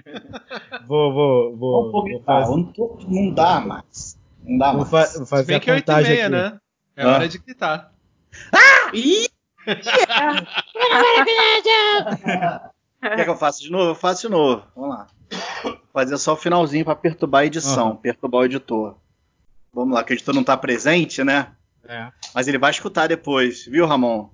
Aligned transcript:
vou, 0.86 1.12
vou, 1.12 1.56
vou. 1.56 1.92
Vou 1.92 2.04
gritar, 2.04 2.40
fazer, 2.42 2.50
não, 2.78 2.96
não 3.08 3.34
dá 3.34 3.60
mais. 3.60 4.18
Não 4.44 4.58
dá 4.58 4.72
vou 4.72 4.78
mais. 4.80 4.90
fa- 4.90 5.18
vou 5.18 5.24
Se 5.26 5.30
fazer 5.30 5.46
bem 5.46 5.56
a 5.56 5.60
que 5.60 5.70
é 5.70 5.74
8 5.74 5.82
e 5.82 5.84
contagem 5.86 6.12
meia, 6.12 6.26
aqui. 6.26 6.32
né? 6.34 6.58
É 6.96 7.02
Ah. 7.04 7.08
hora 7.14 7.28
de 7.28 7.38
gritar. 7.38 7.92
Ih! 8.92 9.28
Quer 13.00 13.24
que 13.24 13.30
eu 13.30 13.36
faça 13.36 13.60
de 13.60 13.70
novo? 13.70 13.90
Eu 13.90 13.94
faço 13.94 14.22
de 14.22 14.28
novo. 14.32 14.64
Vamos 14.76 14.90
lá. 14.96 15.06
Vou 15.62 15.78
fazer 15.92 16.16
só 16.18 16.32
o 16.34 16.36
finalzinho 16.36 16.84
pra 16.84 16.94
perturbar 16.94 17.42
a 17.42 17.46
edição, 17.46 17.88
Aham. 17.88 17.96
perturbar 17.96 18.42
o 18.42 18.44
editor. 18.44 18.96
Vamos 19.72 19.94
lá, 19.94 20.04
que 20.04 20.12
o 20.12 20.14
editor 20.14 20.34
não 20.34 20.44
tá 20.44 20.56
presente, 20.56 21.24
né? 21.24 21.48
É. 21.88 22.08
Mas 22.34 22.46
ele 22.48 22.58
vai 22.58 22.70
escutar 22.70 23.08
depois, 23.08 23.64
viu, 23.66 23.86
Ramon? 23.86 24.28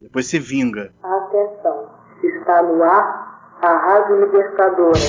Depois 0.00 0.26
se 0.26 0.38
vinga. 0.38 0.92
Atenção, 1.02 1.90
está 2.22 2.62
no 2.62 2.82
ar 2.84 3.17
a 3.60 3.66
Rádio 3.66 4.20
Libertadora. 4.20 5.00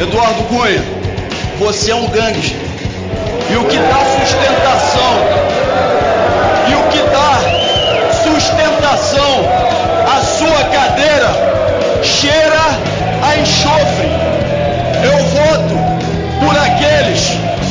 Eduardo 0.00 0.42
Cunha, 0.48 0.82
você 1.58 1.92
é 1.92 1.94
um 1.94 2.08
gangster. 2.08 2.58
E 3.48 3.56
o 3.56 3.64
que 3.64 3.76
dá 3.76 4.04
sustentação, 4.18 5.14
e 6.68 6.74
o 6.74 6.82
que 6.88 6.98
dá 7.12 7.38
sustentação 8.24 9.44
à 10.12 10.20
sua 10.20 10.64
cadeira 10.72 12.02
cheira 12.02 12.60
a 13.22 13.36
enxofre. 13.36 14.08
Eu 15.04 15.18
voto 15.26 15.76
por 16.40 16.58
aqueles 16.58 17.28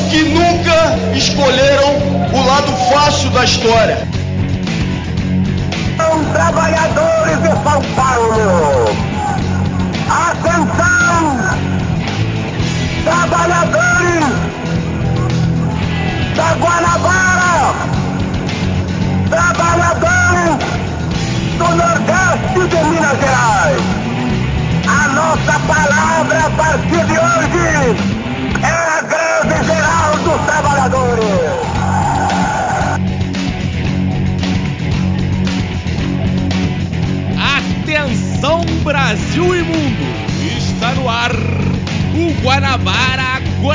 que 0.09 0.23
nunca 0.29 1.17
escolheram 1.17 1.97
o 2.33 2.45
lado 2.47 2.71
fácil 2.93 3.29
da 3.31 3.43
história. 3.43 3.97
São 5.97 6.23
trabalhadores 6.31 7.12
de 7.12 7.12
São 7.23 7.52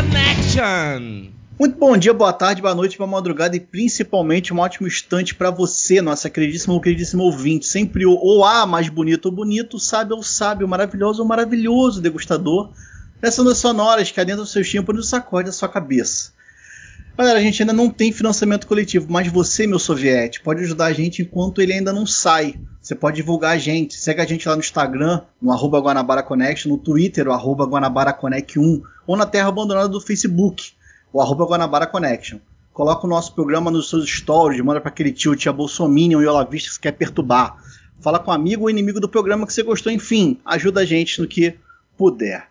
Connection! 0.08 1.32
Muito 1.58 1.76
bom 1.76 1.94
dia, 1.96 2.14
boa 2.14 2.32
tarde, 2.32 2.62
boa 2.62 2.74
noite, 2.74 2.96
boa 2.96 3.06
madrugada 3.06 3.56
e 3.56 3.60
principalmente 3.60 4.54
um 4.54 4.58
ótimo 4.58 4.86
instante 4.86 5.34
pra 5.34 5.50
você, 5.50 6.00
nossa 6.00 6.30
queridíssima 6.30 6.72
ou 6.72 6.80
queridíssimo 6.80 7.24
ouvinte. 7.24 7.66
Sempre 7.66 8.06
o 8.06 8.12
ou 8.12 8.42
A 8.42 8.64
mais 8.64 8.88
bonito 8.88 9.26
ou 9.26 9.32
bonito, 9.32 9.78
sábio 9.78 10.16
ou 10.16 10.22
sábio, 10.22 10.66
maravilhoso 10.66 11.20
ou 11.20 11.28
maravilhoso 11.28 12.00
degustador 12.00 12.70
ondas 13.38 13.58
sonoras 13.58 14.10
que 14.10 14.20
adentram 14.20 14.46
seus 14.46 14.70
tímpanos 14.70 15.06
e 15.06 15.10
sacode 15.10 15.50
a 15.50 15.52
sua 15.52 15.68
cabeça. 15.68 16.32
Galera, 17.18 17.40
a 17.40 17.42
gente 17.42 17.60
ainda 17.60 17.72
não 17.72 17.90
tem 17.90 18.12
financiamento 18.12 18.64
coletivo, 18.64 19.08
mas 19.10 19.26
você, 19.26 19.66
meu 19.66 19.80
soviete, 19.80 20.40
pode 20.40 20.62
ajudar 20.62 20.86
a 20.86 20.92
gente 20.92 21.20
enquanto 21.20 21.60
ele 21.60 21.72
ainda 21.72 21.92
não 21.92 22.06
sai. 22.06 22.54
Você 22.80 22.94
pode 22.94 23.16
divulgar 23.16 23.56
a 23.56 23.58
gente, 23.58 23.94
segue 23.94 24.20
a 24.20 24.24
gente 24.24 24.48
lá 24.48 24.54
no 24.54 24.60
Instagram, 24.60 25.22
no 25.42 25.50
arroba 25.50 25.80
Guanabara 25.80 26.22
Connection, 26.22 26.70
no 26.70 26.78
Twitter, 26.78 27.26
o 27.26 27.32
arroba 27.32 27.66
Guanabara 27.66 28.12
Connect 28.12 28.60
1, 28.60 28.82
ou 29.04 29.16
na 29.16 29.26
terra 29.26 29.48
abandonada 29.48 29.88
do 29.88 30.00
Facebook, 30.00 30.74
o 31.12 31.20
arroba 31.20 31.44
Guanabara 31.44 31.88
Connection. 31.88 32.38
Coloca 32.72 33.04
o 33.04 33.10
nosso 33.10 33.34
programa 33.34 33.68
nos 33.68 33.90
seus 33.90 34.08
stories, 34.08 34.60
manda 34.60 34.80
para 34.80 34.90
aquele 34.90 35.10
tio, 35.10 35.34
tia 35.34 35.52
Bolsominion 35.52 36.22
e 36.22 36.26
Olavista 36.28 36.68
que 36.68 36.74
você 36.76 36.80
quer 36.80 36.92
perturbar. 36.92 37.56
Fala 37.98 38.20
com 38.20 38.30
um 38.30 38.34
amigo 38.34 38.62
ou 38.62 38.70
inimigo 38.70 39.00
do 39.00 39.08
programa 39.08 39.44
que 39.44 39.52
você 39.52 39.64
gostou, 39.64 39.90
enfim, 39.90 40.38
ajuda 40.44 40.82
a 40.82 40.84
gente 40.84 41.20
no 41.20 41.26
que 41.26 41.56
puder. 41.96 42.46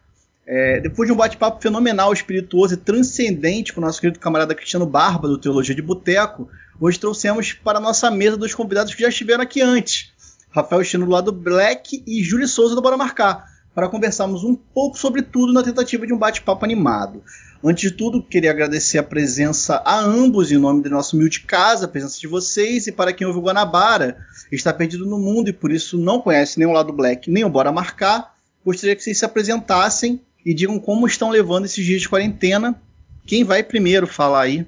É, 0.49 0.79
depois 0.79 1.05
de 1.05 1.13
um 1.13 1.17
bate-papo 1.17 1.61
fenomenal, 1.61 2.13
espirituoso 2.13 2.75
e 2.75 2.77
transcendente 2.77 3.73
com 3.73 3.81
o 3.81 3.83
nosso 3.83 3.99
querido 3.99 4.17
camarada 4.17 4.55
Cristiano 4.55 4.85
Barba, 4.85 5.27
do 5.27 5.37
Teologia 5.37 5.75
de 5.75 5.81
Boteco, 5.81 6.47
hoje 6.79 6.97
trouxemos 6.97 7.51
para 7.51 7.79
a 7.79 7.81
nossa 7.81 8.09
mesa 8.09 8.37
dois 8.37 8.55
convidados 8.55 8.95
que 8.95 9.01
já 9.01 9.09
estiveram 9.09 9.43
aqui 9.43 9.61
antes. 9.61 10.13
Rafael 10.49 10.81
Chino 10.85 11.05
do 11.05 11.11
lado 11.11 11.33
Black 11.33 12.01
e 12.07 12.23
Júlio 12.23 12.47
Souza 12.47 12.75
do 12.75 12.81
Bora 12.81 12.95
Marcar, 12.95 13.45
para 13.75 13.89
conversarmos 13.89 14.45
um 14.45 14.55
pouco 14.55 14.97
sobre 14.97 15.21
tudo 15.21 15.51
na 15.51 15.61
tentativa 15.61 16.07
de 16.07 16.13
um 16.13 16.17
bate-papo 16.17 16.63
animado. 16.63 17.21
Antes 17.61 17.91
de 17.91 17.97
tudo, 17.97 18.23
queria 18.23 18.51
agradecer 18.51 18.99
a 18.99 19.03
presença 19.03 19.81
a 19.83 19.99
ambos 19.99 20.49
em 20.49 20.57
nome 20.57 20.81
da 20.81 20.89
nossa 20.89 21.13
humilde 21.13 21.41
casa, 21.41 21.85
a 21.85 21.89
presença 21.89 22.21
de 22.21 22.27
vocês, 22.27 22.87
e 22.87 22.93
para 22.93 23.11
quem 23.11 23.27
ouve 23.27 23.39
o 23.39 23.41
Guanabara, 23.41 24.17
está 24.49 24.71
perdido 24.71 25.05
no 25.05 25.19
mundo 25.19 25.49
e 25.49 25.53
por 25.53 25.73
isso 25.73 25.97
não 25.97 26.21
conhece 26.21 26.57
nem 26.57 26.67
o 26.69 26.71
lado 26.71 26.93
Black 26.93 27.29
nem 27.29 27.43
o 27.43 27.49
Bora 27.49 27.69
Marcar, 27.69 28.33
gostaria 28.63 28.95
que 28.95 29.03
vocês 29.03 29.19
se 29.19 29.25
apresentassem 29.25 30.21
e 30.47 30.53
digam 30.53 30.79
como 30.79 31.05
estão 31.05 31.29
levando 31.29 31.65
esses 31.65 31.85
dias 31.85 32.01
de 32.01 32.07
quarentena. 32.07 32.81
Quem 33.25 33.43
vai 33.43 33.61
primeiro 33.61 34.07
falar 34.07 34.43
aí? 34.43 34.65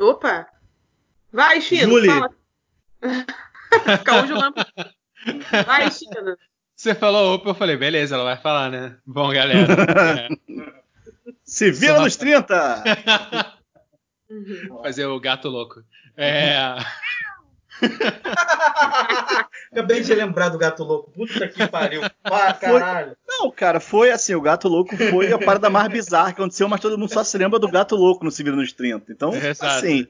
Opa! 0.00 0.48
Vai, 1.32 1.60
Chino, 1.60 1.92
Julie. 1.92 2.10
fala. 2.10 2.30
Jogando. 4.26 4.66
Vai, 5.64 5.88
Chino. 5.92 6.36
Você 6.74 6.92
falou 6.92 7.36
opa, 7.36 7.50
eu 7.50 7.54
falei, 7.54 7.76
beleza, 7.76 8.16
ela 8.16 8.24
vai 8.24 8.36
falar, 8.36 8.68
né? 8.68 8.96
Bom, 9.06 9.32
galera. 9.32 9.76
é, 9.96 10.28
Se 11.44 11.70
vira 11.70 12.00
nos 12.00 12.16
30! 12.16 12.82
Uhum. 14.28 14.78
fazer 14.82 15.06
o 15.06 15.20
gato 15.20 15.48
louco. 15.48 15.84
É. 16.16 16.56
Acabei 19.72 20.00
de 20.00 20.14
lembrar 20.14 20.48
do 20.48 20.58
gato 20.58 20.82
louco. 20.84 21.10
Puta 21.10 21.48
que 21.48 21.66
pariu. 21.68 22.02
Ah, 22.24 22.52
caralho. 22.54 23.16
Não, 23.28 23.50
cara, 23.50 23.80
foi 23.80 24.10
assim, 24.10 24.34
o 24.34 24.40
Gato 24.40 24.68
Louco 24.68 24.96
foi 24.96 25.30
a 25.32 25.38
parada 25.38 25.68
mais 25.68 25.88
bizarra 25.88 26.32
que 26.32 26.40
aconteceu, 26.40 26.68
mas 26.68 26.80
todo 26.80 26.96
mundo 26.98 27.12
só 27.12 27.22
se 27.22 27.36
lembra 27.36 27.58
do 27.58 27.70
Gato 27.70 27.94
Louco 27.94 28.24
no 28.24 28.30
Se 28.30 28.42
Vira 28.42 28.56
nos 28.56 28.72
30. 28.72 29.12
Então, 29.12 29.34
Exato. 29.34 29.66
assim, 29.66 30.06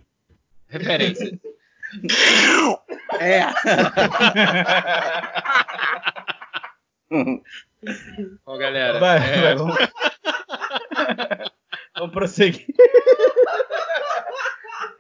Referência. 0.69 1.39
é. 3.21 3.47
Bom, 8.45 8.59
galera. 8.59 8.99
Vai, 8.99 9.17
é, 9.19 9.41
vai, 9.43 9.55
vamos. 9.57 9.77
vamos 11.97 12.13
prosseguir. 12.13 12.67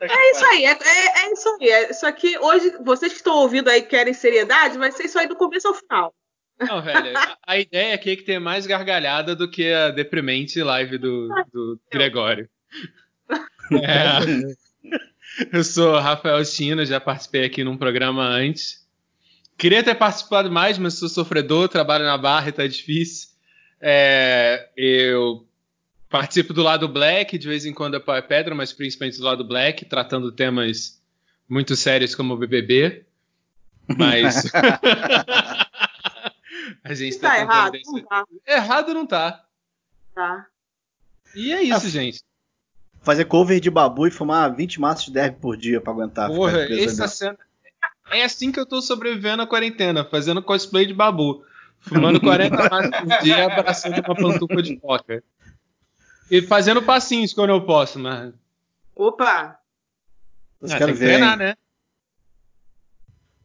É 0.00 0.30
isso 0.30 0.44
aí, 0.44 0.64
é, 0.64 0.70
é- 0.70 1.26
é 1.26 1.32
isso 1.32 1.48
aí. 1.60 1.68
É, 1.68 1.92
só 1.92 2.10
que 2.12 2.38
hoje, 2.38 2.72
vocês 2.84 3.12
que 3.12 3.18
estão 3.18 3.36
ouvindo 3.36 3.68
aí 3.68 3.82
querem 3.82 4.12
seriedade, 4.12 4.78
vai 4.78 4.92
ser 4.92 5.04
isso 5.06 5.18
aí 5.18 5.26
do 5.26 5.36
começo 5.36 5.68
ao 5.68 5.74
final. 5.74 6.14
Não, 6.58 6.80
velho, 6.80 7.12
a, 7.46 7.58
ideia 7.58 7.94
aqui 7.94 8.10
é 8.10 8.16
que 8.16 8.22
tenha 8.22 8.40
mais 8.40 8.66
gargalhada 8.66 9.36
do 9.36 9.50
que 9.50 9.72
a 9.72 9.90
deprimente 9.90 10.62
live 10.62 10.96
do, 10.96 11.28
do 11.52 11.80
Gregório. 11.90 12.48
É, 13.72 14.20
eu 15.52 15.64
sou 15.64 15.98
Rafael 15.98 16.44
Chino, 16.44 16.84
já 16.84 17.00
participei 17.00 17.44
aqui 17.44 17.64
num 17.64 17.76
programa 17.76 18.22
antes. 18.22 18.86
Queria 19.58 19.82
ter 19.82 19.96
participado 19.96 20.48
mais, 20.52 20.78
mas 20.78 20.94
sou 20.94 21.08
sofredor, 21.08 21.68
trabalho 21.68 22.04
na 22.04 22.16
barra 22.16 22.48
e 22.48 22.52
tá 22.52 22.64
difícil. 22.64 23.30
É, 23.80 24.68
eu 24.76 25.45
participo 26.18 26.52
do 26.52 26.62
lado 26.62 26.88
black, 26.88 27.36
de 27.38 27.46
vez 27.48 27.64
em 27.66 27.72
quando 27.72 27.96
a 27.96 28.22
pedra, 28.22 28.54
mas 28.54 28.72
principalmente 28.72 29.18
do 29.18 29.24
lado 29.24 29.44
black, 29.44 29.84
tratando 29.84 30.32
temas 30.32 31.00
muito 31.48 31.76
sérios 31.76 32.14
como 32.14 32.34
o 32.34 32.36
BBB. 32.36 33.04
Mas. 33.96 34.50
a 36.84 36.94
gente 36.94 37.18
Tá 37.18 37.28
tá, 37.30 37.38
errado? 37.40 37.72
deixar- 37.72 37.90
Não 37.92 38.02
tá. 38.02 38.24
Errado 38.46 38.94
não 38.94 39.06
tá. 39.06 39.44
tá. 40.14 40.46
E 41.34 41.52
é 41.52 41.62
isso, 41.62 41.88
gente. 41.88 42.20
Fazer 43.02 43.24
cover 43.26 43.60
de 43.60 43.70
babu 43.70 44.06
e 44.06 44.10
fumar 44.10 44.52
20 44.54 44.80
maços 44.80 45.04
de 45.06 45.12
derby 45.12 45.38
por 45.40 45.56
dia 45.56 45.80
pra 45.80 45.92
aguentar. 45.92 46.28
Porra, 46.30 46.62
essa 46.72 47.06
cena. 47.06 47.38
É 48.10 48.24
assim 48.24 48.50
que 48.52 48.58
eu 48.58 48.66
tô 48.66 48.80
sobrevivendo 48.80 49.42
à 49.42 49.46
quarentena, 49.46 50.04
fazendo 50.04 50.42
cosplay 50.42 50.86
de 50.86 50.94
babu. 50.94 51.44
Fumando 51.80 52.20
40 52.20 52.56
maços 52.70 52.90
por 52.90 53.22
dia 53.22 53.38
e 53.38 53.42
abraçando 53.42 53.94
uma 54.00 54.14
pantufa 54.14 54.62
de 54.62 54.76
coca. 54.76 55.22
E 56.30 56.42
fazendo 56.42 56.82
passinhos 56.82 57.32
quando 57.32 57.50
eu 57.50 57.64
posso, 57.64 57.98
mas. 57.98 58.32
Opa! 58.94 59.58
Vocês 60.60 60.72
Ah, 60.72 60.78
querem 60.78 60.94
tem 60.94 61.00
que 61.00 61.00
ver, 61.00 61.06
treinar, 61.18 61.32
hein? 61.32 61.38
né? 61.38 61.56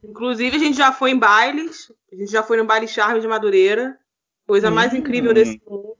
Inclusive, 0.03 0.55
a 0.55 0.59
gente 0.59 0.77
já 0.77 0.91
foi 0.91 1.11
em 1.11 1.17
bailes. 1.19 1.91
A 2.11 2.15
gente 2.15 2.31
já 2.31 2.41
foi 2.41 2.57
no 2.57 2.65
baile 2.65 2.87
Charme 2.87 3.21
de 3.21 3.27
Madureira. 3.27 3.97
Coisa 4.47 4.71
mais 4.71 4.93
Hum. 4.93 4.97
incrível 4.97 5.33
desse 5.33 5.61
mundo. 5.67 5.95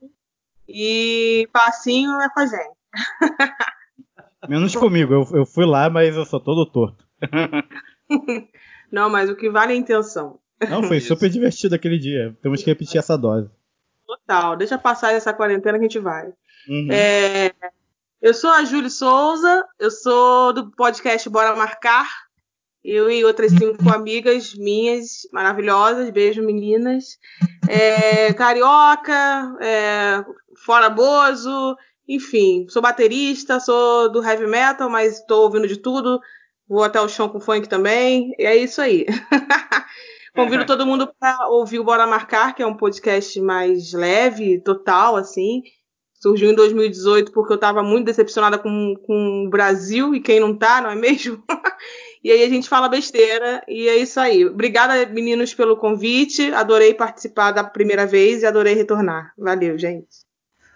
E 0.68 1.48
passinho 1.52 2.10
é 2.20 2.28
com 2.30 2.40
a 2.40 2.46
gente. 2.46 2.76
Menos 4.48 4.74
comigo. 4.74 5.12
Eu, 5.14 5.28
eu 5.38 5.46
fui 5.46 5.64
lá, 5.64 5.88
mas 5.88 6.16
eu 6.16 6.24
sou 6.24 6.40
todo 6.40 6.66
torto. 6.70 7.06
Não, 8.90 9.08
mas 9.08 9.30
o 9.30 9.36
que 9.36 9.48
vale 9.48 9.72
é 9.72 9.76
a 9.76 9.78
intenção. 9.78 10.38
Não, 10.68 10.82
foi 10.82 11.00
super 11.00 11.28
divertido 11.30 11.74
aquele 11.74 11.98
dia. 11.98 12.36
Temos 12.42 12.60
que 12.62 12.70
repetir 12.70 12.98
essa 12.98 13.16
dose. 13.16 13.48
Total. 14.06 14.56
Deixa 14.56 14.76
passar 14.76 15.12
essa 15.12 15.32
quarentena 15.32 15.78
que 15.78 15.84
a 15.84 15.88
gente 15.88 15.98
vai. 16.00 16.32
Uhum. 16.68 16.88
É, 16.90 17.52
eu 18.20 18.32
sou 18.32 18.50
a 18.50 18.64
Júlia 18.64 18.90
Souza, 18.90 19.64
eu 19.78 19.90
sou 19.90 20.52
do 20.52 20.70
podcast 20.70 21.28
Bora 21.28 21.56
Marcar. 21.56 22.08
Eu 22.84 23.08
e 23.10 23.24
outras 23.24 23.52
cinco 23.52 23.88
amigas 23.90 24.54
minhas 24.54 25.28
maravilhosas, 25.32 26.10
beijo 26.10 26.42
meninas. 26.42 27.18
É, 27.68 28.32
carioca, 28.34 29.56
é, 29.60 30.24
fora 30.64 30.90
Bozo, 30.90 31.76
enfim, 32.08 32.66
sou 32.68 32.82
baterista, 32.82 33.60
sou 33.60 34.10
do 34.10 34.22
heavy 34.22 34.46
metal, 34.46 34.90
mas 34.90 35.18
estou 35.18 35.44
ouvindo 35.44 35.68
de 35.68 35.76
tudo. 35.76 36.20
Vou 36.68 36.82
até 36.82 37.00
o 37.00 37.08
chão 37.08 37.28
com 37.28 37.40
funk 37.40 37.68
também. 37.68 38.34
E 38.38 38.44
é 38.44 38.56
isso 38.56 38.80
aí. 38.80 39.06
Convido 40.34 40.64
todo 40.64 40.86
mundo 40.86 41.12
para 41.20 41.48
ouvir 41.48 41.78
o 41.78 41.84
Bora 41.84 42.06
Marcar, 42.06 42.54
que 42.54 42.62
é 42.62 42.66
um 42.66 42.76
podcast 42.76 43.38
mais 43.40 43.92
leve, 43.92 44.60
total, 44.60 45.16
assim. 45.16 45.62
Surgiu 46.22 46.52
em 46.52 46.54
2018 46.54 47.32
porque 47.32 47.52
eu 47.52 47.56
estava 47.56 47.82
muito 47.82 48.06
decepcionada 48.06 48.56
com, 48.56 48.94
com 49.04 49.44
o 49.44 49.50
Brasil 49.50 50.14
e 50.14 50.20
quem 50.20 50.38
não 50.38 50.56
tá, 50.56 50.80
não 50.80 50.88
é 50.88 50.94
mesmo? 50.94 51.42
e 52.22 52.30
aí 52.30 52.44
a 52.44 52.48
gente 52.48 52.68
fala 52.68 52.88
besteira 52.88 53.60
e 53.66 53.88
é 53.88 53.96
isso 53.96 54.20
aí. 54.20 54.46
Obrigada, 54.46 55.04
meninos, 55.06 55.52
pelo 55.52 55.76
convite. 55.76 56.52
Adorei 56.52 56.94
participar 56.94 57.50
da 57.50 57.64
primeira 57.64 58.06
vez 58.06 58.42
e 58.42 58.46
adorei 58.46 58.72
retornar. 58.72 59.32
Valeu, 59.36 59.76
gente. 59.76 60.06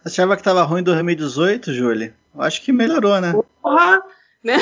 Achava 0.05 0.37
que 0.37 0.43
tava 0.43 0.65
ruim 0.65 0.81
em 0.81 0.85
2018, 0.85 1.73
Júlia? 1.73 2.13
Acho 2.37 2.61
que 2.63 2.73
melhorou, 2.73 3.21
né? 3.21 3.33
Porra, 3.63 4.03
né? 4.43 4.57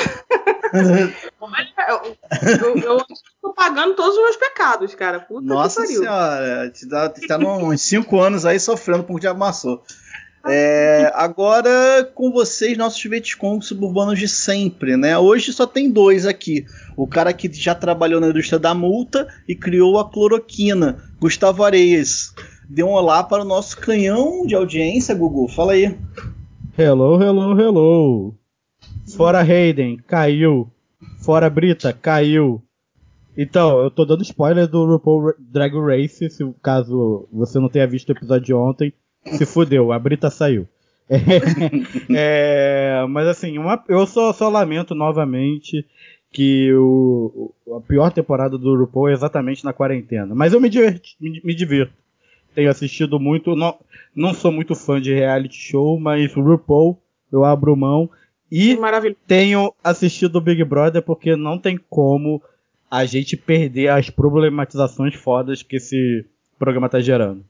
Olha, 1.41 1.67
eu, 1.89 2.15
eu, 2.61 2.77
eu 2.77 3.05
tô 3.41 3.53
pagando 3.55 3.95
todos 3.95 4.15
os 4.15 4.21
meus 4.21 4.37
pecados, 4.37 4.93
cara. 4.93 5.19
Puta 5.19 5.47
Nossa 5.47 5.83
senhora, 5.87 6.69
te 6.69 6.87
dá, 6.87 7.09
te 7.09 7.25
tá 7.25 7.39
uns 7.39 7.81
5 7.81 8.19
anos 8.19 8.45
aí 8.45 8.59
sofrendo 8.59 9.03
por 9.03 9.19
diabo 9.19 9.43
amassou. 9.43 9.83
É, 10.47 11.11
agora 11.15 12.03
com 12.13 12.31
vocês, 12.31 12.77
nossos 12.77 13.01
Vietcongs 13.01 13.67
suburbanos 13.67 14.19
de 14.19 14.27
sempre, 14.27 14.95
né? 14.95 15.17
Hoje 15.17 15.51
só 15.51 15.65
tem 15.65 15.89
dois 15.89 16.27
aqui. 16.27 16.65
O 16.95 17.07
cara 17.07 17.33
que 17.33 17.51
já 17.51 17.73
trabalhou 17.73 18.21
na 18.21 18.29
indústria 18.29 18.59
da 18.59 18.73
multa 18.73 19.27
e 19.47 19.55
criou 19.55 19.97
a 19.97 20.07
cloroquina, 20.07 21.03
Gustavo 21.19 21.63
Areias. 21.63 22.33
Dê 22.69 22.83
um 22.83 22.91
olá 22.91 23.23
para 23.23 23.41
o 23.41 23.47
nosso 23.47 23.77
canhão 23.77 24.45
de 24.45 24.53
audiência, 24.53 25.15
Gugu. 25.15 25.47
Fala 25.47 25.73
aí. 25.73 25.97
Hello, 26.77 27.21
hello, 27.21 27.59
hello. 27.59 28.35
Fora 29.15 29.41
Hayden, 29.41 29.97
caiu. 30.05 30.69
Fora 31.19 31.49
Brita, 31.49 31.91
caiu. 31.91 32.61
Então, 33.37 33.81
eu 33.81 33.91
tô 33.91 34.05
dando 34.05 34.21
spoiler 34.21 34.67
do 34.67 34.85
RuPaul 34.85 35.33
Drag 35.39 35.73
Race, 35.73 36.29
se 36.29 36.53
caso 36.61 37.27
você 37.31 37.59
não 37.59 37.67
tenha 37.67 37.87
visto 37.87 38.09
o 38.09 38.11
episódio 38.11 38.45
de 38.45 38.53
ontem. 38.53 38.93
Se 39.25 39.45
fudeu, 39.45 39.91
a 39.91 39.99
Brita 39.99 40.29
saiu. 40.29 40.67
É, 41.09 41.17
é, 43.01 43.05
mas 43.07 43.27
assim, 43.27 43.57
uma, 43.57 43.83
eu 43.87 44.05
só, 44.07 44.33
só 44.33 44.49
lamento 44.49 44.95
novamente 44.95 45.85
que 46.31 46.73
o, 46.73 47.53
a 47.77 47.79
pior 47.79 48.11
temporada 48.11 48.57
do 48.57 48.75
RuPaul 48.75 49.09
é 49.09 49.13
exatamente 49.13 49.63
na 49.63 49.73
quarentena. 49.73 50.35
Mas 50.35 50.53
eu 50.53 50.59
me, 50.59 50.69
diverti, 50.69 51.15
me, 51.19 51.41
me 51.43 51.55
divirto. 51.55 51.93
Tenho 52.53 52.69
assistido 52.69 53.19
muito, 53.19 53.55
não, 53.55 53.77
não 54.15 54.33
sou 54.33 54.51
muito 54.51 54.75
fã 54.75 54.99
de 54.99 55.13
reality 55.13 55.55
show, 55.55 55.99
mas 55.99 56.35
o 56.35 56.41
RuPaul 56.41 56.99
eu 57.31 57.43
abro 57.43 57.75
mão. 57.75 58.09
E 58.51 58.77
tenho 59.27 59.73
assistido 59.83 60.37
o 60.37 60.41
Big 60.41 60.63
Brother 60.63 61.01
porque 61.01 61.35
não 61.35 61.57
tem 61.57 61.79
como 61.89 62.41
a 62.89 63.05
gente 63.05 63.35
perder 63.35 63.89
as 63.89 64.09
problematizações 64.09 65.15
fodas 65.15 65.63
que 65.63 65.77
esse 65.77 66.25
programa 66.57 66.87
tá 66.87 66.99
gerando. 66.99 67.43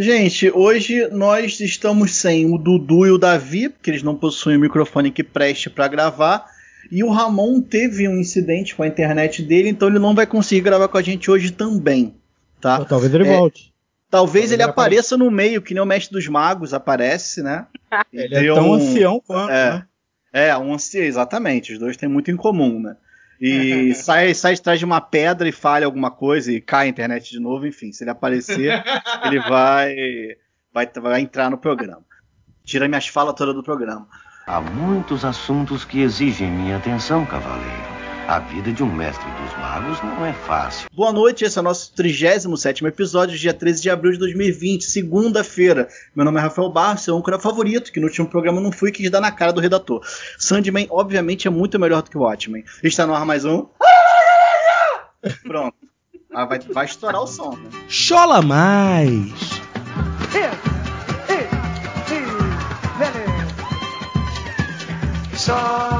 Gente, 0.00 0.48
hoje 0.54 1.08
nós 1.08 1.58
estamos 1.58 2.14
sem 2.14 2.46
o 2.46 2.56
Dudu 2.56 3.04
e 3.04 3.10
o 3.10 3.18
Davi, 3.18 3.68
porque 3.68 3.90
eles 3.90 4.02
não 4.04 4.14
possuem 4.14 4.56
o 4.56 4.60
microfone 4.60 5.10
que 5.10 5.24
preste 5.24 5.68
para 5.68 5.88
gravar. 5.88 6.46
E 6.88 7.02
o 7.02 7.10
Ramon 7.10 7.60
teve 7.60 8.06
um 8.06 8.16
incidente 8.16 8.76
com 8.76 8.84
a 8.84 8.86
internet 8.86 9.42
dele, 9.42 9.68
então 9.70 9.88
ele 9.88 9.98
não 9.98 10.14
vai 10.14 10.24
conseguir 10.24 10.60
gravar 10.60 10.86
com 10.86 10.96
a 10.98 11.02
gente 11.02 11.28
hoje 11.28 11.50
também. 11.50 12.14
Tá? 12.60 12.78
Ou 12.78 12.84
talvez 12.84 13.12
ele 13.12 13.26
É, 13.26 13.36
volte. 13.36 13.72
Talvez, 14.08 14.10
Talvez 14.10 14.52
ele 14.52 14.62
ele 14.62 14.70
apareça 14.70 15.16
no 15.16 15.30
meio, 15.32 15.60
que 15.60 15.74
nem 15.74 15.82
o 15.82 15.86
Mestre 15.86 16.12
dos 16.14 16.28
Magos 16.28 16.72
aparece, 16.72 17.42
né? 17.42 17.66
Ele 18.12 18.34
é 18.48 18.54
tão 18.54 18.70
um- 18.70 18.74
ancião 18.74 19.20
quanto, 19.26 19.50
É, 19.50 19.70
né? 19.72 19.86
é 20.32 20.56
um 20.56 20.72
ancião, 20.72 21.04
exatamente. 21.04 21.72
Os 21.72 21.78
dois 21.78 21.96
têm 21.96 22.08
muito 22.08 22.30
em 22.30 22.36
comum, 22.36 22.80
né? 22.80 22.96
E 23.40 23.94
sai, 23.96 24.34
sai 24.34 24.54
de 24.54 24.62
trás 24.62 24.78
de 24.78 24.84
uma 24.84 25.00
pedra 25.00 25.48
e 25.48 25.52
falha 25.52 25.86
alguma 25.86 26.10
coisa 26.10 26.52
e 26.52 26.60
cai 26.60 26.86
a 26.86 26.90
internet 26.90 27.30
de 27.30 27.40
novo, 27.40 27.66
enfim. 27.66 27.92
Se 27.92 28.04
ele 28.04 28.10
aparecer, 28.10 28.82
ele 29.24 29.40
vai, 29.40 29.94
vai, 30.72 30.90
vai 31.00 31.20
entrar 31.20 31.50
no 31.50 31.58
programa. 31.58 32.02
Tira 32.64 32.88
minhas 32.88 33.08
falas 33.08 33.34
todas 33.34 33.54
do 33.54 33.62
programa. 33.62 34.06
Há 34.46 34.60
muitos 34.60 35.24
assuntos 35.24 35.84
que 35.84 36.00
exigem 36.00 36.50
minha 36.50 36.76
atenção, 36.76 37.24
cavaleiro. 37.26 37.97
A 38.28 38.40
vida 38.40 38.70
de 38.70 38.82
um 38.82 38.92
mestre 38.92 39.24
dos 39.24 39.56
magos 39.56 40.02
não 40.02 40.26
é 40.26 40.34
fácil. 40.34 40.86
Boa 40.92 41.10
noite, 41.10 41.46
esse 41.46 41.56
é 41.56 41.62
o 41.62 41.64
nosso 41.64 41.90
37 41.94 42.84
episódio, 42.84 43.38
dia 43.38 43.54
13 43.54 43.80
de 43.80 43.88
abril 43.88 44.12
de 44.12 44.18
2020, 44.18 44.84
segunda-feira. 44.84 45.88
Meu 46.14 46.26
nome 46.26 46.38
é 46.38 46.42
Rafael 46.42 46.70
Barros, 46.70 47.04
seu 47.04 47.16
âncora 47.16 47.38
favorito, 47.38 47.90
que 47.90 47.98
no 47.98 48.06
último 48.06 48.28
programa 48.28 48.60
não 48.60 48.70
fui, 48.70 48.92
quis 48.92 49.10
dar 49.10 49.22
na 49.22 49.32
cara 49.32 49.50
do 49.50 49.62
redator. 49.62 50.02
Sandman, 50.38 50.86
obviamente, 50.90 51.48
é 51.48 51.50
muito 51.50 51.78
melhor 51.78 52.02
do 52.02 52.10
que 52.10 52.18
o 52.18 52.20
Watchmen. 52.20 52.66
Está 52.82 53.06
no 53.06 53.14
ar 53.14 53.24
mais 53.24 53.46
um. 53.46 53.64
Pronto. 55.42 55.78
Ah, 56.30 56.44
vai, 56.44 56.58
vai 56.58 56.84
estourar 56.84 57.22
o 57.22 57.26
som, 57.26 57.56
né? 57.56 57.70
Chola 57.88 58.42
mais! 58.42 59.32
Chora, 65.46 65.97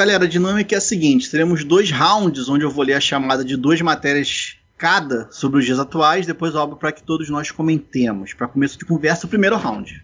Galera, 0.00 0.24
a 0.24 0.26
dinâmica 0.26 0.74
é 0.74 0.78
a 0.78 0.80
seguinte: 0.80 1.30
teremos 1.30 1.62
dois 1.62 1.90
rounds 1.90 2.48
onde 2.48 2.64
eu 2.64 2.70
vou 2.70 2.82
ler 2.82 2.94
a 2.94 3.00
chamada 3.00 3.44
de 3.44 3.54
duas 3.54 3.82
matérias 3.82 4.56
cada 4.78 5.28
sobre 5.30 5.58
os 5.58 5.66
dias 5.66 5.78
atuais, 5.78 6.24
depois 6.24 6.54
eu 6.54 6.62
abro 6.62 6.76
para 6.78 6.90
que 6.90 7.02
todos 7.02 7.28
nós 7.28 7.50
comentemos. 7.50 8.32
Para 8.32 8.48
começo 8.48 8.78
de 8.78 8.86
conversa, 8.86 9.26
o 9.26 9.28
primeiro 9.28 9.58
round. 9.58 10.02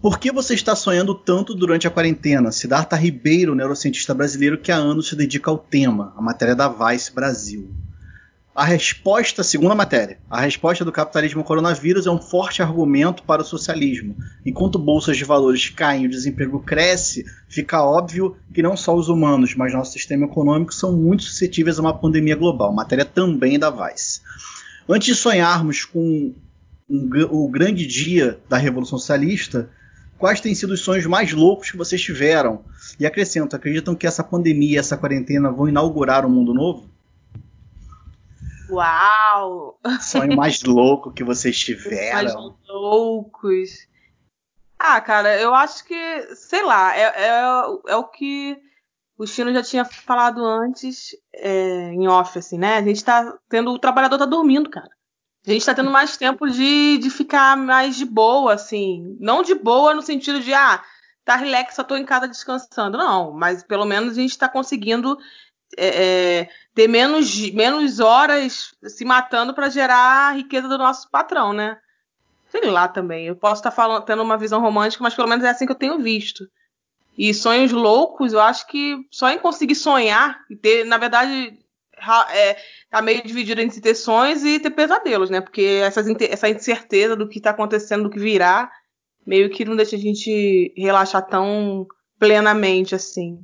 Por 0.00 0.20
que 0.20 0.30
você 0.30 0.54
está 0.54 0.76
sonhando 0.76 1.16
tanto 1.16 1.52
durante 1.52 1.88
a 1.88 1.90
quarentena? 1.90 2.52
Siddhartha 2.52 2.94
Ribeiro, 2.94 3.56
neurocientista 3.56 4.14
brasileiro 4.14 4.56
que 4.56 4.70
há 4.70 4.76
anos 4.76 5.08
se 5.08 5.16
dedica 5.16 5.50
ao 5.50 5.58
tema, 5.58 6.14
a 6.16 6.22
matéria 6.22 6.54
da 6.54 6.68
Vice 6.68 7.12
Brasil. 7.12 7.74
A 8.56 8.64
resposta, 8.64 9.44
segunda 9.44 9.74
matéria, 9.74 10.18
a 10.30 10.40
resposta 10.40 10.82
do 10.82 10.90
capitalismo 10.90 11.40
ao 11.40 11.44
coronavírus 11.44 12.06
é 12.06 12.10
um 12.10 12.18
forte 12.18 12.62
argumento 12.62 13.22
para 13.22 13.42
o 13.42 13.44
socialismo. 13.44 14.16
Enquanto 14.46 14.78
bolsas 14.78 15.18
de 15.18 15.26
valores 15.26 15.68
caem 15.68 16.04
e 16.04 16.06
o 16.06 16.10
desemprego 16.10 16.58
cresce, 16.60 17.26
fica 17.50 17.84
óbvio 17.84 18.34
que 18.54 18.62
não 18.62 18.74
só 18.74 18.96
os 18.96 19.10
humanos, 19.10 19.54
mas 19.54 19.74
nosso 19.74 19.92
sistema 19.92 20.24
econômico 20.24 20.72
são 20.72 20.96
muito 20.96 21.24
suscetíveis 21.24 21.78
a 21.78 21.82
uma 21.82 21.92
pandemia 21.92 22.34
global. 22.34 22.72
Matéria 22.72 23.04
também 23.04 23.58
da 23.58 23.68
Vice. 23.68 24.22
Antes 24.88 25.08
de 25.08 25.14
sonharmos 25.14 25.84
com 25.84 26.32
um 26.88 27.10
o 27.30 27.48
grande 27.50 27.86
dia 27.86 28.38
da 28.48 28.56
Revolução 28.56 28.96
Socialista, 28.98 29.68
quais 30.16 30.40
têm 30.40 30.54
sido 30.54 30.70
os 30.70 30.80
sonhos 30.80 31.04
mais 31.04 31.30
loucos 31.30 31.70
que 31.70 31.76
vocês 31.76 32.00
tiveram? 32.00 32.64
E 32.98 33.04
acrescento, 33.04 33.54
acreditam 33.54 33.94
que 33.94 34.06
essa 34.06 34.24
pandemia 34.24 34.80
essa 34.80 34.96
quarentena 34.96 35.52
vão 35.52 35.68
inaugurar 35.68 36.24
um 36.24 36.30
mundo 36.30 36.54
novo? 36.54 36.95
Uau! 38.70 39.78
Sonho 40.00 40.36
mais 40.36 40.62
louco 40.62 41.12
que 41.12 41.24
vocês 41.24 41.54
Mais 41.54 41.64
tiveram? 41.64 42.58
loucos. 42.68 43.86
Ah, 44.78 45.00
cara, 45.00 45.40
eu 45.40 45.54
acho 45.54 45.84
que, 45.84 46.34
sei 46.34 46.62
lá, 46.62 46.94
é, 46.96 47.02
é, 47.02 47.28
é 47.88 47.96
o 47.96 48.04
que 48.04 48.58
o 49.18 49.26
Chino 49.26 49.52
já 49.52 49.62
tinha 49.62 49.84
falado 49.84 50.44
antes, 50.44 51.16
é, 51.34 51.92
em 51.92 52.06
off, 52.06 52.38
assim, 52.38 52.58
né? 52.58 52.76
A 52.76 52.82
gente 52.82 53.02
tá 53.02 53.36
tendo. 53.48 53.72
O 53.72 53.78
trabalhador 53.78 54.18
tá 54.18 54.26
dormindo, 54.26 54.68
cara. 54.68 54.90
A 55.46 55.50
gente 55.50 55.64
tá 55.64 55.74
tendo 55.74 55.90
mais 55.90 56.16
tempo 56.16 56.46
de, 56.50 56.98
de 56.98 57.08
ficar 57.08 57.56
mais 57.56 57.96
de 57.96 58.04
boa, 58.04 58.52
assim. 58.52 59.16
Não 59.20 59.42
de 59.42 59.54
boa 59.54 59.94
no 59.94 60.02
sentido 60.02 60.40
de, 60.40 60.52
ah, 60.52 60.82
tá 61.24 61.36
relax, 61.36 61.74
só 61.74 61.84
tô 61.84 61.96
em 61.96 62.04
casa 62.04 62.28
descansando. 62.28 62.98
Não, 62.98 63.32
mas 63.32 63.62
pelo 63.62 63.86
menos 63.86 64.12
a 64.12 64.20
gente 64.20 64.36
tá 64.36 64.48
conseguindo 64.48 65.16
é, 65.76 66.40
é, 66.40 66.48
ter 66.74 66.88
menos, 66.88 67.50
menos 67.52 68.00
horas 68.00 68.74
se 68.84 69.04
matando 69.04 69.54
para 69.54 69.68
gerar 69.68 70.30
a 70.30 70.32
riqueza 70.32 70.68
do 70.68 70.78
nosso 70.78 71.10
patrão, 71.10 71.52
né? 71.52 71.78
Sei 72.48 72.70
lá 72.70 72.88
também. 72.88 73.26
Eu 73.26 73.36
posso 73.36 73.60
estar 73.60 73.70
falando, 73.70 74.04
tendo 74.04 74.22
uma 74.22 74.38
visão 74.38 74.60
romântica, 74.60 75.02
mas 75.02 75.14
pelo 75.14 75.28
menos 75.28 75.44
é 75.44 75.50
assim 75.50 75.66
que 75.66 75.72
eu 75.72 75.76
tenho 75.76 75.98
visto. 75.98 76.48
E 77.18 77.32
sonhos 77.32 77.72
loucos, 77.72 78.32
eu 78.32 78.40
acho 78.40 78.66
que 78.66 78.96
só 79.10 79.30
em 79.30 79.38
conseguir 79.38 79.74
sonhar 79.74 80.38
e 80.50 80.56
ter, 80.56 80.84
na 80.84 80.98
verdade, 80.98 81.58
é, 82.30 82.56
tá 82.90 83.00
meio 83.00 83.22
dividido 83.22 83.60
entre 83.60 83.80
ter 83.80 83.94
sonhos 83.94 84.44
e 84.44 84.60
ter 84.60 84.70
pesadelos, 84.70 85.30
né? 85.30 85.40
Porque 85.40 85.80
essas 85.82 86.06
essa 86.20 86.48
incerteza 86.48 87.16
do 87.16 87.28
que 87.28 87.40
tá 87.40 87.50
acontecendo, 87.50 88.04
do 88.04 88.10
que 88.10 88.18
virá, 88.18 88.70
meio 89.26 89.50
que 89.50 89.64
não 89.64 89.76
deixa 89.76 89.96
a 89.96 89.98
gente 89.98 90.72
relaxar 90.76 91.26
tão 91.26 91.86
plenamente 92.18 92.94
assim. 92.94 93.40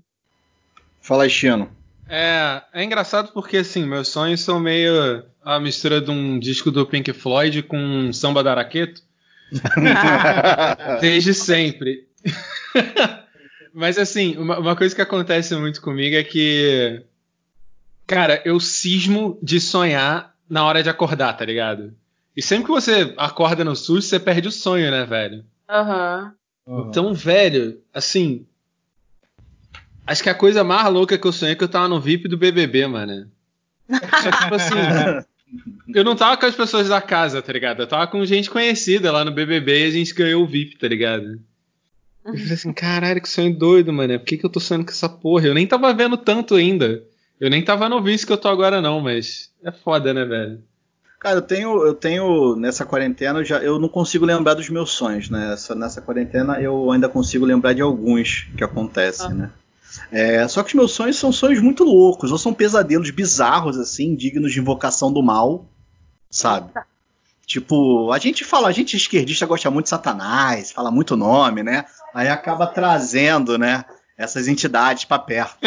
Fala 1.00 1.28
Chino. 1.28 1.81
É, 2.08 2.62
é 2.72 2.84
engraçado 2.84 3.32
porque, 3.32 3.58
assim, 3.58 3.84
meus 3.84 4.08
sonhos 4.08 4.40
são 4.40 4.60
meio 4.60 5.24
a 5.42 5.58
mistura 5.58 6.00
de 6.00 6.10
um 6.10 6.38
disco 6.38 6.70
do 6.70 6.86
Pink 6.86 7.12
Floyd 7.12 7.62
com 7.62 7.78
um 7.78 8.12
samba 8.12 8.42
da 8.42 8.52
Araqueto. 8.52 9.02
Desde 11.00 11.34
sempre. 11.34 12.06
Mas, 13.74 13.98
assim, 13.98 14.36
uma, 14.36 14.58
uma 14.58 14.76
coisa 14.76 14.94
que 14.94 15.02
acontece 15.02 15.54
muito 15.56 15.80
comigo 15.80 16.16
é 16.16 16.22
que. 16.22 17.02
Cara, 18.06 18.42
eu 18.44 18.60
cismo 18.60 19.38
de 19.42 19.60
sonhar 19.60 20.34
na 20.48 20.64
hora 20.64 20.82
de 20.82 20.90
acordar, 20.90 21.32
tá 21.34 21.44
ligado? 21.44 21.94
E 22.36 22.42
sempre 22.42 22.66
que 22.66 22.70
você 22.72 23.14
acorda 23.16 23.64
no 23.64 23.74
susto, 23.74 24.08
você 24.08 24.20
perde 24.20 24.48
o 24.48 24.52
sonho, 24.52 24.90
né, 24.90 25.04
velho? 25.04 25.44
Aham. 25.68 26.34
Então, 26.66 27.12
velho, 27.14 27.80
assim. 27.92 28.46
Acho 30.06 30.22
que 30.22 30.30
a 30.30 30.34
coisa 30.34 30.64
mais 30.64 30.92
louca 30.92 31.16
que 31.16 31.26
eu 31.26 31.32
sonhei 31.32 31.52
é 31.52 31.56
que 31.56 31.64
eu 31.64 31.68
tava 31.68 31.88
no 31.88 32.00
VIP 32.00 32.28
do 32.28 32.36
BBB, 32.36 32.86
mano. 32.86 33.30
Tipo 33.88 34.54
assim. 34.54 34.74
Eu 35.94 36.02
não 36.02 36.16
tava 36.16 36.38
com 36.38 36.46
as 36.46 36.54
pessoas 36.54 36.88
da 36.88 36.98
casa, 36.98 37.42
tá 37.42 37.52
ligado? 37.52 37.80
Eu 37.82 37.86
tava 37.86 38.06
com 38.06 38.24
gente 38.24 38.48
conhecida 38.48 39.12
lá 39.12 39.22
no 39.22 39.30
BBB 39.30 39.84
e 39.84 39.86
a 39.86 39.90
gente 39.90 40.14
ganhou 40.14 40.42
o 40.42 40.46
VIP, 40.46 40.78
tá 40.78 40.88
ligado? 40.88 41.38
Eu 42.24 42.32
falei 42.32 42.52
assim, 42.54 42.72
caralho, 42.72 43.20
que 43.20 43.28
sonho 43.28 43.54
doido, 43.54 43.92
mano. 43.92 44.18
Por 44.18 44.24
que, 44.24 44.38
que 44.38 44.46
eu 44.46 44.50
tô 44.50 44.58
sonhando 44.58 44.86
com 44.86 44.92
essa 44.92 45.10
porra? 45.10 45.48
Eu 45.48 45.54
nem 45.54 45.66
tava 45.66 45.92
vendo 45.92 46.16
tanto 46.16 46.54
ainda. 46.54 47.02
Eu 47.38 47.50
nem 47.50 47.62
tava 47.62 47.86
no 47.86 48.00
vício 48.02 48.26
que 48.26 48.32
eu 48.32 48.38
tô 48.38 48.48
agora, 48.48 48.80
não, 48.80 48.98
mas 49.00 49.50
é 49.62 49.70
foda, 49.70 50.14
né, 50.14 50.24
velho? 50.24 50.62
Cara, 51.20 51.36
eu 51.36 51.42
tenho, 51.42 51.86
eu 51.86 51.92
tenho 51.94 52.56
nessa 52.56 52.86
quarentena, 52.86 53.40
eu, 53.40 53.44
já, 53.44 53.58
eu 53.58 53.78
não 53.78 53.90
consigo 53.90 54.24
lembrar 54.24 54.54
dos 54.54 54.70
meus 54.70 54.90
sonhos, 54.92 55.28
né? 55.28 55.52
Essa, 55.52 55.74
nessa 55.74 56.00
quarentena 56.00 56.62
eu 56.62 56.90
ainda 56.90 57.10
consigo 57.10 57.44
lembrar 57.44 57.74
de 57.74 57.82
alguns 57.82 58.48
que 58.56 58.64
acontecem, 58.64 59.26
Ah. 59.26 59.34
né? 59.34 59.50
É, 60.10 60.46
só 60.48 60.62
que 60.62 60.68
os 60.68 60.74
meus 60.74 60.92
sonhos 60.92 61.18
são 61.18 61.32
sonhos 61.32 61.60
muito 61.60 61.84
loucos, 61.84 62.32
ou 62.32 62.38
são 62.38 62.54
pesadelos 62.54 63.10
bizarros, 63.10 63.78
assim, 63.78 64.14
dignos 64.14 64.52
de 64.52 64.60
invocação 64.60 65.12
do 65.12 65.22
mal, 65.22 65.66
sabe? 66.30 66.72
Tipo, 67.46 68.10
a 68.12 68.18
gente 68.18 68.44
fala, 68.44 68.68
a 68.68 68.72
gente 68.72 68.96
esquerdista 68.96 69.44
gosta 69.46 69.70
muito 69.70 69.84
de 69.84 69.90
Satanás, 69.90 70.72
fala 70.72 70.90
muito 70.90 71.16
nome, 71.16 71.62
né? 71.62 71.84
Aí 72.14 72.28
acaba 72.28 72.66
trazendo, 72.66 73.58
né? 73.58 73.84
Essas 74.16 74.46
entidades 74.46 75.04
pra 75.04 75.18
perto. 75.18 75.56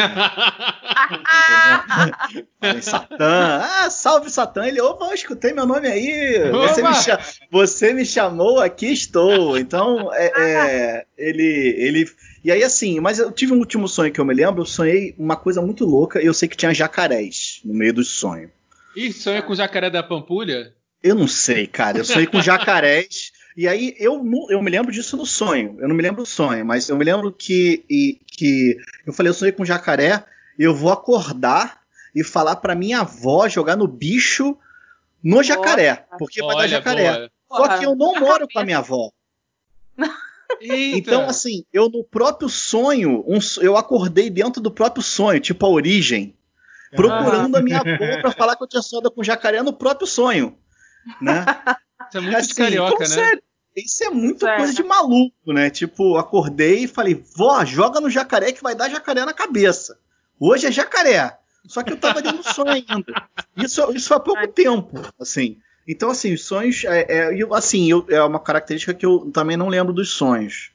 Tem 2.62 2.82
Satã. 2.82 3.62
Ah, 3.62 3.90
salve 3.90 4.30
Satã. 4.30 4.66
Ele, 4.66 4.80
opa, 4.80 5.06
eu 5.06 5.14
escutei 5.14 5.52
meu 5.52 5.66
nome 5.66 5.88
aí. 5.88 6.52
Você 6.52 6.82
me, 6.82 6.90
você 7.52 7.94
me 7.94 8.06
chamou, 8.06 8.62
aqui 8.62 8.94
estou. 8.94 9.58
Então, 9.58 10.10
é, 10.14 10.32
é, 10.38 11.06
ele, 11.18 11.76
ele. 11.78 12.10
E 12.46 12.52
aí, 12.52 12.64
assim, 12.64 13.00
mas 13.00 13.18
eu 13.18 13.32
tive 13.32 13.54
um 13.54 13.58
último 13.58 13.88
sonho 13.88 14.14
que 14.14 14.22
eu 14.22 14.26
me 14.26 14.32
lembro. 14.32 14.62
Eu 14.62 14.66
sonhei 14.68 15.16
uma 15.18 15.36
coisa 15.36 15.64
muito 15.64 15.84
louca. 15.84 16.20
Eu 16.22 16.32
sei 16.32 16.48
que 16.48 16.56
tinha 16.56 16.72
jacarés 16.76 17.60
no 17.66 17.74
meio 17.74 17.92
do 17.92 18.04
sonho. 18.04 18.52
Ih, 18.96 19.12
sonha 19.12 19.42
com 19.42 19.52
o 19.54 19.56
jacaré 19.56 19.90
da 19.90 20.04
Pampulha? 20.04 20.72
Eu 21.02 21.16
não 21.16 21.28
sei, 21.28 21.66
cara. 21.66 21.98
Eu 21.98 22.06
sonhei 22.06 22.28
com 22.28 22.40
jacarés. 22.44 23.32
E 23.58 23.68
aí 23.68 23.96
eu, 23.98 24.24
não- 24.24 24.46
eu 24.52 24.62
me 24.62 24.70
lembro 24.70 24.92
disso 24.92 25.18
no 25.18 25.26
sonho. 25.26 25.76
Eu 25.80 25.88
não 25.88 25.96
me 25.96 26.04
lembro 26.04 26.22
do 26.22 26.28
sonho, 26.28 26.64
mas 26.64 26.88
eu 26.88 26.96
me 26.96 27.04
lembro 27.04 27.32
que, 27.32 27.84
e- 27.90 28.20
que 28.28 28.78
eu 29.08 29.12
falei, 29.12 29.32
eu 29.32 29.34
sonhei 29.34 29.52
com 29.52 29.66
jacaré, 29.66 30.24
eu 30.60 30.76
vou 30.76 30.92
acordar 30.92 31.80
e 32.14 32.24
falar 32.24 32.58
pra 32.58 32.76
minha 32.76 33.00
avó 33.00 33.50
jogar 33.50 33.76
no 33.76 33.88
bicho 33.88 34.56
no 35.24 35.42
jacaré. 35.42 36.06
Porque 36.20 36.42
vai 36.42 36.50
dar 36.50 36.62
Olha, 36.62 36.68
jacaré. 36.68 37.12
boa. 37.12 37.32
Só 37.50 37.78
que 37.80 37.86
eu 37.88 37.96
não 37.96 38.20
moro 38.20 38.48
com 38.48 38.60
a 38.60 38.64
minha 38.64 38.78
avó. 38.78 39.10
Eita. 40.62 40.98
Então, 40.98 41.28
assim, 41.28 41.64
eu 41.72 41.90
no 41.90 42.04
próprio 42.04 42.50
sonho, 42.50 43.24
um 43.28 43.40
eu 43.62 43.76
acordei 43.78 44.30
dentro 44.30 44.62
do 44.62 44.72
próprio 44.72 45.04
sonho, 45.04 45.40
tipo 45.40 45.66
a 45.66 45.70
origem, 45.70 46.36
procurando 46.96 47.56
a 47.56 47.62
minha 47.62 47.80
avó 47.86 48.22
pra 48.22 48.32
falar 48.32 48.56
que 48.56 48.64
eu 48.64 48.68
tinha 48.68 48.82
sonhado 48.82 49.12
com 49.12 49.24
jacaré 49.24 49.62
no 49.62 49.74
próprio 49.74 50.08
sonho. 50.08 50.58
Né? 51.22 51.46
Isso 52.10 52.18
é 52.18 52.22
muito 52.22 52.38
Assim, 52.38 52.54
carioca, 52.56 52.94
então, 52.96 53.00
né? 53.00 53.14
sério, 53.14 53.44
Isso 53.76 54.04
é 54.04 54.10
muito 54.10 54.40
Sério. 54.40 54.58
coisa 54.58 54.74
de 54.74 54.84
maluco, 54.84 55.54
né? 55.54 55.70
Tipo, 55.70 56.18
acordei 56.18 56.84
e 56.86 56.88
falei, 56.88 57.24
vó, 57.36 57.64
joga 57.66 58.00
no 58.00 58.10
jacaré 58.10 58.52
que 58.52 58.64
vai 58.64 58.74
dar 58.74 58.90
jacaré 58.90 59.26
na 59.26 59.34
cabeça. 59.34 60.00
Hoje 60.40 60.68
é 60.68 60.72
jacaré. 60.72 61.38
Só 61.68 61.82
que 61.82 61.94
eu 61.94 61.98
tava 61.98 62.22
dentro 62.22 62.40
do 62.44 62.54
sonho 62.54 62.72
ainda. 62.72 63.28
Isso, 63.58 63.92
isso 63.94 64.14
há 64.14 64.20
pouco 64.20 64.48
tempo, 64.48 65.02
assim. 65.20 65.58
Então, 65.88 66.10
assim, 66.10 66.34
os 66.34 66.44
sonhos. 66.44 66.84
É, 66.86 67.06
é, 67.10 67.36
eu, 67.42 67.54
assim, 67.54 67.90
eu- 67.90 68.06
é 68.10 68.22
uma 68.24 68.40
característica 68.40 68.94
que 68.94 69.06
eu 69.06 69.30
também 69.32 69.56
não 69.58 69.68
lembro 69.70 69.94
dos 69.94 70.12
sonhos, 70.12 70.72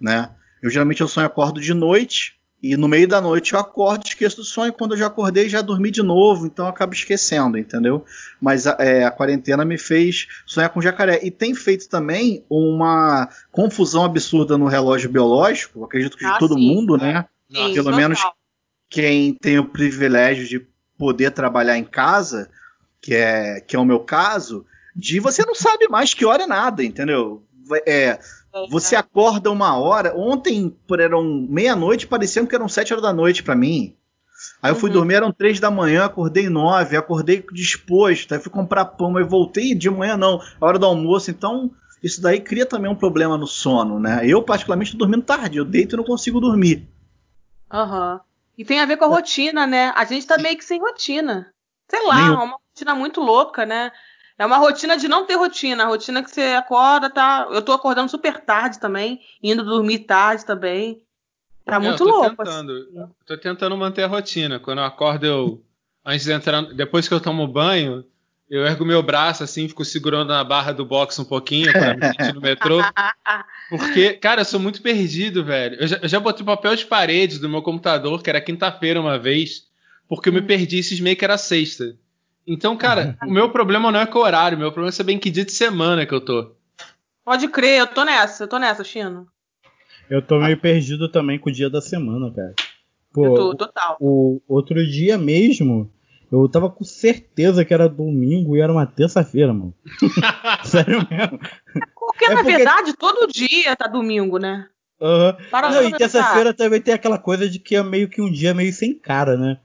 né? 0.00 0.30
Eu 0.62 0.70
geralmente 0.70 1.00
eu 1.02 1.08
sonho 1.08 1.26
acordo 1.26 1.60
de 1.60 1.74
noite 1.74 2.34
e 2.62 2.74
no 2.78 2.88
meio 2.88 3.06
da 3.06 3.20
noite 3.20 3.52
eu 3.52 3.58
acordo, 3.58 4.06
esqueço 4.06 4.36
do 4.36 4.44
sonho. 4.44 4.72
Quando 4.72 4.92
eu 4.94 4.98
já 4.98 5.06
acordei, 5.08 5.46
já 5.50 5.60
dormi 5.60 5.90
de 5.90 6.02
novo, 6.02 6.46
então 6.46 6.64
eu 6.64 6.70
acabo 6.70 6.94
esquecendo, 6.94 7.58
entendeu? 7.58 8.06
Mas 8.40 8.66
a, 8.66 8.74
é, 8.78 9.04
a 9.04 9.10
quarentena 9.10 9.66
me 9.66 9.76
fez 9.76 10.26
sonhar 10.46 10.70
com 10.70 10.80
jacaré. 10.80 11.20
E 11.22 11.30
tem 11.30 11.54
feito 11.54 11.86
também 11.90 12.42
uma 12.48 13.28
confusão 13.52 14.02
absurda 14.02 14.56
no 14.56 14.66
relógio 14.66 15.10
biológico, 15.10 15.84
acredito 15.84 16.16
que 16.16 16.24
de 16.24 16.30
Ah, 16.30 16.38
todo 16.38 16.54
sim. 16.54 16.66
mundo, 16.66 16.96
né? 16.96 17.26
Sim, 17.50 17.74
Pelo 17.74 17.84
total. 17.90 17.96
menos 17.96 18.20
quem 18.88 19.34
tem 19.34 19.58
o 19.58 19.68
privilégio 19.68 20.46
de 20.46 20.66
poder 20.96 21.32
trabalhar 21.32 21.76
em 21.76 21.84
casa, 21.84 22.48
que 23.04 23.14
é, 23.14 23.60
que 23.60 23.76
é 23.76 23.78
o 23.78 23.84
meu 23.84 24.00
caso, 24.00 24.64
de 24.96 25.20
você 25.20 25.44
não 25.44 25.54
sabe 25.54 25.86
mais 25.88 26.14
que 26.14 26.24
hora 26.24 26.44
é 26.44 26.46
nada, 26.46 26.82
entendeu? 26.82 27.42
É, 27.86 28.18
você 28.70 28.96
acorda 28.96 29.50
uma 29.50 29.76
hora. 29.76 30.16
Ontem, 30.16 30.74
por 30.88 31.00
eram 31.00 31.22
meia-noite, 31.50 32.06
parecendo 32.06 32.48
que 32.48 32.54
eram 32.54 32.66
sete 32.66 32.94
horas 32.94 33.02
da 33.02 33.12
noite 33.12 33.42
pra 33.42 33.54
mim. 33.54 33.94
Aí 34.62 34.70
eu 34.70 34.74
fui 34.76 34.88
Uhum. 34.88 34.94
dormir, 34.96 35.14
eram 35.16 35.30
três 35.32 35.60
da 35.60 35.70
manhã, 35.70 36.06
acordei 36.06 36.48
nove, 36.48 36.96
acordei 36.96 37.44
disposto, 37.52 38.32
aí 38.32 38.40
fui 38.40 38.50
comprar 38.50 38.86
pão, 38.86 39.14
aí 39.18 39.24
voltei 39.24 39.74
de 39.74 39.90
manhã 39.90 40.16
não, 40.16 40.40
a 40.58 40.66
hora 40.66 40.78
do 40.78 40.86
almoço, 40.86 41.30
então 41.30 41.70
isso 42.02 42.22
daí 42.22 42.40
cria 42.40 42.64
também 42.64 42.90
um 42.90 42.96
problema 42.96 43.36
no 43.36 43.46
sono, 43.46 44.00
né? 44.00 44.22
Eu, 44.26 44.42
particularmente, 44.42 44.92
tô 44.92 44.98
dormindo 44.98 45.24
tarde, 45.24 45.58
eu 45.58 45.64
deito 45.64 45.94
e 45.94 45.98
não 45.98 46.04
consigo 46.04 46.40
dormir. 46.40 46.88
Aham. 47.70 48.20
E 48.56 48.64
tem 48.64 48.80
a 48.80 48.86
ver 48.86 48.96
com 48.96 49.04
a 49.04 49.08
rotina, 49.08 49.66
né? 49.66 49.92
A 49.94 50.04
gente 50.04 50.26
tá 50.26 50.38
meio 50.38 50.56
que 50.56 50.64
sem 50.64 50.80
rotina. 50.80 51.52
Sei 51.90 52.06
lá, 52.06 52.16
Nenhum. 52.16 52.34
é 52.34 52.44
uma 52.44 52.58
rotina 52.74 52.94
muito 52.94 53.20
louca, 53.20 53.64
né? 53.64 53.92
É 54.36 54.44
uma 54.44 54.56
rotina 54.56 54.96
de 54.96 55.06
não 55.06 55.24
ter 55.24 55.36
rotina. 55.36 55.84
A 55.84 55.86
rotina 55.86 56.22
que 56.22 56.30
você 56.30 56.42
acorda, 56.42 57.08
tá. 57.08 57.46
Eu 57.52 57.62
tô 57.62 57.72
acordando 57.72 58.10
super 58.10 58.40
tarde 58.40 58.80
também, 58.80 59.20
indo 59.40 59.64
dormir 59.64 60.00
tarde 60.00 60.44
também. 60.44 61.00
Tá 61.64 61.78
muito 61.78 62.02
eu 62.02 62.08
tô 62.08 62.12
louco. 62.12 62.44
Tentando, 62.44 62.72
assim. 62.72 63.12
tô 63.24 63.38
tentando 63.38 63.76
manter 63.76 64.02
a 64.02 64.08
rotina. 64.08 64.58
Quando 64.58 64.78
eu 64.78 64.84
acordo, 64.84 65.24
eu. 65.24 65.62
Antes 66.04 66.26
de 66.26 66.32
entrar. 66.32 66.62
Depois 66.74 67.06
que 67.06 67.14
eu 67.14 67.20
tomo 67.20 67.46
banho, 67.46 68.04
eu 68.50 68.66
ergo 68.66 68.84
meu 68.84 69.02
braço 69.02 69.44
assim, 69.44 69.68
fico 69.68 69.84
segurando 69.84 70.28
na 70.28 70.42
barra 70.42 70.72
do 70.72 70.84
box 70.84 71.18
um 71.18 71.24
pouquinho 71.24 71.72
pra 71.72 71.94
me 71.94 72.06
sentir 72.08 72.34
no 72.34 72.40
metrô. 72.40 72.80
Porque, 73.70 74.14
cara, 74.14 74.42
eu 74.42 74.44
sou 74.44 74.60
muito 74.60 74.82
perdido, 74.82 75.44
velho. 75.44 75.76
Eu 75.80 75.86
já, 75.86 75.96
eu 76.02 76.08
já 76.08 76.20
botei 76.20 76.44
papel 76.44 76.74
de 76.74 76.84
parede 76.84 77.38
do 77.38 77.48
meu 77.48 77.62
computador, 77.62 78.22
que 78.22 78.28
era 78.28 78.40
quinta-feira 78.40 79.00
uma 79.00 79.18
vez, 79.18 79.68
porque 80.06 80.28
eu 80.28 80.32
me 80.32 80.42
perdi 80.42 80.80
e 80.80 80.82
cismei 80.82 81.16
que 81.16 81.24
era 81.24 81.38
sexta. 81.38 81.96
Então, 82.46 82.76
cara, 82.76 83.16
o 83.26 83.30
meu 83.30 83.50
problema 83.50 83.90
não 83.90 84.00
é 84.00 84.06
com 84.06 84.18
o 84.18 84.22
horário, 84.22 84.58
meu 84.58 84.70
problema 84.70 84.88
é 84.90 84.92
saber 84.92 85.12
em 85.12 85.18
que 85.18 85.30
dia 85.30 85.44
de 85.44 85.52
semana 85.52 86.04
que 86.06 86.12
eu 86.14 86.20
tô. 86.20 86.54
Pode 87.24 87.48
crer, 87.48 87.80
eu 87.80 87.86
tô 87.86 88.04
nessa, 88.04 88.44
eu 88.44 88.48
tô 88.48 88.58
nessa, 88.58 88.84
Chino. 88.84 89.26
Eu 90.10 90.20
tô 90.20 90.38
meio 90.38 90.58
perdido 90.60 91.08
também 91.10 91.38
com 91.38 91.48
o 91.48 91.52
dia 91.52 91.70
da 91.70 91.80
semana, 91.80 92.30
cara. 92.34 92.54
Pô, 93.12 93.24
eu 93.26 93.34
tô 93.34 93.54
total. 93.56 93.96
o 93.98 94.42
outro 94.46 94.84
dia 94.86 95.16
mesmo, 95.16 95.90
eu 96.30 96.46
tava 96.48 96.68
com 96.68 96.84
certeza 96.84 97.64
que 97.64 97.72
era 97.72 97.88
domingo 97.88 98.56
e 98.56 98.60
era 98.60 98.70
uma 98.72 98.84
terça-feira, 98.86 99.54
mano. 99.54 99.72
Sério 100.64 100.98
mesmo. 101.10 101.38
Porque, 101.94 102.24
É 102.26 102.28
na 102.28 102.36
porque- 102.42 102.56
verdade, 102.56 102.92
todo 102.94 103.26
dia 103.32 103.74
tá 103.74 103.86
domingo, 103.86 104.38
né? 104.38 104.68
Aham. 105.00 105.36
Para 105.50 105.70
Não, 105.70 105.82
e 105.88 105.92
terça-feira 105.92 106.52
também 106.52 106.80
tem 106.80 106.92
aquela 106.94 107.18
coisa 107.18 107.48
de 107.48 107.58
que 107.58 107.74
é 107.74 107.82
meio 107.82 108.08
que 108.08 108.20
um 108.20 108.30
dia 108.30 108.52
meio 108.52 108.72
sem 108.72 108.94
cara, 108.98 109.36
né? 109.36 109.58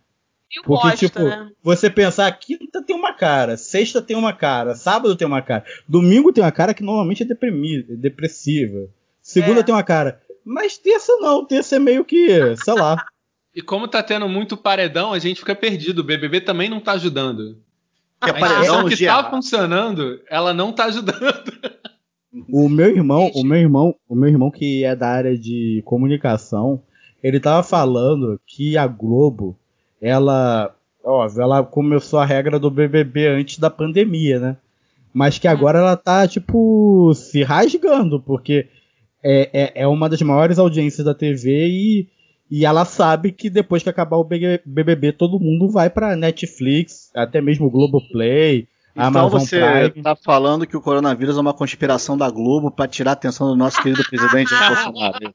Meio 0.51 0.63
Porque, 0.65 0.87
bosta, 0.87 0.97
tipo, 1.07 1.19
né? 1.23 1.49
você 1.61 1.89
pensar, 1.89 2.31
quinta 2.31 2.81
tem 2.83 2.95
uma 2.95 3.13
cara, 3.13 3.55
sexta 3.57 4.01
tem 4.01 4.17
uma 4.17 4.33
cara, 4.33 4.73
sábado 4.75 5.15
tem 5.15 5.27
uma 5.27 5.41
cara, 5.41 5.63
domingo 5.87 6.33
tem 6.33 6.43
uma 6.43 6.51
cara 6.51 6.73
que 6.73 6.81
normalmente 6.83 7.21
é 7.23 7.25
deprimi- 7.25 7.83
depressiva, 7.83 8.87
segunda 9.21 9.59
É. 9.59 9.63
tem 9.63 9.73
uma 9.75 9.83
cara, 9.83 10.19
mas 10.43 10.77
terça 10.77 11.15
não, 11.17 11.45
terça 11.45 11.75
é 11.75 11.79
meio 11.79 12.03
que, 12.03 12.55
sei 12.57 12.73
lá. 12.73 12.95
E 13.55 13.63
como 13.63 13.87
tá 13.87 14.01
tendo 14.03 14.29
muito 14.29 14.55
paredão, 14.55 15.11
a 15.11 15.17
gente 15.17 15.39
fica 15.39 15.55
perdido. 15.55 15.99
O 15.99 16.03
BBB 16.03 16.39
também 16.41 16.69
não 16.69 16.79
tá 16.79 16.91
ajudando. 16.93 17.57
Que 18.23 18.29
é 18.29 18.31
A 18.31 18.39
paredão 18.39 18.87
que 18.87 19.05
tá 19.05 19.27
funcionando, 19.29 20.21
ela 20.29 20.53
não 20.53 20.71
tá 20.71 20.85
ajudando. 20.85 21.51
O 22.47 22.69
meu 22.69 22.89
irmão, 22.95 23.25
Gente. 23.25 23.39
o 23.39 23.43
meu 23.43 23.57
irmão, 23.57 23.95
o 24.07 24.15
meu 24.15 24.29
irmão 24.29 24.51
que 24.51 24.83
é 24.85 24.95
da 24.95 25.09
área 25.09 25.37
de 25.37 25.81
comunicação, 25.83 26.83
ele 27.23 27.39
tava 27.39 27.63
falando 27.63 28.39
que 28.45 28.77
a 28.77 28.85
Globo, 28.85 29.57
ela 30.01 30.73
óbvio, 31.03 31.41
ela 31.41 31.63
começou 31.63 32.19
a 32.19 32.25
regra 32.25 32.59
do 32.59 32.69
BBB 32.69 33.27
antes 33.27 33.57
da 33.57 33.69
pandemia, 33.69 34.39
né? 34.39 34.57
Mas 35.13 35.39
que 35.39 35.47
agora 35.47 35.79
ela 35.79 35.97
tá, 35.97 36.27
tipo, 36.27 37.11
se 37.15 37.41
rasgando, 37.43 38.19
porque 38.21 38.67
é, 39.23 39.49
é, 39.53 39.81
é 39.83 39.87
uma 39.87 40.07
das 40.07 40.21
maiores 40.21 40.59
audiências 40.59 41.03
da 41.05 41.15
TV 41.15 41.67
e, 41.67 42.07
e 42.49 42.65
ela 42.65 42.85
sabe 42.85 43.31
que 43.31 43.49
depois 43.49 43.81
que 43.81 43.89
acabar 43.89 44.17
o 44.17 44.23
BBB 44.23 45.13
todo 45.13 45.39
mundo 45.39 45.67
vai 45.69 45.89
pra 45.89 46.15
Netflix, 46.15 47.09
até 47.15 47.41
mesmo 47.41 47.67
o 47.67 47.71
Globoplay, 47.71 48.59
então 48.59 48.78
Amazon 49.07 49.29
você 49.29 49.59
Prime. 49.89 50.03
tá 50.03 50.15
falando 50.15 50.67
que 50.67 50.75
o 50.77 50.81
coronavírus 50.81 51.37
é 51.37 51.41
uma 51.41 51.53
conspiração 51.53 52.17
da 52.17 52.29
Globo 52.29 52.69
pra 52.71 52.87
tirar 52.87 53.11
a 53.11 53.13
atenção 53.13 53.47
do 53.47 53.55
nosso 53.55 53.81
querido 53.81 54.03
presidente 54.03 54.53
Bolsonaro. 54.55 55.33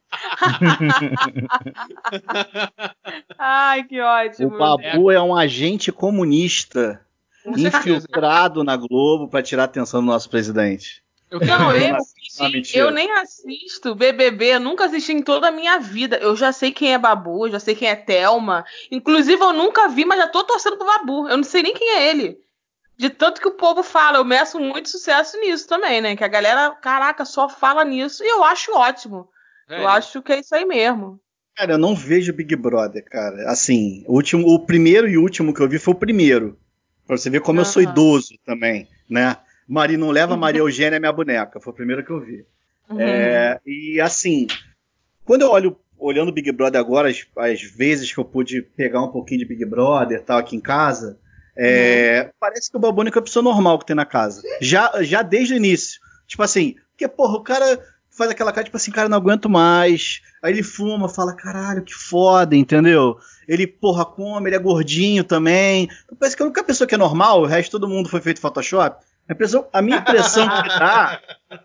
Ai, 3.38 3.84
que 3.84 4.00
ótimo. 4.00 4.54
O 4.54 4.58
Babu 4.58 5.10
é 5.10 5.20
um 5.20 5.34
agente 5.34 5.90
comunista 5.92 7.00
infiltrado 7.46 8.64
na 8.64 8.76
Globo 8.76 9.28
pra 9.28 9.42
tirar 9.42 9.62
a 9.62 9.66
atenção 9.66 10.00
do 10.00 10.06
nosso 10.06 10.28
presidente. 10.30 11.04
Eu 11.30 11.40
Não, 11.40 11.72
eu, 11.74 11.96
mentira. 12.52 12.84
eu 12.84 12.90
nem 12.92 13.10
assisto 13.10 13.92
BBB, 13.94 14.54
eu 14.54 14.60
nunca 14.60 14.84
assisti 14.84 15.12
em 15.12 15.22
toda 15.22 15.48
a 15.48 15.50
minha 15.50 15.78
vida. 15.80 16.16
Eu 16.18 16.36
já 16.36 16.52
sei 16.52 16.70
quem 16.70 16.94
é 16.94 16.98
Babu, 16.98 17.46
eu 17.46 17.52
já 17.52 17.58
sei 17.58 17.74
quem 17.74 17.88
é 17.88 17.96
Thelma. 17.96 18.64
Inclusive, 18.90 19.42
eu 19.42 19.52
nunca 19.52 19.88
vi, 19.88 20.04
mas 20.04 20.20
já 20.20 20.28
tô 20.28 20.44
torcendo 20.44 20.76
pro 20.76 20.86
Babu. 20.86 21.28
Eu 21.28 21.36
não 21.36 21.42
sei 21.42 21.62
nem 21.64 21.74
quem 21.74 21.90
é 21.90 22.08
ele. 22.10 22.38
De 22.96 23.10
tanto 23.10 23.40
que 23.40 23.48
o 23.48 23.56
povo 23.56 23.82
fala, 23.82 24.18
eu 24.18 24.24
meço 24.24 24.58
muito 24.60 24.88
sucesso 24.88 25.38
nisso 25.40 25.66
também, 25.68 26.00
né? 26.00 26.16
Que 26.16 26.24
a 26.24 26.28
galera, 26.28 26.70
caraca, 26.70 27.24
só 27.24 27.48
fala 27.48 27.84
nisso 27.84 28.22
e 28.22 28.28
eu 28.28 28.44
acho 28.44 28.72
ótimo. 28.72 29.28
Velho, 29.68 29.82
Eu 29.82 29.88
acho 29.88 30.22
que 30.22 30.32
é 30.32 30.40
isso 30.40 30.54
aí 30.54 30.64
mesmo. 30.64 31.20
Cara, 31.56 31.74
eu 31.74 31.78
não 31.78 31.94
vejo 31.94 32.32
Big 32.32 32.54
Brother, 32.56 33.04
cara. 33.04 33.50
Assim, 33.50 34.04
o, 34.06 34.14
último, 34.14 34.46
o 34.46 34.60
primeiro 34.60 35.08
e 35.08 35.16
último 35.16 35.52
que 35.52 35.60
eu 35.60 35.68
vi 35.68 35.78
foi 35.78 35.94
o 35.94 35.98
primeiro. 35.98 36.58
Pra 37.06 37.16
você 37.16 37.28
ver 37.28 37.40
como 37.40 37.60
eu 37.60 37.64
sou 37.64 37.82
idoso 37.82 38.34
também, 38.44 38.88
né? 39.08 39.36
Mari 39.68 39.96
não 39.96 40.10
leva, 40.10 40.36
Maria 40.36 40.60
Eugênia 40.62 40.96
é 40.96 41.00
minha 41.00 41.12
boneca. 41.12 41.60
Foi 41.60 41.72
o 41.72 41.76
primeiro 41.76 42.04
que 42.04 42.10
eu 42.10 42.20
vi. 42.20 42.46
Uhum. 42.88 43.00
É, 43.00 43.60
e 43.64 44.00
assim, 44.00 44.46
quando 45.24 45.42
eu 45.42 45.50
olho 45.50 45.76
olhando 45.98 46.28
o 46.28 46.32
Big 46.32 46.50
Brother 46.52 46.80
agora, 46.80 47.08
as, 47.08 47.26
as 47.36 47.62
vezes 47.62 48.12
que 48.12 48.18
eu 48.18 48.24
pude 48.24 48.62
pegar 48.62 49.02
um 49.02 49.10
pouquinho 49.10 49.40
de 49.40 49.46
Big 49.46 49.64
Brother 49.64 50.18
e 50.18 50.22
tal 50.22 50.38
aqui 50.38 50.56
em 50.56 50.60
casa, 50.60 51.18
é, 51.56 52.30
parece 52.40 52.70
que 52.70 52.76
o 52.76 52.80
Babu 52.80 53.02
é 53.02 53.08
a 53.08 53.22
pessoa 53.22 53.42
normal 53.42 53.78
que 53.78 53.86
tem 53.86 53.96
na 53.96 54.06
casa. 54.06 54.42
Já, 54.60 54.90
já 55.02 55.22
desde 55.22 55.54
o 55.54 55.56
início. 55.56 56.00
Tipo 56.26 56.42
assim, 56.42 56.74
porque, 56.90 57.06
porra, 57.08 57.34
o 57.36 57.42
cara 57.42 57.78
faz 58.10 58.30
aquela 58.30 58.52
cara, 58.52 58.64
tipo 58.64 58.76
assim, 58.76 58.90
cara, 58.90 59.08
não 59.08 59.18
aguento 59.18 59.48
mais. 59.48 60.20
Aí 60.42 60.52
ele 60.52 60.62
fuma, 60.62 61.08
fala, 61.08 61.34
caralho, 61.34 61.82
que 61.82 61.94
foda, 61.94 62.54
entendeu? 62.56 63.16
Ele, 63.48 63.66
porra, 63.66 64.04
come, 64.04 64.48
ele 64.48 64.56
é 64.56 64.58
gordinho 64.58 65.24
também. 65.24 65.88
Então, 66.04 66.16
parece 66.18 66.36
que 66.36 66.42
a 66.42 66.46
única 66.46 66.62
pessoa 66.64 66.86
que 66.86 66.94
é 66.94 66.98
normal, 66.98 67.42
o 67.42 67.46
resto 67.46 67.72
todo 67.72 67.88
mundo 67.88 68.08
foi 68.08 68.20
feito 68.20 68.40
Photoshop. 68.40 69.04
A, 69.28 69.32
impressão- 69.32 69.66
a 69.72 69.80
minha 69.82 69.98
impressão 69.98 70.46
que 70.48 70.68
dá, 70.68 71.20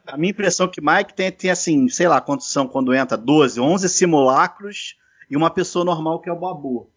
a 0.08 0.17
minha 0.17 0.31
impressão 0.31 0.67
que 0.67 0.81
Mike 0.81 1.13
tem, 1.13 1.31
tem 1.31 1.51
assim, 1.51 1.88
sei 1.89 2.08
lá 2.08 2.22
quantos 2.22 2.51
são 2.51 2.67
quando 2.67 2.93
entra, 2.93 3.17
12, 3.17 3.60
11 3.60 3.88
simulacros 3.89 4.96
e 5.29 5.36
uma 5.38 5.50
pessoa 5.50 5.84
normal 5.86 6.19
que 6.22 6.29
é 6.29 6.34
o 6.34 6.39
Babu. 6.39 6.89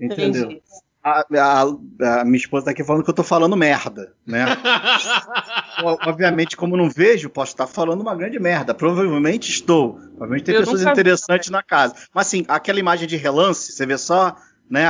Entendeu? 0.00 0.42
Entendi. 0.50 0.62
A, 1.08 1.24
a- 1.40 2.20
a 2.20 2.24
minha 2.24 2.36
esposa 2.36 2.66
tá 2.66 2.70
aqui 2.72 2.84
falando 2.84 3.02
que 3.04 3.10
eu 3.10 3.14
tô 3.14 3.22
falando 3.22 3.56
merda, 3.56 4.12
né? 4.26 4.44
Obviamente, 6.06 6.56
como 6.56 6.76
não 6.76 6.88
vejo, 6.90 7.30
posso 7.30 7.52
estar 7.52 7.66
falando 7.66 8.00
uma 8.00 8.14
grande 8.14 8.38
merda. 8.38 8.74
Provavelmente 8.74 9.50
estou. 9.50 9.94
Provavelmente 9.94 10.44
tem 10.44 10.54
Eu 10.54 10.60
pessoas 10.60 10.80
nunca 10.80 10.94
vi 10.94 11.00
interessantes 11.00 11.50
na 11.50 11.62
casa. 11.62 11.94
Mas 12.14 12.26
assim, 12.26 12.44
aquela 12.48 12.78
imagem 12.80 13.06
de 13.06 13.16
relance, 13.16 13.72
você 13.72 13.86
vê 13.86 13.96
só, 13.96 14.36
né? 14.70 14.86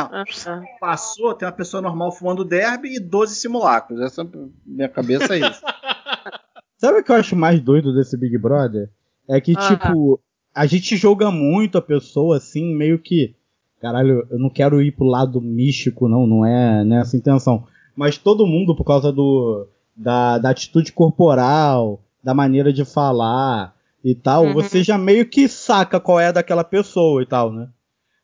Passou, 0.80 1.34
tem 1.34 1.46
uma 1.46 1.52
pessoa 1.52 1.80
normal 1.82 2.12
fumando 2.12 2.44
derby 2.44 2.96
e 2.96 3.00
12 3.00 3.34
simulacros. 3.34 4.00
Essa 4.00 4.26
minha 4.66 4.88
cabeça 4.88 5.34
é 5.36 5.40
isso. 5.48 5.60
Sabe 6.78 7.00
o 7.00 7.04
que 7.04 7.10
eu 7.10 7.16
acho 7.16 7.34
mais 7.34 7.60
doido 7.60 7.92
desse 7.94 8.16
Big 8.16 8.38
Brother? 8.38 8.88
É 9.28 9.40
que, 9.40 9.52
Ah. 9.56 9.68
tipo, 9.76 10.20
a 10.54 10.64
gente 10.66 10.96
julga 10.96 11.30
muito 11.30 11.76
a 11.76 11.82
pessoa, 11.82 12.36
assim, 12.36 12.74
meio 12.74 12.98
que. 12.98 13.34
Caralho, 13.80 14.26
eu 14.30 14.38
não 14.38 14.50
quero 14.50 14.82
ir 14.82 14.92
pro 14.92 15.06
lado 15.06 15.40
místico, 15.40 16.08
não, 16.08 16.26
não 16.26 16.44
é 16.44 16.84
nessa 16.84 17.16
intenção. 17.16 17.64
Mas 17.94 18.18
todo 18.18 18.46
mundo, 18.46 18.74
por 18.74 18.84
causa 18.84 19.12
do. 19.12 19.66
Da, 19.96 20.38
da 20.38 20.50
atitude 20.50 20.92
corporal, 20.92 22.00
da 22.22 22.32
maneira 22.32 22.72
de 22.72 22.84
falar 22.84 23.74
e 24.04 24.14
tal, 24.14 24.44
Uhum. 24.44 24.52
você 24.54 24.82
já 24.82 24.96
meio 24.96 25.28
que 25.28 25.48
saca 25.48 25.98
qual 25.98 26.20
é 26.20 26.32
daquela 26.32 26.62
pessoa 26.62 27.20
e 27.20 27.26
tal, 27.26 27.52
né? 27.52 27.68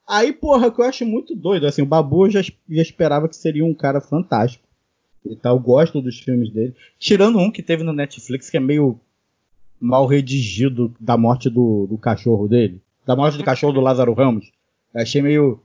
Aí, 0.07 0.33
porra, 0.33 0.71
que 0.71 0.81
eu 0.81 0.85
acho 0.85 1.05
muito 1.05 1.35
doido, 1.35 1.67
assim, 1.67 1.83
o 1.83 1.87
Babu 1.87 2.27
eu 2.27 2.31
já, 2.31 2.43
já 2.43 2.83
esperava 2.83 3.29
que 3.29 3.35
seria 3.35 3.65
um 3.65 3.75
cara 3.75 4.01
fantástico 4.01 4.63
e 5.25 5.35
tal, 5.35 5.59
gosto 5.59 6.01
dos 6.01 6.19
filmes 6.21 6.53
dele. 6.53 6.75
Tirando 6.99 7.39
um 7.39 7.51
que 7.51 7.63
teve 7.63 7.83
no 7.83 7.93
Netflix 7.93 8.49
que 8.51 8.57
é 8.57 8.61
meio 8.61 9.01
mal 9.81 10.07
redigido 10.07 10.95
da 11.01 11.17
morte 11.17 11.51
do, 11.51 11.87
do 11.89 11.99
cachorro 11.99 12.47
dele. 12.47 12.81
Da 13.05 13.17
morte 13.17 13.37
do 13.37 13.43
cachorro 13.45 13.73
do 13.73 13.81
Lázaro 13.81 14.13
Ramos. 14.15 14.53
Achei 14.95 15.21
meio. 15.23 15.61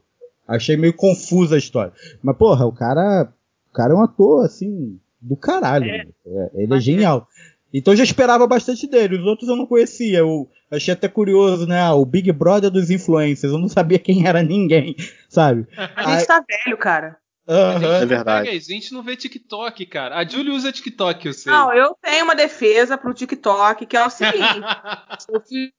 Achei 0.46 0.76
meio 0.76 0.92
confusa 0.92 1.54
a 1.54 1.58
história. 1.58 1.92
Mas, 2.22 2.36
porra, 2.36 2.66
o 2.66 2.72
cara. 2.72 3.32
O 3.70 3.72
cara 3.72 3.92
é 3.92 3.96
um 3.96 4.02
ator, 4.02 4.44
assim, 4.44 4.98
do 5.20 5.36
caralho. 5.36 5.88
É, 5.88 6.50
ele 6.54 6.74
é 6.74 6.80
genial. 6.80 7.28
Então 7.72 7.92
eu 7.92 7.98
já 7.98 8.02
esperava 8.02 8.44
bastante 8.48 8.88
dele. 8.88 9.16
Os 9.16 9.24
outros 9.24 9.48
eu 9.48 9.54
não 9.54 9.64
conhecia. 9.64 10.18
Eu 10.18 10.48
achei 10.68 10.92
até 10.92 11.06
curioso, 11.06 11.68
né? 11.68 11.80
Ah, 11.80 11.94
o 11.94 12.04
Big 12.04 12.32
Brother 12.32 12.68
dos 12.68 12.90
influencers. 12.90 13.52
Eu 13.52 13.60
não 13.60 13.68
sabia 13.68 13.98
quem 14.00 14.26
era 14.26 14.42
ninguém, 14.42 14.96
sabe? 15.28 15.68
A 15.94 16.16
gente 16.16 16.26
tá 16.26 16.44
velho, 16.46 16.76
cara. 16.76 17.16
Gente 17.48 17.84
É 17.84 18.00
não 18.00 18.06
verdade. 18.06 18.46
pega 18.46 18.56
a 18.56 18.60
gente 18.60 18.92
não 18.92 19.02
vê 19.02 19.16
TikTok, 19.16 19.86
cara. 19.86 20.16
A 20.16 20.24
Julie 20.24 20.50
usa 20.52 20.72
TikTok, 20.72 21.26
eu 21.26 21.32
sei. 21.32 21.52
Não, 21.52 21.72
eu 21.72 21.96
tenho 22.02 22.24
uma 22.24 22.34
defesa 22.34 22.98
pro 22.98 23.14
TikTok, 23.14 23.86
que 23.86 23.96
é 23.96 24.04
o 24.04 24.10
seguinte. 24.10 24.36
eu 25.32 25.40
fiz 25.40 25.70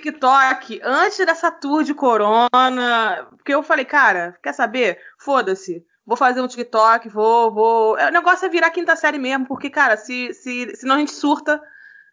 TikTok 0.00 0.80
antes 0.82 1.18
dessa 1.18 1.50
tour 1.50 1.84
de 1.84 1.94
corona, 1.94 3.28
porque 3.36 3.54
eu 3.54 3.62
falei, 3.62 3.84
cara, 3.84 4.36
quer 4.42 4.52
saber? 4.52 4.98
Foda-se. 5.18 5.84
Vou 6.06 6.16
fazer 6.16 6.40
um 6.40 6.48
TikTok, 6.48 7.08
vou, 7.08 7.52
vou. 7.52 7.98
É, 7.98 8.08
O 8.08 8.12
negócio 8.12 8.46
é 8.46 8.48
virar 8.48 8.70
quinta 8.70 8.96
série 8.96 9.18
mesmo, 9.18 9.46
porque, 9.46 9.70
cara, 9.70 9.96
se, 9.96 10.32
se, 10.34 10.74
senão 10.74 10.96
a 10.96 10.98
gente 10.98 11.12
surta, 11.12 11.60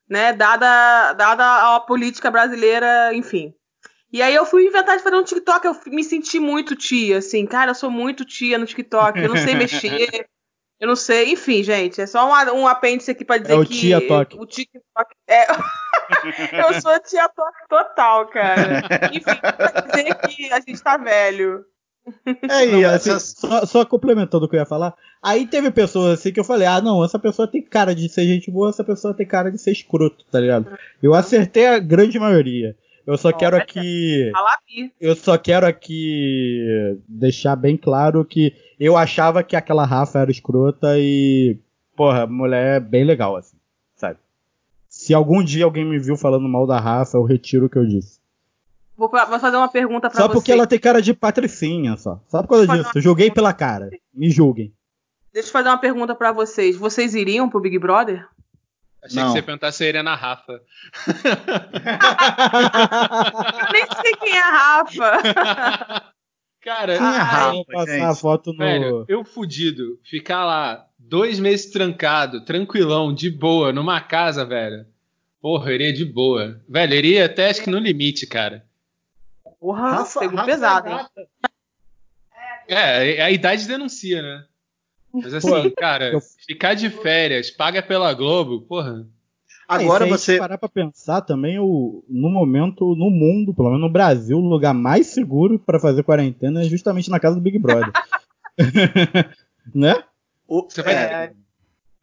né? 0.07 0.33
Dada, 0.33 1.13
dada 1.13 1.75
a 1.75 1.79
política 1.79 2.29
brasileira, 2.29 3.13
enfim. 3.13 3.53
E 4.11 4.21
aí 4.21 4.35
eu 4.35 4.45
fui 4.45 4.65
inventar 4.65 4.97
de 4.97 5.03
fazer 5.03 5.15
um 5.15 5.23
TikTok, 5.23 5.65
eu 5.65 5.75
me 5.87 6.03
senti 6.03 6.39
muito 6.39 6.75
tia, 6.75 7.17
assim, 7.17 7.45
cara, 7.45 7.71
eu 7.71 7.75
sou 7.75 7.91
muito 7.91 8.23
tia 8.23 8.57
no 8.57 8.65
TikTok, 8.65 9.19
eu 9.19 9.29
não 9.29 9.35
sei 9.35 9.53
mexer, 9.55 10.29
eu 10.79 10.87
não 10.87 10.95
sei, 10.95 11.31
enfim, 11.31 11.63
gente, 11.63 11.99
é 12.01 12.05
só 12.07 12.27
um, 12.27 12.59
um 12.61 12.67
apêndice 12.67 13.11
aqui 13.11 13.25
pra 13.25 13.37
dizer 13.37 13.53
É 13.53 13.55
o 13.57 13.65
que 13.65 13.73
tia 13.79 14.07
toque. 14.07 14.37
o 14.39 14.45
TikTok 14.45 15.15
é 15.27 15.45
eu 16.73 16.81
sou 16.81 16.99
tia 17.01 17.27
toque 17.29 17.67
total, 17.69 18.27
cara. 18.27 18.81
Enfim, 19.11 19.23
pra 19.41 19.81
dizer 19.81 20.15
que 20.15 20.51
a 20.53 20.59
gente 20.59 20.81
tá 20.81 20.97
velho. 20.97 21.65
É, 22.49 22.65
Não, 22.67 22.79
e 22.79 22.85
assim, 22.85 23.09
essas- 23.09 23.35
só, 23.37 23.65
só 23.65 23.85
complementando 23.85 24.45
o 24.45 24.49
que 24.49 24.55
eu 24.55 24.59
ia 24.61 24.65
falar. 24.65 24.93
Aí 25.21 25.45
teve 25.45 25.69
pessoas 25.71 26.19
assim 26.19 26.31
que 26.31 26.39
eu 26.39 26.43
falei: 26.45 26.65
ah, 26.65 26.79
não, 26.79 27.03
essa 27.03 27.19
pessoa 27.19 27.49
tem 27.51 27.61
cara 27.61 27.93
de 27.93 28.07
ser 28.07 28.25
gente 28.25 28.49
boa, 28.49 28.69
essa 28.69 28.83
pessoa 28.83 29.13
tem 29.13 29.27
cara 29.27 29.51
de 29.51 29.57
ser 29.57 29.71
escroto, 29.71 30.23
tá 30.31 30.39
ligado? 30.39 30.77
Eu 31.03 31.13
acertei 31.13 31.67
a 31.67 31.79
grande 31.79 32.17
maioria. 32.17 32.77
Eu 33.07 33.17
só 33.17 33.31
quero 33.31 33.55
aqui. 33.55 34.29
Alabi. 34.35 34.93
Eu 34.99 35.15
só 35.15 35.37
quero 35.37 35.65
aqui 35.65 36.99
deixar 37.07 37.55
bem 37.55 37.77
claro 37.77 38.25
que 38.25 38.53
eu 38.77 38.97
achava 38.97 39.41
que 39.43 39.55
aquela 39.55 39.85
Rafa 39.85 40.19
era 40.19 40.29
escrota 40.29 40.99
e. 40.99 41.57
Porra, 41.95 42.27
mulher 42.27 42.75
é 42.75 42.79
bem 42.81 43.05
legal, 43.05 43.37
assim, 43.37 43.55
sabe? 43.95 44.19
Se 44.89 45.13
algum 45.13 45.41
dia 45.41 45.63
alguém 45.63 45.85
me 45.85 45.97
viu 45.97 46.17
falando 46.17 46.49
mal 46.49 46.67
da 46.67 46.79
Rafa, 46.79 47.17
eu 47.17 47.23
retiro 47.23 47.67
o 47.67 47.69
que 47.69 47.77
eu 47.77 47.85
disse. 47.87 48.19
Vou, 48.97 49.09
vou 49.09 49.39
fazer 49.39 49.55
uma 49.55 49.69
pergunta 49.69 50.09
pra 50.09 50.19
Só 50.19 50.27
você. 50.27 50.33
porque 50.33 50.51
ela 50.51 50.67
tem 50.67 50.77
cara 50.79 51.01
de 51.01 51.13
patricinha, 51.13 51.95
só. 51.95 52.19
Só 52.27 52.41
por 52.41 52.49
causa 52.49 52.67
disso. 52.67 52.91
Eu 52.93 53.01
julguei 53.01 53.31
pela 53.31 53.53
cara. 53.53 53.89
Me 54.13 54.29
julguem. 54.29 54.73
Deixa 55.31 55.49
eu 55.49 55.53
fazer 55.53 55.69
uma 55.69 55.77
pergunta 55.77 56.13
pra 56.13 56.31
vocês. 56.31 56.75
Vocês 56.75 57.15
iriam 57.15 57.47
pro 57.47 57.61
Big 57.61 57.79
Brother? 57.79 58.27
Achei 59.07 59.17
Não. 59.21 59.25
que 59.27 59.31
você 59.31 59.37
ia 59.39 59.43
perguntar 59.43 59.71
se 59.71 59.77
seria 59.79 60.03
na 60.03 60.15
Rafa. 60.15 60.53
Eu 60.53 60.61
nem 63.73 63.85
sei 64.01 64.15
quem 64.15 64.33
é 64.35 64.41
a 64.41 64.49
Rafa. 64.51 65.21
Cara, 66.61 66.97
Quem 66.97 67.05
é 67.05 67.09
ai, 67.09 67.17
Rafa? 67.19 67.63
Passar 67.71 67.91
gente. 67.93 68.03
a 68.03 68.15
foto 68.15 68.51
no. 68.51 68.57
velho, 68.57 69.05
eu 69.07 69.23
fudido, 69.23 69.97
ficar 70.03 70.43
lá 70.43 70.85
dois 70.99 71.39
meses 71.39 71.71
trancado, 71.71 72.43
tranquilão, 72.43 73.13
de 73.13 73.29
boa, 73.31 73.71
numa 73.71 74.01
casa, 74.01 74.43
velho. 74.45 74.85
Porra, 75.41 75.69
eu 75.69 75.75
iria 75.75 75.93
de 75.93 76.03
boa. 76.03 76.59
Velho, 76.67 76.93
eu 76.93 76.97
iria 76.97 77.25
até 77.25 77.49
acho 77.49 77.61
que 77.61 77.69
no 77.69 77.77
limite, 77.79 78.27
cara. 78.27 78.65
Porra, 79.61 79.91
Rafa- 79.91 80.19
pegou 80.19 80.35
Rafa 80.35 80.51
pesado, 80.51 80.89
é. 80.89 81.05
É, 82.69 83.21
a 83.23 83.31
idade 83.31 83.65
denuncia, 83.65 84.21
né? 84.21 84.43
Mas 85.13 85.33
assim, 85.33 85.69
cara, 85.71 86.11
eu- 86.13 86.19
ficar 86.47 86.73
de 86.73 86.89
férias, 86.89 87.49
paga 87.49 87.81
pela 87.81 88.13
Globo, 88.13 88.61
porra. 88.61 89.05
Agora 89.67 90.05
É, 90.05 90.07
se 90.07 90.13
você. 90.17 90.31
gente 90.33 90.39
parar 90.39 90.57
pra 90.57 90.69
pensar 90.69 91.21
também, 91.21 91.59
o, 91.59 92.03
no 92.07 92.29
momento, 92.29 92.95
no 92.95 93.09
mundo, 93.09 93.53
pelo 93.53 93.67
menos 93.69 93.81
no 93.81 93.91
Brasil, 93.91 94.37
o 94.37 94.47
lugar 94.49 94.73
mais 94.73 95.07
seguro 95.07 95.59
pra 95.59 95.79
fazer 95.79 96.03
quarentena 96.03 96.61
é 96.61 96.65
justamente 96.65 97.09
na 97.09 97.19
casa 97.19 97.35
do 97.35 97.41
Big 97.41 97.59
Brother. 97.59 97.91
né? 99.75 100.03
O- 100.47 100.63
Você 100.69 100.81
vai- 100.81 100.93
é, 100.95 101.33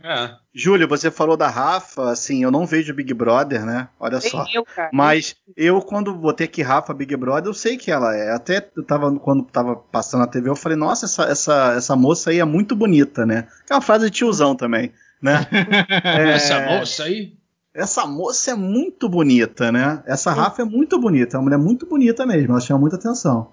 É. 0.06 0.36
Júlio, 0.52 0.86
você 0.86 1.10
falou 1.10 1.34
da 1.34 1.48
Rafa, 1.48 2.10
assim, 2.10 2.42
eu 2.44 2.50
não 2.50 2.66
vejo 2.66 2.92
Big 2.92 3.14
Brother, 3.14 3.64
né? 3.64 3.88
Olha 3.98 4.18
Nem 4.18 4.30
só. 4.30 4.44
eu, 4.52 4.62
cara. 4.62 4.90
Mas 4.92 5.34
eu, 5.56 5.80
quando 5.80 6.12
botei 6.14 6.44
aqui 6.46 6.60
Rafa 6.60 6.92
Big 6.92 7.16
Brother, 7.16 7.48
eu 7.48 7.54
sei 7.54 7.78
que 7.78 7.90
ela 7.90 8.14
é. 8.14 8.30
Até 8.32 8.68
eu 8.76 8.84
tava, 8.84 9.10
quando 9.18 9.44
tava 9.44 9.74
passando 9.76 10.20
na 10.20 10.26
TV, 10.26 10.50
eu 10.50 10.56
falei, 10.56 10.76
nossa, 10.76 11.06
essa, 11.06 11.24
essa, 11.24 11.72
essa 11.74 11.96
moça 11.96 12.28
aí 12.28 12.38
é 12.38 12.44
muito 12.44 12.76
bonita, 12.76 13.24
né? 13.24 13.48
É 13.70 13.74
uma 13.74 13.80
frase 13.80 14.04
de 14.04 14.10
tiozão 14.10 14.54
também, 14.54 14.92
né? 15.22 15.46
É, 16.04 16.32
Essa 16.32 16.60
moça 16.60 17.04
aí. 17.04 17.32
essa 17.72 18.06
moça 18.06 18.50
é 18.50 18.54
muito 18.54 19.08
bonita, 19.08 19.72
né? 19.72 20.02
Essa 20.06 20.32
Rafa 20.32 20.60
é 20.60 20.64
muito 20.66 21.00
bonita, 21.00 21.36
é 21.36 21.38
uma 21.38 21.44
mulher 21.44 21.58
muito 21.58 21.86
bonita 21.86 22.26
mesmo, 22.26 22.52
ela 22.52 22.60
chama 22.60 22.80
muita 22.80 22.96
atenção. 22.96 23.50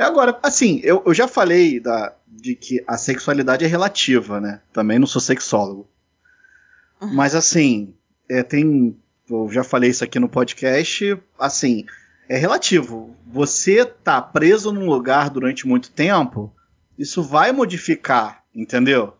E 0.00 0.02
agora, 0.02 0.38
assim, 0.42 0.80
eu, 0.82 1.02
eu 1.04 1.12
já 1.12 1.28
falei 1.28 1.78
da, 1.78 2.14
de 2.26 2.54
que 2.54 2.82
a 2.86 2.96
sexualidade 2.96 3.66
é 3.66 3.68
relativa, 3.68 4.40
né? 4.40 4.62
Também 4.72 4.98
não 4.98 5.06
sou 5.06 5.20
sexólogo. 5.20 5.86
Mas 7.12 7.34
assim, 7.34 7.94
é, 8.26 8.42
tem. 8.42 8.98
Eu 9.28 9.46
já 9.52 9.62
falei 9.62 9.90
isso 9.90 10.02
aqui 10.02 10.18
no 10.18 10.26
podcast, 10.26 11.22
assim, 11.38 11.84
é 12.30 12.38
relativo. 12.38 13.14
Você 13.26 13.84
tá 13.84 14.22
preso 14.22 14.72
num 14.72 14.86
lugar 14.86 15.28
durante 15.28 15.68
muito 15.68 15.90
tempo, 15.90 16.50
isso 16.96 17.22
vai 17.22 17.52
modificar, 17.52 18.42
entendeu? 18.54 19.14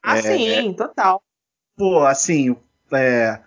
Ah, 0.00 0.16
É, 0.18 0.22
sim, 0.22 0.74
total. 0.74 1.24
pô, 1.76 2.04
assim, 2.04 2.56
é, 2.92 3.40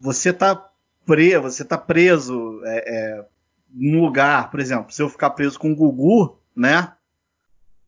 você 0.00 0.32
tá 0.32 0.68
preso, 1.06 1.42
você 1.42 1.64
tá 1.64 1.78
preso 1.78 2.60
é, 2.64 3.24
num 3.72 4.00
lugar, 4.00 4.50
por 4.50 4.60
exemplo, 4.60 4.92
se 4.92 5.02
eu 5.02 5.08
ficar 5.08 5.30
preso 5.30 5.58
com 5.58 5.72
o 5.72 5.76
Gugu, 5.76 6.38
né? 6.56 6.92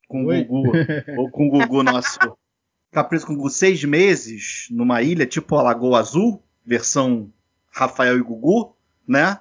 Com 0.09 0.25
o 0.25 0.27
Oi? 0.29 0.45
Gugu, 0.45 0.73
ou 1.17 1.31
com 1.31 1.47
o 1.47 1.51
Gugu 1.51 1.83
nosso. 1.83 2.19
Ficar 2.89 3.05
preso 3.05 3.27
com 3.27 3.33
o 3.33 3.37
Gugu 3.37 3.51
seis 3.51 3.83
meses 3.85 4.67
numa 4.71 5.03
ilha, 5.03 5.27
tipo 5.27 5.57
a 5.57 5.63
Lagoa 5.63 5.99
Azul, 6.01 6.43
versão 6.65 7.33
Rafael 7.71 8.19
e 8.19 8.23
Gugu, 8.23 8.77
né? 9.07 9.39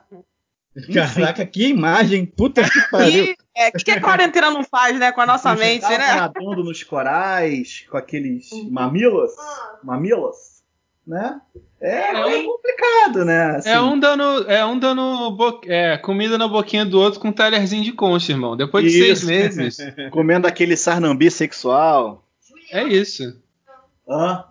Caraca, 0.94 1.46
que 1.46 1.68
imagem! 1.68 2.26
Puta 2.26 2.64
que 2.64 2.82
pariu! 2.90 3.36
E 3.54 3.64
é, 3.64 3.68
o 3.68 3.72
que, 3.74 3.84
que 3.84 3.92
a 3.92 4.00
quarentena 4.00 4.50
não 4.50 4.64
faz, 4.64 4.98
né, 4.98 5.12
com 5.12 5.20
a 5.20 5.26
nossa 5.26 5.54
mente, 5.56 5.82
Tava 5.82 5.98
né? 5.98 6.16
nadando 6.16 6.64
nos 6.64 6.84
corais, 6.84 7.86
com 7.92 7.98
aqueles 7.98 8.50
mamilos, 8.70 9.34
mamilos, 9.84 10.38
né? 11.06 11.42
É, 11.80 12.12
É 12.16 12.40
é 12.40 12.44
complicado, 12.44 13.26
né? 13.26 13.56
Assim, 13.58 13.70
É 13.70 13.80
um 13.82 14.00
dando, 14.00 14.50
é 14.50 14.64
um 14.66 14.78
dando 14.78 15.32
bo- 15.32 15.62
é, 15.66 15.98
comida 15.98 16.38
na 16.38 16.48
boquinha 16.48 16.86
do 16.86 17.00
outro 17.00 17.20
com 17.20 17.30
um 17.30 17.34
talherzinho 17.34 17.84
de 17.84 17.92
concha, 17.92 18.32
irmão. 18.32 18.56
Depois 18.56 18.84
de 18.86 18.92
seis 18.92 19.20
Isso. 19.20 19.28
meses. 19.28 19.78
comendo 20.12 20.48
aquele 20.48 20.78
sarnambi 20.78 21.32
sexual. 21.32 22.24
É 22.72 22.84
isso. 22.84 23.36
Hã? 24.08 24.46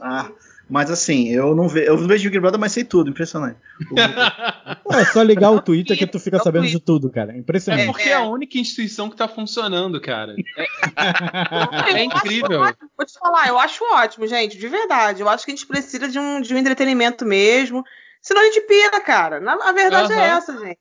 Ah, 0.00 0.30
mas 0.68 0.90
assim, 0.90 1.28
eu 1.28 1.54
não 1.54 1.68
vejo, 1.68 1.86
eu 1.86 1.96
não 1.96 2.08
vejo 2.08 2.28
Big 2.28 2.40
Brother, 2.40 2.58
mas 2.58 2.72
sei 2.72 2.84
tudo, 2.84 3.10
impressionante. 3.10 3.58
É 4.92 5.04
só 5.04 5.22
ligar 5.22 5.50
o 5.50 5.60
Twitter 5.60 5.96
que 5.96 6.06
tu 6.06 6.18
fica 6.18 6.36
É 6.36 6.40
sabendo 6.40 6.66
de 6.66 6.80
tudo, 6.80 7.10
cara. 7.10 7.32
É 7.32 7.38
Impressionante. 7.38 7.86
porque 7.86 8.08
é 8.08 8.14
a 8.14 8.22
única 8.22 8.56
instituição 8.58 9.10
que 9.10 9.16
tá 9.16 9.26
funcionando, 9.28 10.00
cara. 10.00 10.34
É, 10.56 11.92
é 11.92 12.04
incrível. 12.04 12.60
ótimo, 12.60 12.90
Vou 12.96 13.06
te 13.06 13.18
falar, 13.18 13.48
eu 13.48 13.58
acho 13.58 13.84
ótimo, 13.92 14.26
gente, 14.26 14.56
de 14.56 14.68
verdade. 14.68 15.20
Eu 15.22 15.28
acho 15.28 15.44
que 15.44 15.50
a 15.50 15.54
gente 15.54 15.66
precisa 15.66 16.08
de 16.08 16.18
um, 16.18 16.40
de 16.40 16.54
um 16.54 16.58
entretenimento 16.58 17.24
mesmo. 17.24 17.84
Senão 18.22 18.40
a 18.40 18.44
gente 18.44 18.60
pira, 18.62 19.00
cara. 19.00 19.40
Na, 19.40 19.54
a 19.54 19.72
verdade 19.72 20.12
é 20.12 20.16
Aham. 20.16 20.36
essa, 20.38 20.58
gente. 20.58 20.78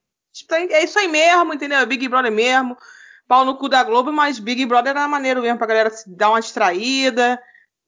Tá 0.47 0.59
É 0.59 0.83
isso 0.83 0.99
aí 0.99 1.07
mesmo, 1.07 1.53
entendeu? 1.53 1.79
É 1.79 1.85
Big 1.85 2.07
Brother 2.07 2.31
mesmo. 2.31 2.77
Pau 3.27 3.43
no 3.43 3.55
cu 3.57 3.67
da 3.67 3.83
Globo, 3.83 4.11
mas 4.11 4.37
Big 4.39 4.65
Brother 4.65 4.91
era 4.91 5.07
maneiro 5.07 5.41
mesmo 5.41 5.57
pra 5.57 5.67
galera 5.67 5.89
se 5.89 6.09
dar 6.09 6.29
uma 6.29 6.41
distraída. 6.41 7.39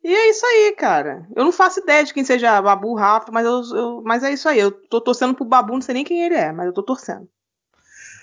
E 0.04 0.14
é 0.14 0.30
isso 0.30 0.46
aí, 0.46 0.74
cara. 0.78 1.28
Eu 1.36 1.44
não 1.44 1.52
faço 1.52 1.80
ideia 1.82 2.04
de 2.04 2.14
quem 2.14 2.24
seja 2.24 2.62
Babu, 2.62 2.94
Rafa, 2.96 3.32
mas, 3.32 3.46
eu, 3.46 3.62
eu- 3.78 4.02
mas 4.06 4.24
é 4.24 4.32
isso 4.32 4.48
aí. 4.48 4.60
Eu 4.60 4.72
tô 4.72 5.02
torcendo 5.02 5.34
pro 5.34 5.44
Babu, 5.46 5.74
não 5.74 5.82
sei 5.82 5.94
nem 5.96 6.04
quem 6.04 6.24
ele 6.24 6.36
é, 6.36 6.52
mas 6.52 6.68
eu 6.68 6.74
tô 6.74 6.82
torcendo. 6.84 7.28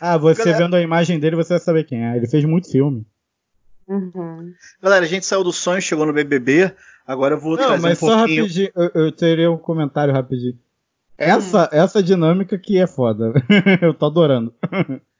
Ah, 0.00 0.16
você 0.16 0.44
Galera- 0.44 0.58
vendo 0.64 0.76
a 0.76 0.80
imagem 0.80 1.18
dele, 1.20 1.36
você 1.36 1.50
vai 1.54 1.60
saber 1.60 1.84
quem 1.84 2.04
é. 2.06 2.16
Ele 2.16 2.26
fez 2.28 2.44
muito 2.44 2.70
filme. 2.70 3.06
Uhum. 3.86 4.52
Galera, 4.82 5.04
a 5.04 5.08
gente 5.08 5.26
saiu 5.26 5.44
do 5.44 5.52
sonho, 5.52 5.82
chegou 5.82 6.06
no 6.06 6.12
BBB. 6.12 6.74
Agora 7.06 7.34
eu 7.34 7.38
vou 7.40 7.56
Não, 7.56 7.64
trazer 7.66 7.82
mas 7.82 8.02
um 8.02 8.06
só 8.06 8.16
pouquinho. 8.16 8.42
rapidinho, 8.42 8.70
eu, 8.74 8.90
eu 9.04 9.12
teria 9.12 9.50
um 9.50 9.58
comentário 9.58 10.14
rapidinho. 10.14 10.58
Essa, 11.18 11.68
essa 11.70 12.02
dinâmica 12.02 12.58
que 12.58 12.78
é 12.78 12.86
foda. 12.86 13.32
eu 13.82 13.92
tô 13.94 14.06
adorando. 14.06 14.54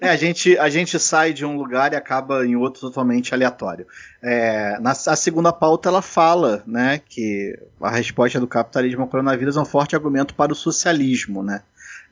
É, 0.00 0.10
a 0.10 0.16
gente, 0.16 0.58
a 0.58 0.68
gente 0.68 0.98
sai 0.98 1.32
de 1.32 1.44
um 1.44 1.56
lugar 1.56 1.92
e 1.92 1.96
acaba 1.96 2.44
em 2.44 2.54
outro 2.54 2.82
totalmente 2.82 3.32
aleatório. 3.32 3.86
É, 4.22 4.78
na, 4.78 4.90
a 4.90 5.16
segunda 5.16 5.52
pauta 5.52 5.88
ela 5.88 6.02
fala 6.02 6.62
né, 6.66 7.00
que 7.08 7.58
a 7.80 7.90
resposta 7.90 8.38
do 8.38 8.46
capitalismo 8.46 9.02
ao 9.02 9.08
coronavírus 9.08 9.56
é 9.56 9.60
um 9.60 9.64
forte 9.64 9.96
argumento 9.96 10.34
para 10.34 10.52
o 10.52 10.56
socialismo. 10.56 11.42
Né? 11.42 11.62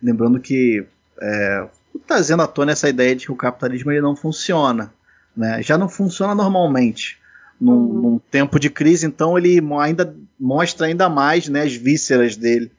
Lembrando 0.03 0.41
que 0.41 0.87
é, 1.21 1.69
trazendo 2.07 2.43
à 2.43 2.47
tona 2.47 2.73
essa 2.73 2.89
ideia 2.89 3.15
de 3.15 3.27
que 3.27 3.33
o 3.33 3.37
capitalismo 3.37 3.91
ele 3.91 4.01
não 4.01 4.17
funciona. 4.17 4.93
Né? 5.37 5.63
Já 5.63 5.77
não 5.77 5.89
funciona 5.89 6.35
normalmente. 6.35 7.19
Num, 7.61 7.73
Uhum. 7.73 8.03
num 8.03 8.19
tempo 8.31 8.59
de 8.59 8.71
crise, 8.71 9.05
então 9.05 9.37
ele 9.37 9.61
ainda 9.81 10.15
mostra 10.39 10.87
ainda 10.87 11.09
mais 11.09 11.49
né, 11.49 11.63
as 11.63 11.75
vísceras 11.75 12.37
dele 12.37 12.71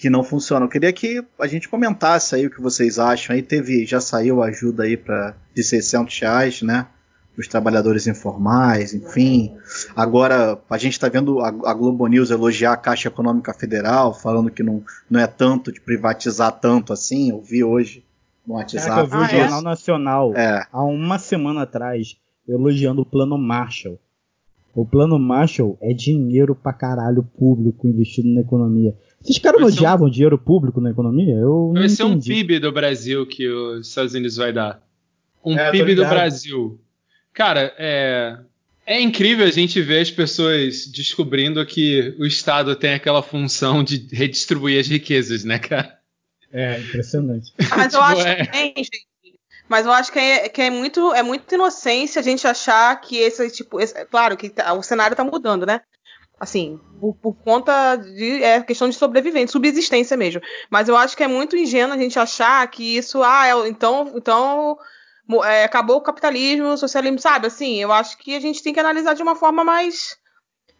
que 0.00 0.08
não 0.08 0.24
funcionam. 0.24 0.66
Eu 0.66 0.70
queria 0.70 0.92
que 0.92 1.22
a 1.38 1.46
gente 1.46 1.68
comentasse 1.68 2.34
aí 2.34 2.46
o 2.46 2.50
que 2.50 2.60
vocês 2.60 2.98
acham. 2.98 3.36
Aí 3.36 3.42
teve, 3.42 3.84
já 3.84 4.00
saiu 4.00 4.42
ajuda 4.42 4.84
aí 4.84 4.96
para 4.96 5.34
de 5.54 5.62
600 5.62 6.18
reais, 6.18 6.62
né? 6.62 6.86
Os 7.38 7.46
trabalhadores 7.46 8.06
informais, 8.06 8.94
enfim. 8.94 9.54
Agora 9.94 10.58
a 10.68 10.78
gente 10.78 10.94
está 10.94 11.08
vendo 11.08 11.40
a, 11.40 11.48
a 11.48 11.74
Globo 11.74 12.06
News 12.06 12.30
elogiar 12.30 12.72
a 12.72 12.76
Caixa 12.76 13.08
Econômica 13.08 13.52
Federal, 13.52 14.14
falando 14.14 14.50
que 14.50 14.62
não, 14.62 14.82
não 15.08 15.20
é 15.20 15.26
tanto 15.26 15.70
de 15.70 15.80
privatizar 15.80 16.52
tanto 16.52 16.92
assim. 16.92 17.30
Eu 17.30 17.40
vi 17.42 17.62
hoje 17.62 18.04
no 18.46 18.54
WhatsApp. 18.54 18.86
Caraca, 18.86 19.02
eu 19.02 19.06
vi 19.10 19.16
o 19.16 19.20
Ah, 19.20 19.26
é? 19.26 19.40
Jornal 19.42 19.62
Nacional 19.62 20.32
É, 20.34 20.66
há 20.72 20.82
uma 20.82 21.18
semana 21.18 21.62
atrás 21.62 22.16
elogiando 22.48 23.02
o 23.02 23.06
plano 23.06 23.36
Marshall. 23.38 23.98
O 24.74 24.86
plano 24.86 25.18
Marshall 25.18 25.76
é 25.80 25.92
dinheiro 25.92 26.54
pra 26.54 26.72
caralho 26.72 27.22
público 27.22 27.86
investido 27.88 28.28
na 28.28 28.40
economia. 28.40 28.94
Esses 29.22 29.38
caras 29.38 29.58
ser 29.60 29.64
um- 29.64 29.68
odiavam 29.68 30.10
dinheiro 30.10 30.38
público 30.38 30.80
na 30.80 30.90
economia? 30.90 31.34
Eu 31.34 31.72
não 31.74 31.80
Vai 31.80 31.88
ser 31.88 32.04
um 32.04 32.10
entendi. 32.12 32.30
PIB 32.34 32.58
do 32.58 32.72
Brasil 32.72 33.26
que 33.26 33.48
os 33.48 33.88
Estados 33.88 34.14
Unidos 34.14 34.36
vai 34.36 34.52
dar. 34.52 34.82
Um 35.44 35.58
É, 35.58 35.70
PIB 35.70 35.94
do. 35.94 36.04
Brasil. 36.06 36.80
Cara, 37.32 37.74
é. 37.78 38.38
É 38.86 39.00
incrível 39.00 39.46
a 39.46 39.50
gente 39.50 39.80
ver 39.80 40.00
as 40.00 40.10
pessoas 40.10 40.86
descobrindo 40.86 41.64
que 41.64 42.14
o 42.18 42.26
Estado 42.26 42.74
tem 42.74 42.94
aquela 42.94 43.22
função 43.22 43.84
de 43.84 44.08
redistribuir 44.10 44.80
as 44.80 44.88
riquezas, 44.88 45.44
né, 45.44 45.58
cara? 45.60 45.96
É, 46.52 46.80
impressionante. 46.80 47.52
Mas 47.70 47.94
eu 47.94 48.00
Tipo, 48.00 48.02
acho 48.12 48.26
é. 48.26 48.44
também, 48.46 48.74
gente. 48.76 49.06
Mas 49.68 49.86
eu 49.86 49.92
acho 49.92 50.10
que 50.10 50.18
é, 50.18 50.48
que 50.48 50.60
é 50.62 50.70
muito 50.70 51.14
é 51.14 51.22
muita 51.22 51.54
inocência 51.54 52.18
a 52.18 52.22
gente 52.24 52.44
achar 52.44 53.00
que 53.00 53.16
esse 53.18 53.48
tipo, 53.52 53.80
esse- 53.80 54.04
claro 54.06 54.36
que 54.36 54.48
tá- 54.48 54.72
o 54.72 54.82
cenário 54.82 55.14
tá 55.14 55.22
mudando, 55.22 55.64
né? 55.64 55.80
Assim, 56.40 56.80
por, 56.98 57.14
por 57.16 57.34
conta 57.34 57.96
de 57.96 58.42
é 58.42 58.62
questão 58.62 58.88
de 58.88 58.96
sobrevivência, 58.96 59.52
subsistência 59.52 60.16
mesmo. 60.16 60.40
Mas 60.70 60.88
eu 60.88 60.96
acho 60.96 61.14
que 61.14 61.22
é 61.22 61.28
muito 61.28 61.54
ingênuo 61.54 61.94
a 61.94 61.98
gente 61.98 62.18
achar 62.18 62.66
que 62.68 62.96
isso, 62.96 63.22
ah, 63.22 63.46
é, 63.46 63.68
então, 63.68 64.10
então 64.16 64.78
é, 65.44 65.64
acabou 65.64 65.98
o 65.98 66.00
capitalismo, 66.00 66.68
o 66.68 66.78
socialismo, 66.78 67.18
sabe? 67.18 67.46
Assim, 67.46 67.76
eu 67.76 67.92
acho 67.92 68.16
que 68.16 68.34
a 68.34 68.40
gente 68.40 68.62
tem 68.62 68.72
que 68.72 68.80
analisar 68.80 69.14
de 69.14 69.22
uma 69.22 69.36
forma 69.36 69.62
mais 69.62 70.16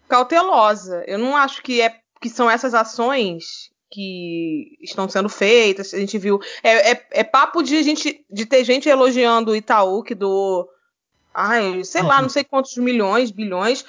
cautelosa. 0.09 1.05
Eu 1.07 1.19
não 1.19 1.37
acho 1.37 1.63
que 1.63 1.83
é 1.83 1.95
que 2.21 2.31
são 2.31 2.51
essas 2.51 2.75
ações 2.75 3.71
que 3.91 4.79
estão 4.81 5.09
sendo 5.09 5.29
feitas. 5.29 5.93
A 5.93 5.99
gente 5.99 6.17
viu 6.17 6.41
é, 6.63 6.93
é, 6.93 7.07
é 7.11 7.25
papo 7.25 7.63
de 7.63 7.83
gente 7.83 8.25
de 8.31 8.47
ter 8.47 8.65
gente 8.65 8.89
elogiando 8.89 9.51
o 9.51 9.57
Itaú 9.57 10.03
que 10.03 10.15
do 10.15 10.69
ai, 11.35 11.85
sei 11.85 12.03
lá, 12.03 12.21
não 12.21 12.29
sei 12.29 12.45
quantos 12.45 12.77
milhões, 12.77 13.31
bilhões, 13.31 13.85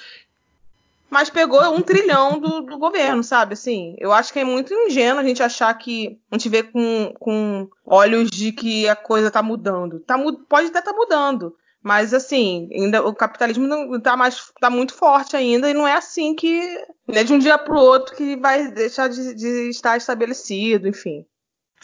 mas 1.12 1.28
pegou 1.28 1.60
um 1.74 1.82
trilhão 1.82 2.40
do, 2.40 2.62
do 2.62 2.78
governo, 2.78 3.22
sabe? 3.22 3.52
Assim, 3.52 3.94
eu 3.98 4.10
acho 4.12 4.32
que 4.32 4.38
é 4.38 4.44
muito 4.44 4.72
ingênuo 4.72 5.20
a 5.20 5.24
gente 5.24 5.42
achar 5.42 5.72
que 5.74 6.18
a 6.30 6.34
gente 6.34 6.48
vê 6.48 6.62
com, 6.62 7.12
com 7.20 7.68
olhos 7.84 8.30
de 8.30 8.50
que 8.50 8.88
a 8.88 8.96
coisa 8.96 9.30
tá 9.30 9.42
mudando. 9.42 10.00
Tá, 10.00 10.16
pode 10.48 10.68
até 10.68 10.78
estar 10.78 10.94
mudando. 10.94 11.54
Mas 11.82 12.14
assim, 12.14 12.68
ainda 12.72 13.04
o 13.04 13.14
capitalismo 13.14 13.66
não 13.66 14.00
tá 14.00 14.16
mais 14.16 14.40
tá 14.60 14.70
muito 14.70 14.94
forte 14.94 15.36
ainda 15.36 15.68
e 15.68 15.74
não 15.74 15.86
é 15.86 15.94
assim 15.94 16.34
que 16.34 16.62
não 17.06 17.16
é 17.16 17.24
de 17.24 17.32
um 17.34 17.38
dia 17.38 17.58
para 17.58 17.74
o 17.74 17.78
outro 17.80 18.16
que 18.16 18.36
vai 18.36 18.68
deixar 18.70 19.08
de, 19.08 19.34
de 19.34 19.68
estar 19.68 19.96
estabelecido, 19.98 20.88
enfim. 20.88 21.26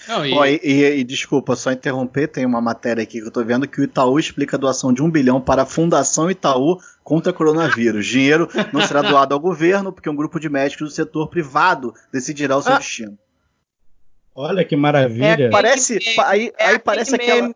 Não, 0.06 0.24
e, 0.24 0.32
Ó, 0.32 0.46
e, 0.46 0.60
e- 0.62 0.98
e 1.00 1.04
desculpa, 1.04 1.56
só 1.56 1.72
interromper, 1.72 2.28
tem 2.28 2.46
uma 2.46 2.60
matéria 2.60 3.02
aqui 3.02 3.20
que 3.20 3.26
eu 3.26 3.32
tô 3.32 3.42
vendo 3.44 3.66
que 3.66 3.80
o 3.80 3.84
Itaú 3.84 4.18
explica 4.18 4.56
a 4.56 4.60
doação 4.60 4.92
de 4.92 5.02
um 5.02 5.10
bilhão 5.10 5.40
para 5.40 5.62
a 5.62 5.66
Fundação 5.66 6.30
Itaú 6.30 6.78
contra 7.08 7.32
coronavírus. 7.32 8.06
Dinheiro 8.06 8.46
não 8.70 8.82
será 8.86 9.00
doado 9.00 9.32
ao 9.32 9.40
governo, 9.40 9.90
porque 9.90 10.10
um 10.10 10.14
grupo 10.14 10.38
de 10.38 10.50
médicos 10.50 10.88
do 10.90 10.94
setor 10.94 11.28
privado 11.30 11.94
decidirá 12.12 12.54
o 12.54 12.60
seu 12.62 12.74
Ah. 12.74 12.76
destino. 12.78 13.18
Olha 14.34 14.62
que 14.62 14.76
maravilha. 14.76 15.44
É, 15.46 15.48
Parece. 15.50 15.98
aí 16.26 16.52
É 16.58 16.66
aí 16.66 16.78
parece 16.78 17.14
aquele 17.14 17.32
aquela. 17.32 17.54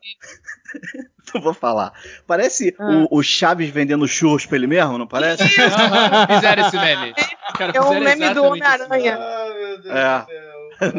eu 1.34 1.40
vou 1.42 1.52
falar. 1.52 1.92
Parece 2.26 2.74
Ah. 2.78 3.06
o, 3.10 3.18
o 3.18 3.22
Chaves 3.22 3.68
vendendo 3.68 4.08
churros 4.08 4.46
pra 4.46 4.56
ele 4.56 4.66
mesmo, 4.66 4.96
não 4.96 5.06
parece? 5.06 5.44
Fizeram 5.46 6.66
esse 6.66 6.76
meme. 6.78 7.14
Cara, 7.58 7.72
É 7.74 7.80
o 7.80 7.84
fizeram 7.84 8.04
meme 8.04 8.34
do. 8.34 8.44
Homem-Aranha. 8.44 9.18
Ah, 9.20 9.54
meu 9.54 9.82
Deus 9.82 9.94
É. 9.94 10.18
do 10.18 10.26
céu. 10.26 10.52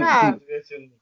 Ah, 0.06 0.38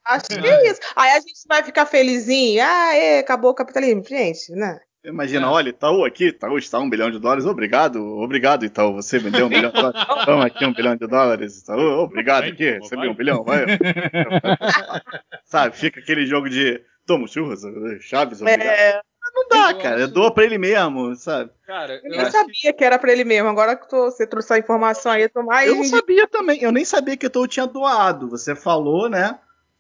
acho 0.05 0.25
que 0.25 0.33
é 0.47 0.71
isso. 0.71 0.79
Aí 0.95 1.11
a 1.11 1.19
gente 1.19 1.41
vai 1.49 1.61
ficar 1.63 1.85
felizinho. 1.85 2.63
Ah, 2.63 2.95
é, 2.95 3.19
acabou 3.19 3.51
o 3.51 3.55
capitalismo. 3.55 4.03
Gente, 4.07 4.51
né? 4.53 4.79
Imagina, 5.03 5.49
olha, 5.49 5.69
Itaú 5.69 6.05
aqui, 6.05 6.27
Itaú 6.27 6.57
está 6.59 6.77
um 6.79 6.89
bilhão 6.89 7.09
de 7.09 7.17
dólares, 7.17 7.45
obrigado, 7.45 7.99
obrigado, 8.19 8.65
Itaú, 8.65 8.93
você 8.93 9.17
vendeu 9.17 9.47
um 9.47 9.49
bilhão 9.49 9.71
de 9.71 9.81
dólares, 9.81 10.05
toma 10.25 10.45
aqui 10.45 10.63
um 10.65 10.73
bilhão 10.73 10.95
de 10.95 11.07
dólares, 11.07 11.59
Itaú, 11.59 12.01
obrigado 12.03 12.43
aqui, 12.45 12.71
recebi 12.71 13.07
um 13.07 13.15
bilhão, 13.15 13.43
vai. 13.43 13.65
Sabe, 15.45 15.75
fica 15.75 15.99
aquele 15.99 16.25
jogo 16.25 16.49
de 16.49 16.81
toma 17.05 17.27
churras, 17.27 17.61
Chaves, 18.01 18.41
obrigado. 18.41 18.67
É, 18.67 19.01
Não 19.33 19.47
dá, 19.49 19.73
cara, 19.73 20.07
doa 20.07 20.31
pra 20.31 20.43
ele 20.43 20.57
mesmo, 20.59 21.15
sabe? 21.15 21.49
Cara, 21.65 21.95
eu 21.95 22.01
eu 22.03 22.09
nem 22.11 22.19
acho 22.19 22.31
que 22.31 22.37
sabia 22.37 22.73
que... 22.73 22.83
era 22.83 22.99
pra 22.99 23.11
ele 23.11 23.23
mesmo. 23.23 23.49
Agora 23.49 23.75
que 23.75 23.89
tô- 23.89 24.05
você 24.11 24.27
trouxe 24.27 24.53
a 24.53 24.57
informação 24.59 25.11
aí, 25.11 25.23
eu 25.23 25.29
tô 25.29 25.41
mais. 25.41 25.67
Eu 25.67 25.75
não 25.75 25.83
sabia 25.83 26.27
também, 26.27 26.61
eu 26.61 26.71
nem 26.71 26.85
sabia 26.85 27.17
que 27.17 27.25
o 27.25 27.27
Itaú 27.27 27.47
tinha 27.47 27.65
doado, 27.65 28.29
você 28.29 28.55
falou, 28.55 29.09
né? 29.09 29.39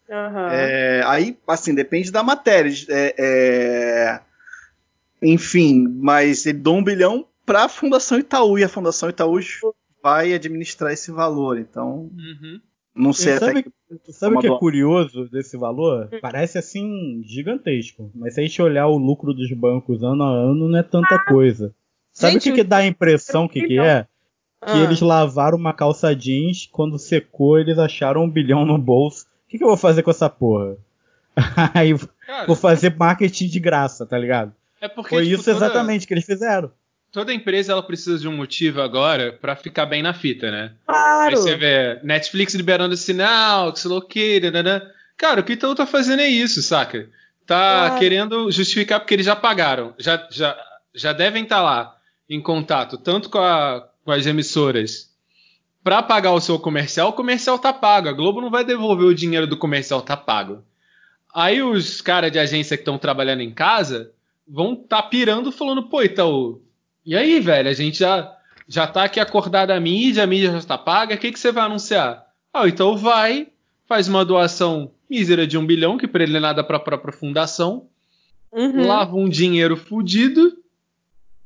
Aham. 0.09 0.49
É, 0.51 1.03
aí, 1.05 1.37
assim, 1.47 1.75
depende 1.75 2.11
da 2.11 2.23
matéria. 2.23 2.71
É, 2.89 3.15
é, 3.17 4.19
enfim, 5.21 5.87
mas 5.87 6.45
ele 6.45 6.59
doou 6.59 6.77
um 6.77 6.83
bilhão 6.83 7.25
para 7.45 7.65
a 7.65 7.69
Fundação 7.69 8.17
Itaú 8.19 8.57
e 8.57 8.63
a 8.63 8.69
Fundação 8.69 9.09
Itaú 9.09 9.39
vai 10.01 10.33
administrar 10.33 10.91
esse 10.91 11.11
valor. 11.11 11.57
Então, 11.59 12.09
Uhum. 12.17 12.59
não 12.95 13.13
sei 13.13 13.33
E 13.33 13.35
até 13.37 13.45
sabe, 13.45 13.63
que. 13.63 13.71
sabe 14.13 14.35
o 14.35 14.39
que 14.39 14.47
é 14.47 14.57
curioso 14.57 15.29
desse 15.29 15.57
valor? 15.57 16.09
Parece 16.21 16.57
assim 16.57 17.21
gigantesco. 17.25 18.11
Mas 18.15 18.33
se 18.33 18.39
a 18.39 18.43
gente 18.43 18.61
olhar 18.61 18.87
o 18.87 18.97
lucro 18.97 19.33
dos 19.33 19.51
bancos 19.53 20.03
ano 20.03 20.23
a 20.23 20.29
ano, 20.29 20.67
não 20.67 20.79
é 20.79 20.83
tanta 20.83 21.19
coisa. 21.25 21.73
Sabe 22.13 22.33
Gente, 22.33 22.49
o 22.49 22.53
que, 22.53 22.61
que 22.61 22.67
dá 22.67 22.77
a 22.77 22.85
impressão 22.87 23.47
que, 23.47 23.61
que 23.65 23.79
é? 23.79 24.03
Que 24.63 24.71
Ah. 24.71 24.83
eles 24.83 25.01
lavaram 25.01 25.57
uma 25.57 25.73
calça 25.73 26.15
jeans, 26.15 26.67
quando 26.71 26.99
secou, 26.99 27.57
eles 27.59 27.77
acharam 27.79 28.23
um 28.25 28.29
bilhão 28.29 28.65
no 28.65 28.77
bolso. 28.77 29.25
O 29.45 29.49
que, 29.49 29.57
que 29.57 29.63
eu 29.63 29.67
vou 29.69 29.77
fazer 29.77 30.03
com 30.03 30.11
essa 30.11 30.29
porra? 30.29 30.77
Aí 31.73 31.97
Cara, 32.25 32.45
vou 32.47 32.55
fazer 32.55 32.95
marketing 32.95 33.47
de 33.47 33.59
graça, 33.59 34.05
tá 34.05 34.17
ligado? 34.17 34.53
É 34.81 34.87
porque 34.87 35.09
Foi 35.11 35.23
tipo, 35.23 35.35
isso 35.35 35.45
toda- 35.45 35.65
exatamente 35.65 36.05
que 36.07 36.13
eles 36.13 36.25
fizeram. 36.25 36.71
Toda 37.11 37.33
empresa 37.33 37.73
ela 37.73 37.83
precisa 37.83 38.17
de 38.19 38.27
um 38.27 38.35
motivo 38.35 38.81
agora 38.81 39.33
pra 39.33 39.55
ficar 39.55 39.85
bem 39.85 40.01
na 40.01 40.13
fita, 40.13 40.49
né? 40.49 40.71
Aí 40.87 40.93
Claro. 40.95 41.37
você 41.37 41.55
vê 41.55 41.99
Netflix 42.03 42.53
liberando 42.55 42.95
sinal, 42.97 43.71
que 43.73 43.79
sei 43.79 43.91
lá 43.91 43.97
o 43.97 44.07
nananã. 44.41 44.81
Cara, 45.17 45.41
o 45.41 45.43
que 45.43 45.53
Itaú 45.53 45.75
tá 45.75 45.85
fazendo 45.85 46.21
é 46.21 46.27
isso, 46.27 46.61
saca? 46.61 47.09
Tá 47.45 47.87
Claro. 47.87 47.99
querendo 47.99 48.49
justificar 48.51 48.99
porque 49.01 49.13
eles 49.13 49.25
já 49.25 49.35
pagaram, 49.35 49.93
já, 49.99 50.25
já, 50.31 50.57
já 50.95 51.11
devem 51.11 51.43
estar 51.43 51.61
lá 51.61 51.95
em 52.29 52.39
contato, 52.41 52.97
tanto 52.97 53.29
com, 53.29 53.39
a- 53.39 53.85
com 54.05 54.11
as 54.11 54.25
emissoras 54.25 55.09
pra 55.83 56.01
pagar 56.01 56.31
o 56.31 56.39
seu 56.39 56.57
comercial, 56.57 57.09
o 57.09 57.13
comercial 57.13 57.59
tá 57.59 57.73
pago. 57.73 58.07
A 58.07 58.13
Globo 58.13 58.39
não 58.39 58.49
vai 58.49 58.63
devolver 58.63 59.05
o 59.05 59.13
dinheiro 59.13 59.45
do 59.47 59.57
comercial, 59.57 60.01
tá 60.01 60.15
pago. 60.15 60.63
Aí 61.35 61.61
os 61.61 61.99
caras 61.99 62.31
de 62.31 62.39
agência 62.39 62.77
que 62.77 62.81
estão 62.81 62.97
trabalhando 62.97 63.41
em 63.41 63.51
casa 63.51 64.11
vão 64.47 64.75
tá 64.75 65.01
pirando 65.01 65.51
falando, 65.51 65.83
pô, 65.83 66.01
Itaú, 66.01 66.61
e 67.05 67.15
aí, 67.15 67.39
velho, 67.39 67.69
a 67.69 67.73
gente 67.73 67.99
já, 67.99 68.31
já 68.67 68.85
tá 68.87 69.03
aqui 69.05 69.19
acordada 69.19 69.75
a 69.75 69.79
mídia, 69.79 70.23
a 70.23 70.27
mídia 70.27 70.51
já 70.51 70.61
tá 70.61 70.77
paga, 70.77 71.15
o 71.15 71.17
que, 71.17 71.31
que 71.31 71.39
você 71.39 71.51
vai 71.51 71.65
anunciar? 71.65 72.25
Ah, 72.53 72.63
o 72.63 72.67
Itaú 72.67 72.97
vai, 72.97 73.47
faz 73.87 74.07
uma 74.07 74.23
doação 74.25 74.91
mísera 75.09 75.47
de 75.47 75.57
um 75.57 75.65
bilhão, 75.65 75.97
que 75.97 76.07
pra 76.07 76.23
ele 76.23 76.37
é 76.37 76.39
nada 76.39 76.63
pra 76.63 76.79
própria 76.79 77.13
fundação, 77.13 77.87
Uhum. 78.53 78.85
lava 78.85 79.15
um 79.15 79.29
dinheiro 79.29 79.77
fudido, 79.77 80.57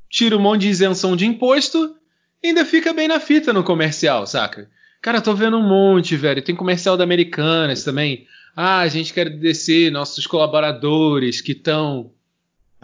tira 0.09 0.35
um 0.35 0.41
monte 0.41 0.61
de 0.61 0.69
isenção 0.69 1.15
de 1.15 1.25
imposto 1.25 1.95
e 2.41 2.47
ainda 2.47 2.65
fica 2.65 2.93
bem 2.93 3.07
na 3.07 3.19
fita 3.19 3.53
no 3.53 3.63
comercial, 3.63 4.25
saca? 4.25 4.69
Cara, 5.01 5.21
tô 5.21 5.35
vendo 5.35 5.57
um 5.57 5.67
monte, 5.67 6.15
velho. 6.15 6.41
Tem 6.41 6.55
comercial 6.55 6.97
da 6.97 7.03
Americanas 7.03 7.83
também. 7.83 8.25
Ah, 8.55 8.79
a 8.79 8.87
gente 8.87 9.13
quer 9.13 9.29
descer 9.29 9.91
nossos 9.91 10.25
colaboradores 10.25 11.41
que 11.41 11.51
estão. 11.51 12.11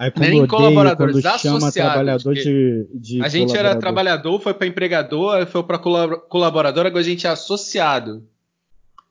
Aí 0.01 0.09
como 0.09 0.25
Nem 0.25 0.33
odeio 0.41 0.47
colaboradores, 0.47 1.21
quando 1.21 1.39
chama 1.39 1.57
associados, 1.57 1.93
trabalhador 1.93 2.33
de, 2.33 2.87
de 2.95 3.21
A 3.23 3.27
gente 3.27 3.55
era 3.55 3.75
trabalhador, 3.75 4.39
foi 4.41 4.51
pra 4.53 4.65
empregador, 4.65 5.45
foi 5.45 5.61
pra 5.61 5.77
colab- 5.77 6.21
colaborador, 6.27 6.87
agora 6.87 7.01
a 7.01 7.07
gente 7.07 7.27
é 7.27 7.29
associado. 7.29 8.23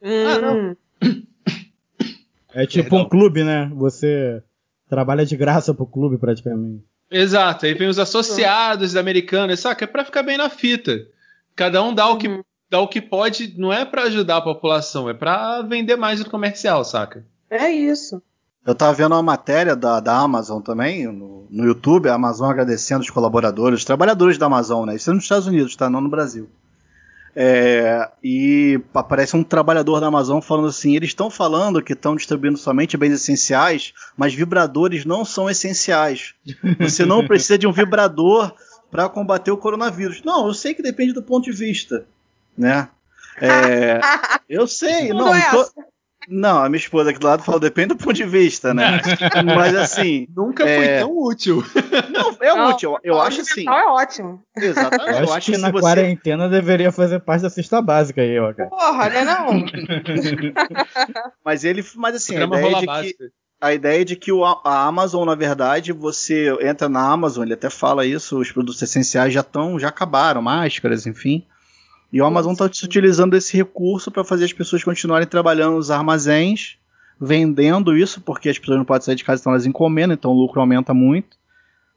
Ah, 0.03 0.39
não. 0.41 0.77
Hum. 1.05 1.23
É 2.53 2.67
tipo 2.67 2.91
Perdão. 2.91 3.07
um 3.07 3.09
clube, 3.09 3.45
né? 3.45 3.71
Você 3.77 4.43
trabalha 4.89 5.25
de 5.25 5.37
graça 5.37 5.73
pro 5.73 5.87
clube 5.87 6.19
praticamente. 6.19 6.83
Exato, 7.09 7.67
aí 7.67 7.75
vem 7.75 7.87
os 7.89 7.99
associados 8.01 8.93
da 8.93 8.99
Americanas, 9.01 9.61
saca? 9.61 9.85
É 9.85 9.87
pra 9.87 10.05
ficar 10.05 10.25
bem 10.25 10.37
na 10.37 10.51
fita. 10.51 11.07
Cada 11.55 11.81
um 11.85 11.95
dá 11.95 12.09
o 12.09 12.17
que, 12.19 12.27
Uhum. 12.27 12.43
dá 12.69 12.81
o 12.81 12.89
que 12.89 13.01
pode, 13.01 13.55
não 13.57 13.73
é 13.73 13.85
pra 13.85 14.03
ajudar 14.05 14.39
a 14.39 14.43
população, 14.43 15.09
é 15.09 15.15
pra 15.15 15.63
vender 15.63 15.95
mais 15.97 16.19
no 16.19 16.29
comercial, 16.29 16.85
saca? 16.85 17.25
É 17.49 17.71
isso. 17.71 18.21
Eu 18.67 18.75
tava 18.75 18.93
vendo 18.93 19.13
uma 19.13 19.23
matéria 19.23 19.75
da, 19.75 20.01
da 20.01 20.17
Amazon 20.17 20.61
também, 20.61 21.07
no, 21.07 21.47
no 21.51 21.65
YouTube, 21.65 22.09
a 22.09 22.15
Amazon 22.15 22.51
agradecendo 22.51 23.01
os 23.01 23.11
colaboradores, 23.11 23.81
os 23.81 23.85
trabalhadores 23.85 24.37
da 24.37 24.47
Amazon, 24.47 24.87
né? 24.87 24.97
Isso 24.97 25.11
é 25.11 25.15
nos 25.15 25.23
Estados 25.25 25.47
Unidos, 25.47 25.75
tá? 25.77 25.89
Não 25.89 26.01
no 26.01 26.11
Brasil. 26.11 26.49
É, 27.35 28.11
e 28.23 28.81
aparece 28.93 29.37
um 29.37 29.45
trabalhador 29.45 30.01
da 30.01 30.09
Amazon 30.09 30.41
falando 30.41 30.67
assim: 30.69 30.97
eles 30.97 31.11
estão 31.11 31.31
falando 31.31 31.81
que 31.83 31.93
estão 31.93 32.17
distribuindo 32.17 32.59
somente 32.59 32.97
bens 32.97 33.13
essenciais, 33.13 33.93
mas 34.17 34.35
vibradores 34.35 35.05
não 35.05 35.25
são 35.25 35.49
essenciais. 35.49 36.35
Você 36.81 37.07
não 37.07 37.27
precisa 37.27 37.57
de 37.57 37.67
um 37.69 37.73
vibrador 37.73 38.53
para 38.91 39.09
combater 39.09 39.53
o 39.53 39.57
coronavírus. 39.57 40.23
Não, 40.25 40.49
eu 40.49 40.55
sei 40.55 40.75
que 40.75 40.83
depende 40.83 41.13
do 41.13 41.23
ponto 41.23 41.45
de 41.45 41.53
vista, 41.57 42.05
né? 42.59 42.89
É, 43.41 44.01
eu 44.49 44.67
sei, 44.67 45.13
não. 45.13 45.33
é 45.33 45.51
tô- 45.51 45.61
essa? 45.63 45.73
Não, 46.31 46.63
a 46.63 46.69
minha 46.69 46.79
esposa 46.79 47.11
aqui 47.11 47.19
do 47.19 47.27
lado 47.27 47.43
falou, 47.43 47.61
depende 47.61 47.89
do 47.89 47.97
ponto 47.97 48.13
de 48.13 48.25
vista, 48.25 48.73
né? 48.73 49.01
Mas 49.57 49.75
assim, 49.75 50.27
Nunca 50.35 50.65
foi 50.65 50.85
É. 50.87 50.99
tão 51.01 51.11
útil. 51.19 51.65
não, 52.11 52.37
é 52.41 52.55
Não, 52.55 52.71
útil. 52.71 52.97
Eu 53.03 53.21
acho 53.21 53.41
assim. 53.41 53.69
é 53.69 53.87
ótimo. 53.89 54.43
Exatamente. 54.57 55.23
Eu 55.23 55.33
acho, 55.35 55.47
que, 55.51 55.57
se 55.57 55.61
na 55.61 55.71
você- 55.71 55.81
quarentena 55.81 56.49
deveria 56.49 56.93
fazer 56.93 57.21
parte 57.21 57.43
da 57.43 57.51
cesta 57.51 57.83
básica 57.83 58.23
aí, 58.23 58.39
ó, 58.39 58.53
cara. 58.55 58.69
Porra, 58.71 59.09
né 59.11 59.25
não? 59.25 59.65
Mas 61.45 61.65
ele, 61.65 61.85
mas 61.97 62.15
assim, 62.15 62.37
a 62.37 62.45
ideia, 62.45 62.75
de 62.75 62.87
que, 62.87 63.17
a 63.61 63.73
ideia 63.75 64.05
de 64.05 64.17
que 64.17 64.33
o, 64.33 64.45
a 64.45 64.85
Amazon, 64.87 65.27
na 65.27 65.35
verdade, 65.35 65.93
você 65.93 66.55
entra 66.61 66.89
na 66.89 67.11
Amazon, 67.11 67.45
ele 67.45 67.55
até 67.55 67.69
fala 67.71 68.07
isso, 68.07 68.39
os 68.39 68.51
produtos 68.53 68.81
essenciais 68.83 69.33
já 69.33 69.41
estão, 69.41 69.79
já 69.79 69.89
acabaram, 69.89 70.41
máscaras, 70.43 71.07
enfim. 71.07 71.45
E 72.13 72.21
o 72.21 72.25
Amazon 72.25 72.53
está 72.53 72.65
utilizando 72.65 73.37
esse 73.37 73.57
recurso 73.57 74.11
para 74.11 74.25
fazer 74.25 74.45
as 74.45 74.53
pessoas 74.53 74.83
continuarem 74.83 75.29
trabalhando 75.29 75.77
nos 75.77 75.91
armazéns, 75.91 76.77
vendendo 77.21 77.97
isso, 77.97 78.21
porque 78.21 78.49
as 78.49 78.59
pessoas 78.59 78.79
não 78.79 78.85
podem 78.85 79.05
sair 79.05 79.15
de 79.15 79.25
casa, 79.25 79.41
então 79.41 79.53
elas 79.53 79.67
encomendam, 79.67 80.15
então 80.15 80.33
o 80.33 80.35
lucro 80.35 80.61
aumenta 80.61 80.93
muito. 80.93 81.39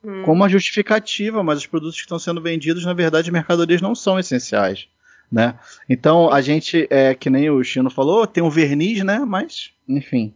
Hum. 0.04 0.24
como 0.24 0.42
uma 0.42 0.50
justificativa, 0.50 1.42
mas 1.42 1.60
os 1.60 1.66
produtos 1.66 1.96
que 1.96 2.02
estão 2.02 2.20
sendo 2.20 2.42
vendidos, 2.42 2.84
na 2.86 2.94
verdade, 2.94 3.32
mercadorias 3.32 3.82
não 3.82 3.96
são 3.96 4.20
essenciais, 4.20 4.88
né? 5.32 5.56
Então, 5.90 6.30
a 6.30 6.42
gente, 6.42 6.86
é, 6.90 7.16
que 7.16 7.30
nem 7.30 7.50
o 7.50 7.64
Chino 7.64 7.90
falou, 7.90 8.28
tem 8.28 8.44
um 8.44 8.50
verniz, 8.50 9.02
né? 9.02 9.20
Mas, 9.20 9.72
enfim, 9.88 10.34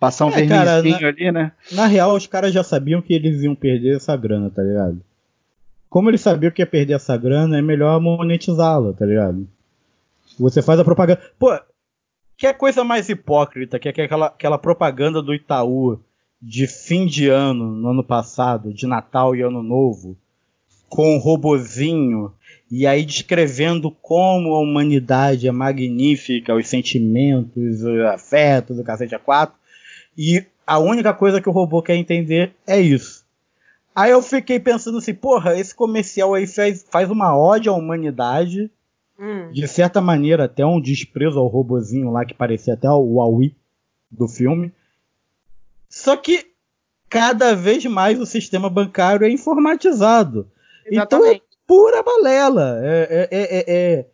passar 0.00 0.24
um 0.24 0.30
É, 0.30 0.46
cara, 0.46 0.80
vernizinho 0.80 1.08
ali, 1.08 1.30
né? 1.30 1.52
Na 1.72 1.86
real, 1.86 2.16
os 2.16 2.26
caras 2.26 2.54
já 2.54 2.64
sabiam 2.64 3.02
que 3.02 3.12
eles 3.12 3.42
iam 3.42 3.54
perder 3.54 3.96
essa 3.96 4.16
grana, 4.16 4.48
tá 4.48 4.62
ligado? 4.62 5.02
Como 5.88 6.10
eles 6.10 6.20
sabiam 6.20 6.50
que 6.50 6.62
ia 6.62 6.66
perder 6.66 6.94
essa 6.94 7.16
grana, 7.16 7.58
é 7.58 7.62
melhor 7.62 8.00
monetizá-la, 8.00 8.92
tá 8.92 9.06
ligado? 9.06 9.48
Você 10.38 10.60
faz 10.60 10.78
a 10.78 10.84
propaganda. 10.84 11.20
Pô, 11.38 11.58
que 12.36 12.52
coisa 12.54 12.84
mais 12.84 13.08
hipócrita 13.08 13.78
que 13.78 13.88
é 13.88 14.04
aquela, 14.04 14.26
aquela 14.26 14.58
propaganda 14.58 15.22
do 15.22 15.34
Itaú 15.34 15.98
de 16.40 16.66
fim 16.66 17.06
de 17.06 17.28
ano, 17.28 17.72
no 17.72 17.88
ano 17.88 18.04
passado, 18.04 18.72
de 18.72 18.86
Natal 18.86 19.34
e 19.34 19.42
Ano 19.42 19.62
Novo, 19.62 20.16
com 20.88 21.16
um 21.16 21.18
robozinho, 21.18 22.32
e 22.70 22.86
aí 22.86 23.04
descrevendo 23.04 23.90
como 23.90 24.54
a 24.54 24.60
humanidade 24.60 25.48
é 25.48 25.52
magnífica, 25.52 26.54
os 26.54 26.68
sentimentos, 26.68 27.82
os 27.82 28.00
afetos, 28.04 28.78
o 28.78 28.84
cacete 28.84 29.14
a 29.14 29.18
quatro. 29.18 29.56
E 30.16 30.44
a 30.66 30.78
única 30.78 31.12
coisa 31.14 31.40
que 31.40 31.48
o 31.48 31.52
robô 31.52 31.82
quer 31.82 31.96
entender 31.96 32.52
é 32.66 32.80
isso. 32.80 33.25
Aí 33.96 34.10
eu 34.10 34.20
fiquei 34.20 34.60
pensando 34.60 34.98
assim, 34.98 35.14
porra, 35.14 35.58
esse 35.58 35.74
comercial 35.74 36.34
aí 36.34 36.46
faz, 36.46 36.84
faz 36.90 37.10
uma 37.10 37.36
ódio 37.36 37.72
à 37.72 37.76
humanidade, 37.76 38.70
Hum. 39.18 39.50
de 39.50 39.66
certa 39.66 39.98
maneira 39.98 40.44
até 40.44 40.66
um 40.66 40.78
desprezo 40.78 41.38
ao 41.38 41.46
robozinho 41.46 42.10
lá 42.10 42.22
que 42.26 42.34
parecia 42.34 42.74
até 42.74 42.90
o 42.90 43.14
Huawei 43.14 43.56
do 44.10 44.28
filme. 44.28 44.70
Só 45.88 46.16
que 46.18 46.46
cada 47.08 47.54
vez 47.54 47.82
mais 47.86 48.20
o 48.20 48.26
sistema 48.26 48.68
bancário 48.68 49.24
é 49.26 49.30
informatizado. 49.30 50.50
Então 50.86 51.24
é 51.24 51.28
Exatamente. 51.30 51.42
pura 51.66 52.02
balela. 52.02 52.80
É, 52.84 53.08
é- 53.10 53.28
é- 53.30 53.54
é- 53.56 53.98
é- 53.98 54.06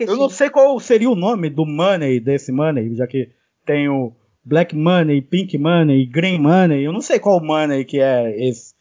eu 0.00 0.16
não 0.16 0.28
sei 0.28 0.50
qual 0.50 0.78
seria 0.80 1.08
o 1.08 1.14
nome 1.14 1.48
do 1.48 1.64
money, 1.64 2.18
desse 2.18 2.50
money, 2.50 2.96
já 2.96 3.06
que 3.06 3.30
tem 3.64 3.88
o, 3.88 4.12
Black 4.44 4.74
Money, 4.74 5.22
Pink 5.22 5.56
Money, 5.56 6.04
Green 6.06 6.40
Money. 6.40 6.82
Eu 6.82 6.92
não 6.92 7.00
sei 7.00 7.20
qual 7.20 7.40
money 7.40 7.84
que 7.84 8.00
é 8.00 8.44
esse. 8.48 8.71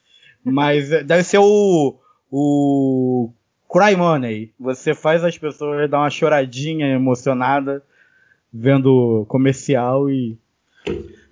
Mas 0.43 0.89
deve 0.89 1.23
ser 1.23 1.39
o. 1.39 1.95
O. 2.31 3.29
Cry 3.71 3.95
Money. 3.95 4.51
Você 4.59 4.93
faz 4.93 5.23
as 5.23 5.37
pessoas 5.37 5.89
dar 5.89 5.99
uma 5.99 6.09
choradinha 6.09 6.87
emocionada 6.87 7.83
vendo 8.53 9.25
comercial 9.27 10.09
e. 10.09 10.37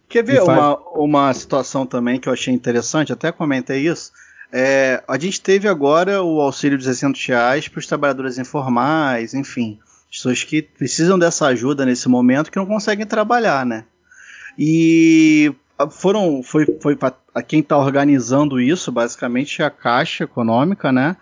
Quer 0.08 0.24
ver 0.24 0.44
faz- 0.44 0.58
uma, 0.58 0.78
uma 0.96 1.34
situação 1.34 1.86
também 1.86 2.20
que 2.20 2.28
eu 2.30 2.34
achei 2.34 2.54
interessante? 2.54 3.12
Até 3.14 3.32
comentei 3.32 3.88
isso. 3.88 4.12
É, 4.52 5.04
a 5.08 5.18
gente 5.20 5.40
teve 5.40 5.68
agora 5.68 6.24
o 6.24 6.42
auxílio 6.42 6.78
de 6.78 6.84
600 6.86 7.24
reais 7.28 7.68
para 7.68 7.78
os 7.80 7.86
trabalhadores 7.86 8.40
informais, 8.40 9.36
enfim, 9.36 9.78
pessoas 10.10 10.44
que 10.44 10.64
precisam 10.64 11.20
dessa 11.20 11.46
ajuda 11.48 11.86
nesse 11.86 12.10
momento 12.10 12.50
que 12.52 12.58
não 12.58 12.66
conseguem 12.66 13.06
trabalhar, 13.06 13.64
né? 13.64 13.86
E 14.58 15.54
foram, 15.90 16.44
foi, 16.44 16.66
foi 16.82 16.96
para 16.96 17.14
quem 17.48 17.62
está 17.62 17.78
organizando 17.78 18.60
isso, 18.60 18.92
basicamente 18.92 19.64
a 19.64 19.70
Caixa 19.70 20.24
Econômica, 20.24 20.92
né? 20.92 21.16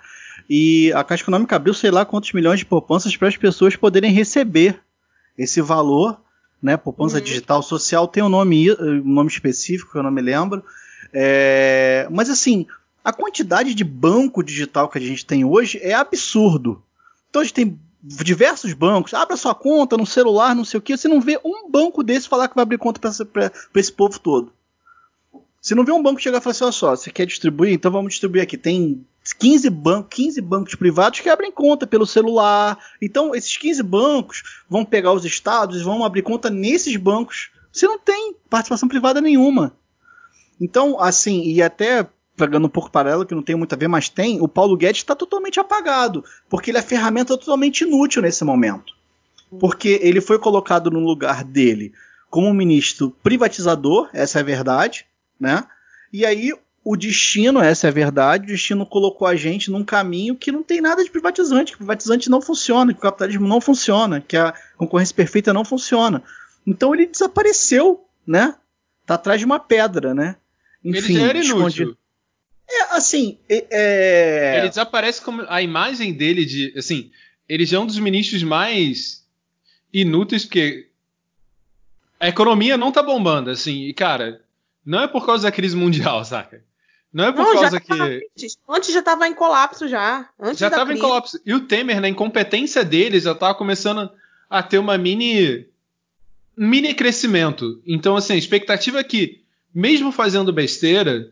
E 0.49 0.91
a 0.93 1.03
Caixa 1.03 1.23
Econômica 1.23 1.55
abriu 1.55 1.73
sei 1.73 1.91
lá 1.91 2.05
quantos 2.05 2.31
milhões 2.31 2.59
de 2.59 2.65
poupanças 2.65 3.15
para 3.15 3.27
as 3.27 3.37
pessoas 3.37 3.75
poderem 3.75 4.11
receber 4.11 4.79
esse 5.37 5.61
valor, 5.61 6.19
né? 6.61 6.77
Poupança 6.77 7.21
digital 7.21 7.61
social 7.61 8.07
tem 8.07 8.23
um 8.23 8.29
nome, 8.29 8.71
um 8.73 9.13
nome 9.13 9.29
específico 9.29 9.91
que 9.91 9.97
eu 9.97 10.03
não 10.03 10.11
me 10.11 10.21
lembro. 10.21 10.63
É, 11.13 12.07
mas 12.09 12.29
assim, 12.29 12.65
a 13.03 13.13
quantidade 13.13 13.73
de 13.73 13.83
banco 13.83 14.43
digital 14.43 14.89
que 14.89 14.97
a 14.97 15.01
gente 15.01 15.25
tem 15.25 15.45
hoje 15.45 15.79
é 15.81 15.93
absurdo. 15.93 16.81
Então 17.29 17.41
a 17.41 17.45
gente 17.45 17.53
tem 17.53 17.79
diversos 18.23 18.73
bancos, 18.73 19.13
abra 19.13 19.35
sua 19.37 19.53
conta 19.53 19.97
no 19.97 20.05
celular, 20.05 20.55
não 20.55 20.65
sei 20.65 20.77
o 20.77 20.81
que, 20.81 20.95
você 20.95 21.07
não 21.07 21.19
vê 21.19 21.39
um 21.43 21.69
banco 21.69 22.03
desse 22.03 22.27
falar 22.27 22.47
que 22.47 22.55
vai 22.55 22.63
abrir 22.63 22.77
conta 22.77 22.99
para 22.99 23.51
esse 23.75 23.91
povo 23.91 24.19
todo. 24.19 24.51
Você 25.61 25.75
não 25.75 25.83
vê 25.83 25.91
um 25.91 26.01
banco 26.01 26.21
chegar 26.21 26.37
e 26.37 26.41
falar 26.41 26.51
assim, 26.51 26.63
olha 26.63 26.71
só, 26.71 26.95
você 26.95 27.11
quer 27.11 27.25
distribuir? 27.25 27.73
Então 27.73 27.91
vamos 27.91 28.11
distribuir 28.11 28.43
aqui. 28.43 28.57
Tem 28.57 29.05
15, 29.37 29.69
ban 29.69 30.03
15 30.03 30.39
bancos 30.39 30.75
privados 30.75 31.19
que 31.19 31.29
abrem 31.29 31.51
conta 31.51 31.85
pelo 31.85 32.05
celular. 32.05 32.77
Então 33.01 33.35
esses 33.35 33.57
15 33.57 33.83
bancos 33.83 34.43
vão 34.69 34.85
pegar 34.85 35.11
os 35.11 35.25
estados 35.25 35.81
e 35.81 35.83
vão 35.83 36.05
abrir 36.05 36.21
conta 36.21 36.49
nesses 36.49 36.95
bancos. 36.95 37.49
Você 37.71 37.85
não 37.85 37.99
tem 37.99 38.35
participação 38.49 38.87
privada 38.87 39.19
nenhuma. 39.19 39.75
Então, 40.59 40.99
assim, 40.99 41.43
e 41.43 41.61
até 41.61 42.07
pegando 42.37 42.67
um 42.67 42.69
pouco 42.69 42.91
paralelo, 42.91 43.25
que 43.25 43.35
não 43.35 43.41
tem 43.41 43.55
muito 43.55 43.73
a 43.73 43.77
ver, 43.77 43.87
mas 43.87 44.07
tem, 44.07 44.39
o 44.39 44.47
Paulo 44.47 44.77
Guedes 44.77 45.01
está 45.01 45.15
totalmente 45.15 45.59
apagado, 45.59 46.23
porque 46.47 46.69
ele 46.69 46.77
é 46.77 46.81
ferramenta 46.83 47.35
totalmente 47.37 47.81
inútil 47.81 48.21
nesse 48.21 48.45
momento. 48.45 48.93
Porque 49.59 49.99
ele 50.03 50.21
foi 50.21 50.37
colocado 50.37 50.91
no 50.91 50.99
lugar 50.99 51.43
dele 51.43 51.93
como 52.29 52.47
um 52.47 52.53
ministro 52.53 53.15
privatizador, 53.23 54.09
essa 54.13 54.39
é 54.39 54.41
a 54.41 54.45
verdade, 54.45 55.05
né? 55.39 55.65
E 56.11 56.25
aí 56.25 56.53
o 56.83 56.95
destino, 56.95 57.59
essa 57.59 57.87
é 57.87 57.89
a 57.89 57.93
verdade, 57.93 58.45
o 58.45 58.47
destino 58.47 58.85
colocou 58.85 59.27
a 59.27 59.35
gente 59.35 59.71
num 59.71 59.83
caminho 59.83 60.35
que 60.35 60.51
não 60.51 60.63
tem 60.63 60.79
nada 60.79 61.03
de 61.03 61.09
privatizante, 61.09 61.71
que 61.71 61.75
o 61.75 61.79
privatizante 61.79 62.29
não 62.29 62.41
funciona, 62.41 62.93
que 62.93 62.99
o 62.99 63.01
capitalismo 63.01 63.47
não 63.47 63.59
funciona, 63.59 64.21
que 64.21 64.37
a 64.37 64.53
concorrência 64.77 65.15
perfeita 65.15 65.53
não 65.53 65.65
funciona. 65.65 66.23
Então 66.65 66.93
ele 66.93 67.05
desapareceu, 67.05 68.05
né? 68.25 68.55
Tá 69.05 69.15
atrás 69.15 69.39
de 69.39 69.45
uma 69.45 69.59
pedra, 69.59 70.13
né? 70.13 70.35
ele 70.83 71.01
já 71.01 71.27
era 71.27 71.37
inútil. 71.37 71.57
escondido. 71.57 71.97
É, 72.69 72.95
assim, 72.95 73.39
é, 73.49 74.57
Ele 74.59 74.69
desaparece 74.69 75.21
como 75.21 75.43
a 75.47 75.61
imagem 75.61 76.13
dele 76.13 76.45
de, 76.45 76.73
assim, 76.77 77.11
ele 77.47 77.65
já 77.65 77.77
é 77.77 77.79
um 77.79 77.85
dos 77.85 77.97
ministros 77.99 78.43
mais 78.43 79.25
inúteis 79.93 80.43
porque 80.43 80.89
a 82.19 82.27
economia 82.27 82.77
não 82.77 82.91
tá 82.91 83.01
bombando, 83.01 83.49
assim, 83.49 83.83
e 83.85 83.93
cara, 83.93 84.41
não 84.85 85.01
é 85.01 85.07
por 85.07 85.25
causa 85.25 85.43
da 85.43 85.51
crise 85.51 85.75
mundial, 85.75 86.23
saca? 86.25 86.63
Não 87.13 87.23
é 87.25 87.31
por 87.31 87.45
Não, 87.45 87.53
causa 87.53 87.79
que 87.79 87.93
antes. 87.93 88.57
Antes 88.67 88.93
já 88.93 89.01
tava 89.01 89.27
em 89.27 89.33
colapso 89.33 89.87
já. 89.87 90.29
Antes 90.39 90.59
já 90.59 90.69
tava 90.69 90.91
em 90.91 90.95
crise. 90.95 91.01
colapso. 91.01 91.41
E 91.45 91.53
o 91.53 91.61
Temer, 91.61 92.01
na 92.01 92.09
incompetência 92.09 92.83
dele, 92.83 93.19
já 93.19 93.33
tava 93.33 93.55
começando 93.55 94.11
a 94.49 94.61
ter 94.61 94.77
uma 94.77 94.97
mini 94.97 95.65
mini 96.55 96.93
crescimento. 96.93 97.81
Então, 97.87 98.15
assim, 98.17 98.33
a 98.33 98.37
expectativa 98.37 98.99
é 98.99 99.03
que, 99.03 99.41
mesmo 99.73 100.11
fazendo 100.11 100.51
besteira, 100.51 101.31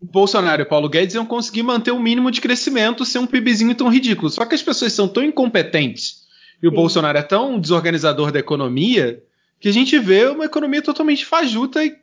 Bolsonaro 0.00 0.62
e 0.62 0.64
o 0.64 0.68
Paulo 0.68 0.88
Guedes 0.88 1.14
iam 1.14 1.24
conseguir 1.24 1.62
manter 1.62 1.90
o 1.90 1.98
mínimo 1.98 2.30
de 2.30 2.40
crescimento 2.40 3.04
sem 3.04 3.20
um 3.20 3.26
PIBzinho 3.26 3.74
tão 3.74 3.88
ridículo. 3.88 4.30
Só 4.30 4.44
que 4.44 4.54
as 4.54 4.62
pessoas 4.62 4.92
são 4.92 5.08
tão 5.08 5.22
incompetentes 5.22 6.24
e 6.62 6.66
o 6.66 6.70
Sim. 6.70 6.76
Bolsonaro 6.76 7.18
é 7.18 7.22
tão 7.22 7.58
desorganizador 7.58 8.30
da 8.30 8.38
economia 8.38 9.22
que 9.58 9.68
a 9.68 9.72
gente 9.72 9.98
vê 9.98 10.26
uma 10.26 10.44
economia 10.44 10.82
totalmente 10.82 11.24
fajuta 11.24 11.84
e 11.84 11.96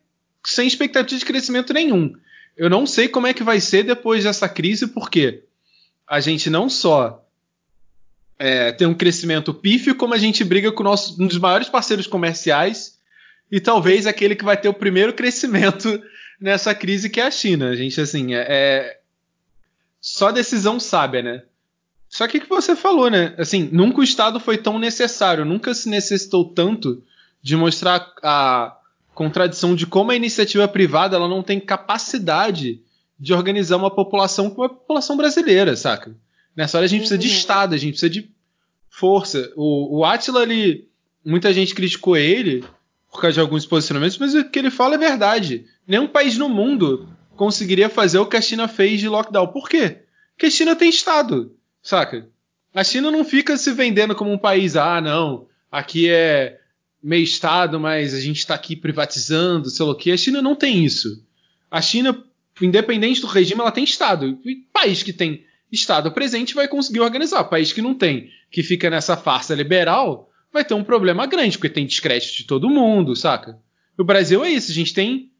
sem 0.46 0.68
expectativa 0.68 1.20
de 1.20 1.26
crescimento 1.26 1.74
nenhum. 1.74 2.14
Eu 2.58 2.70
não 2.70 2.86
sei 2.86 3.08
como 3.08 3.28
é 3.28 3.34
que 3.34 3.44
vai 3.44 3.60
ser 3.60 3.84
depois 3.84 4.24
dessa 4.24 4.50
crise, 4.50 4.88
porque 4.88 5.44
a 6.08 6.20
gente 6.20 6.50
não 6.50 6.70
só 6.70 7.24
é, 8.38 8.72
tem 8.72 8.88
um 8.88 8.94
crescimento 8.94 9.54
pífio, 9.54 9.96
como 9.96 10.14
a 10.14 10.18
gente 10.18 10.44
briga 10.44 10.72
com 10.72 10.84
nosso, 10.84 11.22
um 11.22 11.28
dos 11.28 11.38
maiores 11.38 11.70
parceiros 11.70 12.08
comerciais 12.08 12.98
e 13.52 13.60
talvez 13.60 14.08
aquele 14.08 14.36
que 14.36 14.44
vai 14.44 14.58
ter 14.58 14.68
o 14.68 14.74
primeiro 14.74 15.14
crescimento 15.14 16.02
nessa 16.42 16.74
crise, 16.74 17.10
que 17.10 17.22
é 17.22 17.28
a 17.28 17.32
China. 17.32 17.70
A 17.70 17.76
gente, 17.76 18.02
assim, 18.02 18.34
é, 18.34 18.46
é 18.50 19.00
só 20.02 20.32
decisão 20.32 20.80
sábia, 20.80 21.22
né? 21.22 21.44
Só 22.10 22.28
que 22.28 22.40
o 22.40 22.42
que 22.42 22.50
você 22.50 22.76
falou, 22.76 23.10
né? 23.10 23.34
Assim, 23.38 23.70
nunca 23.72 24.02
o 24.02 24.04
Estado 24.04 24.40
foi 24.40 24.58
tão 24.58 24.80
necessário, 24.80 25.46
nunca 25.46 25.74
se 25.74 25.88
necessitou 25.88 26.44
tanto 26.44 27.02
de 27.42 27.56
mostrar 27.56 28.12
a 28.22 28.76
contradição 29.14 29.76
de 29.76 29.86
como 29.86 30.12
a 30.12 30.16
iniciativa 30.16 30.68
privada 30.68 31.16
ela 31.16 31.28
não 31.28 31.44
tem 31.44 31.60
capacidade 31.60 32.82
de 33.20 33.34
organizar 33.34 33.78
uma 33.78 33.92
população 33.92 34.50
como 34.50 34.66
a 34.66 34.70
população 34.70 35.16
brasileira, 35.16 35.76
saca? 35.76 36.16
Nessa 36.56 36.78
hora 36.78 36.86
a 36.86 36.90
gente 36.90 37.02
precisa 37.02 37.20
de 37.20 37.28
Estado, 37.28 37.76
a 37.76 37.78
gente 37.78 37.92
precisa 37.92 38.10
de 38.10 38.30
força. 38.90 39.52
O, 39.56 40.00
o 40.00 40.06
Attila, 40.06 40.44
ele, 40.44 40.90
muita 41.24 41.54
gente 41.54 41.74
criticou 41.74 42.18
ele 42.18 42.66
por 43.12 43.20
causa 43.20 43.34
de 43.34 43.40
alguns 43.42 43.66
posicionamentos, 43.66 44.18
mas 44.18 44.34
o 44.34 44.50
que 44.50 44.58
ele 44.58 44.72
fala 44.72 44.96
é 44.96 44.98
verdade. 44.98 45.66
Nenhum 45.86 46.08
país 46.08 46.38
no 46.38 46.48
mundo 46.48 47.10
conseguiria 47.36 47.90
fazer 47.90 48.18
o 48.20 48.26
que 48.26 48.38
a 48.38 48.42
China 48.42 48.68
fez 48.68 49.02
de 49.02 49.10
lockdown. 49.10 49.48
Por 49.48 49.68
quê? 49.68 50.04
Porque 50.32 50.46
a 50.46 50.52
China 50.52 50.76
tem 50.76 50.90
Estado, 50.90 51.54
saca? 51.84 52.30
A 52.74 52.84
China 52.86 53.12
não 53.12 53.26
fica 53.26 53.58
se 53.58 53.72
vendendo 53.74 54.16
como 54.16 54.32
um 54.32 54.38
país, 54.38 54.78
ah, 54.78 55.02
não, 55.02 55.48
aqui 55.70 56.10
é 56.10 56.58
meio 57.04 57.24
Estado, 57.24 57.80
mas 57.80 58.14
a 58.14 58.20
gente 58.20 58.38
está 58.38 58.56
aqui 58.56 58.78
privatizando, 58.78 59.70
sei 59.70 59.86
lá 59.86 59.92
o 59.92 59.96
quê. 59.96 60.12
A 60.12 60.18
China 60.18 60.42
não 60.42 60.56
tem 60.56 60.86
isso. 60.86 61.22
A 61.70 61.82
China, 61.82 62.24
independente 62.62 63.20
do 63.20 63.28
regime, 63.28 63.60
ela 63.60 63.72
tem 63.72 63.84
Estado. 63.84 64.40
E 64.46 64.56
país 64.72 65.04
que 65.04 65.12
tem 65.12 65.44
Estado 65.70 66.12
presente 66.14 66.56
vai 66.56 66.68
conseguir 66.68 67.02
organizar. 67.02 67.44
País 67.46 67.74
que 67.74 67.82
não 67.82 67.94
tem, 67.94 68.30
que 68.50 68.64
fica 68.64 68.90
nessa 68.90 69.18
farsa 69.18 69.54
liberal, 69.54 70.31
vai 70.52 70.64
ter 70.66 70.74
um 70.74 70.84
problema 70.84 71.26
grande, 71.26 71.58
porque 71.58 71.70
tem 71.74 71.86
descrédito 71.86 72.36
de 72.38 72.44
todo 72.46 72.70
mundo, 72.70 73.16
saca? 73.16 73.58
O 73.98 74.04
Brasil 74.04 74.44
é 74.44 74.50
isso, 74.50 74.72
a 74.72 74.74
gente 74.76 74.94
tem. 74.94 75.32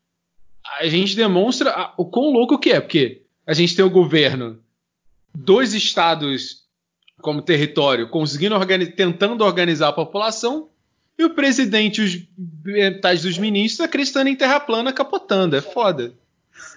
A 0.80 0.88
gente 0.88 1.16
demonstra 1.16 1.72
a- 1.72 1.94
o 1.98 2.06
quão 2.06 2.32
louco 2.32 2.58
que 2.60 2.72
é, 2.72 2.80
porque 2.80 3.24
a 3.46 3.54
gente 3.54 3.76
tem 3.76 3.84
o 3.84 3.90
governo, 3.90 4.60
dois 5.34 5.74
estados 5.74 6.62
como 7.22 7.42
território, 7.42 8.10
conseguindo 8.10 8.56
organi- 8.56 8.88
tentando 8.92 9.44
organizar 9.44 9.90
a 9.90 9.94
população, 9.94 10.70
e 11.18 11.24
o 11.24 11.32
presidente 11.36 12.02
e 12.02 12.06
os 12.06 12.28
metade 12.64 13.22
dos 13.22 13.38
ministros 13.38 13.82
acreditando 13.86 14.30
em 14.30 14.36
terra 14.36 14.60
plana 14.60 14.92
capotando. 14.94 15.56
É 15.56 15.62
foda. 15.62 16.14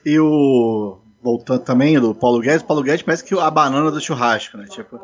E 0.04 0.18
o. 0.18 0.98
Voltando 1.22 1.64
também 1.64 1.98
do 1.98 2.14
Paulo 2.14 2.40
Guedes, 2.40 2.62
Paulo 2.62 2.82
Guedes 2.82 3.02
parece 3.02 3.24
que 3.24 3.32
a 3.38 3.50
banana 3.50 3.90
do 3.90 3.98
churrasco, 3.98 4.58
né? 4.58 4.66
Tipo, 4.66 5.00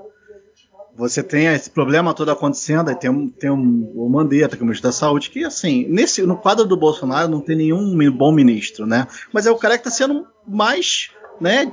você 1.00 1.22
tem 1.22 1.46
esse 1.46 1.70
problema 1.70 2.12
todo 2.14 2.30
acontecendo, 2.30 2.90
aí 2.90 2.94
tem 2.94 3.10
um, 3.10 3.28
tem 3.28 3.50
um, 3.50 3.90
o 3.96 4.08
Mandetta, 4.08 4.54
que 4.54 4.62
é 4.62 4.64
o 4.64 4.66
ministro 4.66 4.88
da 4.88 4.92
Saúde, 4.92 5.30
que 5.30 5.42
assim, 5.44 5.86
nesse, 5.88 6.22
no 6.22 6.36
quadro 6.36 6.66
do 6.66 6.76
Bolsonaro 6.76 7.28
não 7.28 7.40
tem 7.40 7.56
nenhum 7.56 8.10
bom 8.12 8.30
ministro, 8.30 8.86
né? 8.86 9.06
Mas 9.32 9.46
é 9.46 9.51
o 9.51 9.57
cara 9.57 9.78
que 9.78 9.88
está 9.88 9.90
sendo 9.90 10.26
mais, 10.46 11.11
né, 11.40 11.72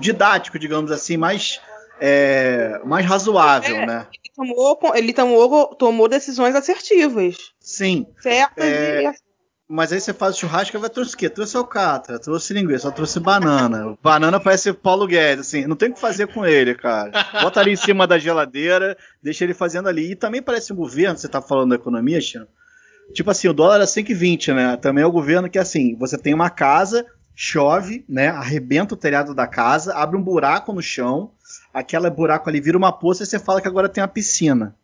didático, 0.00 0.58
digamos 0.58 0.92
assim, 0.92 1.16
mais, 1.16 1.60
é, 2.00 2.80
mais 2.84 3.04
razoável, 3.04 3.76
É. 3.76 3.86
né? 3.86 4.06
Ele 4.12 4.32
tomou, 4.34 4.78
ele 4.94 5.12
tomou, 5.12 5.74
tomou 5.74 6.08
decisões 6.08 6.54
assertivas. 6.54 7.36
Sim. 7.60 8.06
Certas 8.20 8.64
É, 8.64 9.02
e 9.02 9.27
Mas 9.68 9.92
aí 9.92 10.00
você 10.00 10.14
faz 10.14 10.34
o 10.34 10.38
churrasco, 10.40 10.78
vai 10.78 10.88
trouxe 10.88 11.14
o 11.14 11.18
quê? 11.18 11.28
Trouxe 11.28 11.54
alcatra, 11.54 12.18
trouxe 12.18 12.54
linguiça, 12.54 12.90
trouxe 12.90 13.20
banana. 13.20 13.98
banana 14.02 14.40
parece 14.40 14.72
Paulo 14.72 15.06
Guedes, 15.06 15.46
assim, 15.46 15.66
não 15.66 15.76
tem 15.76 15.90
o 15.90 15.94
que 15.94 16.00
fazer 16.00 16.26
com 16.28 16.46
ele, 16.46 16.74
cara. 16.74 17.10
Bota 17.42 17.60
ali 17.60 17.72
em 17.72 17.76
cima 17.76 18.06
da 18.06 18.18
geladeira, 18.18 18.96
deixa 19.22 19.44
ele 19.44 19.52
fazendo 19.52 19.86
ali. 19.86 20.12
E 20.12 20.16
também 20.16 20.40
parece 20.40 20.72
um 20.72 20.76
governo, 20.76 21.18
você 21.18 21.28
tá 21.28 21.42
falando 21.42 21.70
da 21.70 21.76
economia, 21.76 22.18
Chino. 22.18 22.46
Tipo 23.12 23.30
assim, 23.30 23.48
o 23.48 23.52
dólar 23.52 23.82
é 23.82 23.84
5,20, 23.84 24.54
né? 24.54 24.76
Também 24.78 25.04
é 25.04 25.06
o 25.06 25.12
governo 25.12 25.50
que, 25.50 25.58
assim, 25.58 25.94
você 25.96 26.16
tem 26.16 26.32
uma 26.32 26.48
casa, 26.48 27.04
chove, 27.34 28.06
né? 28.08 28.28
Arrebenta 28.28 28.94
o 28.94 28.98
telhado 28.98 29.34
da 29.34 29.46
casa, 29.46 29.94
abre 29.94 30.16
um 30.16 30.22
buraco 30.22 30.72
no 30.72 30.80
chão, 30.80 31.30
aquele 31.74 32.08
buraco 32.08 32.48
ali 32.48 32.60
vira 32.60 32.76
uma 32.78 32.92
poça 32.92 33.22
e 33.22 33.26
você 33.26 33.38
fala 33.38 33.60
que 33.60 33.68
agora 33.68 33.88
tem 33.88 34.02
uma 34.02 34.08
piscina. 34.08 34.74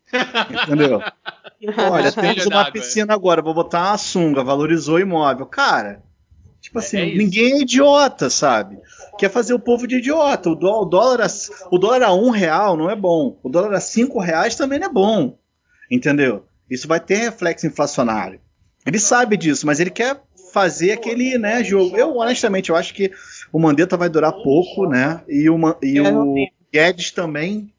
Entendeu? 0.63 1.01
Olha, 1.77 2.11
temos 2.13 2.47
uma 2.47 2.51
d'água. 2.65 2.73
piscina 2.73 3.15
agora, 3.15 3.43
vou 3.43 3.55
botar 3.55 3.91
uma 3.91 3.99
sunga, 3.99 4.43
valorizou 4.43 4.97
o 4.97 5.01
imóvel. 5.01 5.47
Cara, 5.47 6.03
tipo 6.61 6.79
assim, 6.79 6.99
é 6.99 7.07
ninguém 7.17 7.53
é 7.55 7.61
idiota, 7.63 8.31
sabe? 8.31 8.79
Quer 9.19 9.31
fazer 9.31 9.55
o 9.55 9.59
povo 9.61 9.87
de 9.87 9.97
idiota. 9.97 10.51
O, 10.51 10.55
dó- 10.55 10.83
o 10.83 10.85
dólar, 10.85 11.23
a, 11.23 11.27
o 11.71 11.79
dólar 11.79 12.03
a 12.03 12.15
um 12.15 12.31
real 12.31 12.77
não 12.77 12.91
é 12.91 12.97
bom. 12.97 13.39
O 13.43 13.49
dólar 13.49 13.75
a 13.75 13.81
cinco 13.81 14.19
reais 14.21 14.55
também 14.57 14.79
não 14.79 14.87
é 14.89 14.93
bom. 14.93 15.39
Entendeu? 15.91 16.47
Isso 16.71 16.89
vai 16.89 16.99
ter 17.01 17.17
reflexo 17.17 17.67
inflacionário. 17.67 18.41
Ele 18.87 18.99
sabe 18.99 19.37
disso, 19.37 19.67
mas 19.67 19.81
ele 19.81 19.91
quer 19.91 20.21
fazer 20.53 20.93
aquele 20.93 21.37
né, 21.37 21.65
jogo. 21.65 21.97
Eu, 21.97 22.17
honestamente, 22.17 22.71
eu 22.71 22.77
acho 22.77 22.95
que 22.95 23.11
o 23.53 23.59
Mandetta 23.59 23.97
vai 23.97 24.09
durar 24.09 24.33
pouco, 24.33 24.87
né? 24.87 25.23
E 25.29 25.51
o, 25.51 25.59
e 25.83 26.01
o 26.01 26.35
Guedes 26.73 27.11
também. 27.11 27.74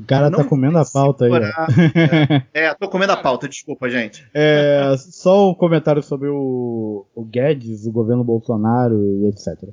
O 0.00 0.06
cara 0.06 0.30
tá 0.30 0.38
Não 0.38 0.48
comendo 0.48 0.78
a 0.78 0.84
pauta 0.84 1.26
aí. 1.26 1.30
Segurar. 1.30 1.68
É, 2.54 2.64
é, 2.64 2.74
tô 2.74 2.88
comendo 2.88 3.12
a 3.12 3.16
pauta, 3.16 3.48
desculpa, 3.48 3.88
gente. 3.88 4.26
É, 4.32 4.94
só 4.98 5.50
um 5.50 5.54
comentário 5.54 6.02
sobre 6.02 6.28
o, 6.28 7.06
o 7.14 7.24
Guedes, 7.24 7.86
o 7.86 7.92
governo 7.92 8.24
Bolsonaro 8.24 8.98
e 9.02 9.26
etc. 9.26 9.68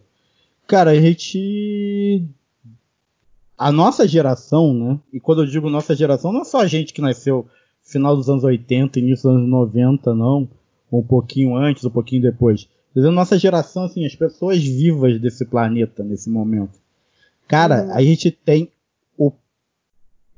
Cara, 0.67 0.91
a 0.91 0.95
gente. 0.95 2.25
A 3.57 3.71
nossa 3.71 4.07
geração, 4.07 4.73
né? 4.73 4.99
E 5.11 5.19
quando 5.19 5.41
eu 5.41 5.47
digo 5.47 5.69
nossa 5.69 5.95
geração, 5.95 6.32
não 6.32 6.41
é 6.41 6.45
só 6.45 6.61
a 6.61 6.67
gente 6.67 6.93
que 6.93 7.01
nasceu 7.01 7.47
final 7.84 8.15
dos 8.15 8.30
anos 8.30 8.43
80, 8.43 8.99
início 8.99 9.30
dos 9.30 9.38
anos 9.38 9.49
90, 9.49 10.13
não. 10.13 10.47
Um 10.91 11.01
pouquinho 11.01 11.55
antes, 11.55 11.84
um 11.84 11.89
pouquinho 11.89 12.21
depois. 12.21 12.65
Quer 12.93 12.99
dizer, 12.99 13.11
nossa 13.11 13.38
geração, 13.38 13.84
assim, 13.84 14.05
as 14.05 14.15
pessoas 14.15 14.63
vivas 14.63 15.19
desse 15.19 15.45
planeta 15.45 16.03
nesse 16.03 16.30
momento. 16.30 16.80
Cara, 17.47 17.93
a 17.93 18.01
gente 18.03 18.30
tem 18.30 18.71
o 19.17 19.32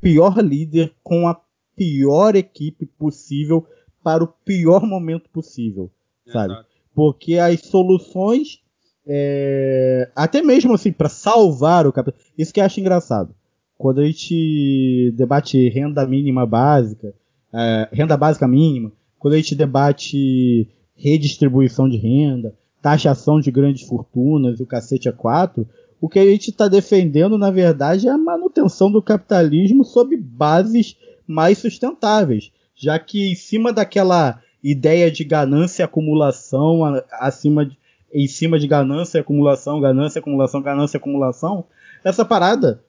pior 0.01 0.37
líder 0.39 0.93
com 1.03 1.27
a 1.27 1.39
pior 1.75 2.35
equipe 2.35 2.85
possível 2.85 3.65
para 4.03 4.23
o 4.23 4.27
pior 4.27 4.85
momento 4.85 5.29
possível, 5.29 5.91
sabe? 6.27 6.53
Exato. 6.53 6.69
Porque 6.93 7.37
as 7.37 7.61
soluções, 7.61 8.61
é, 9.07 10.09
até 10.15 10.41
mesmo 10.41 10.73
assim, 10.73 10.91
para 10.91 11.09
salvar 11.09 11.87
o 11.87 11.93
capital, 11.93 12.19
isso 12.37 12.53
que 12.53 12.59
eu 12.59 12.65
acho 12.65 12.79
engraçado. 12.79 13.33
Quando 13.77 14.01
a 14.01 14.05
gente 14.05 15.13
debate 15.15 15.69
renda 15.69 16.05
mínima 16.05 16.45
básica, 16.45 17.13
é, 17.53 17.87
renda 17.93 18.17
básica 18.17 18.47
mínima, 18.47 18.91
quando 19.17 19.35
a 19.35 19.37
gente 19.37 19.55
debate 19.55 20.67
redistribuição 20.95 21.87
de 21.87 21.97
renda, 21.97 22.53
taxação 22.81 23.39
de 23.39 23.51
grandes 23.51 23.87
fortunas 23.87 24.59
e 24.59 24.63
o 24.63 24.67
cacete 24.67 25.07
a 25.07 25.13
quatro, 25.13 25.67
o 26.01 26.07
que 26.07 26.19
a 26.19 26.25
gente 26.25 26.49
está 26.49 26.67
defendendo, 26.67 27.37
na 27.37 27.51
verdade, 27.51 28.07
é 28.07 28.11
a 28.11 28.17
manutenção 28.17 28.91
do 28.91 29.01
capitalismo 29.01 29.83
sob 29.83 30.15
bases 30.15 30.95
mais 31.27 31.57
sustentáveis, 31.57 32.51
já 32.75 32.97
que 32.97 33.31
em 33.31 33.35
cima 33.35 33.73
daquela 33.73 34.41
ideia 34.63 35.11
de 35.11 35.23
ganância 35.23 35.83
e 35.83 35.85
acumulação, 35.85 36.81
acima 37.11 37.65
de, 37.65 37.77
em 38.13 38.27
cima 38.27 38.57
de 38.57 38.67
ganância 38.67 39.17
e 39.17 39.21
acumulação, 39.21 39.79
ganância, 39.79 40.19
acumulação, 40.19 40.61
ganância, 40.61 40.97
acumulação, 40.97 41.65
essa 42.03 42.23
parada, 42.23 42.83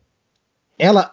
ela, 0.78 1.12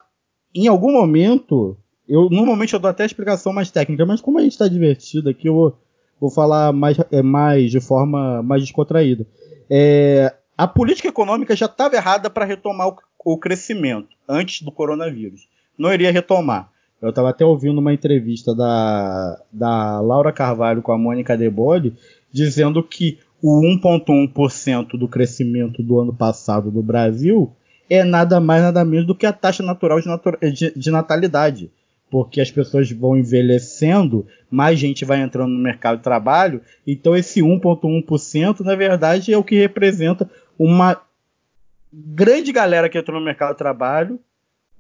em 0.54 0.68
algum 0.68 0.92
momento, 0.92 1.78
eu 2.08 2.30
normalmente 2.30 2.74
eu 2.74 2.80
dou 2.80 2.90
até 2.90 3.06
explicação 3.06 3.52
mais 3.52 3.72
técnica, 3.72 4.06
mas 4.06 4.22
como 4.22 4.38
a 4.38 4.42
gente 4.42 4.54
está 4.54 4.68
divertido 4.68 5.30
aqui, 5.30 5.48
eu 5.50 5.54
vou, 5.54 5.78
vou 6.20 6.30
falar 6.30 6.72
mais, 6.72 6.98
é, 7.12 7.22
mais 7.22 7.72
de 7.72 7.80
forma 7.80 8.42
mais 8.44 8.62
descontraída. 8.62 9.26
É, 9.70 10.34
a 10.58 10.68
política 10.68 11.08
econômica 11.10 11.56
já 11.56 11.66
estava 11.68 11.96
errada 11.96 12.30
para 12.30 12.46
retomar 12.46 12.88
o, 12.88 12.98
o 13.24 13.38
crescimento 13.38 14.10
antes 14.28 14.62
do 14.62 14.72
coronavírus. 14.72 15.48
Não 15.78 15.94
iria 15.94 16.12
retomar. 16.12 16.70
Eu 17.00 17.10
estava 17.10 17.30
até 17.30 17.46
ouvindo 17.46 17.78
uma 17.78 17.94
entrevista 17.94 18.56
da, 18.56 19.40
da 19.54 20.02
Laura 20.02 20.32
Carvalho 20.32 20.82
com 20.82 20.92
a 20.92 20.98
Mônica 20.98 21.38
Debole 21.38 21.94
dizendo 22.32 22.82
que 22.82 23.20
o 23.42 23.62
1,1% 23.62 24.98
do 24.98 25.08
crescimento 25.08 25.84
do 25.84 26.00
ano 26.00 26.14
passado 26.14 26.72
do 26.72 26.82
Brasil 26.82 27.52
é 27.90 28.04
nada 28.04 28.40
mais 28.40 28.64
nada 28.64 28.84
menos 28.84 29.06
do 29.06 29.14
que 29.16 29.26
a 29.28 29.32
taxa 29.32 29.62
natural 29.62 30.02
de, 30.02 30.08
natu- 30.08 30.38
de- 30.42 30.74
de 30.76 30.92
natalidade. 30.92 31.72
Porque 32.10 32.40
as 32.42 32.50
pessoas 32.50 32.90
vão 32.92 33.18
envelhecendo, 33.18 34.26
mais 34.50 34.80
gente 34.80 35.04
vai 35.06 35.22
entrando 35.22 35.50
no 35.52 35.60
mercado 35.60 35.98
de 35.98 36.04
trabalho, 36.04 36.62
então 36.86 37.16
esse 37.16 37.42
1,1% 37.42 38.62
na 38.62 38.76
verdade 38.76 39.34
é 39.34 39.38
o 39.38 39.44
que 39.44 39.56
representa 39.60 40.30
uma 40.58 41.02
grande 41.92 42.52
galera 42.52 42.90
que 42.90 42.98
entrou 42.98 43.20
no 43.20 43.26
mercado 43.26 43.52
de 43.52 43.58
trabalho. 43.58 44.20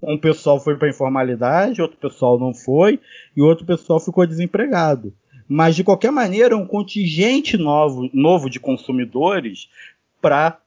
Um 0.01 0.17
pessoal 0.17 0.59
foi 0.59 0.77
para 0.77 0.89
informalidade, 0.89 1.81
outro 1.81 1.97
pessoal 1.97 2.37
não 2.39 2.53
foi, 2.53 2.99
e 3.35 3.41
outro 3.41 3.65
pessoal 3.65 3.99
ficou 3.99 4.27
desempregado. 4.27 5.13
Mas 5.47 5.75
de 5.75 5.83
qualquer 5.83 6.11
maneira, 6.11 6.53
é 6.53 6.57
um 6.57 6.67
contingente 6.67 7.57
novo, 7.57 8.09
novo 8.13 8.49
de 8.49 8.59
consumidores 8.59 9.69
para 10.21 10.59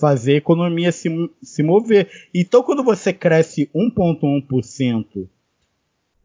fazer 0.00 0.34
a 0.34 0.36
economia 0.36 0.90
se, 0.90 1.08
se 1.42 1.62
mover. 1.62 2.08
Então, 2.34 2.62
quando 2.62 2.82
você 2.82 3.12
cresce 3.12 3.70
1,1% 3.74 5.28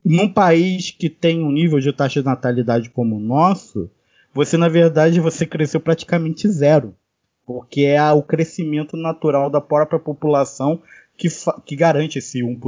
num 0.05 0.31
país 0.31 0.91
que 0.91 1.09
tem 1.09 1.43
um 1.43 1.51
nível 1.51 1.79
de 1.79 1.91
taxa 1.91 2.21
de 2.21 2.25
natalidade 2.25 2.89
como 2.89 3.17
o 3.17 3.19
nosso, 3.19 3.91
você 4.37 4.55
na 4.55 4.69
verdade 4.69 5.19
você 5.19 5.47
cresceu 5.47 5.79
praticamente 5.79 6.47
zero, 6.47 6.95
porque 7.43 7.81
é 7.81 8.11
o 8.11 8.21
crescimento 8.21 8.95
natural 8.95 9.49
da 9.49 9.59
própria 9.59 9.99
população 9.99 10.79
que, 11.17 11.27
que 11.65 11.75
garante 11.75 12.19
esse 12.19 12.41
1%, 12.41 12.59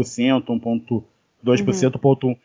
1,2%, 0.45 1.03
1,1%. 1.45 2.38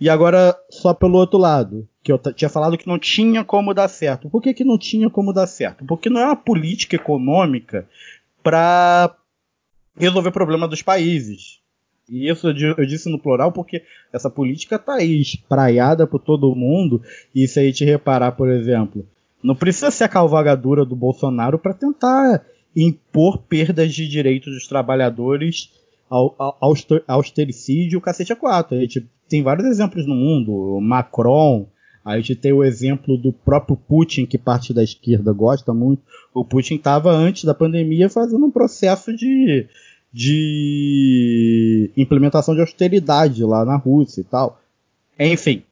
E 0.00 0.08
agora, 0.08 0.56
só 0.70 0.94
pelo 0.94 1.18
outro 1.18 1.36
lado, 1.36 1.88
que 2.00 2.12
eu 2.12 2.18
tinha 2.18 2.48
falado 2.48 2.78
que 2.78 2.86
não 2.86 2.98
tinha 2.98 3.42
como 3.44 3.74
dar 3.74 3.88
certo. 3.88 4.30
Por 4.30 4.40
que, 4.40 4.54
que 4.54 4.64
não 4.64 4.78
tinha 4.78 5.10
como 5.10 5.32
dar 5.32 5.48
certo? 5.48 5.84
Porque 5.84 6.08
não 6.08 6.20
é 6.20 6.26
uma 6.26 6.36
política 6.36 6.94
econômica 6.94 7.88
para 8.40 9.16
resolver 9.98 10.28
o 10.28 10.32
problema 10.32 10.68
dos 10.68 10.82
países. 10.82 11.60
E 12.08 12.28
isso 12.30 12.48
eu, 12.48 12.52
di- 12.52 12.64
eu 12.76 12.86
disse 12.86 13.10
no 13.10 13.18
plural 13.18 13.50
porque 13.52 13.82
essa 14.12 14.28
política 14.28 14.76
está 14.76 14.94
aí 14.96 15.20
espraiada 15.20 16.06
por 16.06 16.20
todo 16.20 16.54
mundo. 16.54 17.00
E 17.34 17.48
se 17.48 17.58
a 17.60 17.62
gente 17.64 17.84
reparar, 17.84 18.32
por 18.32 18.48
exemplo, 18.50 19.06
não 19.42 19.54
precisa 19.54 19.90
ser 19.90 20.04
a 20.04 20.08
cavalgadura 20.08 20.84
do 20.84 20.94
Bolsonaro 20.96 21.58
para 21.58 21.72
tentar 21.74 22.44
impor 22.76 23.38
perdas 23.38 23.94
de 23.94 24.08
direitos 24.08 24.52
dos 24.52 24.66
trabalhadores 24.66 25.70
ao, 26.10 26.34
ao, 26.38 26.56
auster- 26.60 27.02
austericídio, 27.06 28.00
cacete 28.00 28.32
a 28.32 28.36
quatro. 28.36 28.76
A 28.76 28.80
gente 28.80 29.06
tem 29.28 29.42
vários 29.42 29.66
exemplos 29.66 30.06
no 30.06 30.14
mundo, 30.14 30.78
Macron, 30.80 31.66
a 32.04 32.16
gente 32.18 32.36
tem 32.36 32.52
o 32.52 32.62
exemplo 32.62 33.16
do 33.16 33.32
próprio 33.32 33.76
Putin, 33.76 34.26
que 34.26 34.36
parte 34.36 34.74
da 34.74 34.82
esquerda 34.84 35.32
gosta 35.32 35.72
muito. 35.72 36.02
O 36.34 36.44
Putin 36.44 36.74
estava 36.74 37.10
antes 37.10 37.44
da 37.44 37.54
pandemia 37.54 38.10
fazendo 38.10 38.44
um 38.44 38.50
processo 38.50 39.14
de, 39.16 39.66
de 40.14 41.90
implementação 41.96 42.54
de 42.54 42.60
austeridade 42.60 43.42
lá 43.44 43.64
na 43.64 43.76
Rússia 43.76 44.20
e 44.20 44.24
tal. 44.24 44.60
Enfim, 45.18 45.62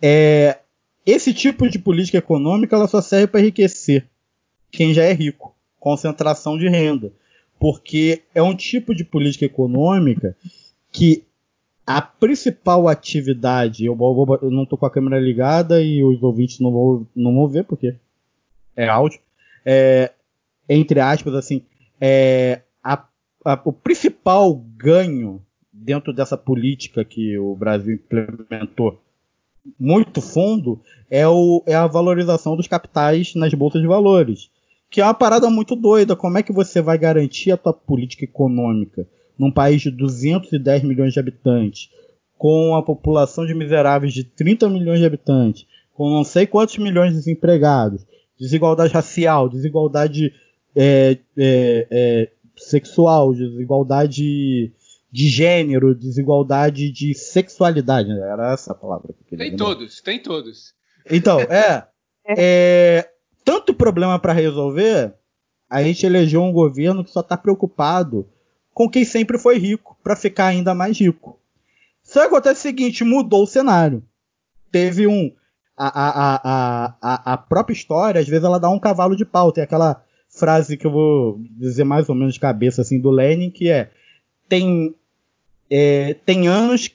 é, 0.00 0.58
esse 1.06 1.32
tipo 1.32 1.68
de 1.68 1.78
política 1.78 2.18
econômica 2.18 2.74
ela 2.76 2.88
só 2.88 3.00
serve 3.00 3.28
para 3.28 3.40
enriquecer 3.40 4.06
quem 4.70 4.92
já 4.92 5.04
é 5.04 5.12
rico, 5.12 5.54
concentração 5.78 6.58
de 6.58 6.68
renda, 6.68 7.12
porque 7.60 8.22
é 8.34 8.42
um 8.42 8.56
tipo 8.56 8.94
de 8.94 9.04
política 9.04 9.44
econômica 9.44 10.36
que 10.90 11.22
a 11.86 12.00
principal 12.02 12.88
atividade, 12.88 13.84
eu, 13.84 13.94
vou- 13.94 14.38
eu 14.42 14.50
não 14.50 14.62
estou 14.64 14.78
com 14.78 14.86
a 14.86 14.90
câmera 14.90 15.20
ligada 15.20 15.82
e 15.82 16.02
os 16.02 16.22
ouvintes 16.22 16.58
não 16.60 16.72
vão, 16.72 17.06
não 17.14 17.34
vão 17.34 17.48
ver 17.48 17.64
porque 17.64 17.94
é 18.76 18.88
áudio, 18.88 19.20
é, 19.64 20.10
entre 20.68 21.00
aspas, 21.00 21.34
assim, 21.34 21.62
é, 22.00 22.62
a- 23.44 23.60
o 23.64 23.72
principal 23.72 24.54
ganho 24.76 25.42
dentro 25.72 26.12
dessa 26.12 26.36
política 26.36 27.04
que 27.04 27.36
o 27.38 27.54
Brasil 27.54 27.94
implementou 27.94 29.00
muito 29.78 30.20
fundo 30.20 30.80
é, 31.10 31.26
o, 31.26 31.62
é 31.66 31.74
a 31.74 31.86
valorização 31.86 32.56
dos 32.56 32.66
capitais 32.66 33.34
nas 33.34 33.52
bolsas 33.54 33.80
de 33.80 33.86
valores. 33.86 34.50
Que 34.90 35.00
é 35.00 35.04
uma 35.04 35.14
parada 35.14 35.48
muito 35.48 35.74
doida. 35.74 36.14
Como 36.14 36.36
é 36.36 36.42
que 36.42 36.52
você 36.52 36.82
vai 36.82 36.98
garantir 36.98 37.50
a 37.52 37.56
tua 37.56 37.72
política 37.72 38.24
econômica 38.24 39.06
num 39.38 39.50
país 39.50 39.80
de 39.80 39.90
210 39.90 40.82
milhões 40.82 41.14
de 41.14 41.18
habitantes, 41.20 41.88
com 42.36 42.74
a 42.76 42.82
população 42.82 43.46
de 43.46 43.54
miseráveis 43.54 44.12
de 44.12 44.24
30 44.24 44.68
milhões 44.68 44.98
de 45.00 45.06
habitantes, 45.06 45.66
com 45.94 46.10
não 46.10 46.22
sei 46.24 46.46
quantos 46.46 46.76
milhões 46.76 47.10
de 47.12 47.18
desempregados, 47.18 48.04
desigualdade 48.38 48.92
racial, 48.92 49.48
desigualdade 49.48 50.32
é, 50.76 51.18
é, 51.36 51.86
é, 51.90 52.30
sexual, 52.56 53.34
desigualdade 53.34 54.72
de 55.10 55.28
gênero, 55.28 55.94
desigualdade 55.94 56.90
de 56.90 57.14
sexualidade. 57.14 58.08
né? 58.08 58.20
Era 58.20 58.52
essa 58.52 58.72
a 58.72 58.74
palavra 58.74 59.08
que 59.08 59.20
eu 59.20 59.24
queria 59.24 59.38
Tem 59.44 59.50
lembrar. 59.50 59.66
todos, 59.66 60.00
tem 60.00 60.18
todos. 60.18 60.74
Então, 61.10 61.40
é. 61.40 61.86
é 62.26 63.08
tanto 63.44 63.74
problema 63.74 64.18
para 64.18 64.32
resolver, 64.32 65.14
a 65.68 65.82
gente 65.82 66.06
elegeu 66.06 66.42
um 66.42 66.52
governo 66.52 67.04
que 67.04 67.10
só 67.10 67.20
está 67.20 67.36
preocupado 67.36 68.28
com 68.72 68.88
quem 68.88 69.04
sempre 69.04 69.38
foi 69.38 69.58
rico, 69.58 69.98
para 70.02 70.16
ficar 70.16 70.46
ainda 70.46 70.74
mais 70.74 70.98
rico. 70.98 71.38
Só 72.02 72.20
que 72.20 72.26
acontece 72.26 72.60
o 72.60 72.62
seguinte, 72.62 73.04
mudou 73.04 73.44
o 73.44 73.46
cenário. 73.46 74.02
Teve 74.70 75.06
um. 75.06 75.32
A, 75.76 75.88
a, 75.88 76.36
a, 76.36 76.96
a, 77.00 77.32
a 77.32 77.36
própria 77.36 77.74
história, 77.74 78.20
às 78.20 78.28
vezes, 78.28 78.44
ela 78.44 78.58
dá 78.58 78.68
um 78.68 78.78
cavalo 78.78 79.16
de 79.16 79.24
pau. 79.24 79.52
Tem 79.52 79.64
aquela 79.64 80.04
frase 80.42 80.76
que 80.76 80.84
eu 80.84 80.90
vou 80.90 81.40
dizer 81.52 81.84
mais 81.84 82.08
ou 82.08 82.16
menos 82.16 82.34
de 82.34 82.40
cabeça 82.40 82.82
assim 82.82 82.98
do 82.98 83.12
Lenin, 83.12 83.48
que 83.48 83.68
é 83.68 83.92
tem, 84.48 84.92
é, 85.70 86.14
tem 86.26 86.48
anos 86.48 86.90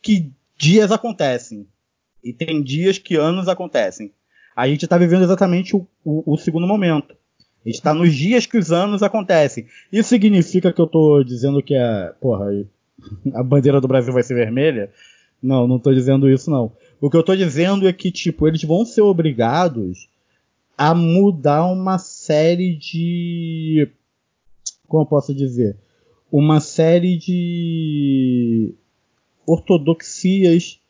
que 0.00 0.30
dias 0.56 0.92
acontecem. 0.92 1.66
E 2.22 2.32
tem 2.32 2.62
dias 2.62 2.98
que 2.98 3.16
anos 3.16 3.48
acontecem. 3.48 4.12
A 4.54 4.68
gente 4.68 4.84
está 4.84 4.96
vivendo 4.96 5.24
exatamente 5.24 5.74
o, 5.74 5.84
o, 6.04 6.34
o, 6.34 6.38
segundo 6.38 6.64
momento. 6.64 7.16
A 7.64 7.68
gente 7.68 7.74
está 7.74 7.92
nos 7.92 8.14
dias 8.14 8.46
que 8.46 8.56
os 8.56 8.70
anos 8.70 9.02
acontecem. 9.02 9.66
Isso 9.92 10.10
significa 10.10 10.72
que 10.72 10.80
eu 10.80 10.84
estou 10.84 11.24
dizendo 11.24 11.60
que 11.60 11.74
a, 11.74 12.14
porra, 12.20 12.46
a 13.34 13.42
bandeira 13.42 13.80
do 13.80 13.88
Brasil 13.88 14.12
vai 14.12 14.22
ser 14.22 14.34
vermelha? 14.34 14.92
Não, 15.42 15.66
não 15.66 15.78
estou 15.78 15.92
dizendo 15.92 16.30
isso 16.30 16.48
não. 16.48 16.70
O 17.00 17.10
que 17.10 17.16
eu 17.16 17.20
estou 17.20 17.34
dizendo 17.34 17.88
é 17.88 17.92
que 17.92 18.12
tipo 18.12 18.46
eles 18.46 18.62
vão 18.62 18.84
ser 18.84 19.00
obrigados 19.00 20.08
a 20.82 20.96
mudar 20.96 21.64
uma 21.66 21.96
série 21.96 22.74
de. 22.74 23.88
Como 24.88 25.04
eu 25.04 25.06
posso 25.06 25.32
dizer? 25.32 25.78
Uma 26.28 26.58
série 26.58 27.16
de 27.16 28.74
ortodoxias 29.46 30.80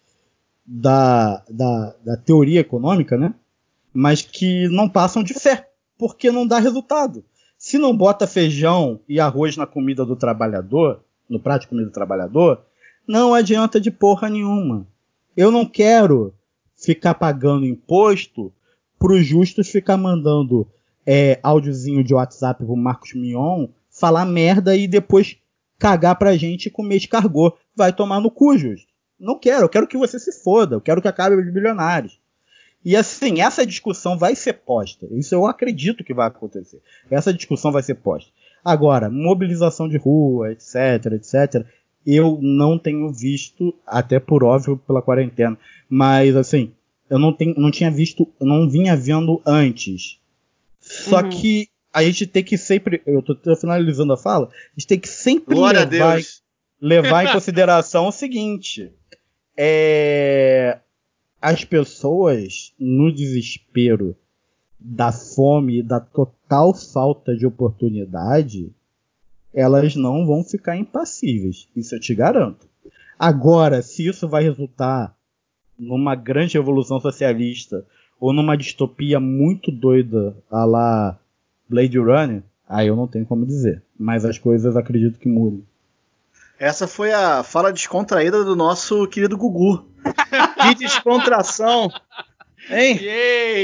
da, 0.65 1.45
da, 1.47 1.95
da 2.03 2.17
teoria 2.17 2.61
econômica, 2.61 3.19
né? 3.19 3.35
Mas 3.93 4.23
que 4.23 4.67
não 4.69 4.89
passam 4.89 5.23
de 5.23 5.35
fé, 5.35 5.69
porque 5.99 6.31
não 6.31 6.47
dá 6.47 6.59
resultado. 6.59 7.23
Se 7.59 7.77
não 7.77 7.95
bota 7.95 8.27
feijão 8.27 8.99
e 9.07 9.21
arroz 9.21 9.59
na 9.59 9.67
comida 9.67 10.07
do 10.07 10.17
trabalhador, 10.17 11.05
no 11.29 11.39
prato 11.39 11.63
de 11.63 11.69
comida 11.69 11.89
do 11.89 11.93
trabalhador, 11.93 12.65
não 13.07 13.35
adianta 13.35 13.79
de 13.79 13.91
porra 13.91 14.31
nenhuma. 14.31 14.87
Eu 15.37 15.51
não 15.51 15.67
quero 15.67 16.33
ficar 16.75 17.13
pagando 17.13 17.67
imposto 17.67 18.51
pro 19.03 19.21
Justus 19.21 19.69
ficar 19.69 19.97
mandando 19.97 20.65
é, 21.05 21.41
áudiozinho 21.43 22.05
de 22.05 22.15
WhatsApp 22.15 22.65
pro 22.65 22.77
Marcos 22.77 23.15
Mion 23.15 23.67
falar 23.91 24.25
merda 24.25 24.77
e 24.77 24.87
depois 24.87 25.37
cagar 25.77 26.15
pra 26.15 26.37
gente 26.37 26.67
e 26.67 26.71
comer 26.71 26.99
escargot. 26.99 27.57
Vai 27.75 27.93
tomar 27.93 28.21
no 28.21 28.31
cu, 28.31 28.57
Justus. 28.57 28.87
Não 29.19 29.41
quero, 29.41 29.65
eu 29.65 29.69
quero 29.69 29.89
que 29.89 29.99
você 29.99 30.21
se 30.21 30.31
foda, 30.45 30.77
eu 30.77 30.81
quero 30.81 31.03
que 31.03 31.09
acabe 31.09 31.35
os 31.35 31.53
bilionários. 31.53 32.21
E 32.85 32.95
assim, 32.95 33.41
essa 33.41 33.67
discussão 33.67 34.17
vai 34.17 34.37
ser 34.37 34.53
posta. 34.53 35.09
Isso 35.11 35.35
eu 35.35 35.49
acredito 35.49 36.05
que 36.05 36.15
vai 36.15 36.29
acontecer. 36.29 36.81
Essa 37.11 37.35
discussão 37.35 37.73
vai 37.73 37.83
ser 37.83 37.97
posta. 37.97 38.31
Agora, 38.65 39.11
mobilização 39.11 39.89
de 39.89 39.97
rua, 39.97 40.53
etc, 40.53 41.07
etc, 41.15 41.67
eu 42.07 42.39
não 42.41 42.79
tenho 42.79 43.13
visto, 43.13 43.75
até 43.85 44.21
por 44.21 44.45
óbvio 44.45 44.77
pela 44.87 45.03
quarentena. 45.03 45.59
Mas 45.89 46.37
assim, 46.37 46.73
eu 47.13 47.19
não, 47.19 47.31
tenho, 47.31 47.55
não 47.59 47.71
tinha 47.71 47.91
visto, 47.91 48.27
não 48.41 48.71
vinha 48.71 48.97
vendo 48.97 49.43
antes. 49.45 50.19
Só 50.81 51.21
uhum. 51.21 51.29
que 51.29 51.69
a 51.93 52.03
gente 52.03 52.27
tem 52.27 52.43
que 52.43 52.57
sempre, 52.57 53.03
eu 53.05 53.21
tô, 53.21 53.35
tô, 53.35 53.55
finalizando 53.55 54.15
a 54.15 54.17
fala, 54.17 54.47
a 54.47 54.81
gente 54.81 54.87
tem 54.89 54.99
que 54.99 55.11
sempre 55.11 55.55
Glória 55.55 55.85
levar, 55.85 56.19
levar 56.81 57.27
em 57.27 57.29
consideração 57.37 58.07
o 58.07 58.13
seguinte: 58.13 58.91
é, 59.55 60.79
as 61.39 61.67
pessoas 61.67 62.73
no 62.79 63.13
desespero 63.13 64.17
da 64.81 65.13
fome 65.13 65.83
da 65.83 66.01
total 66.01 66.73
falta 66.73 67.37
de 67.37 67.45
oportunidade, 67.45 68.73
elas 69.53 69.95
não 69.95 70.25
vão 70.25 70.43
ficar 70.43 70.79
impassíveis. 70.79 71.69
Isso 71.77 71.95
eu 71.95 72.01
te 72.01 72.15
garanto. 72.15 72.67
Agora, 73.19 73.83
se 73.83 74.07
isso 74.07 74.27
vai 74.27 74.45
resultar 74.45 75.15
numa 75.83 76.15
grande 76.15 76.57
revolução 76.57 77.01
socialista 77.01 77.85
ou 78.21 78.33
numa 78.33 78.57
distopia 78.57 79.19
muito 79.19 79.73
doida 79.73 80.37
a 80.51 80.65
lá 80.65 81.19
Blade 81.69 81.99
Runner, 81.99 82.43
aí 82.69 82.87
eu 82.87 82.95
não 82.95 83.09
tenho 83.09 83.27
como 83.27 83.45
dizer. 83.45 83.83
Mas 83.99 84.25
as 84.25 84.39
coisas 84.39 84.77
acredito 84.77 85.19
que 85.19 85.29
mudem. 85.29 85.65
Essa 86.59 86.87
foi 86.87 87.13
a 87.13 87.43
fala 87.43 87.73
descontraída 87.73 88.45
do 88.45 88.55
nosso 88.55 89.07
querido 89.09 89.37
Gugu. 89.37 89.85
que 90.63 90.75
descontração! 90.77 91.91
Hein? 92.71 93.01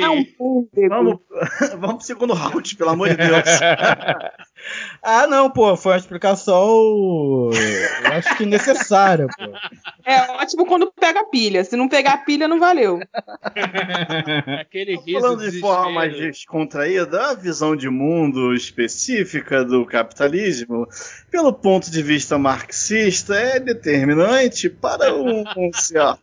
É 0.02 0.08
um 0.08 0.24
público. 0.24 0.88
Vamos, 0.88 1.18
vamos 1.78 1.96
pro 1.96 2.06
segundo 2.06 2.34
round, 2.34 2.76
pelo 2.76 2.90
amor 2.90 3.08
de 3.10 3.16
Deus. 3.16 3.44
ah, 5.02 5.26
não, 5.26 5.50
pô, 5.50 5.76
foi 5.76 5.92
uma 5.92 5.98
explicação. 5.98 7.50
Eu 7.52 8.12
acho 8.12 8.36
que 8.36 8.44
necessária, 8.44 9.26
pô. 9.26 9.44
É 10.04 10.32
ótimo 10.32 10.66
quando 10.66 10.92
pega 10.92 11.24
pilha. 11.24 11.64
Se 11.64 11.76
não 11.76 11.88
pegar 11.88 12.24
pilha, 12.24 12.48
não 12.48 12.58
valeu. 12.58 12.98
Aquele 14.60 14.96
riso 14.96 15.20
Falando 15.20 15.50
de 15.50 15.60
forma 15.60 15.92
mais 15.92 16.16
descontraída, 16.16 17.30
a 17.30 17.34
visão 17.34 17.76
de 17.76 17.88
mundo 17.88 18.52
específica 18.52 19.64
do 19.64 19.86
capitalismo, 19.86 20.88
pelo 21.30 21.52
ponto 21.52 21.90
de 21.90 22.02
vista 22.02 22.36
marxista, 22.36 23.34
é 23.34 23.60
determinante 23.60 24.68
para 24.68 25.14
um 25.14 25.44
certo. 25.72 26.20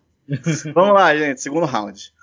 Vamos 0.74 0.96
lá, 0.96 1.16
gente, 1.16 1.42
segundo 1.42 1.66
round. 1.66 2.15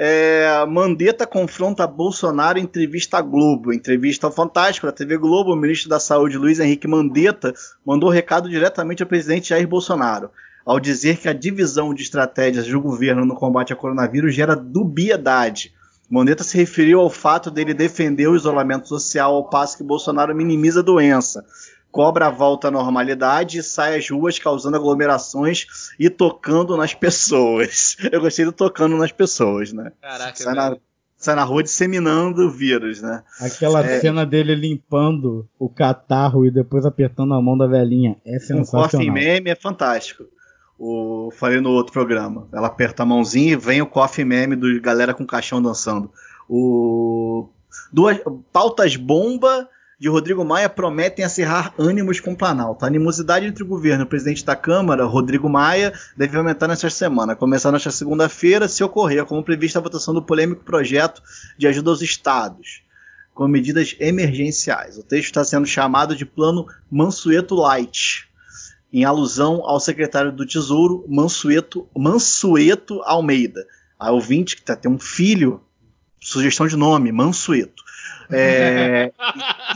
É, 0.00 0.64
Mandetta 0.64 1.26
confronta 1.26 1.84
Bolsonaro 1.84 2.56
em 2.56 2.62
entrevista 2.62 3.18
à 3.18 3.20
Globo. 3.20 3.72
Entrevista 3.72 4.28
ao 4.28 4.32
Fantástico 4.32 4.86
da 4.86 4.92
TV 4.92 5.18
Globo, 5.18 5.52
o 5.52 5.56
ministro 5.56 5.88
da 5.88 5.98
Saúde 5.98 6.38
Luiz 6.38 6.60
Henrique 6.60 6.86
Mandetta 6.86 7.52
mandou 7.84 8.08
recado 8.08 8.48
diretamente 8.48 9.02
ao 9.02 9.08
presidente 9.08 9.48
Jair 9.48 9.66
Bolsonaro, 9.66 10.30
ao 10.64 10.78
dizer 10.78 11.16
que 11.16 11.28
a 11.28 11.32
divisão 11.32 11.92
de 11.92 12.04
estratégias 12.04 12.68
do 12.68 12.80
governo 12.80 13.26
no 13.26 13.34
combate 13.34 13.72
ao 13.72 13.78
coronavírus 13.78 14.32
gera 14.32 14.54
dubiedade. 14.54 15.74
Mandetta 16.08 16.44
se 16.44 16.56
referiu 16.56 17.00
ao 17.00 17.10
fato 17.10 17.50
dele 17.50 17.74
defender 17.74 18.28
o 18.28 18.36
isolamento 18.36 18.86
social 18.86 19.34
ao 19.34 19.50
passo 19.50 19.76
que 19.76 19.82
Bolsonaro 19.82 20.32
minimiza 20.32 20.78
a 20.78 20.84
doença 20.84 21.44
cobra 21.98 22.28
a 22.28 22.30
volta 22.30 22.68
à 22.68 22.70
normalidade 22.70 23.58
e 23.58 23.62
sai 23.62 23.98
às 23.98 24.08
ruas 24.08 24.38
causando 24.38 24.76
aglomerações 24.76 25.66
e 25.98 26.08
tocando 26.08 26.76
nas 26.76 26.94
pessoas. 26.94 27.96
Eu 28.12 28.20
gostei 28.20 28.44
do 28.44 28.52
tocando 28.52 28.96
nas 28.96 29.10
pessoas, 29.10 29.72
né? 29.72 29.90
Caraca, 30.00 30.36
sai 30.36 30.54
na, 30.54 30.76
sai 31.16 31.34
na 31.34 31.42
rua 31.42 31.60
disseminando 31.60 32.46
o 32.46 32.50
vírus, 32.52 33.02
né? 33.02 33.24
Aquela 33.40 33.84
é... 33.84 33.98
cena 33.98 34.24
dele 34.24 34.54
limpando 34.54 35.48
o 35.58 35.68
catarro 35.68 36.46
e 36.46 36.52
depois 36.52 36.86
apertando 36.86 37.34
a 37.34 37.42
mão 37.42 37.58
da 37.58 37.66
velhinha 37.66 38.16
é 38.24 38.38
sensacional. 38.38 38.86
Um 38.86 38.90
coffee 38.90 39.10
meme 39.10 39.50
é 39.50 39.56
fantástico. 39.56 40.22
O, 40.78 41.32
falei 41.32 41.60
no 41.60 41.70
outro 41.70 41.92
programa. 41.92 42.46
Ela 42.52 42.68
aperta 42.68 43.02
a 43.02 43.06
mãozinha 43.06 43.54
e 43.54 43.56
vem 43.56 43.82
o 43.82 43.86
coffee 43.86 44.24
meme 44.24 44.54
do 44.54 44.80
galera 44.80 45.12
com 45.12 45.26
caixão 45.26 45.60
dançando. 45.60 46.12
O 46.48 47.48
duas 47.92 48.20
pautas 48.52 48.94
bomba 48.94 49.68
de 49.98 50.08
Rodrigo 50.08 50.44
Maia 50.44 50.68
prometem 50.68 51.24
acerrar 51.24 51.74
ânimos 51.76 52.20
com 52.20 52.32
o 52.32 52.36
Planalto. 52.36 52.84
A 52.84 52.88
animosidade 52.88 53.46
entre 53.46 53.64
o 53.64 53.66
governo 53.66 54.04
e 54.04 54.06
o 54.06 54.08
presidente 54.08 54.44
da 54.44 54.54
Câmara, 54.54 55.04
Rodrigo 55.04 55.48
Maia, 55.48 55.92
deve 56.16 56.36
aumentar 56.36 56.68
nesta 56.68 56.88
semana, 56.88 57.34
começando 57.34 57.72
nesta 57.72 57.90
segunda-feira, 57.90 58.68
se 58.68 58.84
ocorrer, 58.84 59.24
como 59.24 59.42
prevista 59.42 59.80
a 59.80 59.82
votação 59.82 60.14
do 60.14 60.22
polêmico 60.22 60.62
projeto 60.62 61.20
de 61.58 61.66
ajuda 61.66 61.90
aos 61.90 62.00
estados, 62.00 62.82
com 63.34 63.48
medidas 63.48 63.96
emergenciais. 63.98 64.96
O 64.98 65.02
texto 65.02 65.26
está 65.26 65.42
sendo 65.42 65.66
chamado 65.66 66.14
de 66.14 66.24
Plano 66.24 66.66
Mansueto 66.88 67.56
Light, 67.56 68.28
em 68.92 69.04
alusão 69.04 69.62
ao 69.64 69.80
secretário 69.80 70.30
do 70.30 70.46
Tesouro, 70.46 71.04
Mansueto, 71.08 71.88
Mansueto 71.96 73.02
Almeida. 73.02 73.66
A 73.98 74.12
ouvinte 74.12 74.54
que 74.54 74.62
tá, 74.62 74.76
tem 74.76 74.90
um 74.90 74.98
filho, 74.98 75.60
sugestão 76.20 76.68
de 76.68 76.76
nome, 76.76 77.10
Mansueto 77.10 77.87
é, 78.30 79.12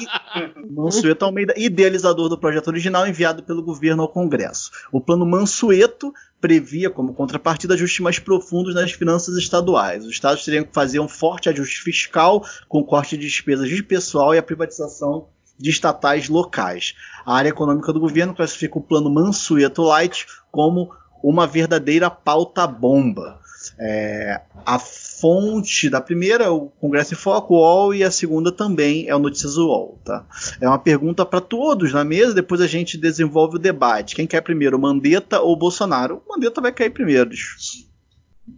Mansueto 0.71 1.25
Almeida, 1.25 1.55
idealizador 1.57 2.29
do 2.29 2.39
projeto 2.39 2.69
original 2.69 3.07
enviado 3.07 3.43
pelo 3.43 3.63
governo 3.63 4.03
ao 4.03 4.09
Congresso. 4.09 4.71
O 4.91 5.01
plano 5.01 5.27
Mansueto 5.27 6.13
previa 6.41 6.91
como 6.91 7.15
contrapartida 7.15 7.75
ajustes 7.75 8.01
mais 8.01 8.19
profundos 8.19 8.75
nas 8.75 8.93
finanças 8.93 9.37
estaduais. 9.37 10.05
Os 10.05 10.11
estados 10.11 10.45
teriam 10.45 10.65
que 10.65 10.75
fazer 10.75 10.99
um 10.99 11.09
forte 11.09 11.49
ajuste 11.49 11.81
fiscal, 11.83 12.45
com 12.69 12.85
corte 12.85 13.17
de 13.17 13.27
despesas 13.27 13.69
de 13.69 13.83
pessoal 13.83 14.35
e 14.35 14.39
a 14.39 14.43
privatização 14.43 15.29
de 15.59 15.71
estatais 15.71 16.29
locais. 16.29 16.95
A 17.25 17.37
área 17.37 17.51
econômica 17.51 17.93
do 17.93 18.01
governo 18.01 18.35
classifica 18.35 18.79
o 18.79 18.83
plano 18.83 19.09
Mansueto 19.09 19.83
Light 19.83 20.27
como 20.51 20.91
uma 21.23 21.47
verdadeira 21.47 22.11
pauta 22.11 22.67
bomba. 22.67 23.41
É, 23.79 24.41
a 24.67 24.79
fonte 25.23 25.89
da 25.89 26.01
primeira 26.01 26.43
é 26.43 26.49
o 26.49 26.63
Congresso 26.81 27.15
em 27.15 27.17
Foco, 27.17 27.55
o 27.55 27.59
UOL, 27.59 27.95
e 27.95 28.03
a 28.03 28.11
segunda 28.11 28.51
também 28.51 29.09
é 29.09 29.15
o 29.15 29.21
Notícias 29.21 29.57
UOL. 29.57 30.01
Tá? 30.05 30.27
É 30.61 30.69
uma 30.69 30.81
pergunta 30.81 31.25
para 31.25 31.41
todos 31.41 31.93
na 31.93 32.03
mesa, 32.03 32.35
depois 32.35 32.61
a 32.61 32.67
gente 32.67 32.99
desenvolve 32.99 33.55
o 33.55 33.61
debate. 33.61 34.17
Quem 34.17 34.27
quer 34.27 34.41
primeiro, 34.41 34.77
Mandetta 34.81 35.41
ou 35.41 35.55
Bolsonaro? 35.57 36.21
O 36.27 36.33
Mandetta 36.33 36.61
vai 36.61 36.73
cair 36.73 36.91
primeiro. 36.91 37.31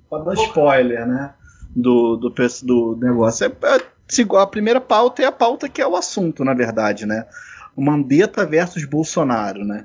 Para 0.09 0.25
dar 0.25 0.35
spoiler, 0.35 1.07
né? 1.07 1.35
Do, 1.77 2.17
do, 2.17 2.33
do 2.62 2.97
negócio. 2.99 3.45
É, 3.45 3.49
é, 3.49 4.41
a 4.41 4.47
primeira 4.47 4.81
pauta 4.81 5.23
é 5.23 5.27
a 5.27 5.33
pauta 5.33 5.69
que 5.69 5.83
é 5.83 5.87
o 5.87 5.97
assunto, 5.97 6.43
na 6.45 6.55
verdade, 6.55 7.05
né? 7.05 7.27
O 7.77 7.83
Mandetta 7.85 8.47
versus 8.47 8.87
Bolsonaro, 8.87 9.67
né? 9.67 9.85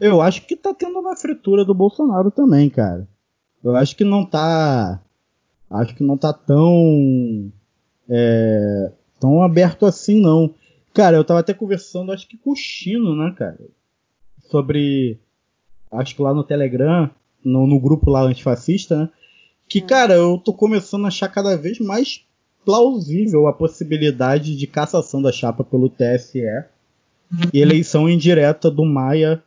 Eu 0.00 0.22
acho 0.22 0.46
que 0.46 0.56
tá 0.56 0.72
tendo 0.72 0.98
uma 0.98 1.16
fritura 1.16 1.66
do 1.66 1.74
Bolsonaro 1.74 2.30
também, 2.30 2.70
cara. 2.70 3.06
Eu 3.62 3.76
acho 3.76 3.94
que 3.94 4.04
não 4.04 4.24
tá. 4.24 5.02
Acho 5.70 5.94
que 5.94 6.02
não 6.02 6.16
tá 6.16 6.32
tão. 6.32 7.50
É, 8.08 8.92
tão 9.20 9.42
aberto 9.42 9.86
assim, 9.86 10.20
não. 10.20 10.54
Cara, 10.94 11.16
eu 11.16 11.24
tava 11.24 11.40
até 11.40 11.52
conversando, 11.52 12.12
acho 12.12 12.26
que 12.26 12.38
com 12.38 12.52
o 12.52 12.56
Chino, 12.56 13.16
né, 13.16 13.34
cara? 13.36 13.58
Sobre. 14.48 15.18
Acho 15.90 16.14
que 16.14 16.22
lá 16.22 16.32
no 16.32 16.44
Telegram, 16.44 17.10
no, 17.44 17.66
no 17.66 17.80
grupo 17.80 18.10
lá 18.10 18.22
antifascista, 18.22 18.96
né? 18.96 19.08
Que, 19.68 19.80
cara, 19.80 20.14
eu 20.14 20.38
tô 20.38 20.52
começando 20.52 21.04
a 21.04 21.08
achar 21.08 21.28
cada 21.28 21.56
vez 21.56 21.80
mais 21.80 22.24
plausível 22.64 23.46
a 23.46 23.52
possibilidade 23.52 24.56
de 24.56 24.66
cassação 24.66 25.20
da 25.20 25.32
chapa 25.32 25.64
pelo 25.64 25.88
TSE 25.88 26.40
e 27.52 27.60
eleição 27.60 28.08
indireta 28.08 28.70
do 28.70 28.84
Maia 28.84 29.42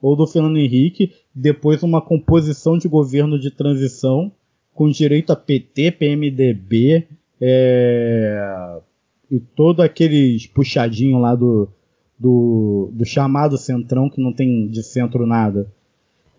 ou 0.00 0.16
do 0.16 0.26
Fernando 0.26 0.58
Henrique, 0.58 1.12
depois 1.34 1.82
uma 1.82 2.00
composição 2.00 2.76
de 2.76 2.88
governo 2.88 3.38
de 3.38 3.50
transição 3.50 4.32
com 4.74 4.88
direito 4.88 5.32
a 5.32 5.36
PT, 5.36 5.92
PMDB 5.92 7.06
é, 7.40 8.80
e 9.30 9.40
todo 9.40 9.82
aqueles 9.82 10.46
puxadinho 10.46 11.18
lá 11.18 11.34
do, 11.34 11.68
do, 12.18 12.90
do, 12.92 13.04
chamado 13.04 13.58
centrão 13.58 14.08
que 14.08 14.20
não 14.20 14.32
tem 14.32 14.68
de 14.68 14.82
centro 14.82 15.26
nada. 15.26 15.70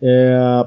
É, 0.01 0.65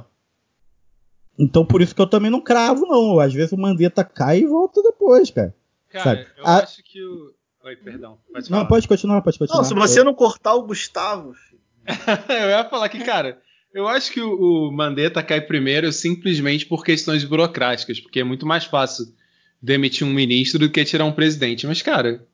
então 1.39 1.65
por 1.65 1.83
isso 1.83 1.95
que 1.95 2.01
eu 2.01 2.07
também 2.07 2.31
não 2.31 2.41
cravo, 2.41 2.87
não. 2.87 3.19
Às 3.19 3.33
vezes 3.33 3.53
o 3.53 3.59
Mandetta 3.59 4.05
cai 4.05 4.41
e 4.41 4.47
volta 4.47 4.83
depois, 4.83 5.31
cara. 5.31 5.55
Cara, 5.91 6.05
sabe? 6.05 6.27
eu 6.37 6.47
A- 6.47 6.59
acho 6.59 6.83
que 6.83 7.03
o. 7.03 7.35
Oi, 7.65 7.77
perdão. 7.77 8.19
Pode 8.33 8.49
falar. 8.49 8.61
Não, 8.61 8.69
pode 8.69 8.87
continuar, 8.87 9.23
pode 9.23 9.39
continuar. 9.39 9.59
Não, 9.59 9.65
se 9.69 9.75
você 9.75 10.05
não 10.05 10.15
cortar 10.15 10.55
o 10.55 10.63
Gustavo. 10.63 11.35
filho. 11.35 11.61
eu 12.29 12.49
ia 12.49 12.65
falar 12.69 12.89
que, 12.89 13.03
cara, 13.03 13.41
eu 13.77 13.87
acho 13.87 14.11
que 14.11 14.23
o, 14.23 14.73
Mandetta 14.73 15.23
cai 15.23 15.39
primeiro 15.39 15.93
simplesmente 15.93 16.65
por 16.65 16.83
questões 16.83 17.25
burocráticas, 17.25 18.01
porque 18.01 18.21
é 18.21 18.25
muito 18.25 18.47
mais 18.47 18.65
fácil 18.65 19.15
demitir 19.61 20.07
um 20.07 20.15
ministro 20.15 20.59
do 20.59 20.71
que 20.71 20.83
tirar 20.83 21.05
um 21.05 21.13
presidente. 21.13 21.67
Mas, 21.67 21.83
cara. 21.83 22.27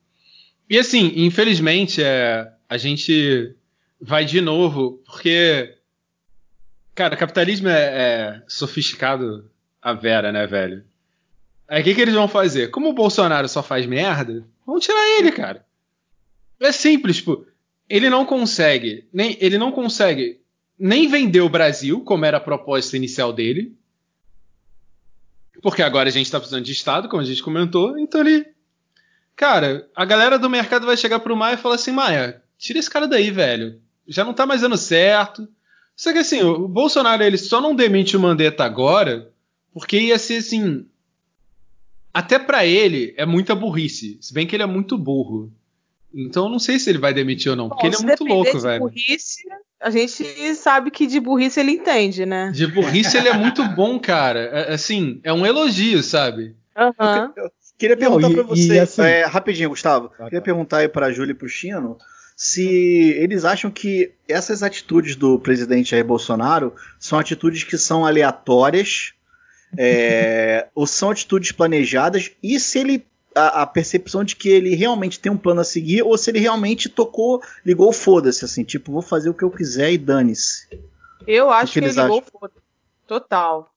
E 0.70 0.78
assim, 0.78 1.12
infelizmente, 1.16 2.00
é, 2.00 2.48
a 2.68 2.76
gente 2.76 3.56
vai 4.00 4.24
de 4.24 4.40
novo, 4.40 5.02
porque. 5.04 5.74
Cara, 6.94 7.16
capitalismo 7.16 7.68
é, 7.68 7.82
é 7.82 8.42
sofisticado 8.46 9.50
a 9.80 9.92
vera, 9.94 10.30
né, 10.30 10.46
velho? 10.46 10.84
Aí 11.66 11.80
o 11.80 11.84
que, 11.84 11.94
que 11.94 12.02
eles 12.02 12.14
vão 12.14 12.28
fazer? 12.28 12.70
Como 12.70 12.88
o 12.88 12.94
Bolsonaro 12.94 13.48
só 13.48 13.64
faz 13.64 13.84
merda, 13.84 14.46
vão 14.64 14.78
tirar 14.78 15.18
ele, 15.18 15.32
cara. 15.32 15.66
É 16.60 16.70
simples, 16.70 17.16
tipo, 17.16 17.44
ele 17.88 18.08
não 18.08 18.24
consegue, 18.24 19.08
nem 19.12 19.36
ele 19.40 19.58
não 19.58 19.72
consegue 19.72 20.41
nem 20.82 21.06
vender 21.06 21.40
o 21.40 21.48
Brasil, 21.48 22.00
como 22.00 22.24
era 22.24 22.38
a 22.38 22.40
proposta 22.40 22.96
inicial 22.96 23.32
dele. 23.32 23.72
Porque 25.62 25.80
agora 25.80 26.08
a 26.08 26.12
gente 26.12 26.28
tá 26.28 26.40
precisando 26.40 26.64
de 26.64 26.72
Estado, 26.72 27.08
como 27.08 27.22
a 27.22 27.24
gente 27.24 27.40
comentou, 27.40 27.96
então 27.96 28.20
ele. 28.20 28.44
Cara, 29.36 29.88
a 29.94 30.04
galera 30.04 30.40
do 30.40 30.50
mercado 30.50 30.84
vai 30.84 30.96
chegar 30.96 31.20
pro 31.20 31.36
Maia 31.36 31.54
e 31.54 31.58
falar 31.58 31.76
assim: 31.76 31.92
Maia, 31.92 32.42
tira 32.58 32.80
esse 32.80 32.90
cara 32.90 33.06
daí, 33.06 33.30
velho. 33.30 33.80
Já 34.08 34.24
não 34.24 34.34
tá 34.34 34.44
mais 34.44 34.62
dando 34.62 34.76
certo. 34.76 35.46
Só 35.94 36.12
que 36.12 36.18
assim, 36.18 36.42
o 36.42 36.66
Bolsonaro 36.66 37.22
ele 37.22 37.38
só 37.38 37.60
não 37.60 37.76
demite 37.76 38.16
o 38.16 38.20
Mandetta 38.20 38.64
agora, 38.64 39.30
porque 39.72 40.00
ia 40.00 40.18
ser 40.18 40.38
assim. 40.38 40.84
Até 42.12 42.40
pra 42.40 42.66
ele 42.66 43.14
é 43.16 43.24
muita 43.24 43.54
burrice. 43.54 44.18
Se 44.20 44.34
bem 44.34 44.48
que 44.48 44.56
ele 44.56 44.64
é 44.64 44.66
muito 44.66 44.98
burro. 44.98 45.52
Então 46.12 46.46
eu 46.46 46.50
não 46.50 46.58
sei 46.58 46.80
se 46.80 46.90
ele 46.90 46.98
vai 46.98 47.14
demitir 47.14 47.50
ou 47.50 47.56
não, 47.56 47.68
porque 47.68 47.88
Bom, 47.88 47.94
ele 47.94 48.02
é 48.02 48.06
muito 48.06 48.24
louco, 48.24 48.58
velho. 48.58 48.80
burrice, 48.80 49.44
a 49.82 49.90
gente 49.90 50.54
sabe 50.54 50.90
que 50.90 51.06
de 51.06 51.18
burrice 51.20 51.60
ele 51.60 51.72
entende, 51.72 52.24
né? 52.24 52.50
De 52.54 52.66
burrice 52.66 53.16
ele 53.16 53.28
é 53.28 53.34
muito 53.36 53.64
bom, 53.70 53.98
cara. 53.98 54.40
É, 54.40 54.74
assim, 54.74 55.20
é 55.24 55.32
um 55.32 55.44
elogio, 55.44 56.02
sabe? 56.02 56.54
Aham. 56.76 57.32
Queria 57.78 57.96
perguntar 57.96 58.30
pra 58.30 58.42
você, 58.42 58.74
e 58.74 58.78
assim- 58.78 59.02
é, 59.02 59.24
rapidinho, 59.24 59.68
Gustavo. 59.70 60.10
Ah, 60.18 60.24
Queria 60.24 60.40
tá. 60.40 60.44
perguntar 60.44 60.78
aí 60.78 60.88
pra 60.88 61.10
Júlia 61.10 61.32
e 61.32 61.34
pro 61.34 61.48
Chino 61.48 61.98
se 62.36 63.14
eles 63.18 63.44
acham 63.44 63.70
que 63.70 64.12
essas 64.28 64.62
atitudes 64.62 65.16
do 65.16 65.38
presidente 65.38 65.90
Jair 65.90 66.04
Bolsonaro 66.04 66.74
são 66.98 67.18
atitudes 67.18 67.62
que 67.64 67.76
são 67.76 68.06
aleatórias 68.06 69.12
é, 69.76 70.66
ou 70.74 70.86
são 70.86 71.10
atitudes 71.10 71.52
planejadas 71.52 72.30
e 72.42 72.58
se 72.58 72.78
ele 72.78 73.04
a, 73.34 73.62
a 73.62 73.66
percepção 73.66 74.24
de 74.24 74.36
que 74.36 74.48
ele 74.48 74.74
realmente 74.74 75.18
tem 75.20 75.30
um 75.30 75.36
plano 75.36 75.60
a 75.60 75.64
seguir 75.64 76.02
ou 76.02 76.16
se 76.16 76.30
ele 76.30 76.38
realmente 76.38 76.88
tocou, 76.88 77.42
ligou 77.64 77.92
foda-se, 77.92 78.44
assim, 78.44 78.64
tipo, 78.64 78.92
vou 78.92 79.02
fazer 79.02 79.30
o 79.30 79.34
que 79.34 79.44
eu 79.44 79.50
quiser 79.50 79.92
e 79.92 79.98
dane-se. 79.98 80.68
Eu 81.26 81.50
acho 81.50 81.72
que 81.72 81.80
que, 81.80 81.86
ele 81.86 82.00
ligou 82.00 82.22
foda. 82.22 82.52
Total. 83.06 83.68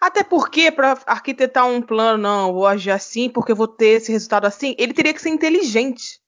Até 0.00 0.22
porque, 0.22 0.70
pra 0.70 0.98
arquitetar 1.06 1.66
um 1.66 1.82
plano, 1.82 2.22
não, 2.22 2.52
vou 2.52 2.66
agir 2.66 2.90
assim 2.90 3.28
porque 3.28 3.52
eu 3.52 3.56
vou 3.56 3.68
ter 3.68 4.00
esse 4.00 4.12
resultado 4.12 4.46
assim, 4.46 4.74
ele 4.78 4.92
teria 4.92 5.12
que 5.12 5.22
ser 5.22 5.28
inteligente. 5.28 6.20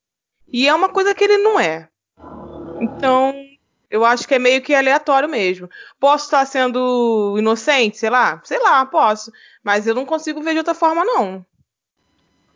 E 0.53 0.69
é 0.69 0.75
uma 0.75 0.89
coisa 0.89 1.15
que 1.15 1.25
ele 1.25 1.39
não 1.39 1.59
é. 1.59 1.89
Então, 2.81 3.35
eu 3.91 4.05
acho 4.05 4.27
que 4.27 4.35
é 4.35 4.39
meio 4.39 4.63
que 4.63 4.75
aleatório 4.75 5.29
mesmo. 5.29 5.69
Posso 5.99 6.25
estar 6.25 6.45
sendo 6.47 7.37
inocente, 7.39 7.97
sei 7.97 8.11
lá? 8.11 8.41
Sei 8.45 8.59
lá, 8.59 8.85
posso. 8.85 9.33
Mas 9.63 9.87
eu 9.87 9.95
não 9.95 10.05
consigo 10.05 10.43
ver 10.43 10.53
de 10.53 10.59
outra 10.59 10.75
forma, 10.75 11.05
não. 11.05 11.45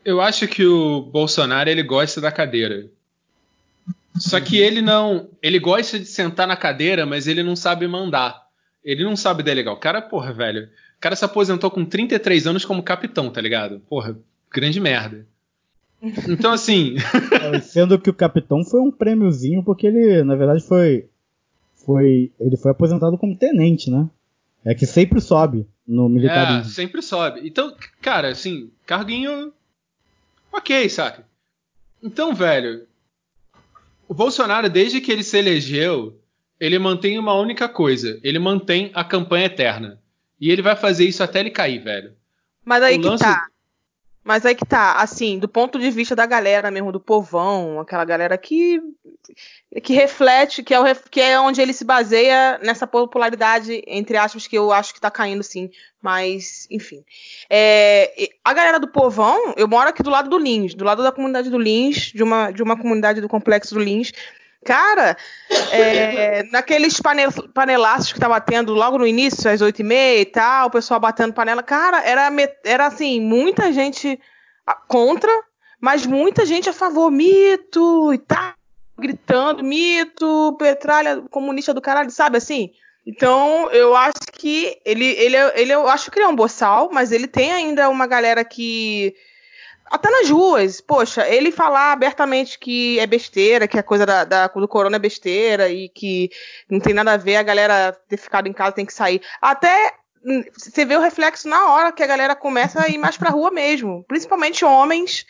Eu 0.08 0.20
acho 0.22 0.48
que 0.48 0.64
o 0.64 1.02
Bolsonaro 1.02 1.68
ele 1.68 1.82
gosta 1.82 2.18
da 2.20 2.32
cadeira. 2.32 2.86
Só 4.16 4.40
que 4.40 4.56
ele 4.56 4.80
não. 4.80 5.28
Ele 5.42 5.58
gosta 5.58 5.98
de 5.98 6.06
sentar 6.06 6.46
na 6.48 6.56
cadeira, 6.56 7.04
mas 7.04 7.26
ele 7.26 7.42
não 7.42 7.54
sabe 7.54 7.86
mandar. 7.86 8.42
Ele 8.82 9.04
não 9.04 9.14
sabe 9.14 9.42
delegar. 9.42 9.74
O 9.74 9.76
cara, 9.78 10.00
porra, 10.00 10.32
velho. 10.32 10.64
O 10.96 11.00
cara 11.00 11.14
se 11.14 11.24
aposentou 11.24 11.70
com 11.70 11.84
33 11.84 12.46
anos 12.46 12.64
como 12.64 12.82
capitão, 12.82 13.30
tá 13.30 13.40
ligado? 13.40 13.80
Porra, 13.88 14.18
grande 14.50 14.80
merda. 14.80 15.26
Então, 16.26 16.52
assim. 16.52 16.96
Sendo 17.62 17.98
que 17.98 18.08
o 18.08 18.14
capitão 18.14 18.64
foi 18.64 18.80
um 18.80 18.90
prêmiozinho, 18.90 19.62
porque 19.62 19.86
ele, 19.86 20.22
na 20.24 20.34
verdade, 20.36 20.64
foi. 20.66 21.06
Foi. 21.84 22.32
Ele 22.40 22.56
foi 22.56 22.70
aposentado 22.70 23.18
como 23.18 23.36
tenente, 23.36 23.90
né? 23.90 24.08
É 24.64 24.74
que 24.74 24.86
sempre 24.86 25.20
sobe 25.20 25.66
no 25.86 26.06
É, 26.06 26.08
militarismo. 26.08 26.64
sempre 26.72 27.02
sobe. 27.02 27.40
Então, 27.46 27.74
cara, 28.00 28.28
assim, 28.30 28.70
carguinho. 28.86 29.52
Ok, 30.52 30.88
saca? 30.88 31.26
Então, 32.02 32.34
velho. 32.34 32.86
O 34.08 34.14
Bolsonaro, 34.14 34.68
desde 34.70 35.00
que 35.00 35.12
ele 35.12 35.22
se 35.22 35.36
elegeu, 35.38 36.18
ele 36.58 36.78
mantém 36.78 37.18
uma 37.18 37.34
única 37.34 37.68
coisa: 37.68 38.18
ele 38.22 38.38
mantém 38.38 38.90
a 38.94 39.04
campanha 39.04 39.46
eterna. 39.46 40.00
E 40.40 40.50
ele 40.50 40.62
vai 40.62 40.76
fazer 40.76 41.04
isso 41.04 41.22
até 41.22 41.40
ele 41.40 41.50
cair, 41.50 41.80
velho. 41.80 42.12
Mas 42.64 42.82
aí 42.82 42.96
O 42.96 43.00
que 43.02 43.08
lance- 43.08 43.24
tá. 43.24 43.46
Mas 44.28 44.44
aí 44.44 44.54
que 44.54 44.66
tá, 44.66 44.92
assim, 44.92 45.38
do 45.38 45.48
ponto 45.48 45.78
de 45.78 45.90
vista 45.90 46.14
da 46.14 46.26
galera 46.26 46.70
mesmo, 46.70 46.92
do 46.92 47.00
povão, 47.00 47.80
aquela 47.80 48.04
galera 48.04 48.36
que 48.36 48.78
que 49.82 49.94
reflete, 49.94 50.62
que 50.62 50.74
é, 50.74 50.78
o 50.78 50.84
que 51.10 51.18
é 51.18 51.40
onde 51.40 51.62
ele 51.62 51.72
se 51.72 51.82
baseia 51.82 52.58
nessa 52.62 52.86
popularidade, 52.86 53.82
entre 53.86 54.18
aspas, 54.18 54.46
que 54.46 54.56
eu 54.56 54.70
acho 54.70 54.92
que 54.92 55.00
tá 55.00 55.10
caindo 55.10 55.42
sim. 55.42 55.70
Mas, 56.02 56.66
enfim. 56.70 57.02
É, 57.48 58.28
a 58.44 58.52
galera 58.52 58.78
do 58.78 58.88
povão, 58.88 59.54
eu 59.56 59.66
moro 59.66 59.88
aqui 59.88 60.02
do 60.02 60.10
lado 60.10 60.28
do 60.28 60.38
Lins, 60.38 60.74
do 60.74 60.84
lado 60.84 61.02
da 61.02 61.10
comunidade 61.10 61.48
do 61.48 61.58
Lins, 61.58 62.12
de 62.12 62.22
uma, 62.22 62.50
de 62.50 62.62
uma 62.62 62.76
comunidade 62.76 63.22
do 63.22 63.28
complexo 63.30 63.74
do 63.74 63.80
Lins. 63.80 64.12
Cara, 64.64 65.16
é, 65.70 66.42
naqueles 66.50 67.00
pane- 67.00 67.30
panelaços 67.54 68.12
que 68.12 68.20
tava 68.20 68.40
tendo 68.40 68.74
logo 68.74 68.98
no 68.98 69.06
início, 69.06 69.50
às 69.50 69.60
oito 69.60 69.80
e 69.80 69.84
meia 69.84 70.20
e 70.20 70.26
tal, 70.26 70.68
o 70.68 70.70
pessoal 70.70 70.98
batendo 71.00 71.32
panela, 71.32 71.62
cara, 71.62 72.02
era, 72.02 72.30
era 72.64 72.86
assim, 72.86 73.20
muita 73.20 73.72
gente 73.72 74.18
contra, 74.86 75.30
mas 75.80 76.04
muita 76.04 76.44
gente 76.44 76.68
a 76.68 76.72
favor, 76.72 77.10
mito 77.10 78.12
e 78.12 78.18
tal, 78.18 78.52
gritando, 78.98 79.62
mito, 79.62 80.56
petralha 80.58 81.22
comunista 81.30 81.72
do 81.72 81.80
caralho, 81.80 82.10
sabe 82.10 82.36
assim? 82.36 82.70
Então, 83.06 83.70
eu 83.70 83.96
acho 83.96 84.20
que 84.32 84.76
ele, 84.84 85.06
ele, 85.06 85.34
é- 85.36 85.52
ele, 85.60 85.72
eu 85.72 85.88
acho 85.88 86.10
que 86.10 86.18
ele 86.18 86.26
é 86.26 86.28
um 86.28 86.36
boçal, 86.36 86.90
mas 86.92 87.10
ele 87.10 87.26
tem 87.26 87.50
ainda 87.52 87.88
uma 87.88 88.06
galera 88.06 88.44
que 88.44 89.14
até 89.90 90.10
nas 90.10 90.28
ruas, 90.30 90.80
poxa, 90.80 91.26
ele 91.28 91.50
falar 91.50 91.92
abertamente 91.92 92.58
que 92.58 92.98
é 92.98 93.06
besteira, 93.06 93.66
que 93.68 93.78
a 93.78 93.82
coisa 93.82 94.04
da, 94.06 94.24
da- 94.24 94.46
do 94.48 94.68
corona 94.68 94.96
é 94.96 94.98
besteira 94.98 95.68
e 95.68 95.88
que 95.88 96.30
não 96.70 96.78
tem 96.80 96.94
nada 96.94 97.12
a 97.12 97.16
ver 97.16 97.36
a 97.36 97.42
galera 97.42 97.92
ter 98.08 98.16
ficado 98.16 98.46
em 98.46 98.52
casa 98.52 98.72
tem 98.72 98.86
que 98.86 98.92
sair. 98.92 99.20
Até 99.40 99.94
hum, 100.24 100.42
você 100.56 100.84
vê 100.84 100.96
o 100.96 101.00
reflexo 101.00 101.48
na 101.48 101.72
hora 101.72 101.92
que 101.92 102.02
a 102.02 102.06
galera 102.06 102.34
começa 102.36 102.82
a 102.82 102.88
ir 102.88 102.98
mais 102.98 103.16
pra 103.16 103.30
rua 103.30 103.50
mesmo. 103.50 104.04
Principalmente 104.06 104.64
homens, 104.64 105.24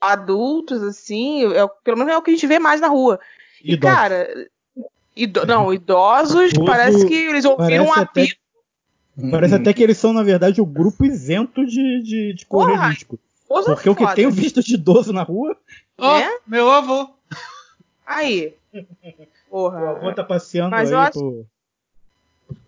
adultos, 0.00 0.82
assim, 0.82 1.44
é 1.54 1.66
pelo 1.82 1.98
menos 1.98 2.12
é 2.12 2.16
o 2.16 2.22
que 2.22 2.30
a 2.30 2.34
gente 2.34 2.46
vê 2.46 2.58
mais 2.58 2.80
na 2.80 2.88
rua. 2.88 3.18
E, 3.62 3.74
Idosos. 3.74 3.96
cara, 3.96 4.28
ido- 5.16 5.46
não, 5.46 5.72
idosos, 5.72 6.52
Idoso 6.52 6.64
parece 6.66 7.06
que 7.06 7.14
eles 7.14 7.44
ouviram 7.44 7.86
um 7.86 7.92
apito. 7.92 8.36
Parece 9.30 9.54
até 9.54 9.72
que 9.72 9.82
eles 9.82 9.96
são, 9.96 10.12
na 10.12 10.22
verdade, 10.24 10.60
o 10.60 10.66
grupo 10.66 11.04
isento 11.04 11.64
de, 11.64 12.02
de, 12.02 12.34
de 12.34 12.46
correr 12.46 12.72
Porra, 12.72 12.88
risco. 12.88 13.18
Coisa 13.48 13.74
Porque 13.74 13.90
o 13.90 13.96
que 13.96 14.14
tem 14.14 14.28
visto 14.30 14.62
de 14.62 14.74
idoso 14.74 15.12
na 15.12 15.22
rua, 15.22 15.56
Ó, 15.98 16.18
É? 16.18 16.38
meu 16.46 16.70
avô. 16.70 17.10
Aí. 18.06 18.54
o 18.72 18.84
Porra. 19.50 19.90
avô 19.90 20.12
tá 20.12 20.24
passeando 20.24 20.70
Mas 20.70 20.88
aí 20.90 20.94
eu 20.94 21.00
acho- 21.00 21.18
por- 21.20 21.46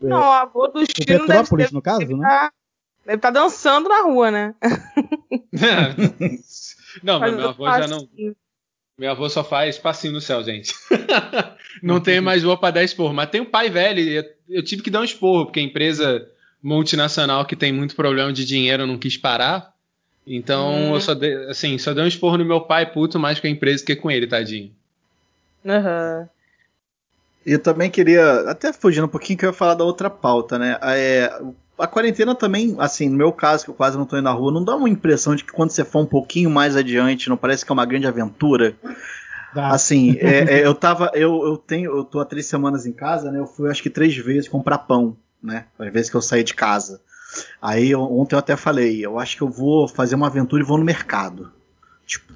Não, 0.00 0.18
o 0.20 0.32
avô 0.32 0.68
do 0.68 0.80
o 0.80 0.86
Chino 0.86 1.06
deve, 1.06 1.26
Petrópolis, 1.26 1.64
deve, 1.66 1.74
no 1.74 1.82
caso, 1.82 1.98
deve 2.00 2.14
né? 2.14 2.28
tá, 2.28 2.52
deve 3.06 3.18
tá 3.18 3.30
dançando 3.30 3.88
na 3.88 4.02
rua, 4.02 4.30
né? 4.30 4.54
não, 7.02 7.20
mas 7.20 7.34
meu 7.34 7.48
avô 7.48 7.66
já 7.66 7.88
não. 7.88 8.08
Meu 8.98 9.10
avô 9.10 9.28
só 9.28 9.44
faz 9.44 9.78
passinho 9.78 10.14
no 10.14 10.20
céu, 10.20 10.42
gente. 10.42 10.74
não 11.82 12.00
tem 12.00 12.20
mais 12.20 12.42
voa 12.42 12.58
pra 12.58 12.70
dar 12.70 12.82
esporro. 12.82 13.12
Mas 13.12 13.28
tem 13.28 13.42
um 13.42 13.50
pai 13.50 13.68
velho, 13.68 14.00
e 14.00 14.14
eu- 14.16 14.24
eu 14.48 14.64
tive 14.64 14.82
que 14.82 14.90
dar 14.90 15.00
um 15.00 15.04
esporro, 15.04 15.44
porque 15.46 15.60
a 15.60 15.62
empresa 15.62 16.26
multinacional 16.62 17.44
que 17.44 17.54
tem 17.54 17.72
muito 17.72 17.94
problema 17.94 18.32
de 18.32 18.44
dinheiro 18.46 18.86
não 18.86 18.98
quis 18.98 19.16
parar. 19.18 19.74
Então 20.26 20.90
Hum. 20.90 20.94
eu 20.94 21.00
só 21.00 21.14
dei, 21.14 21.34
assim, 21.48 21.78
só 21.78 21.94
dei 21.94 22.02
um 22.02 22.08
esporro 22.08 22.36
no 22.36 22.44
meu 22.44 22.60
pai 22.62 22.90
puto 22.90 23.18
mais 23.18 23.38
com 23.38 23.46
a 23.46 23.50
empresa 23.50 23.84
que 23.84 23.94
com 23.94 24.10
ele, 24.10 24.26
tadinho. 24.26 24.72
Aham. 25.64 26.28
E 27.44 27.52
eu 27.52 27.60
também 27.60 27.88
queria, 27.88 28.40
até 28.50 28.72
fugindo 28.72 29.04
um 29.04 29.08
pouquinho, 29.08 29.38
que 29.38 29.44
eu 29.44 29.50
ia 29.50 29.54
falar 29.54 29.74
da 29.74 29.84
outra 29.84 30.10
pauta, 30.10 30.58
né? 30.58 30.76
É, 30.82 31.32
a 31.78 31.86
quarentena 31.86 32.34
também, 32.34 32.74
assim, 32.78 33.08
no 33.08 33.16
meu 33.16 33.32
caso, 33.32 33.64
que 33.64 33.70
eu 33.70 33.74
quase 33.74 33.96
não 33.96 34.04
tô 34.04 34.16
indo 34.16 34.24
na 34.24 34.32
rua, 34.32 34.50
não 34.50 34.64
dá 34.64 34.74
uma 34.74 34.88
impressão 34.88 35.36
de 35.36 35.44
que 35.44 35.52
quando 35.52 35.70
você 35.70 35.84
for 35.84 36.00
um 36.00 36.06
pouquinho 36.06 36.50
mais 36.50 36.74
adiante, 36.74 37.28
não 37.28 37.36
parece 37.36 37.64
que 37.64 37.70
é 37.70 37.74
uma 37.74 37.86
grande 37.86 38.06
aventura? 38.08 38.74
Dá. 39.54 39.68
Assim, 39.68 40.16
é, 40.18 40.58
é, 40.58 40.66
eu 40.66 40.74
tava, 40.74 41.12
eu, 41.14 41.44
eu 41.46 41.56
tenho, 41.56 41.96
eu 41.96 42.04
tô 42.04 42.18
há 42.18 42.24
três 42.24 42.46
semanas 42.46 42.84
em 42.84 42.92
casa, 42.92 43.30
né? 43.30 43.38
Eu 43.38 43.46
fui 43.46 43.70
acho 43.70 43.82
que 43.82 43.90
três 43.90 44.16
vezes 44.16 44.48
comprar 44.48 44.78
pão, 44.78 45.16
né? 45.40 45.66
Às 45.78 45.92
vezes 45.92 46.10
que 46.10 46.16
eu 46.16 46.22
saí 46.22 46.42
de 46.42 46.54
casa. 46.54 47.00
Aí 47.60 47.90
eu- 47.90 48.00
ontem 48.02 48.34
eu 48.34 48.38
até 48.38 48.56
falei, 48.56 49.04
eu 49.04 49.18
acho 49.18 49.36
que 49.36 49.42
eu 49.42 49.48
vou 49.50 49.86
fazer 49.88 50.14
uma 50.14 50.26
aventura 50.28 50.62
e 50.62 50.66
vou 50.66 50.78
no 50.78 50.84
mercado. 50.84 51.52
Tipo, 52.06 52.34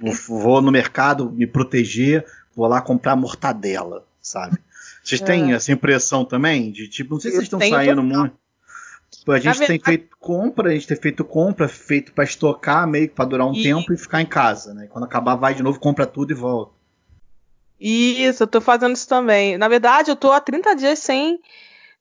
vou, 0.00 0.40
vou 0.40 0.62
no 0.62 0.70
mercado 0.70 1.30
me 1.30 1.46
proteger, 1.46 2.24
vou 2.54 2.66
lá 2.66 2.80
comprar 2.80 3.16
mortadela, 3.16 4.04
sabe? 4.20 4.58
Vocês 5.02 5.20
têm 5.20 5.52
É. 5.52 5.54
essa 5.56 5.72
impressão 5.72 6.24
também? 6.24 6.70
De 6.70 6.86
tipo, 6.88 7.14
não 7.14 7.20
sei 7.20 7.30
se 7.30 7.36
vocês 7.38 7.44
estão 7.46 7.58
saindo 7.60 8.02
muito. 8.02 8.36
Tipo, 9.10 9.32
a 9.32 9.38
gente 9.38 9.58
tem 9.58 9.66
verdade- 9.68 9.84
feito 9.84 10.16
compra, 10.20 10.68
a 10.70 10.74
gente 10.74 10.86
tem 10.86 10.96
feito 10.98 11.24
compra, 11.24 11.66
feito 11.66 12.12
pra 12.12 12.24
estocar, 12.24 12.86
meio 12.86 13.08
que 13.08 13.14
pra 13.14 13.24
durar 13.24 13.46
um 13.46 13.54
E- 13.54 13.62
tempo 13.62 13.90
e 13.92 13.96
ficar 13.96 14.20
em 14.20 14.26
casa, 14.26 14.74
né? 14.74 14.86
Quando 14.90 15.04
acabar, 15.04 15.34
vai 15.36 15.54
de 15.54 15.62
novo, 15.62 15.80
compra 15.80 16.06
tudo 16.06 16.30
e 16.32 16.34
volta. 16.34 16.72
Isso, 17.80 18.42
eu 18.42 18.46
tô 18.46 18.60
fazendo 18.60 18.94
isso 18.94 19.08
também. 19.08 19.56
Na 19.56 19.68
verdade, 19.68 20.10
eu 20.10 20.16
tô 20.16 20.32
há 20.32 20.40
30 20.40 20.74
dias 20.74 20.98
sem. 20.98 21.38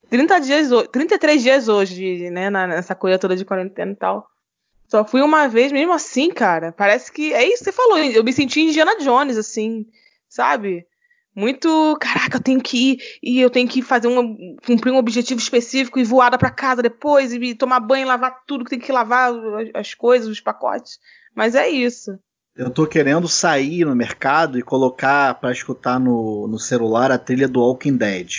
30 0.10 0.40
dias, 0.40 0.72
ho- 0.72 0.88
33 0.88 1.42
dias 1.42 1.68
hoje, 1.68 2.30
né? 2.30 2.50
Nessa 2.50 2.96
coisa 2.96 3.18
toda 3.20 3.36
de 3.36 3.46
quarentena 3.46 3.92
e 3.92 3.96
tal. 3.96 4.28
Só 4.88 5.04
fui 5.04 5.22
uma 5.22 5.48
vez, 5.48 5.72
mesmo 5.72 5.92
assim, 5.94 6.30
cara. 6.32 6.72
Parece 6.72 7.12
que. 7.12 7.34
É 7.34 7.46
isso 7.46 7.58
que 7.60 7.66
você 7.66 7.72
falou. 7.72 7.98
Eu 7.98 8.24
me 8.24 8.32
senti 8.32 8.62
Indiana 8.62 8.98
Jones, 9.00 9.38
assim, 9.38 9.86
sabe? 10.30 10.86
Muito. 11.36 11.98
Caraca, 12.00 12.38
eu 12.38 12.42
tenho 12.42 12.62
que 12.62 12.92
ir. 12.94 12.98
E 13.22 13.40
eu 13.42 13.50
tenho 13.50 13.68
que 13.68 13.82
fazer 13.82 14.08
um. 14.08 14.56
cumprir 14.66 14.92
um 14.92 14.98
objetivo 14.98 15.40
específico 15.40 16.00
e 16.00 16.04
voar 16.04 16.36
pra 16.38 16.50
casa 16.50 16.82
depois. 16.82 17.34
E 17.34 17.54
tomar 17.54 17.80
banho, 17.82 18.08
lavar 18.08 18.44
tudo 18.48 18.64
que 18.64 18.70
tem 18.72 18.80
que 18.80 18.92
lavar, 18.92 19.32
as- 19.34 19.70
as 19.74 19.94
coisas, 19.94 20.28
os 20.30 20.40
pacotes. 20.40 21.00
Mas 21.36 21.54
é 21.54 21.68
isso. 21.68 22.18
Eu 22.56 22.72
tô 22.72 22.88
querendo 22.88 23.28
sair 23.28 23.86
no 23.86 23.96
mercado 23.96 24.58
e 24.58 24.64
colocar 24.64 25.36
pra 25.36 25.52
escutar 25.52 26.00
no, 26.00 26.48
no 26.48 26.58
celular 26.58 27.12
a 27.12 27.18
trilha 27.20 27.48
do 27.48 27.60
Walking 27.60 27.98
Dead. 27.98 28.32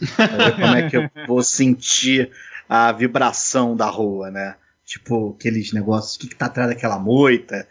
Ver 0.00 0.54
como 0.54 0.76
é 0.76 0.88
que 0.88 0.96
eu 0.96 1.10
vou 1.26 1.42
sentir 1.42 2.30
a 2.68 2.90
vibração 2.92 3.76
da 3.76 3.86
rua, 3.86 4.30
né? 4.30 4.56
Tipo, 4.84 5.36
aqueles 5.38 5.72
negócios, 5.72 6.16
o 6.16 6.18
que, 6.18 6.28
que 6.28 6.34
tá 6.34 6.46
atrás 6.46 6.68
daquela 6.68 6.98
moita? 6.98 7.66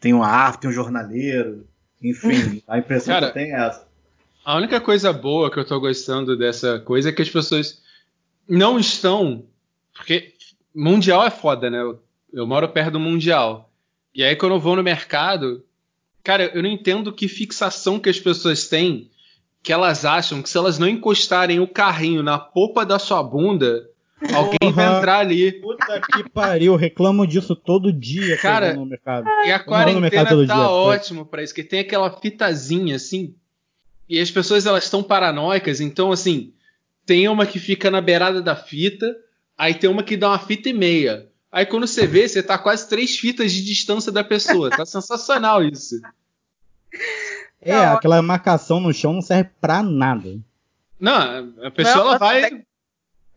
Tem 0.00 0.12
uma 0.12 0.26
árvore, 0.26 0.60
tem 0.60 0.70
um 0.70 0.72
jornaleiro. 0.72 1.66
Enfim, 2.02 2.62
a 2.68 2.78
impressão 2.78 3.14
Cara, 3.14 3.28
que 3.28 3.34
tenho 3.34 3.56
é 3.56 3.66
essa. 3.66 3.86
A 4.44 4.56
única 4.56 4.80
coisa 4.80 5.12
boa 5.12 5.50
que 5.50 5.58
eu 5.58 5.64
tô 5.64 5.80
gostando 5.80 6.36
dessa 6.36 6.78
coisa 6.78 7.08
é 7.08 7.12
que 7.12 7.22
as 7.22 7.30
pessoas 7.30 7.82
não 8.48 8.78
estão. 8.78 9.44
Porque 9.92 10.34
Mundial 10.74 11.24
é 11.24 11.30
foda, 11.30 11.68
né? 11.68 11.80
Eu, 11.80 12.02
eu 12.32 12.46
moro 12.46 12.68
perto 12.68 12.92
do 12.92 13.00
Mundial. 13.00 13.70
E 14.14 14.22
aí, 14.22 14.36
quando 14.36 14.52
eu 14.52 14.60
vou 14.60 14.76
no 14.76 14.82
mercado, 14.82 15.64
cara, 16.22 16.44
eu 16.54 16.62
não 16.62 16.70
entendo 16.70 17.12
que 17.12 17.28
fixação 17.28 17.98
que 17.98 18.08
as 18.08 18.20
pessoas 18.20 18.68
têm 18.68 19.10
que 19.66 19.72
elas 19.72 20.04
acham 20.04 20.40
que 20.40 20.48
se 20.48 20.56
elas 20.56 20.78
não 20.78 20.86
encostarem 20.86 21.58
o 21.58 21.66
carrinho 21.66 22.22
na 22.22 22.38
polpa 22.38 22.86
da 22.86 23.00
sua 23.00 23.20
bunda, 23.20 23.90
alguém 24.32 24.70
vai 24.72 24.96
entrar 24.96 25.18
ali. 25.18 25.50
Puta 25.60 26.00
que 26.00 26.30
pariu, 26.30 26.76
reclamo 26.76 27.26
disso 27.26 27.56
todo 27.56 27.92
dia 27.92 28.38
Cara, 28.38 28.74
no 28.74 28.86
mercado. 28.86 29.28
E 29.44 29.50
a 29.50 29.58
quarentena 29.58 30.24
tá 30.24 30.44
dia, 30.44 30.70
ótimo 30.70 31.26
pra 31.26 31.42
isso, 31.42 31.52
que 31.52 31.64
tem 31.64 31.80
aquela 31.80 32.08
fitazinha 32.12 32.94
assim. 32.94 33.34
E 34.08 34.20
as 34.20 34.30
pessoas 34.30 34.66
elas 34.66 34.84
estão 34.84 35.02
paranoicas, 35.02 35.80
então 35.80 36.12
assim, 36.12 36.52
tem 37.04 37.28
uma 37.28 37.44
que 37.44 37.58
fica 37.58 37.90
na 37.90 38.00
beirada 38.00 38.40
da 38.40 38.54
fita, 38.54 39.16
aí 39.58 39.74
tem 39.74 39.90
uma 39.90 40.04
que 40.04 40.16
dá 40.16 40.28
uma 40.28 40.38
fita 40.38 40.68
e 40.68 40.72
meia. 40.72 41.26
Aí 41.50 41.66
quando 41.66 41.88
você 41.88 42.06
vê, 42.06 42.28
você 42.28 42.40
tá 42.40 42.56
quase 42.56 42.88
três 42.88 43.18
fitas 43.18 43.50
de 43.50 43.64
distância 43.64 44.12
da 44.12 44.22
pessoa. 44.22 44.70
Tá 44.70 44.86
sensacional 44.86 45.64
isso. 45.64 46.00
É, 47.70 47.84
aquela 47.86 48.20
marcação 48.22 48.80
no 48.80 48.92
chão 48.92 49.12
não 49.14 49.22
serve 49.22 49.50
pra 49.60 49.82
nada. 49.82 50.38
Não, 50.98 51.52
a 51.62 51.70
pessoa 51.70 51.96
Não, 51.96 52.02
ela 52.10 52.18
vai. 52.18 52.50
tá- 52.50 52.56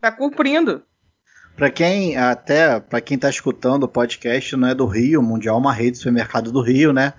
Tá 0.02 0.12
cumprindo. 0.12 0.82
Pra 1.58 1.70
quem, 1.70 2.16
até 2.16 2.80
para 2.80 3.02
quem 3.02 3.18
tá 3.18 3.30
escutando 3.30 3.84
o 3.84 3.88
podcast, 3.88 4.56
não 4.56 4.70
é 4.70 4.74
do 4.74 4.86
Rio, 4.86 5.20
o 5.20 5.24
Mundial 5.24 5.58
é 5.58 5.60
uma 5.60 5.74
rede 5.74 5.92
de 5.92 5.98
supermercado 5.98 6.54
do 6.54 6.62
Rio, 6.62 6.94
né? 6.94 7.12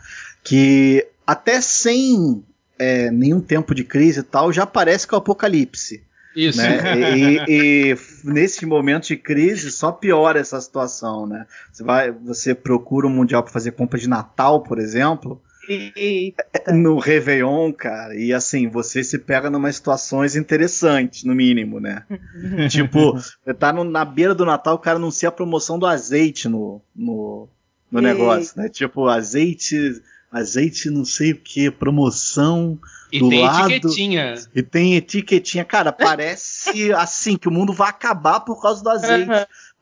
Que 0.43 1.07
até 1.27 1.61
sem 1.61 2.43
é, 2.79 3.11
nenhum 3.11 3.41
tempo 3.43 3.75
de 3.75 3.85
crise 3.85 4.21
e 4.21 4.23
tal, 4.23 4.51
já 4.51 4.65
parece 4.65 5.07
que 5.07 5.15
é 5.15 5.17
o 5.17 5.21
apocalipse. 5.21 6.03
Isso. 6.35 6.57
né? 6.57 6.99
E, 6.99 7.37
e, 7.37 7.93
e 7.93 7.97
nesses 8.25 8.63
momentos 8.63 9.09
de 9.09 9.17
crise 9.19 9.71
só 9.71 9.93
piora 9.93 10.41
essa 10.41 10.59
situação, 10.59 11.27
né? 11.27 11.45
Você 11.71 11.85
vai, 11.85 12.11
você 12.11 12.55
procura 12.55 13.07
um 13.07 13.11
mundial 13.11 13.43
para 13.43 13.53
fazer 13.53 13.73
compra 13.73 13.99
de 13.99 14.09
Natal, 14.09 14.63
por 14.63 14.79
exemplo, 14.79 15.43
E, 15.69 16.35
no 16.73 16.99
Réveillon, 16.99 17.73
cara, 17.73 18.15
e 18.17 18.33
assim 18.33 18.69
você 18.69 19.05
se 19.05 19.19
pega 19.19 19.51
numa 19.51 19.71
situações 19.73 20.35
interessantes, 20.37 21.23
no 21.25 21.35
mínimo, 21.35 21.79
né? 21.81 22.05
tipo, 22.71 23.13
você 23.13 23.55
tá 23.55 23.73
no- 23.73 23.85
na 23.85 24.05
beira 24.05 24.35
do 24.35 24.45
Natal, 24.45 24.75
o 24.77 24.79
cara 24.79 24.97
anuncia 24.97 25.29
a 25.29 25.33
promoção 25.33 25.79
do 25.79 25.87
azeite 25.87 26.49
no, 26.49 26.81
no, 26.97 27.49
no 27.91 28.01
negócio, 28.01 28.55
né? 28.61 28.69
Tipo, 28.69 29.07
azeite, 29.09 30.01
azeite 30.33 30.89
não 30.91 31.05
sei 31.05 31.33
o 31.33 31.37
que, 31.37 31.71
promoção 31.71 32.79
E 33.13 33.19
do 33.19 33.29
tem 33.29 33.43
lado- 33.43 33.71
etiquetinha. 33.71 34.35
e 34.55 34.63
tem 34.63 34.97
etiquetinha. 34.97 35.65
Cara, 35.65 35.93
parece 35.93 36.93
assim 36.95 37.37
que 37.37 37.49
o 37.49 37.53
mundo 37.53 37.73
vai 37.73 37.91
acabar 37.91 38.41
por 38.41 38.61
causa 38.63 38.83
do 38.83 38.89
azeite. 38.91 39.31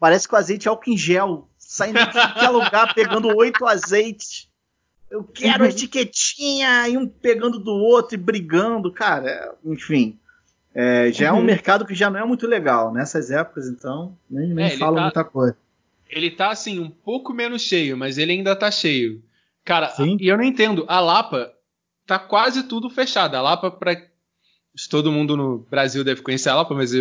Parece 0.00 0.26
que 0.28 0.34
o 0.34 0.38
azeite 0.38 0.66
é 0.66 0.70
álcool 0.70 0.90
em 0.90 0.96
gel. 0.96 1.48
Saindo 1.56 1.98
de 2.00 2.10
qualquer 2.12 2.48
lugar, 2.48 2.94
pegando 2.94 3.28
oito 3.36 3.66
azeites. 3.66 4.47
Eu 5.10 5.24
quero 5.24 5.64
a 5.64 5.68
etiquetinha, 5.68 6.88
e 6.88 6.96
um 6.96 7.06
pegando 7.08 7.58
do 7.58 7.72
outro 7.72 8.14
e 8.14 8.18
brigando. 8.18 8.92
Cara, 8.92 9.54
enfim. 9.64 10.18
É, 10.74 11.10
já 11.10 11.28
é 11.28 11.32
um 11.32 11.38
Uhum. 11.38 11.44
mercado 11.44 11.86
que 11.86 11.94
já 11.94 12.10
não 12.10 12.20
é 12.20 12.24
muito 12.24 12.46
legal. 12.46 12.92
Nessas 12.92 13.30
épocas, 13.30 13.66
então, 13.68 14.16
nem, 14.30 14.48
nem 14.54 14.66
É, 14.66 14.70
falo 14.76 14.96
tá- 14.96 15.02
muita 15.02 15.24
coisa. 15.24 15.56
Ele 16.08 16.30
tá 16.30 16.50
assim, 16.50 16.78
um 16.78 16.90
pouco 16.90 17.32
menos 17.34 17.62
cheio, 17.62 17.96
mas 17.96 18.16
ele 18.18 18.32
ainda 18.32 18.54
tá 18.54 18.70
cheio. 18.70 19.22
Cara, 19.64 19.88
Sim. 19.90 20.16
e 20.20 20.28
eu 20.28 20.36
não 20.36 20.44
entendo. 20.44 20.84
A 20.88 21.00
Lapa 21.00 21.52
tá 22.06 22.18
quase 22.18 22.62
tudo 22.64 22.88
fechado. 22.88 23.34
A 23.34 23.42
Lapa, 23.42 23.70
pra. 23.70 23.96
Todo 24.90 25.10
mundo 25.10 25.36
no 25.36 25.58
Brasil 25.70 26.04
deve 26.04 26.22
conhecer 26.22 26.50
a 26.50 26.54
Lapa, 26.54 26.72
mas 26.74 26.94
é, 26.94 27.00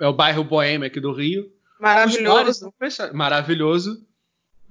é 0.00 0.06
o 0.08 0.12
bairro 0.12 0.42
boêmio 0.42 0.86
aqui 0.86 0.98
do 1.00 1.12
Rio. 1.12 1.50
Maravilhoso. 1.80 2.72
Maravilhoso. 3.14 4.04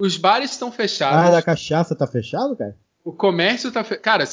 Os 0.02 0.18
bares 0.18 0.52
estão 0.52 0.70
Ah, 0.70 0.72
fechados. 0.72 1.32
da 1.32 1.42
cachaça 1.44 1.96
tá 1.96 2.08
fechado, 2.08 2.56
cara? 2.56 2.76
O 3.04 3.12
comércio 3.12 3.72
tá 3.72 3.84
fechado. 3.84 4.02
Cara, 4.04 4.24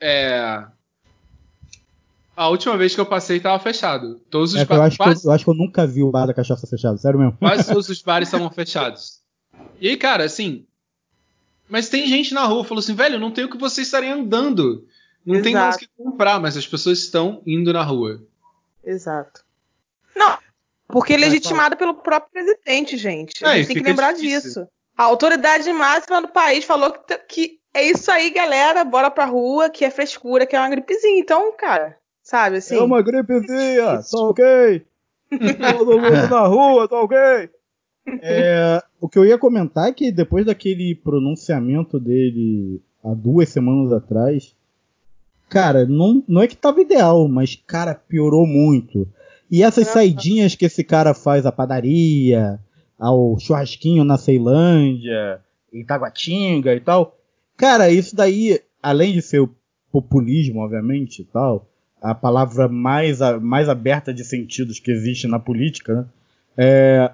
é. 0.00 0.64
A 2.36 2.48
última 2.48 2.76
vez 2.76 2.94
que 2.94 3.00
eu 3.00 3.06
passei 3.06 3.40
tava 3.40 3.58
fechado. 3.58 4.20
Todos 4.30 4.52
os 4.54 4.60
É 4.60 4.66
que 4.66 4.72
eu, 4.72 4.76
ba- 4.76 4.84
acho 4.84 4.96
que 4.96 5.02
quase- 5.02 5.24
eu, 5.26 5.30
eu 5.30 5.34
acho 5.34 5.44
que 5.44 5.50
eu 5.50 5.54
nunca 5.54 5.86
vi 5.86 6.02
o 6.02 6.10
bar 6.10 6.26
da 6.26 6.34
cachaça 6.34 6.66
fechado, 6.66 6.98
sério 6.98 7.18
mesmo. 7.18 7.36
Quase 7.38 7.64
todos 7.72 7.88
os 7.88 8.00
bares 8.02 8.28
estavam 8.28 8.50
fechados. 8.50 9.20
E 9.80 9.88
aí, 9.88 9.96
cara, 9.96 10.24
assim. 10.24 10.64
Mas 11.68 11.88
tem 11.88 12.06
gente 12.06 12.32
na 12.32 12.44
rua 12.44 12.64
falou 12.64 12.80
assim, 12.80 12.94
velho, 12.94 13.18
não 13.18 13.30
tem 13.30 13.44
o 13.44 13.50
que 13.50 13.58
vocês 13.58 13.86
estarem 13.86 14.10
andando. 14.10 14.86
Não 15.26 15.42
tem 15.42 15.52
mais 15.52 15.74
o 15.74 15.78
Exato. 15.78 15.78
que 15.78 16.02
comprar, 16.02 16.40
mas 16.40 16.56
as 16.56 16.66
pessoas 16.66 16.98
estão 17.00 17.42
indo 17.46 17.72
na 17.72 17.82
rua. 17.82 18.22
Exato. 18.84 19.44
Não, 20.16 20.38
porque 20.86 21.12
é 21.12 21.16
legitimado 21.16 21.76
pelo 21.76 21.94
próprio 21.94 22.30
presidente, 22.32 22.96
gente. 22.96 23.44
A 23.44 23.50
É, 23.52 23.54
e 23.54 23.58
gente 23.58 23.74
tem 23.74 23.82
que 23.82 23.88
lembrar 23.88 24.12
difícil. 24.12 24.40
disso. 24.40 24.68
A 24.98 25.04
autoridade 25.04 25.72
máxima 25.72 26.20
do 26.20 26.26
país 26.26 26.64
falou 26.64 26.90
que, 26.90 27.18
que 27.28 27.58
é 27.72 27.84
isso 27.84 28.10
aí, 28.10 28.30
galera, 28.30 28.82
bora 28.82 29.08
pra 29.08 29.26
rua, 29.26 29.70
que 29.70 29.84
é 29.84 29.90
frescura, 29.90 30.44
que 30.44 30.56
é 30.56 30.58
uma 30.58 30.68
gripezinha. 30.68 31.20
Então, 31.20 31.56
cara, 31.56 31.96
sabe 32.20 32.56
assim? 32.56 32.76
É 32.76 32.82
uma 32.82 33.00
gripezinha, 33.00 34.02
tá 34.02 34.18
ok? 34.18 34.84
Todo 35.78 36.00
mundo 36.00 36.28
na 36.28 36.46
rua, 36.48 36.88
tá 36.88 37.00
ok? 37.00 37.16
É, 38.20 38.82
o 39.00 39.08
que 39.08 39.18
eu 39.20 39.24
ia 39.24 39.38
comentar 39.38 39.88
é 39.88 39.92
que 39.92 40.10
depois 40.10 40.44
daquele 40.44 40.96
pronunciamento 40.96 42.00
dele 42.00 42.82
há 43.04 43.14
duas 43.14 43.48
semanas 43.50 43.92
atrás, 43.92 44.56
cara, 45.48 45.86
não, 45.86 46.24
não 46.26 46.42
é 46.42 46.48
que 46.48 46.56
tava 46.56 46.80
ideal, 46.80 47.28
mas, 47.28 47.54
cara, 47.54 47.94
piorou 47.94 48.46
muito. 48.46 49.06
E 49.48 49.62
essas 49.62 49.86
saidinhas 49.86 50.56
que 50.56 50.64
esse 50.64 50.82
cara 50.82 51.14
faz 51.14 51.46
à 51.46 51.52
padaria, 51.52 52.58
ao 52.98 53.38
churrasquinho 53.38 54.04
na 54.04 54.18
Ceilândia, 54.18 55.40
em 55.72 55.84
Taguatinga 55.84 56.74
e 56.74 56.80
tal. 56.80 57.16
Cara, 57.56 57.90
isso 57.90 58.16
daí, 58.16 58.60
além 58.82 59.12
de 59.12 59.22
ser 59.22 59.40
o 59.40 59.54
populismo, 59.90 60.60
obviamente, 60.60 61.22
e 61.22 61.24
tal, 61.24 61.66
a 62.00 62.14
palavra 62.14 62.68
mais, 62.68 63.22
a, 63.22 63.38
mais 63.38 63.68
aberta 63.68 64.12
de 64.12 64.24
sentidos 64.24 64.78
que 64.78 64.90
existe 64.90 65.26
na 65.26 65.38
política, 65.38 65.94
né? 65.94 66.06
É, 66.60 67.10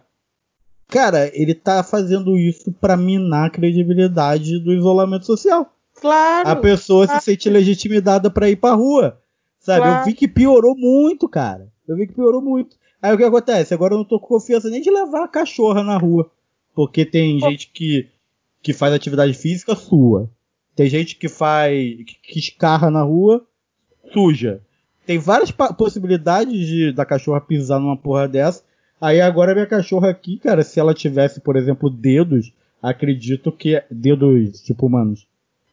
cara, 0.89 1.31
ele 1.35 1.55
tá 1.55 1.83
fazendo 1.83 2.37
isso 2.37 2.73
para 2.73 2.97
minar 2.97 3.47
a 3.47 3.51
credibilidade 3.51 4.59
do 4.59 4.73
isolamento 4.73 5.27
social. 5.27 5.71
Claro. 6.01 6.49
A 6.49 6.57
pessoa 6.57 7.07
claro. 7.07 7.21
se 7.21 7.27
sente 7.27 7.49
legitimada 7.51 8.31
para 8.31 8.49
ir 8.49 8.57
pra 8.57 8.75
rua. 8.75 9.19
Sabe? 9.61 9.83
Claro. 9.83 10.01
Eu 10.01 10.05
vi 10.05 10.13
que 10.15 10.29
piorou 10.29 10.77
muito, 10.77 11.29
cara. 11.29 11.69
Eu 11.87 11.97
vi 11.97 12.07
que 12.07 12.15
piorou 12.15 12.43
muito. 12.43 12.77
Aí 13.05 13.13
o 13.13 13.19
que 13.19 13.25
acontece? 13.25 13.75
Agora 13.75 13.93
eu 13.93 13.99
não 13.99 14.05
tô 14.05 14.19
com 14.19 14.29
confiança 14.29 14.71
nem 14.71 14.81
de 14.81 14.91
levar 14.91 15.25
a 15.25 15.29
cachorra 15.29 15.85
na 15.85 15.99
rua. 15.99 16.31
Porque 16.75 17.05
tem 17.05 17.39
gente 17.39 17.69
que, 17.71 18.09
que 18.63 18.73
faz 18.73 18.95
atividade 18.95 19.35
física 19.35 19.77
sua. 19.77 20.31
Tem 20.75 20.89
gente 20.89 21.15
que 21.17 21.29
faz. 21.29 21.99
que, 21.99 22.17
que 22.23 22.39
escarra 22.39 22.91
na 22.91 23.03
rua, 23.03 23.45
suja. 24.11 24.63
Tem 25.05 25.19
várias 25.19 25.51
possibilidades 25.51 26.67
de 26.67 26.93
da 26.93 27.05
cachorra 27.05 27.43
pisar 27.43 27.79
numa 27.79 27.95
porra 27.95 28.27
dessa. 28.27 28.63
Aí 28.99 29.21
agora 29.21 29.53
minha 29.53 29.67
cachorra 29.67 30.09
aqui, 30.09 30.39
cara, 30.39 30.63
se 30.63 30.81
ela 30.81 30.95
tivesse, 30.95 31.43
por 31.43 31.57
exemplo, 31.57 31.91
dedos, 31.91 32.55
acredito 32.83 33.53
que. 33.53 33.83
Dedos, 33.91 34.63
tipo, 34.63 34.87
humanos. 34.87 35.27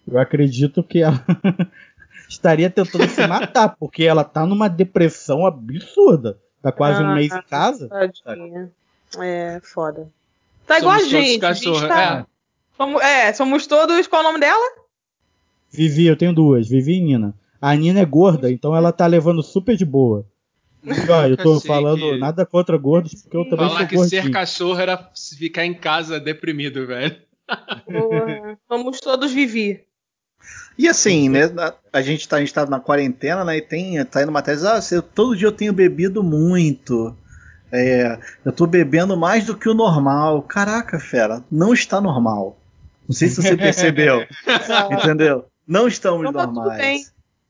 Eu 0.06 0.20
acredito 0.20 0.84
que 0.84 1.00
ela 1.00 1.24
estaria 2.28 2.70
tentando 2.70 3.08
se 3.08 3.26
matar, 3.26 3.70
porque 3.80 4.04
ela 4.04 4.26
tá 4.26 4.46
numa 4.46 4.68
depressão 4.68 5.46
absurda. 5.46 6.38
Tá 6.62 6.72
quase 6.72 7.02
um 7.02 7.08
Ah, 7.08 7.16
mês 7.16 7.32
em 7.34 7.42
casa. 7.44 7.88
Tadinha. 7.88 8.72
É, 9.20 9.60
foda. 9.64 10.08
Tá 10.68 10.78
igual 10.80 10.94
a 10.94 11.00
Somos 11.00 11.12
todos 11.12 11.26
gente. 11.28 11.46
A 11.46 11.54
gente 11.54 11.66
cachorro, 11.66 11.88
tá... 11.88 12.28
Somos, 12.78 13.02
é, 13.02 13.34
somos 13.34 13.68
todos. 13.68 14.08
Qual 14.08 14.22
é 14.22 14.26
o 14.26 14.28
nome 14.28 14.40
dela? 14.40 14.72
Vivi, 15.72 16.06
eu 16.08 16.16
tenho 16.18 16.34
duas, 16.34 16.68
Vivi 16.68 16.98
e 16.98 17.02
Nina. 17.02 17.34
A 17.62 17.76
Nina 17.76 18.00
é 18.02 18.06
gorda, 18.06 18.52
então 18.52 18.76
ela 18.76 18.92
tá 18.92 19.06
levando 19.08 19.42
super 19.44 19.76
de 19.78 19.86
boa. 19.86 20.26
E, 20.84 20.90
ó, 21.12 21.28
eu 21.28 21.38
tô 21.38 21.58
Achei 21.58 21.68
falando 21.68 22.00
que- 22.12 22.18
nada 22.18 22.46
contra 22.46 22.76
gordos, 22.78 23.22
porque 23.22 23.38
eu 23.38 23.44
também 23.46 23.68
Falar 23.68 23.80
sou 23.80 23.88
que 23.88 23.96
gordinho. 23.96 24.24
ser 24.24 24.32
cachorro 24.32 24.80
era 24.80 25.10
ficar 25.38 25.66
em 25.66 25.74
casa 25.76 26.20
deprimido, 26.20 26.88
velho. 26.88 27.16
Porra, 27.86 28.58
somos 28.68 29.00
todos 29.00 29.32
Vivi. 29.32 29.84
E 30.82 30.88
assim, 30.88 31.30
né? 31.30 31.42
A, 31.94 32.02
gente 32.02 32.28
tá, 32.28 32.38
a 32.38 32.40
gente 32.40 32.54
tá 32.54 32.66
na 32.66 32.80
quarentena, 32.80 33.46
né? 33.46 33.58
E 33.58 33.62
tem, 33.62 34.04
tá 34.06 34.22
indo 34.24 34.30
uma 34.30 34.42
tese, 34.42 34.66
ah, 34.68 34.82
você- 34.82 35.02
todo 35.02 35.36
dia 35.36 35.48
eu 35.48 35.52
tenho 35.52 35.72
bebido 35.74 36.24
muito. 36.24 37.16
É, 37.72 38.18
eu 38.44 38.52
tô 38.52 38.66
bebendo 38.66 39.16
mais 39.16 39.46
do 39.46 39.56
que 39.56 39.70
o 39.70 39.74
normal. 39.74 40.42
Caraca, 40.42 41.00
fera, 41.00 41.44
não 41.52 41.74
está 41.74 42.02
normal. 42.02 42.58
Não 43.08 43.16
sei 43.16 43.28
se 43.28 43.42
você 43.42 43.56
percebeu. 43.56 44.26
entendeu? 44.92 45.46
Não 45.68 45.88
estamos 45.88 46.22
Então 46.22 46.34
tá 46.34 46.48
tudo 46.48 46.56
normais. 46.56 46.82
bem. 46.82 47.06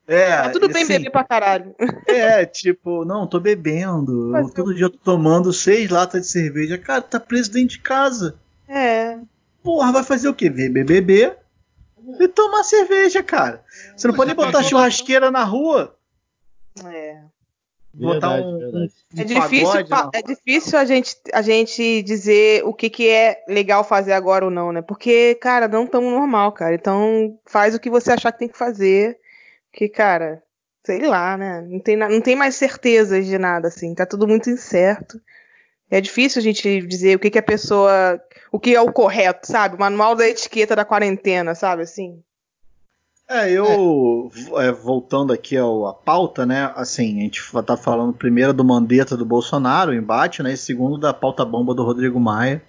É, 0.07 0.41
Tá 0.41 0.49
tudo 0.49 0.67
bem 0.67 0.83
assim, 0.83 0.93
beber 0.97 1.11
pra 1.11 1.23
caralho. 1.23 1.73
É, 2.07 2.45
tipo, 2.45 3.05
não, 3.05 3.25
tô 3.25 3.39
bebendo. 3.39 4.25
Eu- 4.27 4.31
Mas 4.31 4.51
todo 4.53 4.75
dia 4.75 4.85
eu 4.85 4.89
tô 4.89 4.97
tomando 4.97 5.53
seis 5.53 5.89
latas 5.89 6.21
de 6.23 6.27
cerveja. 6.27 6.77
Cara, 6.77 7.01
tá 7.01 7.17
preso 7.19 7.49
dentro 7.51 7.69
de 7.77 7.79
casa. 7.79 8.35
É. 8.67 9.17
Porra, 9.63 9.91
vai 9.93 10.03
fazer 10.03 10.27
o 10.27 10.33
quê? 10.33 10.49
Ver 10.49 10.69
BBB 10.69 11.33
e 12.19 12.27
tomar 12.27 12.63
cerveja, 12.63 13.21
cara. 13.23 13.63
Você 13.95 14.07
não 14.07 14.15
pode 14.15 14.27
nem 14.27 14.35
botar 14.35 14.63
churrasqueira 14.63 15.29
na 15.31 15.43
rua. 15.43 15.95
É. 16.85 17.21
Botar 17.93 18.37
Verdade, 18.37 18.47
um, 18.47 18.59
verdade. 18.59 18.93
um 19.13 19.19
É 19.19 19.23
difícil, 19.23 19.79
é 20.13 20.21
difícil 20.21 20.79
a 20.79 20.85
gente, 20.85 21.17
a 21.33 21.41
gente 21.41 22.01
dizer 22.03 22.63
o 22.65 22.73
que, 22.73 22.89
que 22.89 23.09
é 23.09 23.43
legal 23.47 23.83
fazer 23.83 24.13
agora 24.13 24.45
ou 24.45 24.51
não, 24.51 24.71
né? 24.71 24.81
Porque, 24.81 25.35
cara, 25.35 25.67
não 25.67 25.85
tão 25.85 26.01
normal, 26.01 26.53
cara. 26.53 26.73
Então, 26.73 27.37
faz 27.45 27.75
o 27.75 27.79
que 27.79 27.89
você 27.89 28.13
achar 28.13 28.31
que 28.31 28.39
tem 28.39 28.47
que 28.47 28.57
fazer. 28.57 29.19
Que, 29.73 29.89
cara, 29.89 30.41
sei 30.85 31.05
lá, 31.05 31.37
né? 31.37 31.61
Não 31.67 31.79
tem, 31.79 31.97
não 31.97 32.21
tem 32.21 32.35
mais 32.35 32.55
certezas 32.55 33.25
de 33.25 33.37
nada, 33.37 33.67
assim. 33.67 33.93
Tá 33.93 34.05
tudo 34.05 34.27
muito 34.27 34.49
incerto. 34.49 35.19
É 35.91 35.99
difícil 35.99 36.39
a 36.39 36.43
gente 36.43 36.81
dizer 36.87 37.17
o 37.17 37.19
que, 37.19 37.29
que 37.29 37.37
a 37.37 37.43
pessoa. 37.43 38.17
O 38.49 38.57
que 38.57 38.73
é 38.73 38.81
o 38.81 38.91
correto, 38.91 39.45
sabe? 39.45 39.75
O 39.75 39.79
manual 39.79 40.15
da 40.15 40.27
etiqueta 40.27 40.73
da 40.73 40.85
quarentena, 40.85 41.53
sabe? 41.53 41.83
Assim. 41.83 42.23
É, 43.29 43.49
eu 43.51 44.31
é, 44.57 44.71
voltando 44.71 45.31
aqui 45.31 45.55
ao, 45.57 45.87
à 45.87 45.93
pauta, 45.93 46.45
né? 46.45 46.71
Assim, 46.75 47.19
a 47.19 47.23
gente 47.23 47.41
tá 47.65 47.75
falando 47.75 48.13
primeiro 48.13 48.53
do 48.53 48.63
Mandetta 48.63 49.15
do 49.15 49.25
Bolsonaro, 49.25 49.91
o 49.91 49.93
embate, 49.93 50.41
né? 50.41 50.53
E 50.53 50.57
segundo 50.57 50.97
da 50.97 51.13
pauta 51.13 51.43
bomba 51.45 51.73
do 51.73 51.83
Rodrigo 51.83 52.19
Maia 52.19 52.61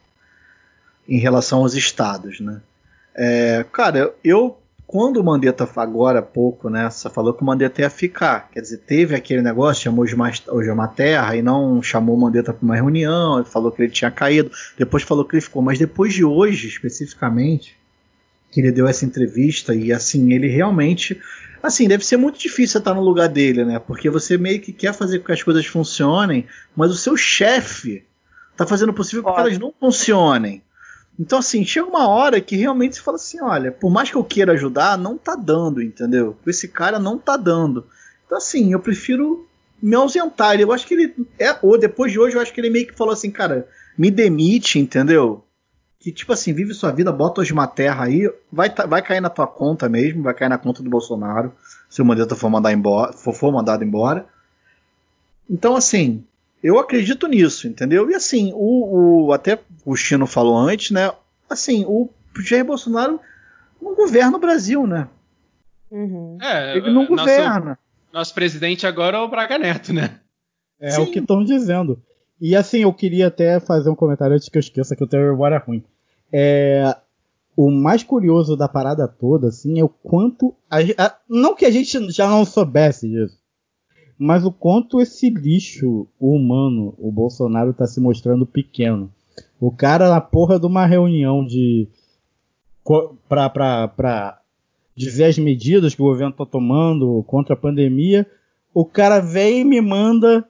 em 1.08 1.18
relação 1.18 1.60
aos 1.60 1.74
estados, 1.74 2.40
né? 2.40 2.60
É, 3.14 3.64
cara, 3.72 4.14
eu 4.22 4.56
quando 4.92 5.16
o 5.16 5.24
Mandetta 5.24 5.66
agora 5.76 6.18
há 6.18 6.22
pouco, 6.22 6.68
né? 6.68 6.90
Você 6.90 7.08
falou 7.08 7.32
que 7.32 7.42
o 7.42 7.46
Mandetta 7.46 7.80
ia 7.80 7.88
ficar, 7.88 8.50
quer 8.52 8.60
dizer, 8.60 8.76
teve 8.76 9.14
aquele 9.14 9.40
negócio, 9.40 9.84
chamou 9.84 10.04
o 10.04 10.06
Gilmar, 10.06 10.34
Gilmar 10.34 10.92
Terra 10.92 11.34
e 11.34 11.40
não 11.40 11.82
chamou 11.82 12.14
o 12.14 12.20
Mandetta 12.20 12.52
para 12.52 12.62
uma 12.62 12.74
reunião, 12.74 13.42
falou 13.42 13.72
que 13.72 13.80
ele 13.80 13.90
tinha 13.90 14.10
caído, 14.10 14.50
depois 14.76 15.02
falou 15.02 15.24
que 15.24 15.34
ele 15.34 15.40
ficou, 15.40 15.62
mas 15.62 15.78
depois 15.78 16.12
de 16.12 16.22
hoje, 16.22 16.68
especificamente, 16.68 17.74
que 18.50 18.60
ele 18.60 18.70
deu 18.70 18.86
essa 18.86 19.06
entrevista 19.06 19.74
e 19.74 19.94
assim, 19.94 20.30
ele 20.34 20.46
realmente. 20.46 21.18
Assim, 21.62 21.88
deve 21.88 22.04
ser 22.04 22.18
muito 22.18 22.38
difícil 22.38 22.78
estar 22.78 22.92
no 22.92 23.00
lugar 23.00 23.30
dele, 23.30 23.64
né? 23.64 23.78
Porque 23.78 24.10
você 24.10 24.36
meio 24.36 24.60
que 24.60 24.74
quer 24.74 24.92
fazer 24.92 25.20
com 25.20 25.24
que 25.24 25.32
as 25.32 25.42
coisas 25.42 25.64
funcionem, 25.64 26.44
mas 26.76 26.90
o 26.90 26.96
seu 26.96 27.16
chefe 27.16 28.04
tá 28.54 28.66
fazendo 28.66 28.90
o 28.90 28.94
possível 28.94 29.22
para 29.22 29.32
que 29.32 29.40
elas 29.40 29.58
não 29.58 29.72
funcionem. 29.80 30.62
Então, 31.22 31.38
assim, 31.38 31.64
chega 31.64 31.86
uma 31.86 32.08
hora 32.08 32.40
que 32.40 32.56
realmente 32.56 32.96
você 32.96 33.00
fala 33.00 33.14
assim: 33.14 33.40
olha, 33.40 33.70
por 33.70 33.92
mais 33.92 34.10
que 34.10 34.16
eu 34.16 34.24
queira 34.24 34.54
ajudar, 34.54 34.98
não 34.98 35.16
tá 35.16 35.36
dando, 35.36 35.80
entendeu? 35.80 36.36
Esse 36.44 36.66
cara 36.66 36.98
não 36.98 37.16
tá 37.16 37.36
dando. 37.36 37.86
Então, 38.26 38.36
assim, 38.36 38.72
eu 38.72 38.80
prefiro 38.80 39.46
me 39.80 39.94
ausentar. 39.94 40.60
Eu 40.60 40.72
acho 40.72 40.84
que 40.84 40.94
ele. 40.94 41.14
É, 41.38 41.56
ou 41.62 41.78
depois 41.78 42.10
de 42.10 42.18
hoje, 42.18 42.34
eu 42.34 42.42
acho 42.42 42.52
que 42.52 42.60
ele 42.60 42.70
meio 42.70 42.88
que 42.88 42.96
falou 42.98 43.12
assim: 43.12 43.30
cara, 43.30 43.68
me 43.96 44.10
demite, 44.10 44.80
entendeu? 44.80 45.44
que 46.00 46.10
tipo 46.10 46.32
assim, 46.32 46.52
vive 46.52 46.74
sua 46.74 46.90
vida, 46.90 47.12
bota 47.12 47.40
hoje 47.40 47.52
uma 47.52 47.68
terra 47.68 48.06
aí, 48.06 48.28
vai, 48.50 48.68
tá- 48.68 48.86
vai 48.86 49.00
cair 49.00 49.20
na 49.20 49.30
tua 49.30 49.46
conta 49.46 49.88
mesmo, 49.88 50.24
vai 50.24 50.34
cair 50.34 50.48
na 50.48 50.58
conta 50.58 50.82
do 50.82 50.90
Bolsonaro, 50.90 51.52
se 51.88 52.02
o 52.02 52.04
Mandetta 52.04 52.34
for, 52.34 52.50
mandar 52.50 52.72
embora, 52.72 53.12
for, 53.12 53.32
for 53.32 53.52
mandado 53.52 53.84
embora. 53.84 54.26
Então, 55.48 55.76
assim, 55.76 56.24
eu 56.62 56.78
acredito 56.78 57.26
nisso, 57.26 57.66
entendeu? 57.66 58.10
E 58.10 58.14
assim, 58.14 58.52
o, 58.54 59.26
o- 59.26 59.32
até 59.32 59.58
o 59.84 59.96
Chino 59.96 60.26
falou 60.26 60.56
antes, 60.56 60.90
né? 60.90 61.10
Assim, 61.50 61.84
o 61.86 62.08
Jair 62.40 62.64
Bolsonaro 62.64 63.20
não 63.80 63.94
governa 63.94 64.36
o 64.36 64.40
Brasil, 64.40 64.86
né? 64.86 65.08
Uhum. 65.90 66.38
É, 66.40 66.76
Ele 66.76 66.86
não 66.90 67.02
nosso, 67.02 67.16
governa. 67.16 67.78
nosso 68.12 68.32
presidente 68.34 68.86
agora 68.86 69.18
é 69.18 69.20
o 69.20 69.28
Braga 69.28 69.58
Neto, 69.58 69.92
né? 69.92 70.20
É 70.80 70.92
Sim. 70.92 71.02
o 71.02 71.10
que 71.10 71.18
estão 71.18 71.44
dizendo. 71.44 72.00
E 72.40 72.56
assim, 72.56 72.78
eu 72.80 72.92
queria 72.92 73.26
até 73.28 73.60
fazer 73.60 73.90
um 73.90 73.94
comentário 73.94 74.34
antes 74.34 74.48
que 74.48 74.56
eu 74.56 74.60
esqueça 74.60 74.96
que 74.96 75.02
eu 75.02 75.06
tenho 75.06 75.30
memória 75.30 75.58
ruim. 75.58 75.84
É, 76.32 76.96
o 77.56 77.70
mais 77.70 78.02
curioso 78.02 78.56
da 78.56 78.66
parada 78.68 79.06
toda, 79.06 79.48
assim, 79.48 79.78
é 79.78 79.84
o 79.84 79.88
quanto. 79.88 80.54
a 80.70 80.78
a- 80.96 81.16
não 81.28 81.54
que 81.54 81.66
a 81.66 81.70
gente 81.70 82.10
já 82.10 82.26
não 82.28 82.44
soubesse 82.44 83.08
disso, 83.08 83.38
mas 84.18 84.44
o 84.44 84.52
quanto 84.52 85.00
esse 85.00 85.28
lixo 85.30 86.06
humano, 86.20 86.94
o 86.98 87.10
Bolsonaro, 87.10 87.72
tá 87.72 87.86
se 87.86 88.00
mostrando 88.00 88.46
pequeno. 88.46 89.10
O 89.60 89.70
cara 89.70 90.08
na 90.08 90.20
porra 90.20 90.58
de 90.58 90.66
uma 90.66 90.86
reunião 90.86 91.44
de. 91.44 91.88
pra, 93.28 93.48
pra, 93.48 93.88
pra 93.88 94.40
dizer 94.94 95.24
as 95.24 95.38
medidas 95.38 95.94
que 95.94 96.02
o 96.02 96.06
governo 96.06 96.32
tá 96.32 96.44
tomando 96.44 97.22
contra 97.26 97.54
a 97.54 97.58
pandemia, 97.58 98.26
o 98.74 98.84
cara 98.84 99.20
vem 99.20 99.60
e 99.60 99.64
me 99.64 99.80
manda 99.80 100.46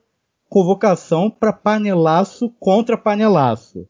convocação 0.49 1.31
para 1.31 1.53
panelaço 1.53 2.51
contra 2.61 2.99
panelaço. 2.99 3.89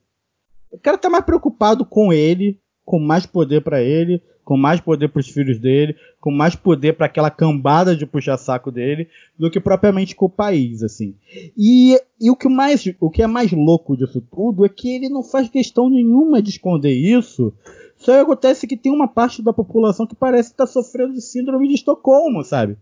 O 0.70 0.78
cara 0.78 0.96
tá 0.96 1.10
mais 1.10 1.24
preocupado 1.24 1.84
com 1.84 2.12
ele, 2.12 2.58
com 2.92 2.98
mais 2.98 3.24
poder 3.24 3.62
para 3.62 3.80
ele, 3.80 4.20
com 4.44 4.54
mais 4.54 4.78
poder 4.78 5.08
para 5.08 5.20
os 5.20 5.26
filhos 5.26 5.58
dele, 5.58 5.96
com 6.20 6.30
mais 6.30 6.54
poder 6.54 6.92
para 6.92 7.06
aquela 7.06 7.30
cambada 7.30 7.96
de 7.96 8.04
puxa 8.04 8.36
saco 8.36 8.70
dele, 8.70 9.08
do 9.38 9.50
que 9.50 9.58
propriamente 9.58 10.14
com 10.14 10.26
o 10.26 10.28
país, 10.28 10.82
assim. 10.82 11.14
E, 11.56 11.98
e 12.20 12.30
o 12.30 12.36
que 12.36 12.50
mais, 12.50 12.84
o 13.00 13.08
que 13.08 13.22
é 13.22 13.26
mais 13.26 13.50
louco 13.50 13.96
disso 13.96 14.20
tudo 14.30 14.66
é 14.66 14.68
que 14.68 14.94
ele 14.94 15.08
não 15.08 15.22
faz 15.22 15.48
questão 15.48 15.88
nenhuma 15.88 16.42
de 16.42 16.50
esconder 16.50 16.92
isso. 16.92 17.50
Só 17.96 18.20
acontece 18.20 18.66
que 18.66 18.76
tem 18.76 18.92
uma 18.92 19.08
parte 19.08 19.40
da 19.40 19.54
população 19.54 20.06
que 20.06 20.14
parece 20.14 20.50
estar 20.50 20.66
sofrendo 20.66 21.14
de 21.14 21.22
síndrome 21.22 21.66
de 21.66 21.76
Estocolmo, 21.76 22.44
sabe? 22.44 22.76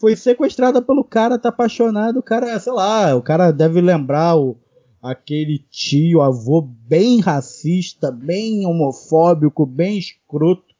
foi 0.00 0.16
sequestrada 0.16 0.82
pelo 0.82 1.04
cara, 1.04 1.38
tá 1.38 1.50
apaixonado, 1.50 2.18
o 2.18 2.22
cara, 2.22 2.58
sei 2.58 2.72
lá, 2.72 3.14
o 3.14 3.22
cara 3.22 3.52
deve 3.52 3.80
lembrar 3.80 4.34
o, 4.34 4.56
aquele 5.02 5.58
tio, 5.70 6.22
avô 6.22 6.62
bem 6.62 7.20
racista, 7.20 8.10
bem 8.12 8.64
homofóbico, 8.64 9.66
bem 9.66 9.98
escroto, 9.98 10.72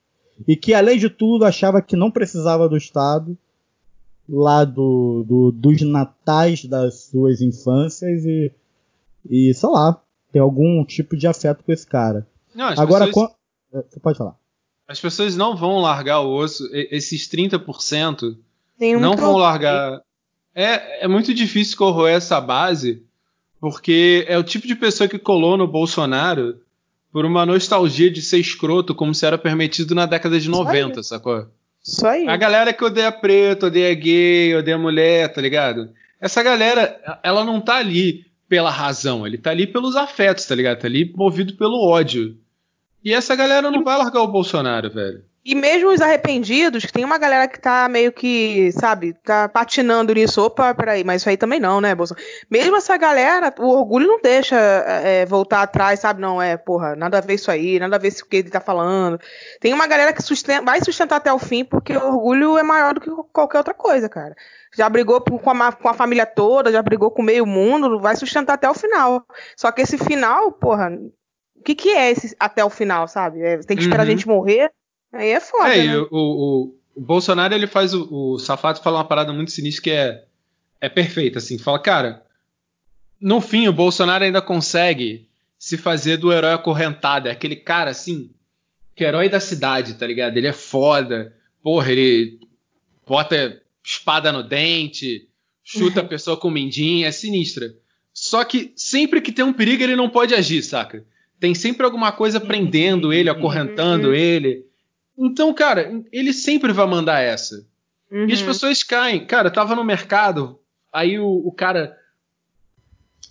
e 0.47 0.55
que 0.57 0.73
além 0.73 0.99
de 0.99 1.11
tudo 1.11 1.45
achava 1.45 1.83
que 1.83 1.97
não 1.97 2.11
precisava 2.11 2.69
do 2.69 2.77
Estado, 2.77 3.37
lá 4.29 4.65
do, 4.65 5.25
do- 5.27 5.53
dos 5.53 5.83
natais 5.83 6.65
das 6.65 7.05
suas 7.05 7.41
infâncias 7.41 8.25
e, 8.25 8.53
e, 9.29 9.53
sei 9.53 9.69
lá, 9.69 10.01
ter 10.31 10.39
algum 10.39 10.85
tipo 10.85 11.17
de 11.17 11.27
afeto 11.27 11.63
com 11.65 11.73
esse 11.73 11.87
cara. 11.87 12.27
Não, 12.55 12.67
Agora, 12.79 13.07
pessoas- 13.07 13.31
quan- 13.73 13.79
é, 13.81 13.85
você 13.91 14.01
pode 14.01 14.17
falar. 14.19 14.37
As 14.87 15.01
pessoas 15.01 15.37
não 15.37 15.57
vão 15.57 15.79
largar 15.81 16.21
o 16.21 16.33
osso, 16.33 16.69
esses 16.73 17.29
30% 17.29 18.37
Tem 18.79 18.97
um 18.97 19.01
não 19.01 19.17
vão 19.17 19.37
largar. 19.37 20.01
É, 20.55 21.05
é 21.05 21.09
muito 21.09 21.33
difícil 21.35 21.77
corroer 21.79 22.15
essa 22.17 22.41
base, 22.41 23.03
porque 23.63 24.25
é 24.27 24.37
o 24.37 24.43
tipo 24.43 24.67
de 24.67 24.75
pessoa 24.75 25.09
que 25.09 25.21
colou 25.21 25.57
no 25.57 25.69
Bolsonaro 25.69 26.61
por 27.13 27.25
uma 27.25 27.47
nostalgia 27.47 28.11
de 28.11 28.21
ser 28.21 28.39
escroto, 28.39 28.93
como 28.93 29.15
se 29.15 29.25
era 29.25 29.39
permitido 29.39 29.95
na 29.95 30.05
década 30.05 30.41
de 30.41 30.49
90, 30.51 31.01
sacou? 31.05 31.47
Isso 31.81 32.05
aí. 32.05 32.27
A 32.27 32.37
galera 32.37 32.73
que 32.73 32.85
odeia 32.85 33.13
preto, 33.13 33.67
odeia 33.67 33.95
gay, 33.95 34.57
odeia 34.57 34.77
mulher, 34.77 35.33
tá 35.33 35.41
ligado? 35.41 35.91
Essa 36.21 36.43
galera, 36.43 37.01
ela 37.23 37.45
não 37.45 37.61
tá 37.61 37.77
ali 37.77 38.27
pela 38.49 38.69
razão, 38.69 39.25
ele 39.25 39.39
tá 39.39 39.51
ali 39.53 39.65
pelos 39.65 39.95
afetos, 39.95 40.45
tá 40.45 40.57
ligado? 40.57 40.81
Tá 40.81 40.89
ali 40.89 41.13
movido 41.15 41.55
pelo 41.55 41.87
ódio. 41.87 42.37
E 43.05 43.15
essa 43.15 43.37
galera 43.37 43.71
não 43.71 43.85
vai 43.85 43.97
largar 43.97 44.23
o 44.23 44.29
Bolsonaro, 44.29 44.91
velho. 44.91 45.23
E 45.45 45.57
mesmo 45.57 45.91
os 45.91 46.01
arrependidos, 46.01 46.85
que 46.87 46.93
tem 46.93 47.05
uma 47.05 47.19
galera 47.19 47.49
que 47.49 47.59
tá 47.61 47.89
meio 47.89 48.13
que, 48.13 48.71
sabe, 48.71 49.13
tá 49.25 49.49
patinando 49.49 50.15
nisso. 50.15 50.41
Opa, 50.41 50.73
peraí, 50.73 51.03
mas 51.03 51.21
isso 51.23 51.29
aí 51.29 51.37
também 51.37 51.59
não, 51.59 51.81
né, 51.81 51.97
Bolsonaro? 51.97 52.25
Mesmo 52.49 52.77
essa 52.77 52.97
galera, 52.97 53.53
o 53.59 53.67
orgulho 53.71 54.07
não 54.07 54.21
deixa 54.21 54.55
é, 54.57 55.27
voltar 55.27 55.63
atrás, 55.63 55.99
sabe? 55.99 56.21
Não, 56.21 56.41
é, 56.41 56.57
porra, 56.57 56.95
nada 56.95 57.19
a 57.19 57.21
ver 57.21 57.35
isso 57.35 57.51
aí, 57.51 57.81
nada 57.81 57.97
a 57.97 57.99
ver 57.99 58.09
isso 58.09 58.25
que 58.25 58.37
ele 58.37 58.51
tá 58.51 58.61
falando. 58.61 59.19
Tem 59.61 59.73
uma 59.75 59.89
galera 59.89 60.13
que 60.13 60.23
susten- 60.23 60.65
vai 60.65 60.81
sustentar 60.81 61.17
até 61.17 61.33
o 61.33 61.41
fim, 61.41 61.65
porque 61.65 61.97
o 61.97 62.07
orgulho 62.07 62.57
é 62.57 62.63
maior 62.63 62.95
do 62.95 63.01
que 63.01 63.11
qualquer 63.33 63.59
outra 63.59 63.75
coisa, 63.75 64.09
cara. 64.09 64.37
Já 64.77 64.89
brigou 64.89 65.21
com 65.21 65.51
a, 65.51 65.73
com 65.73 65.89
a 65.89 65.95
família 65.95 66.25
toda, 66.25 66.71
já 66.71 66.81
brigou 66.81 67.11
com 67.11 67.21
o 67.21 67.25
meio 67.25 67.45
mundo, 67.45 67.99
vai 67.99 68.15
sustentar 68.15 68.53
até 68.55 68.71
o 68.71 68.75
final. 68.75 69.27
Só 69.57 69.73
que 69.73 69.83
esse 69.83 69.99
final, 69.99 70.53
porra, 70.53 70.89
o 71.57 71.63
que, 71.65 71.75
que 71.75 71.89
é 71.91 72.13
esse 72.13 72.37
até 72.39 72.65
o 72.65 72.71
final, 72.71 73.09
sabe? 73.09 73.43
É, 73.43 73.57
tem 73.59 73.77
que 73.77 73.83
esperar 73.83 74.05
Uhum. 74.05 74.09
a 74.09 74.11
gente 74.13 74.29
morrer. 74.29 74.71
Aí 75.13 75.31
é 75.31 75.41
foda, 75.41 75.75
É, 75.75 75.87
né? 75.87 75.99
o, 75.99 76.09
o, 76.11 76.75
o 76.95 77.01
Bolsonaro 77.01 77.55
ele 77.55 77.67
faz 77.67 77.93
o, 77.95 78.09
o 78.11 78.39
Safato 78.39 78.83
fala 78.83 78.99
uma 78.99 79.05
parada 79.05 79.33
muito 79.33 79.51
sinistra 79.51 79.83
que 79.83 79.91
é 79.91 80.25
é 80.81 80.89
perfeita 80.89 81.39
assim. 81.39 81.59
Fala, 81.59 81.79
cara, 81.79 82.23
no 83.21 83.41
fim 83.41 83.69
o 83.69 83.73
Bolsonaro 83.73 84.25
ainda 84.25 84.43
consegue 84.43 85.29
se 85.57 85.77
fazer 85.77 86.17
do 86.17 86.33
herói 86.33 86.53
acorrentado, 86.55 87.29
é 87.29 87.31
aquele 87.31 87.55
cara 87.55 87.91
assim, 87.91 88.31
que 88.97 89.05
é 89.05 89.09
herói 89.09 89.29
da 89.29 89.39
cidade, 89.39 89.95
tá 89.95 90.05
ligado? 90.05 90.37
Ele 90.37 90.49
é 90.49 90.53
foda. 90.53 91.33
Porra, 91.63 91.93
ele 91.93 92.41
bota 93.07 93.63
espada 93.85 94.33
no 94.33 94.43
dente, 94.43 95.29
chuta 95.63 96.01
a 96.01 96.05
pessoa 96.05 96.37
com 96.37 96.51
mindinha, 96.51 97.07
é 97.07 97.13
sinistra. 97.13 97.73
Só 98.13 98.43
que 98.45 98.73
sempre 98.77 99.21
que 99.21 99.31
tem 99.31 99.45
um 99.45 99.53
perigo 99.53 99.85
ele 99.85 99.95
não 99.95 100.11
pode 100.11 100.35
agir, 100.35 100.63
saca? 100.63 101.05
Tem 101.39 101.55
sempre 101.55 101.87
alguma 101.87 102.11
coisa 102.11 102.41
prendendo 102.41 103.13
ele, 103.13 103.31
acorrentando 103.31 104.13
ele. 104.13 104.67
Então, 105.17 105.53
cara, 105.53 106.03
ele 106.11 106.33
sempre 106.33 106.73
vai 106.73 106.87
mandar 106.87 107.21
essa. 107.21 107.67
Uhum. 108.11 108.29
E 108.29 108.33
as 108.33 108.43
pessoas 108.43 108.83
caem. 108.83 109.27
Cara, 109.27 109.49
eu 109.49 109.53
tava 109.53 109.75
no 109.75 109.85
mercado, 109.85 110.59
aí 110.93 111.19
o, 111.19 111.27
o 111.27 111.53
cara. 111.53 111.97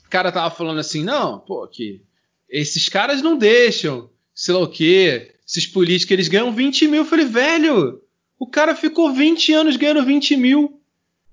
O 0.06 0.10
cara 0.10 0.32
tava 0.32 0.54
falando 0.54 0.80
assim: 0.80 1.04
não, 1.04 1.40
pô, 1.40 1.68
que 1.68 2.02
esses 2.50 2.90
caras 2.90 3.22
não 3.22 3.38
deixam, 3.38 4.10
sei 4.34 4.54
lá 4.54 4.60
o 4.60 4.68
quê, 4.68 5.36
esses 5.48 5.68
políticos, 5.68 6.12
eles 6.12 6.28
ganham 6.28 6.54
20 6.54 6.88
mil. 6.88 7.02
Eu 7.02 7.06
falei, 7.06 7.26
velho, 7.26 8.02
o 8.40 8.48
cara 8.48 8.76
ficou 8.76 9.14
20 9.14 9.54
anos 9.54 9.76
ganhando 9.76 10.06
20 10.06 10.38
mil. 10.38 10.82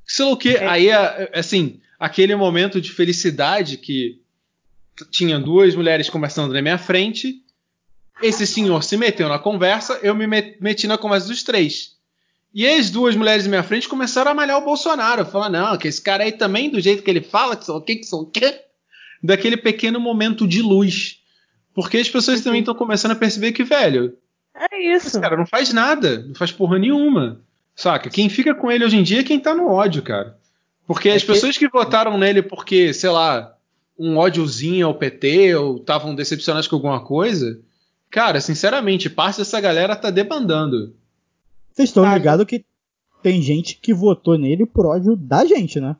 Sei 0.07 0.25
lá 0.25 0.33
o 0.33 0.37
quê. 0.37 0.59
Aí, 0.61 0.89
é, 0.89 1.31
assim, 1.35 1.81
aquele 1.99 2.35
momento 2.35 2.81
de 2.81 2.91
felicidade 2.91 3.77
que 3.77 4.21
tinha 5.11 5.39
duas 5.39 5.75
mulheres 5.75 6.11
conversando 6.11 6.53
na 6.53 6.63
minha 6.63 6.79
frente. 6.79 7.43
Esse 8.23 8.47
senhor 8.47 8.83
se 8.83 8.97
meteu 8.97 9.29
na 9.29 9.39
conversa, 9.39 9.99
eu 10.03 10.15
me 10.15 10.27
met- 10.27 10.57
meti 10.61 10.87
na 10.87 10.99
conversa 10.99 11.29
dos 11.29 11.43
três. 11.43 11.97
E 12.53 12.67
as 12.67 12.91
duas 12.91 13.15
mulheres 13.15 13.45
na 13.45 13.51
minha 13.51 13.63
frente 13.63 13.89
começaram 13.89 14.31
a 14.31 14.35
malhar 14.35 14.59
o 14.59 14.65
Bolsonaro. 14.65 15.25
Falando, 15.25 15.53
não, 15.53 15.77
que 15.79 15.87
esse 15.87 16.01
cara 16.01 16.25
aí 16.25 16.33
também, 16.33 16.71
do 16.71 16.81
jeito 16.81 17.03
que 17.03 17.11
ele 17.11 17.21
fala, 17.21 17.55
que 17.57 17.65
são 17.65 17.77
o 17.77 17.81
quê, 17.81 17.97
que 17.97 18.05
são 18.07 18.21
o 18.21 18.27
quê? 18.27 18.61
Daquele 19.23 19.57
pequeno 19.57 20.01
momento 20.01 20.47
de 20.49 20.63
luz. 20.63 21.19
Porque 21.75 21.99
as 21.99 22.09
pessoas 22.09 22.41
também 22.41 22.61
estão 22.61 22.75
começando 22.75 23.13
a 23.13 23.17
perceber 23.17 23.53
que, 23.53 23.63
velho, 23.63 24.17
É 24.73 24.97
isso. 24.97 25.09
esse 25.09 25.21
cara 25.21 25.37
não 25.37 25.47
faz 25.47 25.73
nada, 25.73 26.25
não 26.27 26.35
faz 26.35 26.51
porra 26.51 26.79
nenhuma. 26.79 27.41
Saca? 27.77 28.11
Quem 28.11 28.29
fica 28.29 28.55
com 28.55 28.71
ele 28.73 28.85
hoje 28.85 28.97
em 28.97 29.03
dia 29.05 29.21
é 29.21 29.25
quem 29.25 29.39
tá 29.39 29.55
no 29.55 29.69
ódio, 29.71 30.03
cara. 30.03 30.37
Porque 30.87 31.11
as 31.11 31.23
que- 31.23 31.29
pessoas 31.29 31.57
que 31.57 31.69
votaram 31.69 32.19
nele 32.19 32.43
porque, 32.43 32.93
sei 32.93 33.11
lá, 33.11 33.55
um 33.97 34.17
ódiozinho 34.17 34.87
ao 34.87 34.95
PT 34.95 35.55
ou 35.55 35.77
estavam 35.77 36.15
decepcionados 36.15 36.67
com 36.67 36.75
alguma 36.77 36.99
coisa, 37.05 37.61
cara, 38.11 38.41
sinceramente, 38.41 39.09
parte 39.11 39.39
dessa 39.39 39.61
galera 39.61 39.95
tá 39.97 40.11
debandando. 40.11 40.95
Vocês 41.73 41.89
estão 41.91 42.03
Tá. 42.05 42.15
ligados 42.17 42.45
que 42.47 42.65
tem 43.23 43.41
gente 43.43 43.79
que 43.81 43.93
votou 43.95 44.37
nele 44.39 44.65
por 44.67 44.87
ódio 44.87 45.17
da 45.17 45.45
gente, 45.45 45.81
né? 45.81 45.97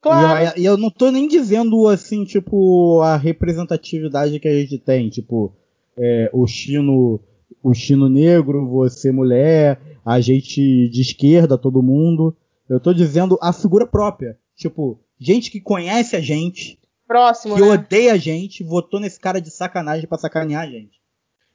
Claro. 0.00 0.58
E, 0.58 0.64
eu- 0.64 0.72
eu 0.72 0.76
não 0.76 0.90
tô 0.90 1.10
nem 1.10 1.26
dizendo 1.26 1.88
assim, 1.88 2.24
tipo, 2.24 3.00
a 3.02 3.16
representatividade 3.16 4.38
que 4.38 4.46
a 4.48 4.52
gente 4.60 4.78
tem, 4.78 5.08
tipo, 5.08 5.52
é, 5.96 6.30
o 6.32 6.46
chino, 6.46 7.20
o 7.62 7.74
chino 7.74 8.08
negro, 8.08 8.66
você 8.68 9.10
mulher, 9.10 9.80
a 10.04 10.20
gente 10.20 10.88
de 10.88 11.00
esquerda, 11.00 11.58
todo 11.58 11.82
mundo. 11.82 12.34
Eu 12.68 12.78
tô 12.78 12.92
dizendo 12.94 13.36
a 13.42 13.52
figura 13.52 13.86
própria. 13.86 14.38
Tipo, 14.54 15.00
gente 15.18 15.50
que 15.50 15.60
conhece 15.60 16.14
a 16.14 16.20
gente, 16.20 16.77
Próximo, 17.08 17.54
que 17.56 17.60
né? 17.62 17.66
odeia 17.66 18.12
a 18.12 18.16
gente, 18.18 18.62
votou 18.62 19.00
nesse 19.00 19.18
cara 19.18 19.40
de 19.40 19.50
sacanagem 19.50 20.06
pra 20.06 20.18
sacanear 20.18 20.62
a 20.64 20.70
gente. 20.70 21.00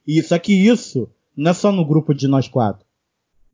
E 0.06 0.20
só 0.22 0.38
que 0.38 0.52
isso 0.52 1.08
não 1.36 1.52
é 1.52 1.54
só 1.54 1.70
no 1.72 1.86
grupo 1.86 2.12
de 2.12 2.26
nós 2.28 2.48
quatro. 2.48 2.84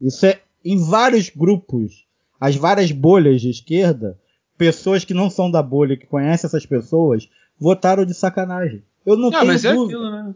Isso 0.01 0.25
é 0.27 0.41
em 0.65 0.77
vários 0.83 1.29
grupos, 1.29 2.07
as 2.41 2.57
várias 2.57 2.91
bolhas 2.91 3.41
de 3.43 3.51
esquerda, 3.51 4.19
pessoas 4.57 5.05
que 5.05 5.13
não 5.15 5.29
são 5.31 5.51
da 5.51 5.63
bolha, 5.63 5.97
que 5.97 6.07
conhecem 6.07 6.49
essas 6.49 6.65
pessoas, 6.67 7.29
votaram 7.59 8.05
de 8.07 8.15
sacanagem. 8.15 8.83
Eu 9.05 9.17
não 9.17 9.29
Ah, 9.29 9.33
tenho 9.41 9.47
mas 9.47 9.65
é 9.65 9.73
dúvida. 9.75 9.99
aquilo, 9.99 10.11
né? 10.11 10.35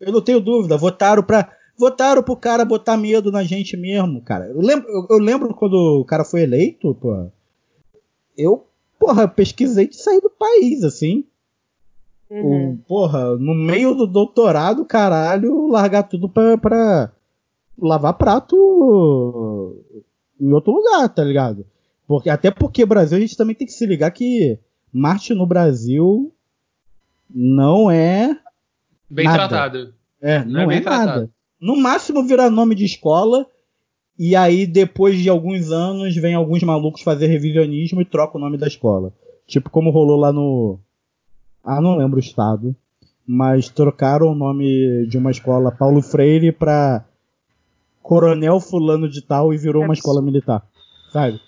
Eu 0.00 0.12
não 0.12 0.20
tenho 0.22 0.40
dúvida. 0.40 0.76
Votaram 0.76 1.22
pra. 1.22 1.52
Votaram 1.76 2.22
pro 2.22 2.36
cara 2.36 2.64
botar 2.64 2.96
medo 2.96 3.30
na 3.32 3.42
gente 3.42 3.76
mesmo, 3.76 4.20
cara. 4.22 4.46
Eu 4.46 4.60
lembro, 4.60 4.88
eu, 4.88 5.06
eu 5.10 5.18
lembro 5.18 5.54
quando 5.54 6.00
o 6.00 6.04
cara 6.04 6.24
foi 6.24 6.42
eleito, 6.42 6.94
pô. 6.94 7.30
Eu, 8.36 8.66
porra, 9.00 9.26
pesquisei 9.26 9.88
de 9.88 9.96
sair 9.96 10.20
do 10.20 10.30
país, 10.30 10.84
assim. 10.84 11.24
Uhum. 12.30 12.74
O- 12.74 12.78
porra, 12.86 13.36
no 13.36 13.54
meio 13.54 13.94
do 13.94 14.06
doutorado, 14.06 14.84
caralho, 14.84 15.66
largar 15.66 16.04
tudo 16.04 16.28
pra, 16.28 16.56
pra 16.56 17.10
lavar 17.76 18.14
prato 18.14 19.76
em 20.40 20.52
outro 20.52 20.72
lugar, 20.72 21.08
tá 21.08 21.24
ligado? 21.24 21.66
Porque, 22.06 22.28
até 22.30 22.50
porque 22.50 22.84
Brasil 22.86 23.16
a 23.18 23.20
gente 23.20 23.36
também 23.36 23.54
tem 23.56 23.66
que 23.66 23.72
se 23.72 23.86
ligar 23.86 24.10
que 24.12 24.58
Marte 24.92 25.34
no 25.34 25.46
Brasil 25.46 26.32
não 27.28 27.90
é. 27.90 28.36
Bem 29.08 29.24
Nada. 29.24 29.48
tratado. 29.48 29.94
É, 30.20 30.44
Não 30.44 30.60
é 30.60 30.62
não, 30.62 30.68
bem 30.68 30.78
é, 30.78 30.80
nada. 30.80 31.02
tratado. 31.04 31.30
No 31.60 31.76
máximo 31.76 32.22
virar 32.24 32.50
nome 32.50 32.74
de 32.74 32.84
escola. 32.84 33.46
E 34.22 34.36
aí, 34.36 34.66
depois 34.66 35.18
de 35.18 35.30
alguns 35.30 35.72
anos, 35.72 36.14
vem 36.14 36.34
alguns 36.34 36.62
malucos 36.62 37.00
fazer 37.00 37.26
revisionismo 37.26 38.02
e 38.02 38.04
troca 38.04 38.36
o 38.36 38.40
nome 38.40 38.58
da 38.58 38.66
escola. 38.66 39.14
Tipo 39.46 39.70
como 39.70 39.90
rolou 39.90 40.18
lá 40.18 40.30
no. 40.30 40.78
Ah, 41.64 41.80
não 41.80 41.96
lembro 41.96 42.18
o 42.18 42.22
estado. 42.22 42.76
Mas 43.26 43.70
trocaram 43.70 44.26
o 44.26 44.34
nome 44.34 45.06
de 45.06 45.16
uma 45.16 45.30
escola 45.30 45.72
Paulo 45.72 46.02
Freire 46.02 46.52
pra 46.52 47.02
Coronel 48.02 48.60
Fulano 48.60 49.08
de 49.08 49.22
Tal 49.22 49.54
e 49.54 49.56
virou 49.56 49.84
É 49.84 49.86
uma 49.86 49.94
escola 49.94 50.20
militar. 50.20 50.68
Sabe? 51.10 51.40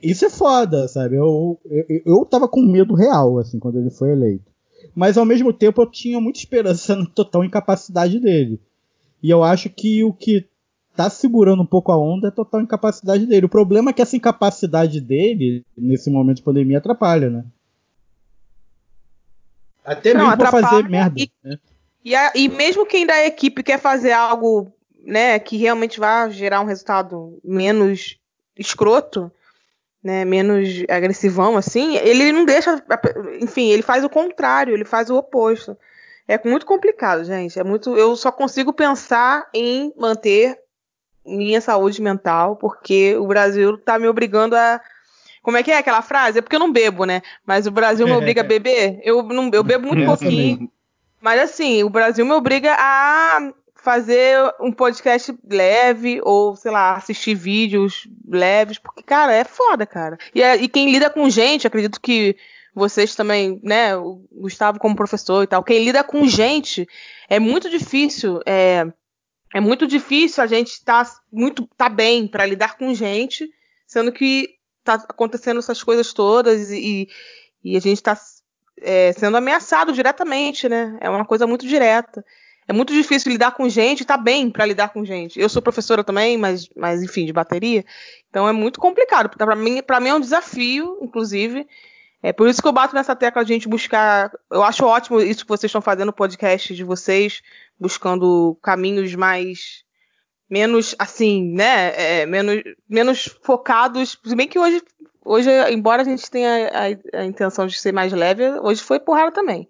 Isso 0.00 0.24
é 0.24 0.30
foda, 0.30 0.86
sabe? 0.86 1.16
Eu, 1.16 1.58
eu, 1.68 2.02
eu 2.06 2.24
tava 2.26 2.46
com 2.46 2.62
medo 2.62 2.94
real, 2.94 3.40
assim, 3.40 3.58
quando 3.58 3.80
ele 3.80 3.90
foi 3.90 4.12
eleito. 4.12 4.52
Mas 4.94 5.18
ao 5.18 5.24
mesmo 5.24 5.52
tempo 5.52 5.82
eu 5.82 5.90
tinha 5.90 6.20
muita 6.20 6.38
esperança 6.38 6.94
na 6.96 7.06
total 7.06 7.42
incapacidade 7.42 8.20
dele. 8.20 8.60
E 9.20 9.30
eu 9.30 9.42
acho 9.42 9.68
que 9.68 10.04
o 10.04 10.12
que 10.12 10.46
tá 10.96 11.10
segurando 11.10 11.62
um 11.62 11.66
pouco 11.66 11.92
a 11.92 11.96
onda 11.98 12.28
é 12.28 12.30
total 12.30 12.60
incapacidade 12.60 13.26
dele. 13.26 13.46
O 13.46 13.50
problema 13.50 13.90
é 13.90 13.92
que 13.92 14.02
essa 14.02 14.16
incapacidade 14.16 15.00
dele, 15.00 15.64
nesse 15.76 16.10
momento 16.10 16.38
de 16.38 16.42
pandemia, 16.42 16.78
atrapalha, 16.78 17.28
né? 17.30 17.44
Até 19.84 20.12
Não, 20.14 20.22
mesmo 20.24 20.36
pra 20.38 20.50
fazer 20.50 20.88
merda. 20.88 21.20
e- 21.20 21.30
né? 21.44 21.58
E, 22.04 22.14
a- 22.14 22.32
e 22.34 22.48
mesmo 22.48 22.86
quem 22.86 23.06
da 23.06 23.24
equipe 23.26 23.62
quer 23.62 23.78
fazer 23.80 24.12
algo, 24.12 24.72
né, 25.04 25.38
que 25.38 25.56
realmente 25.56 25.98
vai 25.98 26.30
gerar 26.30 26.60
um 26.60 26.64
resultado 26.66 27.38
menos 27.44 28.16
escroto, 28.56 29.30
né, 30.02 30.24
menos 30.24 30.84
agressivão, 30.88 31.56
assim, 31.56 31.96
ele 31.96 32.30
não 32.30 32.44
deixa, 32.44 32.80
enfim, 33.40 33.70
ele 33.70 33.82
faz 33.82 34.04
o 34.04 34.08
contrário, 34.08 34.72
ele 34.72 34.84
faz 34.84 35.10
o 35.10 35.16
oposto. 35.16 35.76
É 36.28 36.40
muito 36.48 36.64
complicado, 36.66 37.24
gente. 37.24 37.58
É 37.58 37.64
muito, 37.64 37.96
eu 37.96 38.14
só 38.16 38.30
consigo 38.32 38.72
pensar 38.72 39.48
em 39.54 39.92
manter 39.96 40.58
minha 41.26 41.60
saúde 41.60 42.00
mental, 42.00 42.56
porque 42.56 43.16
o 43.16 43.26
Brasil 43.26 43.78
tá 43.78 43.98
me 43.98 44.08
obrigando 44.08 44.56
a. 44.56 44.80
Como 45.42 45.56
é 45.56 45.62
que 45.62 45.70
é 45.70 45.78
aquela 45.78 46.02
frase? 46.02 46.38
É 46.38 46.42
porque 46.42 46.56
eu 46.56 46.60
não 46.60 46.72
bebo, 46.72 47.04
né? 47.04 47.22
Mas 47.44 47.66
o 47.66 47.70
Brasil 47.70 48.06
me 48.06 48.12
obriga 48.16 48.40
a 48.40 48.44
beber. 48.44 49.00
Eu, 49.02 49.22
não, 49.22 49.50
eu 49.52 49.62
bebo 49.62 49.88
muito 49.88 50.04
pouquinho. 50.06 50.70
Mas 51.20 51.40
assim, 51.40 51.82
o 51.82 51.90
Brasil 51.90 52.24
me 52.24 52.32
obriga 52.32 52.76
a 52.78 53.52
fazer 53.86 54.36
um 54.60 54.72
podcast 54.72 55.32
leve 55.48 56.20
ou, 56.24 56.56
sei 56.56 56.72
lá, 56.72 56.96
assistir 56.96 57.36
vídeos 57.36 58.08
leves, 58.28 58.78
porque, 58.78 59.00
cara, 59.00 59.32
é 59.32 59.44
foda, 59.44 59.86
cara. 59.86 60.18
E, 60.34 60.42
é, 60.42 60.56
e 60.56 60.66
quem 60.66 60.90
lida 60.90 61.08
com 61.08 61.30
gente, 61.30 61.68
acredito 61.68 62.00
que 62.00 62.36
vocês 62.74 63.14
também, 63.14 63.60
né, 63.62 63.96
o 63.96 64.20
Gustavo 64.32 64.80
como 64.80 64.96
professor 64.96 65.44
e 65.44 65.46
tal, 65.46 65.62
quem 65.62 65.84
lida 65.84 66.02
com 66.02 66.26
gente 66.26 66.86
é 67.28 67.38
muito 67.38 67.70
difícil, 67.70 68.40
é, 68.44 68.86
é 69.54 69.60
muito 69.60 69.86
difícil 69.86 70.42
a 70.42 70.46
gente 70.46 70.72
estar 70.72 71.04
tá 71.04 71.20
muito 71.32 71.66
tá 71.76 71.88
bem 71.88 72.26
para 72.26 72.46
lidar 72.46 72.76
com 72.76 72.94
gente, 72.94 73.48
sendo 73.86 74.12
que 74.12 74.56
tá 74.84 74.94
acontecendo 74.94 75.58
essas 75.58 75.82
coisas 75.82 76.12
todas 76.12 76.70
e, 76.70 77.08
e 77.62 77.76
a 77.76 77.80
gente 77.80 77.98
está 77.98 78.18
é, 78.80 79.12
sendo 79.12 79.36
ameaçado 79.36 79.92
diretamente, 79.92 80.68
né? 80.68 80.96
É 81.00 81.08
uma 81.08 81.24
coisa 81.24 81.46
muito 81.46 81.66
direta. 81.66 82.24
É 82.68 82.72
muito 82.72 82.92
difícil 82.92 83.30
lidar 83.30 83.52
com 83.52 83.68
gente, 83.68 84.04
tá 84.04 84.16
bem 84.16 84.50
para 84.50 84.66
lidar 84.66 84.88
com 84.88 85.04
gente. 85.04 85.38
Eu 85.38 85.48
sou 85.48 85.62
professora 85.62 86.02
também, 86.02 86.36
mas, 86.36 86.68
mas 86.76 87.02
enfim, 87.02 87.24
de 87.24 87.32
bateria. 87.32 87.84
Então 88.28 88.48
é 88.48 88.52
muito 88.52 88.80
complicado. 88.80 89.28
Para 89.30 89.54
mim, 89.54 89.80
para 89.82 90.00
mim 90.00 90.08
é 90.08 90.14
um 90.14 90.20
desafio, 90.20 90.98
inclusive. 91.00 91.66
É 92.22 92.32
por 92.32 92.48
isso 92.48 92.60
que 92.60 92.66
eu 92.66 92.72
bato 92.72 92.94
nessa 92.94 93.14
tecla 93.14 93.44
de 93.44 93.52
a 93.52 93.54
gente 93.54 93.68
buscar. 93.68 94.32
Eu 94.50 94.64
acho 94.64 94.84
ótimo 94.84 95.20
isso 95.20 95.44
que 95.44 95.48
vocês 95.48 95.68
estão 95.68 95.80
fazendo 95.80 96.06
no 96.06 96.12
podcast 96.12 96.74
de 96.74 96.82
vocês, 96.82 97.40
buscando 97.78 98.58
caminhos 98.62 99.14
mais 99.14 99.84
menos 100.48 100.94
assim, 100.98 101.52
né? 101.52 102.20
É, 102.20 102.26
menos, 102.26 102.62
menos 102.88 103.24
focados. 103.42 104.18
Se 104.24 104.34
bem 104.36 104.48
que 104.48 104.58
hoje, 104.58 104.82
hoje, 105.24 105.50
embora 105.70 106.02
a 106.02 106.04
gente 106.04 106.30
tenha 106.30 106.70
a, 106.72 107.20
a 107.20 107.24
intenção 107.24 107.66
de 107.66 107.78
ser 107.78 107.92
mais 107.92 108.12
leve, 108.12 108.48
hoje 108.60 108.82
foi 108.82 109.00
porrada 109.00 109.32
também. 109.32 109.68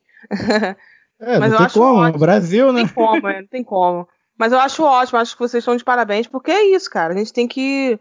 É, 1.19 1.39
Mas 1.39 1.51
não 1.51 1.59
tem 1.59 1.71
como, 1.71 2.01
ótimo. 2.01 2.19
Brasil, 2.19 2.73
né? 2.73 2.81
Não 2.81 2.87
tem 2.89 2.95
como, 2.95 3.29
é, 3.29 3.41
não 3.41 3.49
tem 3.49 3.65
como. 3.65 4.09
Mas 4.39 4.53
eu 4.53 4.59
acho 4.59 4.85
ótimo, 4.85 5.19
acho 5.19 5.35
que 5.35 5.41
vocês 5.41 5.63
estão 5.63 5.75
de 5.75 5.83
parabéns, 5.83 6.27
porque 6.27 6.51
é 6.51 6.65
isso, 6.75 6.91
cara. 6.91 7.15
A 7.15 7.17
gente 7.17 7.33
tem 7.33 7.49
que 7.49 7.99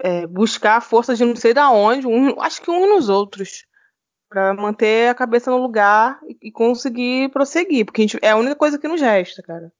é, 0.00 0.26
buscar 0.26 0.80
forças 0.80 1.18
de 1.18 1.26
não 1.26 1.36
sei 1.36 1.52
da 1.52 1.70
onde, 1.70 2.06
um, 2.06 2.40
acho 2.40 2.62
que 2.62 2.70
uns 2.70 2.88
nos 2.88 3.08
outros, 3.10 3.66
para 4.28 4.52
manter 4.54 5.08
a 5.08 5.14
cabeça 5.14 5.50
no 5.50 5.56
lugar 5.56 6.18
e, 6.42 6.50
conseguir 6.50 7.30
prosseguir, 7.30 7.84
porque 7.84 8.02
a 8.02 8.04
gente, 8.04 8.18
é 8.20 8.30
a 8.30 8.36
única 8.36 8.54
coisa 8.54 8.78
que 8.78 8.88
nos 8.88 9.00
resta, 9.00 9.42
cara. 9.42 9.72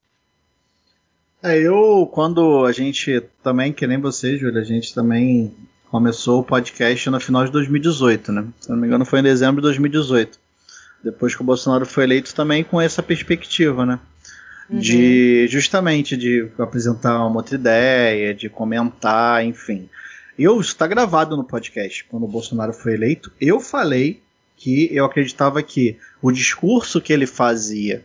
É, 1.43 1.59
eu, 1.59 2.09
quando 2.13 2.65
a 2.65 2.73
gente 2.73 3.23
também, 3.43 3.73
que 3.73 3.87
nem 3.87 4.01
você, 4.01 4.37
Júlia, 4.37 4.61
a 4.61 4.65
gente 4.65 4.95
também 4.95 5.55
começou 5.91 6.41
o 6.41 6.45
podcast 6.45 7.09
no 7.11 7.21
final 7.21 7.45
de 7.45 7.53
2018, 7.53 8.33
né? 8.33 8.47
Se 8.61 8.69
não 8.71 8.77
me 8.77 8.87
engano, 8.87 9.05
foi 9.05 9.21
em 9.21 9.23
dezembro 9.23 9.57
de 9.57 9.69
2018 9.69 10.39
depois 11.03 11.35
que 11.35 11.43
o 11.43 11.45
Bolsonaro 11.45 11.87
foi 11.87 12.05
eleito 12.05 12.35
também 12.35 12.65
com 12.65 12.81
essa 12.81 13.03
perspectiva, 13.03 13.87
né? 13.87 14.01
Uhum. 14.69 14.79
De 14.79 15.47
justamente 15.49 16.17
de 16.17 16.51
apresentar 16.59 17.25
uma 17.25 17.37
outra 17.37 17.55
ideia, 17.55 18.35
de 18.35 18.49
comentar, 18.49 19.45
enfim. 19.45 19.89
Eu 20.39 20.61
está 20.61 20.87
gravado 20.87 21.37
no 21.37 21.45
podcast 21.45 22.05
quando 22.05 22.25
o 22.25 22.29
Bolsonaro 22.29 22.73
foi 22.73 22.95
eleito. 22.95 23.33
Eu 23.41 23.61
falei 23.61 24.23
que 24.59 24.95
eu 24.95 25.05
acreditava 25.05 25.63
que 25.63 25.97
o 26.21 26.31
discurso 26.31 27.01
que 27.01 27.13
ele 27.13 27.27
fazia 27.27 28.05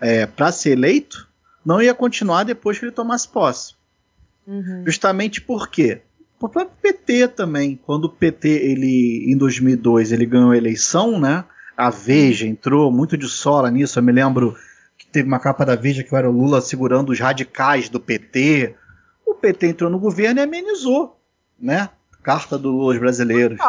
é, 0.00 0.26
para 0.26 0.52
ser 0.52 0.70
eleito 0.70 1.26
não 1.64 1.80
ia 1.80 1.94
continuar 1.94 2.42
depois 2.42 2.78
que 2.78 2.84
ele 2.84 2.92
tomasse 2.92 3.28
posse. 3.28 3.74
Uhum. 4.46 4.82
Justamente 4.84 5.40
porque 5.40 6.02
o 6.40 6.48
próprio 6.48 6.76
PT 6.82 7.28
também, 7.28 7.78
quando 7.86 8.06
o 8.06 8.10
PT 8.10 8.48
ele 8.48 9.32
em 9.32 9.36
2002 9.36 10.12
ele 10.12 10.26
ganhou 10.26 10.50
a 10.50 10.56
eleição, 10.56 11.18
né? 11.18 11.44
a 11.78 11.90
Veja 11.90 12.44
entrou 12.44 12.90
muito 12.90 13.16
de 13.16 13.28
sola 13.28 13.70
nisso. 13.70 14.00
Eu 14.00 14.02
me 14.02 14.10
lembro 14.10 14.56
que 14.98 15.06
teve 15.06 15.28
uma 15.28 15.38
capa 15.38 15.64
da 15.64 15.76
Veja 15.76 16.02
que 16.02 16.12
era 16.12 16.28
o 16.28 16.32
Lula 16.32 16.60
segurando 16.60 17.10
os 17.10 17.20
radicais 17.20 17.88
do 17.88 18.00
PT. 18.00 18.74
O 19.24 19.32
PT 19.32 19.68
entrou 19.68 19.88
no 19.88 20.00
governo 20.00 20.40
e 20.40 20.42
amenizou, 20.42 21.16
né? 21.56 21.88
Carta 22.20 22.58
do 22.58 22.70
Lula 22.70 22.94
aos 22.94 22.98
brasileiros. 22.98 23.60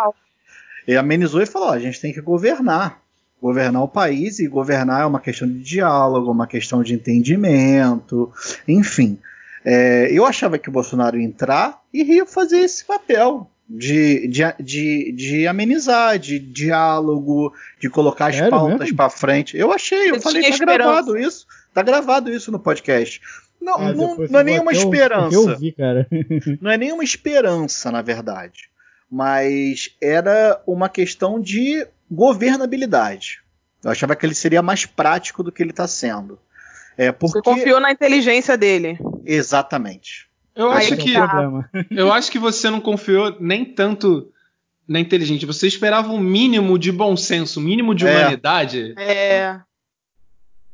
E 0.89 0.97
amenizou 0.97 1.39
e 1.39 1.45
falou: 1.45 1.69
a 1.69 1.77
gente 1.77 2.01
tem 2.01 2.11
que 2.11 2.19
governar. 2.19 2.99
Governar 3.39 3.83
o 3.83 3.87
país 3.87 4.39
e 4.39 4.47
governar 4.47 5.03
é 5.03 5.05
uma 5.05 5.19
questão 5.19 5.47
de 5.47 5.59
diálogo, 5.59 6.31
uma 6.31 6.47
questão 6.47 6.81
de 6.81 6.95
entendimento, 6.95 8.33
enfim. 8.67 9.17
É, 9.63 10.09
eu 10.11 10.25
achava 10.25 10.57
que 10.57 10.67
o 10.67 10.71
Bolsonaro 10.71 11.17
ia 11.17 11.25
entrar 11.25 11.79
e 11.93 12.03
ia 12.15 12.25
fazer 12.25 12.57
esse 12.57 12.83
papel 12.83 13.47
de, 13.69 14.27
de, 14.27 14.41
de, 14.59 15.11
de 15.11 15.47
amenizar, 15.47 16.17
de 16.17 16.39
diálogo, 16.39 17.53
de 17.79 17.87
colocar 17.87 18.27
as 18.27 18.35
Sério 18.35 18.49
pautas 18.49 18.91
para 18.91 19.11
frente. 19.11 19.55
Eu 19.55 19.71
achei, 19.71 20.09
eu, 20.09 20.15
eu 20.15 20.21
falei, 20.21 20.41
tá 20.41 20.49
esperança. 20.49 20.77
gravado 20.79 21.17
isso, 21.17 21.45
tá 21.71 21.83
gravado 21.83 22.33
isso 22.33 22.51
no 22.51 22.59
podcast. 22.59 23.21
Não, 23.61 23.89
é, 23.89 23.93
não, 23.93 24.17
não 24.17 24.39
é 24.39 24.43
nenhuma 24.43 24.71
esperança. 24.71 25.35
Eu, 25.35 25.55
vi, 25.55 25.71
cara. 25.71 26.07
não 26.59 26.71
é 26.71 26.77
nenhuma 26.77 27.03
esperança, 27.03 27.91
na 27.91 28.01
verdade. 28.01 28.69
Mas 29.11 29.95
era 30.01 30.61
uma 30.67 30.87
questão 30.87 31.39
de 31.39 31.85
governabilidade. 32.09 33.41
Eu 33.83 33.91
achava 33.91 34.15
que 34.15 34.25
ele 34.25 34.35
seria 34.35 34.61
mais 34.61 34.85
prático 34.85 35.41
do 35.41 35.51
que 35.51 35.63
ele 35.63 35.71
está 35.71 35.87
sendo. 35.87 36.39
É 36.97 37.11
porque... 37.11 37.39
Você 37.39 37.41
confiou 37.41 37.79
na 37.79 37.91
inteligência 37.91 38.57
dele. 38.57 38.99
Exatamente. 39.25 40.27
Eu 40.55 40.71
acho 40.71 40.97
que 40.97 41.13
eu 41.91 42.11
acho 42.11 42.29
que 42.29 42.37
você 42.37 42.69
não 42.69 42.81
confiou 42.81 43.37
nem 43.39 43.63
tanto 43.63 44.29
na 44.85 44.99
inteligência. 44.99 45.47
Você 45.47 45.67
esperava 45.67 46.11
um 46.11 46.19
mínimo 46.19 46.77
de 46.77 46.91
bom 46.91 47.15
senso, 47.15 47.59
um 47.59 47.63
mínimo 47.63 47.95
de 47.95 48.05
é. 48.05 48.11
humanidade. 48.11 48.93
É. 48.97 49.59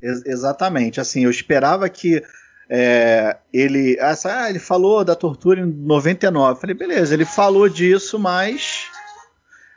Ex 0.01 0.25
exatamente. 0.25 0.99
Assim, 0.99 1.25
eu 1.25 1.29
esperava 1.29 1.87
que 1.87 2.23
é, 2.69 3.37
ele, 3.53 3.97
ah, 3.99 4.49
ele 4.49 4.59
falou 4.59 5.03
da 5.03 5.15
tortura 5.15 5.61
em 5.61 5.65
99. 5.65 6.51
Eu 6.51 6.61
falei, 6.61 6.75
beleza, 6.75 7.13
ele 7.13 7.25
falou 7.25 7.69
disso, 7.69 8.17
mas 8.17 8.89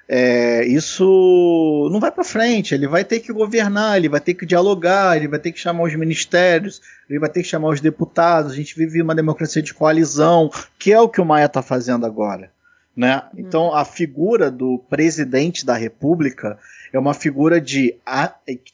é, 0.09 0.65
isso 0.67 1.89
não 1.93 2.01
vai 2.01 2.11
para 2.11 2.25
frente. 2.25 2.75
Ele 2.75 2.89
vai 2.89 3.05
ter 3.05 3.21
que 3.21 3.33
governar, 3.33 3.99
ele 3.99 4.09
vai 4.09 4.21
ter 4.21 4.35
que 4.35 4.47
dialogar, 4.47 5.17
ele 5.17 5.29
vai 5.29 5.39
ter 5.39 5.53
que 5.53 5.61
chamar 5.61 5.85
os 5.85 5.95
ministérios, 5.95 6.81
ele 7.09 7.19
vai 7.19 7.29
ter 7.29 7.43
que 7.43 7.49
chamar 7.49 7.69
os 7.69 7.81
deputados. 7.81 8.53
A 8.53 8.57
gente 8.57 8.75
vive 8.75 9.03
uma 9.03 9.15
democracia 9.15 9.63
de 9.63 9.75
coalizão, 9.75 10.51
que 10.79 10.93
é 10.93 11.01
o 11.01 11.09
que 11.09 11.21
o 11.21 11.27
Maia 11.27 11.47
está 11.47 11.61
fazendo 11.61 12.07
agora. 12.07 12.51
Né? 12.97 13.17
Uhum. 13.17 13.41
Então, 13.41 13.75
a 13.75 13.85
figura 13.85 14.51
do 14.51 14.79
presidente 14.89 15.65
da 15.65 15.77
República 15.77 16.59
é 16.93 16.99
uma 16.99 17.15
figura 17.15 17.61
de, 17.61 17.95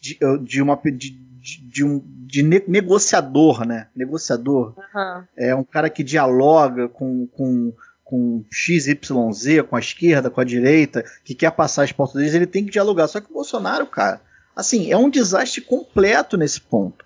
de, 0.00 0.18
de 0.42 0.62
uma, 0.62 0.80
de, 0.82 1.10
de, 1.44 1.84
um 1.84 2.02
de 2.26 2.42
negociador, 2.42 3.66
né? 3.66 3.88
Negociador. 3.94 4.74
Uhum. 4.76 5.24
É 5.36 5.54
um 5.54 5.64
cara 5.64 5.90
que 5.90 6.02
dialoga 6.02 6.88
com, 6.88 7.26
com 7.26 7.72
com 8.04 8.44
XYZ, 8.52 9.62
com 9.68 9.74
a 9.74 9.80
esquerda, 9.80 10.28
com 10.28 10.40
a 10.40 10.44
direita, 10.44 11.04
que 11.24 11.34
quer 11.34 11.50
passar 11.50 11.84
as 11.84 11.90
pautas 11.90 12.16
deles, 12.16 12.34
ele 12.34 12.46
tem 12.46 12.64
que 12.64 12.70
dialogar. 12.70 13.08
Só 13.08 13.18
que 13.18 13.30
o 13.30 13.34
Bolsonaro, 13.34 13.86
cara, 13.86 14.20
assim, 14.54 14.92
é 14.92 14.96
um 14.96 15.08
desastre 15.08 15.62
completo 15.62 16.36
nesse 16.36 16.60
ponto, 16.60 17.04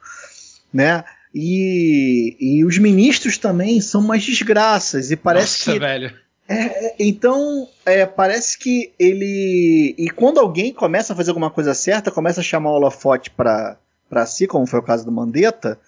né? 0.73 1.05
E, 1.33 2.37
e 2.41 2.65
os 2.65 2.79
ministros 2.79 3.39
também 3.39 3.81
são 3.81 4.01
umas 4.01 4.25
desgraças 4.25 5.13
e 5.13 5.17
parece 5.17 5.61
Nossa, 5.61 5.73
que 5.73 5.79
velho. 5.79 6.13
É, 6.49 6.87
é, 6.87 6.97
então, 6.99 7.69
é, 7.85 8.07
parece 8.07 8.59
que 8.59 8.93
ele. 8.99 9.95
E 9.99 10.11
quando 10.11 10.41
alguém 10.41 10.73
começa 10.73 11.13
a 11.13 11.17
fazer 11.17 11.31
alguma 11.31 11.51
coisa 11.51 11.75
certa, 11.75 12.11
começa 12.11 12.41
a 12.41 12.45
chamar 12.45 12.71
o 12.71 12.75
holofote 12.75 13.31
para 13.31 13.77
si, 14.27 14.47
como 14.47 14.67
foi 14.67 14.81
o 14.81 14.85
caso 14.85 15.05
do 15.05 15.13
Mandetta, 15.13 15.79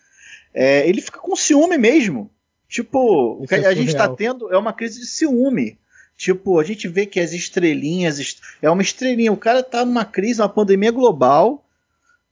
é, 0.55 0.89
ele 0.89 1.01
fica 1.01 1.19
com 1.19 1.37
ciúme 1.37 1.79
mesmo. 1.79 2.31
Tipo, 2.69 3.43
o 3.43 3.47
que 3.47 3.55
é 3.55 3.67
a 3.67 3.75
gente 3.75 3.89
está 3.89 4.09
tendo 4.09 4.53
é 4.53 4.57
uma 4.57 4.73
crise 4.73 5.01
de 5.01 5.07
ciúme. 5.07 5.79
Tipo, 6.17 6.61
a 6.61 6.65
gente 6.65 6.87
vê 6.87 7.07
que 7.07 7.19
as 7.19 7.33
estrelinhas. 7.33 8.39
É 8.61 8.71
uma 8.71 8.83
estrelinha. 8.83 9.33
O 9.33 9.37
cara 9.37 9.63
tá 9.63 9.85
numa 9.85 10.05
crise, 10.05 10.41
uma 10.41 10.49
pandemia 10.49 10.91
global, 10.91 11.65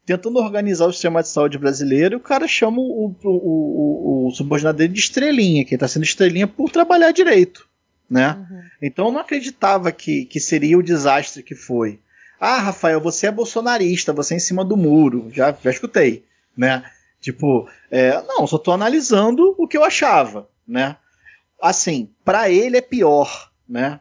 tentando 0.04 0.38
organizar 0.38 0.86
o 0.86 0.92
sistema 0.92 1.22
de 1.22 1.28
saúde 1.28 1.58
brasileiro, 1.58 2.14
e 2.14 2.16
o 2.16 2.20
cara 2.20 2.46
chama 2.46 2.78
o, 2.80 3.14
o, 3.22 3.30
o, 3.30 4.28
o 4.28 4.30
subordinado 4.30 4.78
dele 4.78 4.92
de 4.92 5.00
estrelinha, 5.00 5.64
que 5.64 5.74
está 5.74 5.88
sendo 5.88 6.04
estrelinha 6.04 6.46
por 6.46 6.70
trabalhar 6.70 7.10
direito. 7.12 7.68
Né? 8.08 8.30
Uhum. 8.30 8.62
Então 8.80 9.06
eu 9.06 9.12
não 9.12 9.20
acreditava 9.20 9.90
que, 9.90 10.24
que 10.24 10.40
seria 10.40 10.78
o 10.78 10.82
desastre 10.82 11.42
que 11.42 11.54
foi. 11.54 11.98
Ah, 12.40 12.58
Rafael, 12.58 13.00
você 13.00 13.26
é 13.26 13.32
bolsonarista, 13.32 14.12
você 14.12 14.34
é 14.34 14.36
em 14.36 14.40
cima 14.40 14.64
do 14.64 14.76
muro. 14.76 15.28
Já, 15.32 15.56
já 15.60 15.70
escutei. 15.70 16.24
Né? 16.56 16.84
Tipo, 17.20 17.68
é, 17.90 18.20
não, 18.22 18.46
só 18.46 18.58
tô 18.58 18.72
analisando 18.72 19.54
o 19.58 19.66
que 19.66 19.76
eu 19.76 19.84
achava, 19.84 20.48
né? 20.66 20.96
Assim, 21.60 22.10
para 22.24 22.48
ele 22.48 22.76
é 22.76 22.80
pior, 22.80 23.50
né? 23.68 24.00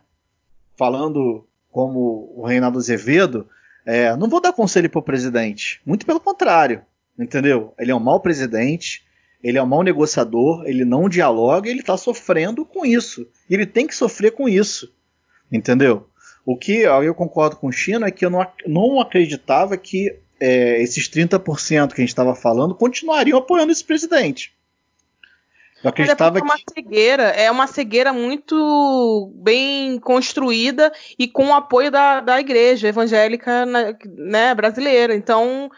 Falando 0.75 1.47
como 1.71 2.31
o 2.35 2.45
Reinaldo 2.45 2.77
Azevedo, 2.77 3.47
é, 3.85 4.15
não 4.15 4.29
vou 4.29 4.41
dar 4.41 4.53
conselho 4.53 4.89
pro 4.89 5.01
presidente. 5.01 5.81
Muito 5.85 6.05
pelo 6.05 6.19
contrário, 6.19 6.83
entendeu? 7.17 7.73
Ele 7.79 7.91
é 7.91 7.95
um 7.95 7.99
mau 7.99 8.19
presidente, 8.19 9.03
ele 9.41 9.57
é 9.57 9.63
um 9.63 9.67
mau 9.67 9.81
negociador, 9.81 10.63
ele 10.67 10.85
não 10.85 11.09
dialoga, 11.09 11.69
ele 11.69 11.79
está 11.79 11.97
sofrendo 11.97 12.65
com 12.65 12.85
isso. 12.85 13.27
Ele 13.49 13.65
tem 13.65 13.87
que 13.87 13.95
sofrer 13.95 14.31
com 14.31 14.47
isso. 14.47 14.93
Entendeu? 15.51 16.07
O 16.47 16.55
que 16.55 16.83
eu 16.83 17.13
concordo 17.13 17.57
com 17.57 17.67
o 17.67 17.73
Chino 17.73 18.05
é 18.05 18.09
que 18.09 18.25
eu 18.25 18.29
não, 18.29 18.47
não 18.65 19.01
acreditava 19.01 19.75
que 19.75 20.17
é, 20.39 20.81
esses 20.81 21.09
30% 21.09 21.89
que 21.89 21.95
a 21.95 22.03
gente 22.03 22.07
estava 22.07 22.33
falando 22.33 22.73
continuariam 22.73 23.37
apoiando 23.37 23.73
esse 23.73 23.83
presidente. 23.83 24.55
Eu 25.83 25.89
acreditava 25.89 26.39
é 26.39 26.41
uma 26.41 26.55
que... 26.55 26.63
cegueira, 26.73 27.23
é 27.23 27.51
uma 27.51 27.67
cegueira 27.67 28.13
muito 28.13 29.29
bem 29.35 29.99
construída 29.99 30.89
e 31.19 31.27
com 31.27 31.47
o 31.47 31.53
apoio 31.53 31.91
da, 31.91 32.21
da 32.21 32.39
igreja 32.39 32.87
evangélica 32.87 33.65
né, 33.65 34.55
brasileira. 34.55 35.13
Então 35.13 35.69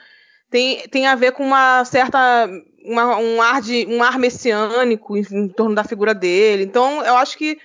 tem, 0.51 0.87
tem 0.89 1.07
a 1.07 1.15
ver 1.15 1.31
com 1.31 1.43
uma 1.43 1.83
certa 1.83 2.47
uma, 2.85 3.17
um 3.17 3.41
ar 3.41 3.59
de 3.59 3.87
um 3.87 4.03
ar 4.03 4.19
messiânico 4.19 5.17
em, 5.17 5.25
em 5.31 5.47
torno 5.49 5.73
da 5.73 5.83
figura 5.83 6.13
dele. 6.13 6.61
Então 6.61 7.03
eu 7.03 7.15
acho 7.15 7.35
que 7.35 7.57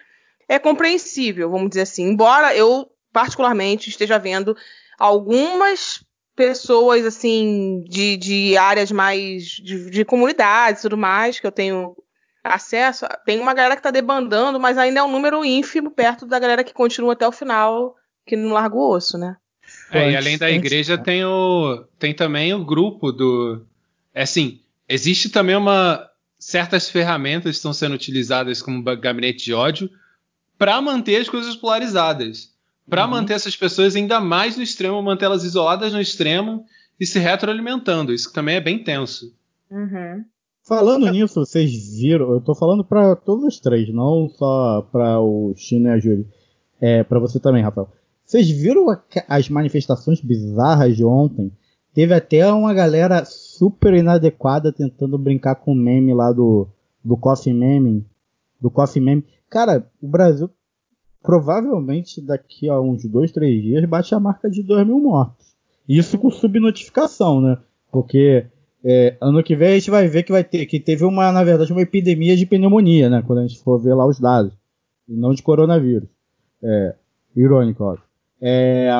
é 0.48 0.59
compreensível, 0.59 1.51
vamos 1.51 1.68
dizer 1.68 1.82
assim. 1.82 2.09
Embora 2.09 2.56
eu 2.56 2.89
particularmente 3.15 3.89
esteja 3.89 4.19
vendo 4.19 4.57
algumas 4.99 6.05
pessoas 6.35 7.07
assim 7.07 7.85
de, 7.89 8.16
de 8.16 8.57
áreas 8.57 8.91
mais 8.91 9.45
de, 9.45 9.89
de 9.89 10.05
comunidades 10.05 10.81
e 10.81 10.82
tudo 10.82 10.99
mais 10.99 11.39
que 11.39 11.47
eu 11.47 11.53
tenho 11.53 11.97
acesso. 12.43 13.07
Tem 13.24 13.39
uma 13.39 13.55
galera 13.55 13.77
que 13.77 13.81
está 13.81 13.93
debandando, 13.93 14.59
mas 14.59 14.77
ainda 14.77 14.99
é 14.99 15.03
um 15.03 15.11
número 15.11 15.45
ínfimo 15.45 15.93
perto 15.93 16.27
da 16.27 16.41
galera 16.41 16.65
que 16.65 16.74
continua 16.74 17.12
até 17.12 17.27
o 17.27 17.32
final, 17.32 17.95
que 18.27 18.36
não 18.36 18.53
larga 18.53 18.74
o 18.74 18.91
osso, 18.91 19.16
né? 19.16 19.36
É, 19.91 20.11
e 20.11 20.16
além 20.16 20.36
da 20.36 20.51
igreja 20.51 20.99
tem 20.99 21.24
o 21.24 21.86
tem 21.99 22.12
também 22.12 22.53
o 22.53 22.65
grupo 22.65 23.11
do 23.11 23.65
é 24.12 24.23
assim 24.23 24.61
existe 24.86 25.31
também 25.31 25.57
uma 25.57 26.07
certas 26.39 26.91
ferramentas 26.91 27.57
estão 27.57 27.73
sendo 27.73 27.95
utilizadas 27.95 28.61
como 28.61 28.82
gabinete 28.82 29.43
de 29.43 29.55
ódio 29.55 29.89
para 30.59 30.81
manter 30.82 31.16
as 31.16 31.31
coisas 31.31 31.57
polarizadas 31.57 32.53
para 32.89 33.05
uhum. 33.05 33.11
manter 33.11 33.35
essas 33.35 33.56
pessoas 33.56 33.97
ainda 33.97 34.20
mais 34.20 34.56
no 34.56 34.62
extremo, 34.62 35.02
mantê-las 35.02 35.44
isoladas 35.44 35.93
no 35.93 36.01
extremo 36.01 36.65
e 37.01 37.06
se 37.06 37.19
retroalimentando. 37.19 38.12
Isso 38.12 38.32
também 38.32 38.56
é 38.56 38.61
bem 38.61 38.82
tenso. 38.82 39.35
Uhum. 39.70 40.24
Falando 40.66 41.11
nisso, 41.11 41.44
vocês 41.44 41.98
viram, 41.98 42.32
eu 42.32 42.40
tô 42.40 42.55
falando 42.55 42.82
para 42.82 43.15
todos 43.15 43.44
os 43.44 43.61
três, 43.61 43.93
não 43.93 44.31
só 44.31 44.81
para 44.90 45.20
o 45.20 45.52
Chino 45.56 45.89
e 45.89 45.90
a 45.90 45.98
Júlia. 45.98 46.24
É, 46.81 47.05
para 47.05 47.19
você 47.19 47.39
também, 47.39 47.62
Rafael. 47.62 47.90
Vocês 48.24 48.48
viram 48.51 48.89
a, 48.90 49.02
as 49.28 49.48
manifestações 49.51 50.20
bizarras 50.20 50.97
de 50.97 51.05
ontem? 51.05 51.52
Teve 51.93 52.15
até 52.15 52.51
uma 52.51 52.73
galera 52.73 53.24
super 53.27 53.93
inadequada 53.94 54.73
tentando 54.73 55.19
brincar 55.19 55.55
com 55.56 55.73
o 55.73 55.77
meme 55.77 56.15
lá 56.15 56.32
do, 56.32 56.66
do 57.05 57.16
Coffee 57.16 57.52
Meme. 57.52 58.05
Do 58.61 58.70
Coffee 58.70 59.02
Meme. 59.02 59.24
Cara, 59.51 59.86
o 60.01 60.09
Brasil 60.09 60.51
provavelmente 61.25 62.21
daqui 62.21 62.69
a 62.69 62.79
uns 62.79 63.03
dois, 63.07 63.33
três 63.33 63.63
dias 63.63 63.83
bate 63.87 64.15
a 64.15 64.21
marca 64.21 64.51
de 64.51 64.63
2 64.63 64.87
mil 64.87 65.01
mortos. 65.01 65.57
Isso 65.89 66.19
com 66.19 66.31
subnotificação, 66.31 67.41
né? 67.41 67.57
Porque 67.91 68.47
é, 68.85 69.17
ano 69.23 69.43
que 69.43 69.57
vem 69.57 69.69
a 69.69 69.75
gente 69.79 69.91
vai 69.91 70.07
ver 70.07 70.23
que 70.23 70.31
vai 70.31 70.45
ter 70.45 70.67
que 70.67 70.79
teve 70.79 71.03
uma, 71.03 71.33
na 71.33 71.43
verdade, 71.43 71.73
uma 71.73 71.81
epidemia 71.81 72.37
de 72.37 72.45
pneumonia, 72.45 73.09
né? 73.09 73.25
Quando 73.27 73.39
a 73.39 73.47
gente 73.47 73.59
for 73.63 73.79
ver 73.79 73.95
lá 73.95 74.07
os 74.07 74.21
dados, 74.21 74.53
e 75.09 75.15
não 75.15 75.33
de 75.33 75.43
coronavírus. 75.43 76.11
É, 76.63 76.95
irônico, 77.35 77.83
óbvio. 77.83 78.05
É, 78.39 78.91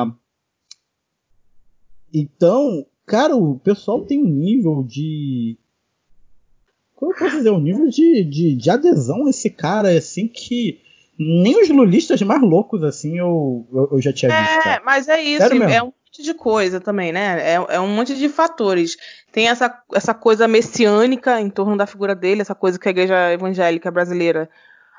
então, 2.11 2.87
cara, 3.05 3.35
o 3.35 3.59
pessoal 3.59 4.03
tem 4.03 4.19
um 4.19 4.27
nível 4.27 4.83
de 4.83 5.59
como 6.95 7.11
eu 7.11 7.17
posso 7.19 7.37
dizer, 7.37 7.51
um 7.51 7.59
nível 7.59 7.87
de, 7.87 8.23
de, 8.23 8.55
de 8.55 8.69
adesão 8.69 9.27
a 9.27 9.29
esse 9.29 9.49
cara, 9.49 9.95
assim, 9.95 10.27
que 10.27 10.79
nem 11.17 11.61
os 11.61 11.69
lulistas 11.69 12.21
mais 12.21 12.41
loucos, 12.41 12.83
assim, 12.83 13.17
eu, 13.17 13.67
eu, 13.73 13.89
eu 13.93 14.01
já 14.01 14.11
tinha 14.11 14.31
é, 14.31 14.41
visto. 14.41 14.67
É, 14.67 14.81
mas 14.83 15.07
é 15.07 15.21
isso, 15.21 15.43
é 15.43 15.81
um 15.81 15.87
monte 15.87 16.23
de 16.23 16.33
coisa 16.33 16.79
também, 16.81 17.11
né? 17.11 17.37
É, 17.41 17.53
é, 17.53 17.79
um 17.79 17.87
monte 17.87 18.15
de 18.15 18.27
fatores. 18.27 18.97
Tem 19.31 19.47
essa, 19.47 19.81
essa 19.93 20.13
coisa 20.13 20.47
messiânica 20.47 21.39
em 21.39 21.49
torno 21.49 21.77
da 21.77 21.85
figura 21.85 22.13
dele, 22.13 22.41
essa 22.41 22.55
coisa 22.55 22.77
que 22.77 22.87
a 22.87 22.91
igreja 22.91 23.31
evangélica 23.31 23.89
brasileira. 23.89 24.49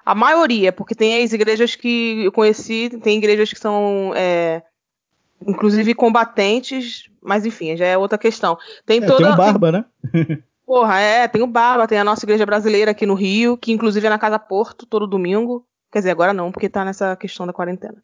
A 0.05 0.15
maioria, 0.15 0.73
porque 0.73 0.95
tem 0.95 1.23
as 1.23 1.33
igrejas 1.33 1.75
que 1.75 2.25
eu 2.25 2.33
conheci, 2.33 2.91
tem 3.03 3.19
igrejas 3.19 3.53
que 3.53 3.59
são. 3.59 4.13
É, 4.15 4.63
inclusive 5.47 5.95
combatentes, 5.95 7.11
mas 7.23 7.45
enfim, 7.45 7.77
já 7.77 7.87
é 7.87 7.99
outra 7.99 8.17
questão. 8.17 8.57
Tem 8.87 9.03
é, 9.03 9.07
toda. 9.07 9.25
Tem 9.25 9.33
o 9.33 9.37
Barba, 9.37 9.73
né? 9.73 9.85
Porra, 10.65 10.99
é, 11.01 11.29
tem 11.29 11.43
o 11.43 11.47
Barba, 11.47 11.87
tem 11.87 11.99
a 11.99 12.05
nossa 12.05 12.25
igreja 12.25 12.47
brasileira 12.47 12.91
aqui 12.91 13.07
no 13.07 13.15
Rio, 13.15 13.57
que 13.57 13.73
inclusive 13.73 14.07
é 14.07 14.11
na 14.11 14.19
Casa 14.19 14.39
Porto, 14.39 14.87
todo 14.87 15.07
domingo. 15.07 15.65
Quer 15.93 16.01
dizer, 16.01 16.11
agora 16.11 16.33
não, 16.33 16.53
porque 16.53 16.69
tá 16.69 16.85
nessa 16.85 17.17
questão 17.17 17.47
da 17.47 17.53
quarentena. 17.53 17.97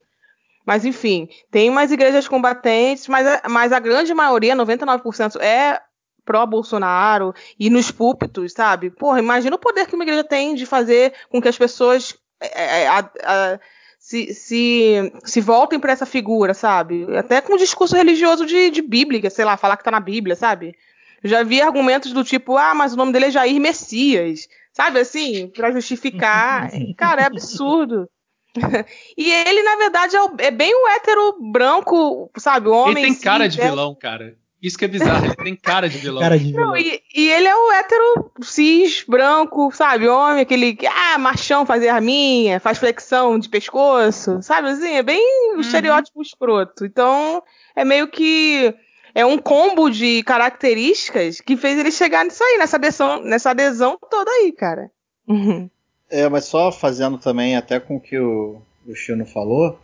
Mas 0.64 0.84
enfim, 0.84 1.28
tem 1.50 1.68
umas 1.68 1.90
igrejas 1.90 2.28
combatentes, 2.28 3.08
mas, 3.08 3.26
mas 3.48 3.72
a 3.72 3.80
grande 3.80 4.14
maioria, 4.14 4.54
99%, 4.54 5.40
é 5.40 5.80
pró-Bolsonaro 6.24 7.34
e 7.58 7.68
nos 7.68 7.90
púlpitos, 7.90 8.52
sabe? 8.52 8.90
Porra, 8.90 9.18
imagina 9.18 9.56
o 9.56 9.58
poder 9.58 9.86
que 9.86 9.94
uma 9.94 10.04
igreja 10.04 10.22
tem 10.22 10.54
de 10.54 10.64
fazer 10.64 11.12
com 11.28 11.42
que 11.42 11.48
as 11.48 11.58
pessoas 11.58 12.16
é, 12.40 12.82
é, 12.82 12.88
a, 12.88 12.98
a, 12.98 13.60
se, 13.98 14.34
se, 14.34 15.12
se 15.24 15.40
voltem 15.40 15.78
para 15.78 15.92
essa 15.92 16.06
figura, 16.06 16.54
sabe? 16.54 17.06
Até 17.16 17.40
com 17.40 17.56
discurso 17.56 17.96
religioso 17.96 18.44
de, 18.44 18.70
de 18.70 18.82
Bíblia, 18.82 19.30
sei 19.30 19.44
lá, 19.44 19.56
falar 19.56 19.76
que 19.76 19.84
tá 19.84 19.90
na 19.90 20.00
Bíblia, 20.00 20.34
sabe? 20.34 20.76
Já 21.22 21.44
vi 21.44 21.62
argumentos 21.62 22.12
do 22.12 22.24
tipo, 22.24 22.56
ah, 22.56 22.74
mas 22.74 22.92
o 22.92 22.96
nome 22.96 23.12
dele 23.12 23.26
é 23.26 23.30
Jair 23.30 23.60
Messias. 23.60 24.48
Sabe 24.72 25.00
assim? 25.00 25.48
para 25.48 25.70
justificar. 25.70 26.70
Cara, 26.96 27.22
é 27.22 27.26
absurdo. 27.26 28.08
e 29.16 29.30
ele, 29.30 29.62
na 29.62 29.76
verdade, 29.76 30.16
é, 30.16 30.22
o, 30.22 30.34
é, 30.38 30.50
bem 30.50 30.74
o 30.74 30.88
hétero 30.88 31.38
branco, 31.52 32.30
sabe? 32.36 32.68
O 32.68 32.72
homem. 32.72 33.04
Ele 33.04 33.12
tem 33.12 33.20
cara 33.20 33.48
de 33.48 33.58
vilão, 33.58 33.94
cara. 33.94 34.36
Isso 34.62 34.78
que 34.78 34.84
é 34.84 34.88
bizarro, 34.88 35.24
ele 35.24 35.34
tem 35.34 35.56
cara 35.56 35.88
de 35.88 35.98
vilão. 35.98 36.22
Cara 36.22 36.38
de 36.38 36.44
vilão. 36.44 36.66
Não, 36.66 36.76
e, 36.76 37.02
e, 37.16 37.28
ele 37.30 37.48
é 37.48 37.56
o 37.56 37.72
hétero 37.72 38.30
cis, 38.42 39.04
branco, 39.08 39.72
sabe? 39.72 40.06
Homem, 40.06 40.42
aquele 40.42 40.76
que, 40.76 40.86
ah, 40.86 41.18
machão, 41.18 41.66
fazer 41.66 41.88
arminha, 41.88 42.60
faz 42.60 42.78
flexão 42.78 43.40
de 43.40 43.48
pescoço, 43.48 44.40
sabe? 44.40 44.68
Assim, 44.68 44.92
é 44.92 45.02
bem 45.02 45.50
o 45.50 45.54
uhum. 45.54 45.60
estereótipo 45.60 46.22
escroto. 46.22 46.84
Então, 46.84 47.42
é 47.74 47.84
meio 47.84 48.06
que 48.06 48.72
é 49.14 49.24
um 49.24 49.38
combo 49.38 49.90
de 49.90 50.22
características 50.22 51.40
que 51.40 51.56
fez 51.56 51.78
ele 51.78 51.90
chegar 51.90 52.24
nisso 52.24 52.42
aí, 52.42 52.58
nessa 52.58 52.76
adesão, 52.76 53.22
nessa 53.22 53.50
adesão 53.50 53.98
toda 54.10 54.30
aí, 54.30 54.52
cara. 54.52 54.90
Uhum. 55.28 55.68
É, 56.14 56.28
mas 56.28 56.44
só 56.44 56.70
fazendo 56.70 57.16
também, 57.16 57.56
até 57.56 57.80
com 57.80 57.96
o 57.96 58.00
que 58.00 58.18
o, 58.18 58.60
o 58.86 58.94
Chino 58.94 59.24
falou, 59.24 59.80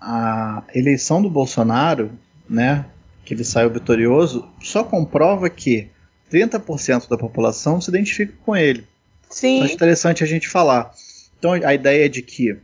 a 0.00 0.64
eleição 0.74 1.22
do 1.22 1.30
Bolsonaro, 1.30 2.10
né, 2.50 2.84
que 3.24 3.32
ele 3.32 3.44
saiu 3.44 3.70
vitorioso, 3.70 4.48
só 4.60 4.82
comprova 4.82 5.48
que 5.48 5.88
30% 6.32 7.08
da 7.08 7.16
população 7.16 7.80
se 7.80 7.90
identifica 7.90 8.34
com 8.44 8.56
ele. 8.56 8.88
Sim. 9.30 9.58
Então 9.58 9.68
é 9.68 9.72
interessante 9.72 10.24
a 10.24 10.26
gente 10.26 10.48
falar. 10.48 10.92
Então 11.38 11.52
a 11.52 11.74
ideia 11.74 12.08
de 12.08 12.22
que 12.22 12.56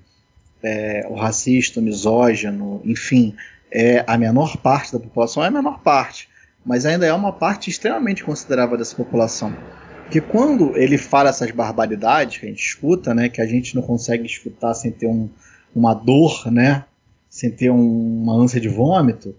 é, 0.61 1.07
o 1.09 1.15
racista, 1.15 1.79
o 1.79 1.83
misógino, 1.83 2.81
enfim, 2.85 3.37
é 3.75 4.05
a 4.07 4.17
menor 4.17 4.57
parte 4.59 4.93
da 4.93 5.01
população, 5.01 5.43
é 5.43 5.49
a 5.49 5.51
menor 5.51 5.81
parte, 5.81 6.29
mas 6.65 6.87
ainda 6.87 7.05
é 7.05 7.13
uma 7.13 7.33
parte 7.33 7.69
extremamente 7.69 8.23
considerável 8.23 8.79
dessa 8.79 8.95
população. 8.95 9.55
Que 10.11 10.21
quando 10.21 10.77
ele 10.77 10.97
fala 10.97 11.31
essas 11.31 11.51
barbaridades 11.51 12.39
que 12.39 12.47
a 12.47 12.49
gente 12.49 12.65
escuta, 12.65 13.13
né, 13.13 13.29
que 13.29 13.41
a 13.41 13.47
gente 13.47 13.75
não 13.75 13.83
consegue 13.83 14.27
escutar 14.27 14.75
sem 14.75 14.93
ter 14.93 15.09
um, 15.09 15.29
uma 15.75 15.93
dor, 15.93 16.53
né, 16.53 16.85
sem 17.29 17.51
ter 17.51 17.71
um, 17.71 18.23
uma 18.23 18.35
ânsia 18.35 18.61
de 18.61 18.69
vômito, 18.69 19.35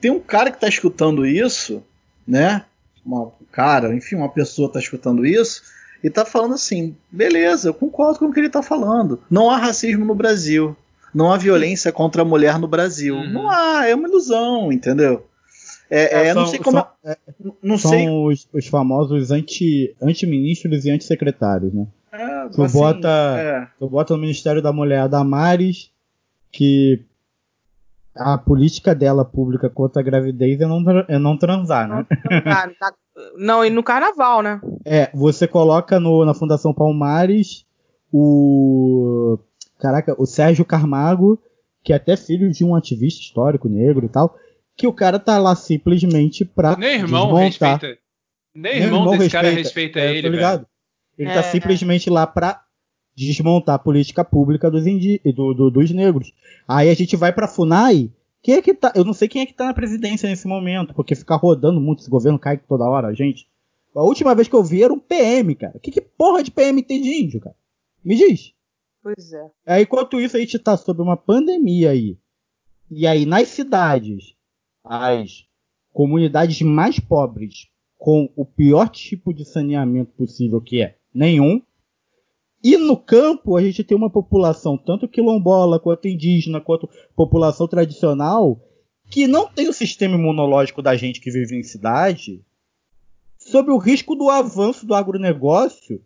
tem 0.00 0.10
um 0.10 0.20
cara 0.20 0.50
que 0.50 0.58
está 0.58 0.68
escutando 0.68 1.26
isso, 1.26 1.82
né, 2.26 2.64
uma 3.04 3.32
cara, 3.50 3.94
enfim, 3.94 4.14
uma 4.14 4.28
pessoa 4.28 4.68
está 4.68 4.78
escutando 4.78 5.26
isso 5.26 5.64
e 6.04 6.06
está 6.06 6.24
falando 6.24 6.54
assim, 6.54 6.94
beleza, 7.10 7.70
eu 7.70 7.74
concordo 7.74 8.20
com 8.20 8.26
o 8.26 8.32
que 8.32 8.38
ele 8.38 8.46
está 8.46 8.62
falando. 8.62 9.20
Não 9.28 9.50
há 9.50 9.56
racismo 9.56 10.04
no 10.04 10.14
Brasil 10.14 10.76
não 11.16 11.32
há 11.32 11.38
violência 11.38 11.90
contra 11.90 12.20
a 12.20 12.24
mulher 12.26 12.58
no 12.58 12.68
Brasil. 12.68 13.16
Uhum. 13.16 13.32
Não 13.32 13.50
há, 13.50 13.86
é 13.88 13.94
uma 13.94 14.06
ilusão, 14.06 14.70
entendeu? 14.70 15.26
É, 15.88 16.26
é, 16.26 16.32
são, 16.34 16.42
não 16.42 16.48
sei 16.48 16.58
como. 16.58 16.76
São, 16.76 16.88
é, 17.04 17.16
não 17.62 17.78
são 17.78 17.90
sei. 17.90 18.08
Os, 18.10 18.46
os 18.52 18.66
famosos 18.66 19.30
anti, 19.30 19.96
anti-ministros 20.02 20.84
e 20.84 20.90
anti-secretários, 20.90 21.72
né? 21.72 21.86
É, 22.12 22.48
tu, 22.50 22.62
assim, 22.62 22.78
bota, 22.78 23.08
é. 23.08 23.66
tu 23.78 23.88
bota 23.88 24.12
no 24.12 24.20
Ministério 24.20 24.60
da 24.60 24.74
Mulher 24.74 25.00
a 25.00 25.06
Damares, 25.06 25.90
que 26.52 27.02
a 28.14 28.36
política 28.36 28.94
dela 28.94 29.24
pública 29.24 29.70
contra 29.70 30.02
a 30.02 30.04
gravidez 30.04 30.60
é 30.60 30.66
não, 30.66 30.84
é 31.08 31.18
não 31.18 31.38
transar, 31.38 31.88
né? 31.88 32.06
Não, 33.38 33.64
e 33.64 33.70
no 33.70 33.82
carnaval, 33.82 34.42
né? 34.42 34.60
É, 34.84 35.10
você 35.14 35.48
coloca 35.48 35.98
no, 35.98 36.22
na 36.26 36.34
Fundação 36.34 36.74
Palmares 36.74 37.64
o 38.12 39.38
Caraca, 39.78 40.14
o 40.20 40.26
Sérgio 40.26 40.64
Carmago, 40.64 41.38
que 41.82 41.92
é 41.92 41.96
até 41.96 42.16
filho 42.16 42.50
de 42.50 42.64
um 42.64 42.74
ativista 42.74 43.20
histórico 43.22 43.68
negro 43.68 44.06
e 44.06 44.08
tal, 44.08 44.36
que 44.76 44.86
o 44.86 44.92
cara 44.92 45.18
tá 45.18 45.38
lá 45.38 45.54
simplesmente 45.54 46.44
pra 46.44 46.76
Nem 46.76 46.94
irmão, 47.00 47.26
desmontar. 47.34 47.78
respeita. 47.78 47.98
Nem 48.54 48.74
Meu 48.80 48.84
irmão 48.84 49.18
desse 49.18 49.30
cara 49.30 49.50
respeita 49.50 50.00
é, 50.00 50.16
ele, 50.16 50.28
ligado? 50.30 50.66
Ele 51.18 51.28
É. 51.30 51.34
tá 51.34 51.42
simplesmente 51.42 52.08
lá 52.10 52.26
pra 52.26 52.62
desmontar 53.14 53.74
a 53.76 53.78
política 53.78 54.24
pública 54.24 54.70
dos, 54.70 54.86
indi- 54.86 55.20
do- 55.24 55.54
do- 55.54 55.70
dos 55.70 55.90
negros. 55.90 56.32
Aí 56.68 56.90
a 56.90 56.94
gente 56.94 57.16
vai 57.16 57.32
pra 57.32 57.48
FUNAI. 57.48 58.10
Quem 58.42 58.54
é 58.56 58.62
que 58.62 58.74
tá? 58.74 58.92
Eu 58.94 59.04
não 59.04 59.12
sei 59.12 59.26
quem 59.28 59.42
é 59.42 59.46
que 59.46 59.54
tá 59.54 59.66
na 59.66 59.74
presidência 59.74 60.28
nesse 60.28 60.46
momento, 60.46 60.94
porque 60.94 61.14
ficar 61.14 61.36
rodando 61.36 61.80
muito 61.80 62.00
esse 62.00 62.10
governo 62.10 62.38
cai 62.38 62.56
toda 62.58 62.84
hora, 62.88 63.14
gente. 63.14 63.46
A 63.94 64.02
última 64.02 64.34
vez 64.34 64.46
que 64.46 64.54
eu 64.54 64.62
vi 64.62 64.82
era 64.82 64.92
um 64.92 64.98
PM, 64.98 65.54
cara. 65.54 65.78
Que, 65.82 65.90
que 65.90 66.00
porra 66.00 66.42
de 66.42 66.50
PM 66.50 66.82
tem 66.82 67.00
de 67.00 67.08
índio, 67.22 67.40
cara? 67.40 67.56
Me 68.04 68.14
diz. 68.14 68.52
Pois 69.06 69.32
é. 69.32 69.50
Aí, 69.64 69.82
enquanto 69.84 70.20
isso, 70.20 70.36
a 70.36 70.40
gente 70.40 70.58
tá 70.58 70.76
sob 70.76 71.00
uma 71.00 71.16
pandemia 71.16 71.90
aí. 71.90 72.18
E 72.90 73.06
aí, 73.06 73.24
nas 73.24 73.46
cidades, 73.46 74.34
as 74.82 75.44
comunidades 75.92 76.60
mais 76.62 76.98
pobres, 76.98 77.68
com 77.96 78.28
o 78.34 78.44
pior 78.44 78.88
tipo 78.88 79.32
de 79.32 79.44
saneamento 79.44 80.10
possível, 80.14 80.60
que 80.60 80.82
é 80.82 80.96
nenhum. 81.14 81.62
E 82.64 82.76
no 82.76 82.96
campo, 82.96 83.56
a 83.56 83.62
gente 83.62 83.84
tem 83.84 83.96
uma 83.96 84.10
população, 84.10 84.76
tanto 84.76 85.06
quilombola, 85.06 85.78
quanto 85.78 86.08
indígena, 86.08 86.60
quanto 86.60 86.90
população 87.14 87.68
tradicional, 87.68 88.60
que 89.08 89.28
não 89.28 89.46
tem 89.46 89.68
o 89.68 89.72
sistema 89.72 90.16
imunológico 90.16 90.82
da 90.82 90.96
gente 90.96 91.20
que 91.20 91.30
vive 91.30 91.56
em 91.56 91.62
cidade, 91.62 92.44
sob 93.38 93.70
o 93.70 93.78
risco 93.78 94.16
do 94.16 94.28
avanço 94.28 94.84
do 94.84 94.96
agronegócio, 94.96 96.04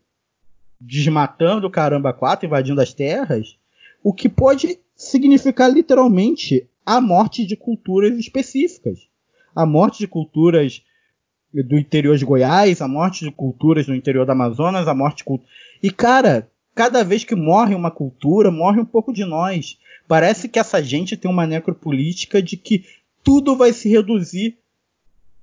desmatando 0.80 1.66
o 1.66 1.70
caramba 1.70 2.12
quatro, 2.12 2.46
invadindo 2.46 2.80
as 2.80 2.94
terras, 2.94 3.58
o 4.02 4.12
que 4.12 4.28
pode 4.28 4.78
significar 4.96 5.70
literalmente 5.70 6.68
a 6.86 7.00
morte 7.00 7.44
de 7.44 7.56
culturas 7.56 8.18
específicas. 8.18 9.08
A 9.54 9.66
morte 9.66 9.98
de 9.98 10.08
culturas 10.08 10.82
do 11.52 11.78
interior 11.78 12.16
de 12.16 12.24
Goiás, 12.24 12.80
a 12.80 12.88
morte 12.88 13.24
de 13.24 13.30
culturas 13.30 13.86
no 13.86 13.94
interior 13.94 14.24
do 14.24 14.32
Amazonas, 14.32 14.88
a 14.88 14.94
morte 14.94 15.24
de. 15.24 15.40
E 15.82 15.90
cara, 15.90 16.48
cada 16.74 17.02
vez 17.02 17.24
que 17.24 17.34
morre 17.34 17.74
uma 17.74 17.90
cultura, 17.90 18.50
morre 18.50 18.80
um 18.80 18.84
pouco 18.84 19.12
de 19.12 19.24
nós. 19.24 19.78
Parece 20.06 20.48
que 20.48 20.58
essa 20.58 20.82
gente 20.82 21.16
tem 21.16 21.30
uma 21.30 21.46
necropolítica 21.46 22.42
de 22.42 22.56
que 22.56 22.84
tudo 23.22 23.56
vai 23.56 23.72
se 23.72 23.88
reduzir 23.88 24.58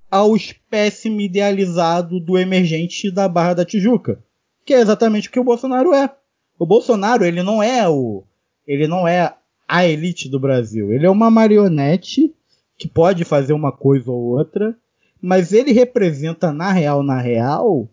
ao 0.10 0.36
espécime 0.36 1.26
idealizado 1.26 2.20
do 2.20 2.38
emergente 2.38 3.12
da 3.12 3.28
Barra 3.28 3.56
da 3.56 3.66
Tijuca, 3.66 4.24
que 4.68 4.74
é 4.74 4.82
exatamente 4.82 5.30
o 5.30 5.32
que 5.32 5.40
o 5.40 5.46
Bolsonaro 5.46 5.94
é. 5.94 6.14
O 6.60 6.66
Bolsonaro, 6.66 7.24
ele 7.24 7.42
não 7.42 7.64
é 7.64 7.88
o 7.88 8.24
ele 8.68 8.86
não 8.86 9.08
é 9.08 9.34
a 9.66 9.88
elite 9.88 10.28
do 10.28 10.38
Brasil. 10.38 10.92
Ele 10.92 11.06
é 11.06 11.10
uma 11.10 11.32
marionete 11.32 12.36
que 12.78 12.86
pode 12.86 13.24
fazer 13.24 13.54
uma 13.54 13.72
coisa 13.72 14.12
ou 14.12 14.38
outra, 14.38 14.78
mas 15.22 15.54
ele 15.54 15.72
representa 15.72 16.52
na 16.52 16.74
real, 16.74 17.02
na 17.02 17.22
real, 17.22 17.90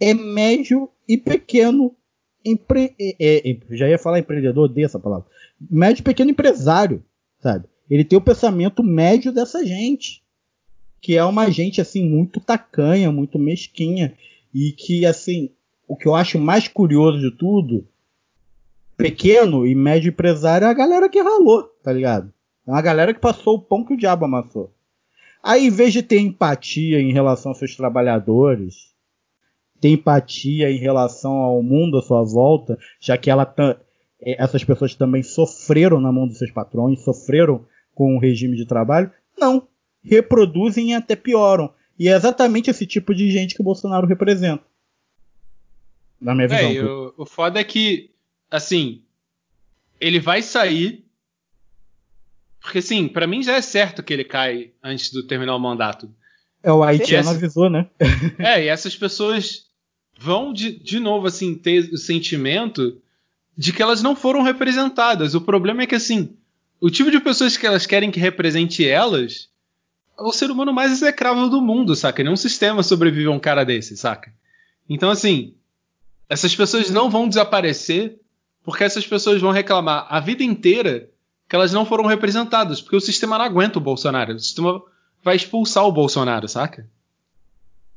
é 0.00 0.14
médio 0.14 0.88
e 1.08 1.18
pequeno 1.18 1.92
empre... 2.44 2.94
é, 2.98 3.50
é, 3.50 3.58
já 3.70 3.88
ia 3.88 3.98
falar 3.98 4.20
empreendedor, 4.20 4.66
odeio 4.66 4.86
essa 4.86 5.00
palavra. 5.00 5.26
Médio 5.68 6.02
e 6.02 6.04
pequeno 6.04 6.30
empresário, 6.30 7.02
sabe? 7.40 7.66
Ele 7.90 8.04
tem 8.04 8.16
o 8.16 8.22
pensamento 8.22 8.84
médio 8.84 9.32
dessa 9.32 9.66
gente, 9.66 10.22
que 11.00 11.16
é 11.16 11.24
uma 11.24 11.50
gente 11.50 11.80
assim 11.80 12.08
muito 12.08 12.38
tacanha, 12.38 13.10
muito 13.10 13.36
mesquinha 13.36 14.14
e 14.54 14.70
que 14.70 15.04
assim, 15.04 15.50
o 15.86 15.96
que 15.96 16.06
eu 16.06 16.14
acho 16.14 16.38
mais 16.38 16.68
curioso 16.68 17.18
de 17.18 17.30
tudo 17.30 17.86
pequeno 18.96 19.66
e 19.66 19.74
médio 19.74 20.10
empresário 20.10 20.66
é 20.66 20.70
a 20.70 20.74
galera 20.74 21.08
que 21.08 21.20
ralou, 21.20 21.64
tá 21.82 21.92
ligado? 21.92 22.32
É 22.66 22.70
uma 22.70 22.82
galera 22.82 23.12
que 23.12 23.20
passou 23.20 23.56
o 23.56 23.60
pão 23.60 23.84
que 23.84 23.94
o 23.94 23.96
diabo 23.96 24.24
amassou. 24.24 24.72
Aí, 25.42 25.66
em 25.66 25.70
vez 25.70 25.92
de 25.92 26.02
ter 26.02 26.18
empatia 26.20 27.00
em 27.00 27.12
relação 27.12 27.50
aos 27.50 27.58
seus 27.58 27.76
trabalhadores, 27.76 28.94
ter 29.80 29.90
empatia 29.90 30.70
em 30.70 30.78
relação 30.78 31.32
ao 31.32 31.62
mundo 31.62 31.98
à 31.98 32.02
sua 32.02 32.22
volta, 32.22 32.78
já 32.98 33.18
que 33.18 33.30
ela 33.30 33.54
eh, 33.58 34.36
essas 34.38 34.64
pessoas 34.64 34.94
também 34.94 35.22
sofreram 35.22 36.00
na 36.00 36.10
mão 36.10 36.26
dos 36.26 36.38
seus 36.38 36.50
patrões, 36.50 37.04
sofreram 37.04 37.66
com 37.94 38.16
o 38.16 38.18
regime 38.18 38.56
de 38.56 38.64
trabalho, 38.64 39.10
não. 39.38 39.68
Reproduzem 40.02 40.90
e 40.90 40.94
até 40.94 41.14
pioram. 41.14 41.70
E 41.98 42.08
é 42.08 42.16
exatamente 42.16 42.70
esse 42.70 42.86
tipo 42.86 43.14
de 43.14 43.30
gente 43.30 43.54
que 43.54 43.60
o 43.60 43.64
Bolsonaro 43.64 44.06
representa. 44.06 44.64
Na 46.24 46.34
minha 46.34 46.48
visão. 46.48 46.68
Véi, 46.72 46.82
o, 46.82 47.14
o 47.18 47.26
foda 47.26 47.60
é 47.60 47.64
que, 47.64 48.10
assim, 48.50 49.02
ele 50.00 50.18
vai 50.18 50.40
sair. 50.40 51.04
Porque, 52.62 52.78
assim, 52.78 53.06
pra 53.06 53.26
mim 53.26 53.42
já 53.42 53.52
é 53.52 53.60
certo 53.60 54.02
que 54.02 54.10
ele 54.10 54.24
cai 54.24 54.72
antes 54.82 55.12
do 55.12 55.22
terminar 55.22 55.54
o 55.54 55.60
mandato. 55.60 56.10
É, 56.62 56.72
o 56.72 56.82
haitiano 56.82 57.28
avisou, 57.28 57.68
né? 57.68 57.90
É, 58.38 58.64
e 58.64 58.68
essas 58.68 58.96
pessoas 58.96 59.66
vão 60.18 60.50
de, 60.50 60.72
de 60.72 60.98
novo, 60.98 61.26
assim, 61.26 61.54
ter 61.54 61.92
o 61.92 61.98
sentimento 61.98 62.98
de 63.54 63.70
que 63.70 63.82
elas 63.82 64.02
não 64.02 64.16
foram 64.16 64.40
representadas. 64.40 65.34
O 65.34 65.42
problema 65.42 65.82
é 65.82 65.86
que, 65.86 65.94
assim, 65.94 66.34
o 66.80 66.88
tipo 66.88 67.10
de 67.10 67.20
pessoas 67.20 67.58
que 67.58 67.66
elas 67.66 67.84
querem 67.84 68.10
que 68.10 68.18
represente 68.18 68.88
elas 68.88 69.50
é 70.18 70.22
o 70.22 70.32
ser 70.32 70.50
humano 70.50 70.72
mais 70.72 70.90
execrável 70.90 71.50
do 71.50 71.60
mundo, 71.60 71.94
saca? 71.94 72.22
Nenhum 72.22 72.36
sistema 72.36 72.82
sobrevive 72.82 73.26
a 73.26 73.30
um 73.30 73.38
cara 73.38 73.62
desse, 73.62 73.94
saca? 73.94 74.32
Então, 74.88 75.10
assim, 75.10 75.54
essas 76.28 76.54
pessoas 76.54 76.90
não 76.90 77.10
vão 77.10 77.28
desaparecer 77.28 78.20
porque 78.64 78.82
essas 78.82 79.06
pessoas 79.06 79.40
vão 79.40 79.50
reclamar 79.50 80.06
a 80.08 80.18
vida 80.20 80.42
inteira 80.42 81.10
que 81.48 81.54
elas 81.54 81.72
não 81.72 81.84
foram 81.84 82.06
representadas, 82.06 82.80
porque 82.80 82.96
o 82.96 83.00
sistema 83.00 83.36
não 83.36 83.44
aguenta 83.44 83.78
o 83.78 83.82
Bolsonaro. 83.82 84.34
O 84.34 84.38
sistema 84.38 84.82
vai 85.22 85.36
expulsar 85.36 85.84
o 85.84 85.92
Bolsonaro, 85.92 86.48
saca? 86.48 86.88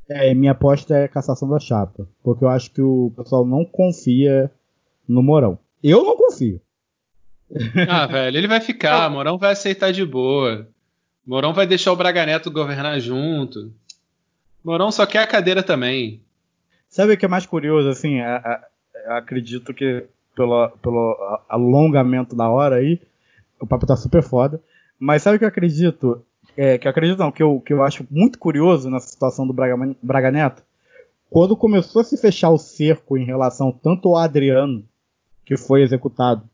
É, 0.09 0.33
minha 0.33 0.51
aposta 0.51 0.95
é 0.95 1.07
cassação 1.07 1.49
da 1.49 1.59
chapa. 1.59 2.07
Porque 2.21 2.43
eu 2.43 2.49
acho 2.49 2.71
que 2.71 2.81
o 2.81 3.11
pessoal 3.15 3.45
não 3.45 3.63
confia 3.63 4.51
no 5.07 5.23
Morão. 5.23 5.57
Eu 5.83 6.03
não 6.03 6.15
confio. 6.15 6.61
Ah, 7.89 8.05
velho, 8.05 8.37
ele 8.37 8.47
vai 8.47 8.59
ficar, 8.59 9.09
Morão 9.09 9.37
vai 9.37 9.53
aceitar 9.53 9.93
de 9.93 10.05
boa. 10.05 10.67
Morão 11.25 11.53
vai 11.53 11.65
deixar 11.65 11.93
o 11.93 11.95
Braga 11.95 12.25
Neto 12.25 12.51
governar 12.51 12.99
junto. 12.99 13.71
Morão 14.61 14.91
só 14.91 15.05
quer 15.05 15.19
a 15.19 15.27
cadeira 15.27 15.63
também. 15.63 16.21
Sabe 16.97 17.13
o 17.13 17.17
que 17.17 17.25
é 17.25 17.29
mais 17.29 17.45
curioso, 17.45 17.87
assim? 17.89 18.21
a- 18.21 18.37
a- 18.37 18.67
eu 19.05 19.13
acredito 19.13 19.71
que 19.71 20.07
pelo, 20.35 20.67
pelo 20.81 21.15
alongamento 21.47 22.35
da 22.35 22.49
hora 22.49 22.77
aí, 22.77 22.99
o 23.61 23.67
papo 23.67 23.85
tá 23.85 23.95
super 23.95 24.23
foda. 24.23 24.59
Mas 24.99 25.21
sabe 25.21 25.35
o 25.35 25.39
que 25.39 25.45
eu 25.45 25.49
acredito? 25.49 26.25
É, 26.57 26.75
que 26.75 26.87
eu 26.87 26.89
acredito 26.89 27.19
não, 27.19 27.31
que 27.31 27.43
eu, 27.43 27.61
que 27.61 27.71
eu 27.71 27.83
acho 27.83 28.03
muito 28.09 28.39
curioso 28.39 28.89
nessa 28.89 29.09
situação 29.09 29.45
do 29.45 29.53
Braga, 29.53 29.95
Braga 30.01 30.31
Neto? 30.31 30.63
Quando 31.29 31.55
começou 31.55 32.01
a 32.01 32.03
se 32.03 32.17
fechar 32.17 32.49
o 32.49 32.57
cerco 32.57 33.15
em 33.15 33.25
relação 33.25 33.71
tanto 33.71 34.09
ao 34.09 34.17
Adriano, 34.17 34.83
que 35.45 35.55
foi 35.55 35.83
executado, 35.83 36.49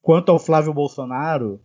quanto 0.00 0.32
ao 0.32 0.38
Flávio 0.38 0.72
Bolsonaro, 0.72 1.60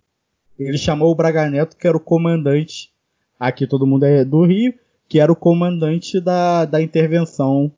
ele 0.59 0.77
chamou 0.77 1.09
o 1.09 1.15
Braga 1.15 1.49
Neto, 1.49 1.77
que 1.77 1.87
era 1.87 1.95
o 1.95 2.01
comandante, 2.01 2.91
aqui 3.39 3.65
todo 3.65 3.87
mundo 3.87 4.03
é 4.03 4.25
do 4.25 4.43
Rio, 4.43 4.73
que 5.07 5.21
era 5.21 5.31
o 5.31 5.37
comandante 5.37 6.19
da, 6.19 6.65
da 6.65 6.81
intervenção 6.81 7.71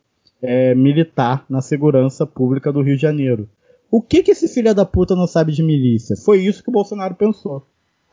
é, 0.45 0.75
militar 0.75 1.45
na 1.49 1.61
segurança 1.61 2.25
pública 2.25 2.71
do 2.71 2.81
Rio 2.81 2.95
de 2.95 3.01
Janeiro. 3.01 3.49
O 3.91 4.01
que 4.01 4.23
que 4.23 4.31
esse 4.31 4.47
filho 4.47 4.73
da 4.73 4.85
puta 4.85 5.15
não 5.15 5.27
sabe 5.27 5.51
de 5.51 5.63
milícia? 5.63 6.15
Foi 6.15 6.39
isso 6.39 6.63
que 6.63 6.69
o 6.69 6.73
Bolsonaro 6.73 7.15
pensou. 7.15 7.65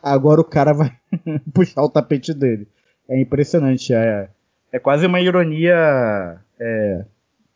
Agora 0.03 0.41
o 0.41 0.45
cara 0.45 0.73
vai 0.73 0.93
puxar 1.53 1.83
o 1.83 1.89
tapete 1.89 2.35
dele. 2.35 2.67
É 3.09 3.21
impressionante. 3.21 3.93
É, 3.93 4.29
é 4.73 4.79
quase 4.79 5.07
uma 5.07 5.21
ironia 5.21 6.39
é, 6.59 7.05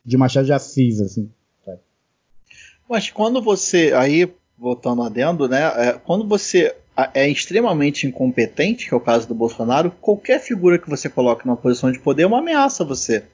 de 0.04 0.16
Machado 0.16 0.46
de 0.46 0.52
Assis, 0.52 1.00
assim. 1.00 1.30
Mas 2.88 3.10
quando 3.10 3.42
você, 3.42 3.92
aí, 3.94 4.32
voltando 4.56 5.02
adendo, 5.02 5.48
né? 5.48 5.62
é, 5.76 5.92
quando 5.92 6.26
você 6.26 6.74
é 7.12 7.28
extremamente 7.28 8.06
incompetente, 8.06 8.88
que 8.88 8.94
é 8.94 8.96
o 8.96 9.00
caso 9.00 9.26
do 9.26 9.34
Bolsonaro, 9.34 9.90
qualquer 10.00 10.40
figura 10.40 10.78
que 10.78 10.88
você 10.88 11.08
coloque 11.08 11.46
numa 11.46 11.56
posição 11.56 11.90
de 11.90 11.98
poder 11.98 12.22
é 12.22 12.26
uma 12.26 12.38
ameaça 12.38 12.82
a 12.82 12.86
você. 12.86 13.24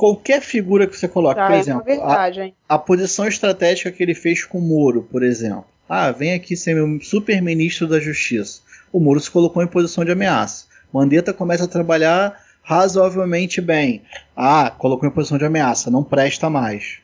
Qualquer 0.00 0.40
figura 0.40 0.86
que 0.86 0.96
você 0.96 1.06
coloque, 1.06 1.38
Tá, 1.38 1.46
por 1.46 1.54
é 1.54 1.58
exemplo, 1.58 1.82
a, 1.82 1.84
verdade, 1.84 2.40
hein? 2.40 2.54
a 2.66 2.78
posição 2.78 3.26
estratégica 3.28 3.92
que 3.92 4.02
ele 4.02 4.14
fez 4.14 4.44
com 4.44 4.56
o 4.56 4.62
Moro, 4.62 5.02
por 5.12 5.22
exemplo. 5.22 5.66
Ah, 5.86 6.10
vem 6.10 6.32
aqui 6.32 6.56
ser 6.56 6.74
meu 6.74 6.98
super 7.02 7.42
ministro 7.42 7.86
da 7.86 8.00
Justiça. 8.00 8.62
O 8.90 8.98
Moro 8.98 9.20
se 9.20 9.30
colocou 9.30 9.62
em 9.62 9.66
posição 9.66 10.02
de 10.02 10.10
ameaça. 10.12 10.64
Mandetta 10.90 11.34
começa 11.34 11.64
a 11.64 11.68
trabalhar 11.68 12.34
razoavelmente 12.62 13.60
bem. 13.60 14.00
Ah, 14.34 14.70
colocou 14.70 15.06
em 15.06 15.12
posição 15.12 15.36
de 15.36 15.44
ameaça, 15.44 15.90
não 15.90 16.02
presta 16.02 16.48
mais. 16.48 16.98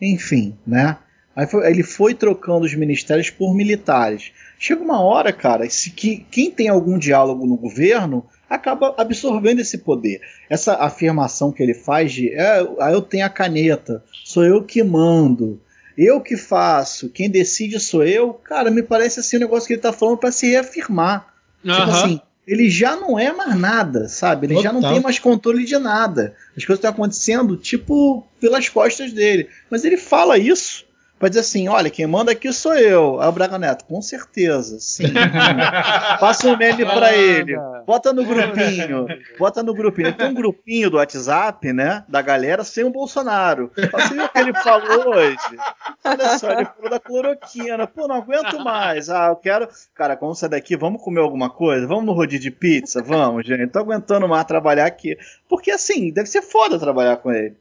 Enfim, 0.00 0.56
né? 0.66 0.96
Aí 1.36 1.46
foi- 1.46 1.70
ele 1.70 1.82
foi 1.82 2.14
trocando 2.14 2.64
os 2.64 2.74
ministérios 2.74 3.28
por 3.28 3.54
militares. 3.54 4.32
Chega 4.58 4.82
uma 4.82 5.00
hora, 5.02 5.32
cara, 5.32 5.68
se 5.68 5.90
que, 5.90 6.24
quem 6.30 6.50
tem 6.50 6.68
algum 6.68 6.98
diálogo 6.98 7.46
no 7.46 7.56
governo 7.56 8.24
acaba 8.48 8.94
absorvendo 8.96 9.60
esse 9.60 9.78
poder. 9.78 10.20
Essa 10.48 10.74
afirmação 10.74 11.52
que 11.52 11.62
ele 11.62 11.74
faz 11.74 12.12
de 12.12 12.32
é, 12.32 12.66
ah, 12.80 12.90
eu 12.90 13.02
tenho 13.02 13.26
a 13.26 13.30
caneta, 13.30 14.02
sou 14.24 14.44
eu 14.44 14.62
que 14.62 14.82
mando, 14.82 15.60
eu 15.96 16.20
que 16.20 16.36
faço, 16.36 17.08
quem 17.08 17.28
decide 17.28 17.78
sou 17.80 18.04
eu, 18.04 18.32
cara, 18.32 18.70
me 18.70 18.82
parece 18.82 19.20
assim 19.20 19.36
um 19.36 19.40
negócio 19.40 19.66
que 19.66 19.74
ele 19.74 19.82
tá 19.82 19.92
falando 19.92 20.18
para 20.18 20.32
se 20.32 20.46
reafirmar. 20.46 21.34
Tipo 21.60 21.72
Aham. 21.72 22.04
assim, 22.04 22.20
ele 22.46 22.70
já 22.70 22.96
não 22.96 23.18
é 23.18 23.30
mais 23.32 23.54
nada, 23.58 24.08
sabe? 24.08 24.46
Ele 24.46 24.62
já 24.62 24.72
não 24.72 24.80
Total. 24.80 24.94
tem 24.94 25.02
mais 25.02 25.18
controle 25.18 25.64
de 25.64 25.76
nada. 25.76 26.34
As 26.56 26.64
coisas 26.64 26.78
estão 26.78 26.90
acontecendo, 26.92 27.58
tipo, 27.58 28.26
pelas 28.40 28.68
costas 28.70 29.12
dele. 29.12 29.48
Mas 29.68 29.84
ele 29.84 29.98
fala 29.98 30.38
isso 30.38 30.87
pra 31.18 31.28
dizer 31.28 31.40
assim: 31.40 31.68
olha, 31.68 31.90
quem 31.90 32.06
manda 32.06 32.32
aqui 32.32 32.52
sou 32.52 32.74
eu. 32.74 33.20
Aí 33.20 33.28
o 33.28 33.32
Braga 33.32 33.58
Neto, 33.58 33.84
com 33.84 34.00
certeza, 34.00 34.78
sim. 34.80 35.12
Passa 36.20 36.48
um 36.48 36.56
meme 36.56 36.84
pra 36.84 37.14
ele. 37.14 37.56
Bota 37.86 38.12
no 38.12 38.24
grupinho. 38.24 39.06
Bota 39.38 39.62
no 39.62 39.74
grupinho. 39.74 40.12
Tem 40.12 40.28
um 40.28 40.34
grupinho 40.34 40.90
do 40.90 40.96
WhatsApp, 40.98 41.72
né? 41.72 42.04
Da 42.08 42.22
galera 42.22 42.64
sem 42.64 42.84
o 42.84 42.90
Bolsonaro. 42.90 43.70
Você 43.74 44.14
viu 44.14 44.24
o 44.24 44.28
que 44.28 44.38
ele 44.38 44.54
falou 44.54 45.16
hoje? 45.16 45.58
Olha 46.04 46.38
só, 46.38 46.52
ele 46.52 46.66
falou 46.66 46.90
da 46.90 47.00
cloroquina. 47.00 47.86
Pô, 47.86 48.06
não 48.06 48.16
aguento 48.16 48.58
mais. 48.60 49.08
Ah, 49.10 49.28
eu 49.28 49.36
quero. 49.36 49.68
Cara, 49.94 50.16
vamos 50.20 50.38
sair 50.38 50.50
daqui, 50.50 50.76
vamos 50.76 51.02
comer 51.02 51.20
alguma 51.20 51.50
coisa? 51.50 51.86
Vamos 51.86 52.04
no 52.04 52.12
rodízio 52.12 52.42
de 52.42 52.50
pizza? 52.50 53.02
Vamos, 53.02 53.46
gente. 53.46 53.68
Tô 53.68 53.80
aguentando 53.80 54.28
mais 54.28 54.44
trabalhar 54.44 54.86
aqui. 54.86 55.16
Porque 55.48 55.70
assim, 55.70 56.12
deve 56.12 56.28
ser 56.28 56.42
foda 56.42 56.78
trabalhar 56.78 57.16
com 57.16 57.32
ele. 57.32 57.56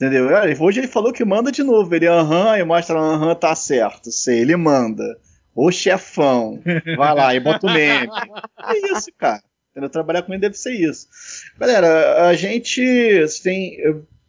Entendeu? 0.00 0.28
Olha, 0.28 0.56
Hoje 0.58 0.80
ele 0.80 0.88
falou 0.88 1.12
que 1.12 1.22
manda 1.26 1.52
de 1.52 1.62
novo. 1.62 1.94
Ele 1.94 2.06
aham 2.06 2.56
e 2.56 2.64
mostra 2.64 2.98
aham, 2.98 3.34
tá 3.34 3.54
certo. 3.54 4.10
Sei, 4.10 4.40
ele 4.40 4.56
manda. 4.56 5.18
Ô 5.54 5.70
chefão. 5.70 6.58
Vai 6.96 7.14
lá 7.14 7.34
e 7.34 7.40
bota 7.40 7.66
o 7.66 7.70
meme. 7.70 8.08
É 8.66 8.96
isso, 8.96 9.10
cara. 9.18 9.42
Entendeu? 9.70 9.90
Trabalhar 9.90 10.22
com 10.22 10.32
ele 10.32 10.40
deve 10.40 10.56
ser 10.56 10.72
isso. 10.72 11.06
Galera, 11.58 12.28
a 12.28 12.34
gente 12.34 13.26
tem. 13.42 13.76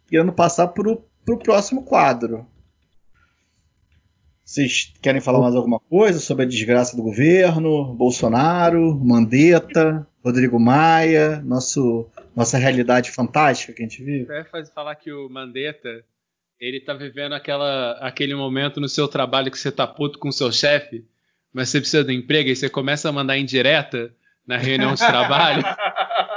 Querendo 0.06 0.32
passar 0.32 0.68
pro, 0.68 1.02
pro 1.24 1.38
próximo 1.38 1.84
quadro. 1.84 2.46
Vocês 4.52 4.92
querem 5.00 5.18
falar 5.18 5.40
mais 5.40 5.54
alguma 5.54 5.80
coisa 5.80 6.20
sobre 6.20 6.44
a 6.44 6.46
desgraça 6.46 6.94
do 6.94 7.02
governo, 7.02 7.94
Bolsonaro, 7.94 8.94
Mandetta, 9.02 10.06
Rodrigo 10.22 10.60
Maia, 10.60 11.40
nosso, 11.40 12.06
nossa 12.36 12.58
realidade 12.58 13.10
fantástica 13.12 13.72
que 13.72 13.80
a 13.82 13.86
gente 13.88 14.04
vive? 14.04 14.26
Eu 14.30 14.36
ia 14.36 14.44
faz- 14.44 14.68
falar 14.68 14.94
que 14.96 15.10
o 15.10 15.26
Mandetta, 15.30 16.04
ele 16.60 16.80
tá 16.80 16.92
vivendo 16.92 17.32
aquela, 17.32 17.92
aquele 17.92 18.34
momento 18.34 18.78
no 18.78 18.90
seu 18.90 19.08
trabalho 19.08 19.50
que 19.50 19.58
você 19.58 19.72
tá 19.72 19.86
puto 19.86 20.18
com 20.18 20.28
o 20.28 20.32
seu 20.32 20.52
chefe, 20.52 21.02
mas 21.50 21.70
você 21.70 21.80
precisa 21.80 22.04
do 22.04 22.12
emprego 22.12 22.50
e 22.50 22.54
você 22.54 22.68
começa 22.68 23.08
a 23.08 23.12
mandar 23.12 23.38
indireta 23.38 24.14
na 24.46 24.58
reunião 24.58 24.92
de 24.92 25.00
trabalho. 25.00 25.62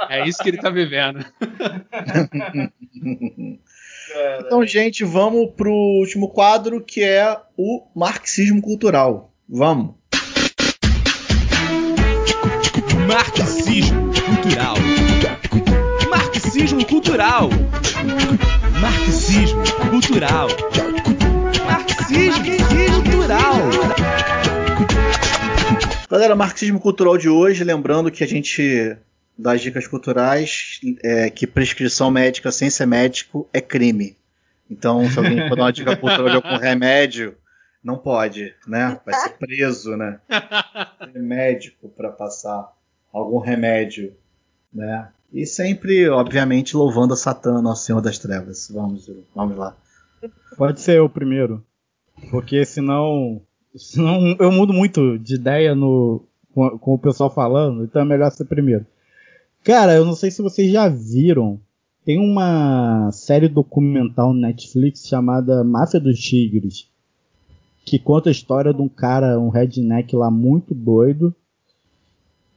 É 0.08 0.24
isso 0.28 0.40
que 0.40 0.48
ele 0.50 0.58
tá 0.58 0.70
vivendo. 0.70 1.18
Então, 4.40 4.64
gente, 4.66 5.04
vamos 5.04 5.50
pro 5.56 5.72
último 5.72 6.28
quadro 6.28 6.82
que 6.82 7.02
é 7.02 7.36
o 7.56 7.82
marxismo 7.94 8.62
cultural. 8.62 9.32
Vamos. 9.48 9.94
Marxismo 13.06 14.12
cultural. 14.26 14.76
Marxismo 16.08 16.86
cultural. 16.86 17.50
Marxismo 18.80 19.62
cultural. 19.90 20.48
Marxismo 21.66 23.04
cultural. 23.04 23.56
Galera, 26.08 26.36
marxismo 26.36 26.80
cultural 26.80 27.18
de 27.18 27.28
hoje, 27.28 27.64
lembrando 27.64 28.10
que 28.10 28.22
a 28.22 28.26
gente 28.28 28.96
dá 29.38 29.52
as 29.52 29.60
dicas 29.60 29.86
culturais, 29.86 30.80
é, 31.02 31.30
que 31.30 31.46
prescrição 31.46 32.10
médica 32.10 32.50
sem 32.50 32.70
ser 32.70 32.86
médico 32.86 33.48
é 33.52 33.60
crime. 33.60 34.16
Então, 34.70 35.08
se 35.08 35.18
alguém 35.18 35.48
for 35.48 35.56
dar 35.56 35.64
uma 35.64 35.72
dica 35.72 35.96
cultural 35.96 36.28
de 36.28 36.36
algum 36.36 36.56
remédio, 36.56 37.36
não 37.82 37.96
pode, 37.96 38.52
né? 38.66 39.00
Vai 39.04 39.14
ser 39.14 39.30
preso, 39.38 39.96
né? 39.96 40.18
Tem 41.12 41.22
médico 41.22 41.88
para 41.88 42.10
passar 42.10 42.72
algum 43.12 43.38
remédio, 43.38 44.12
né? 44.72 45.08
E 45.32 45.46
sempre, 45.46 46.08
obviamente, 46.08 46.76
louvando 46.76 47.14
a 47.14 47.16
Satã, 47.16 47.60
Nosso 47.60 47.84
Senhor 47.84 48.00
das 48.00 48.18
Trevas. 48.18 48.70
Vamos, 48.72 49.10
vamos 49.34 49.56
lá. 49.56 49.76
Pode 50.56 50.80
ser 50.80 50.98
eu 50.98 51.08
primeiro. 51.08 51.64
Porque 52.30 52.64
senão. 52.64 53.40
Senão 53.74 54.34
eu 54.40 54.50
mudo 54.50 54.72
muito 54.72 55.18
de 55.18 55.34
ideia 55.34 55.74
no, 55.74 56.24
com, 56.54 56.78
com 56.78 56.94
o 56.94 56.98
pessoal 56.98 57.32
falando, 57.32 57.84
então 57.84 58.00
é 58.00 58.04
melhor 58.04 58.30
ser 58.30 58.46
primeiro. 58.46 58.86
Cara, 59.66 59.94
eu 59.94 60.04
não 60.04 60.14
sei 60.14 60.30
se 60.30 60.40
vocês 60.40 60.70
já 60.70 60.88
viram. 60.88 61.58
Tem 62.04 62.20
uma 62.20 63.10
série 63.10 63.48
documental 63.48 64.32
no 64.32 64.40
Netflix 64.40 65.08
chamada 65.08 65.64
Máfia 65.64 65.98
dos 65.98 66.20
Tigres. 66.20 66.88
Que 67.84 67.98
conta 67.98 68.28
a 68.28 68.32
história 68.32 68.72
de 68.72 68.80
um 68.80 68.88
cara, 68.88 69.40
um 69.40 69.48
redneck 69.48 70.14
lá 70.14 70.30
muito 70.30 70.72
doido. 70.72 71.34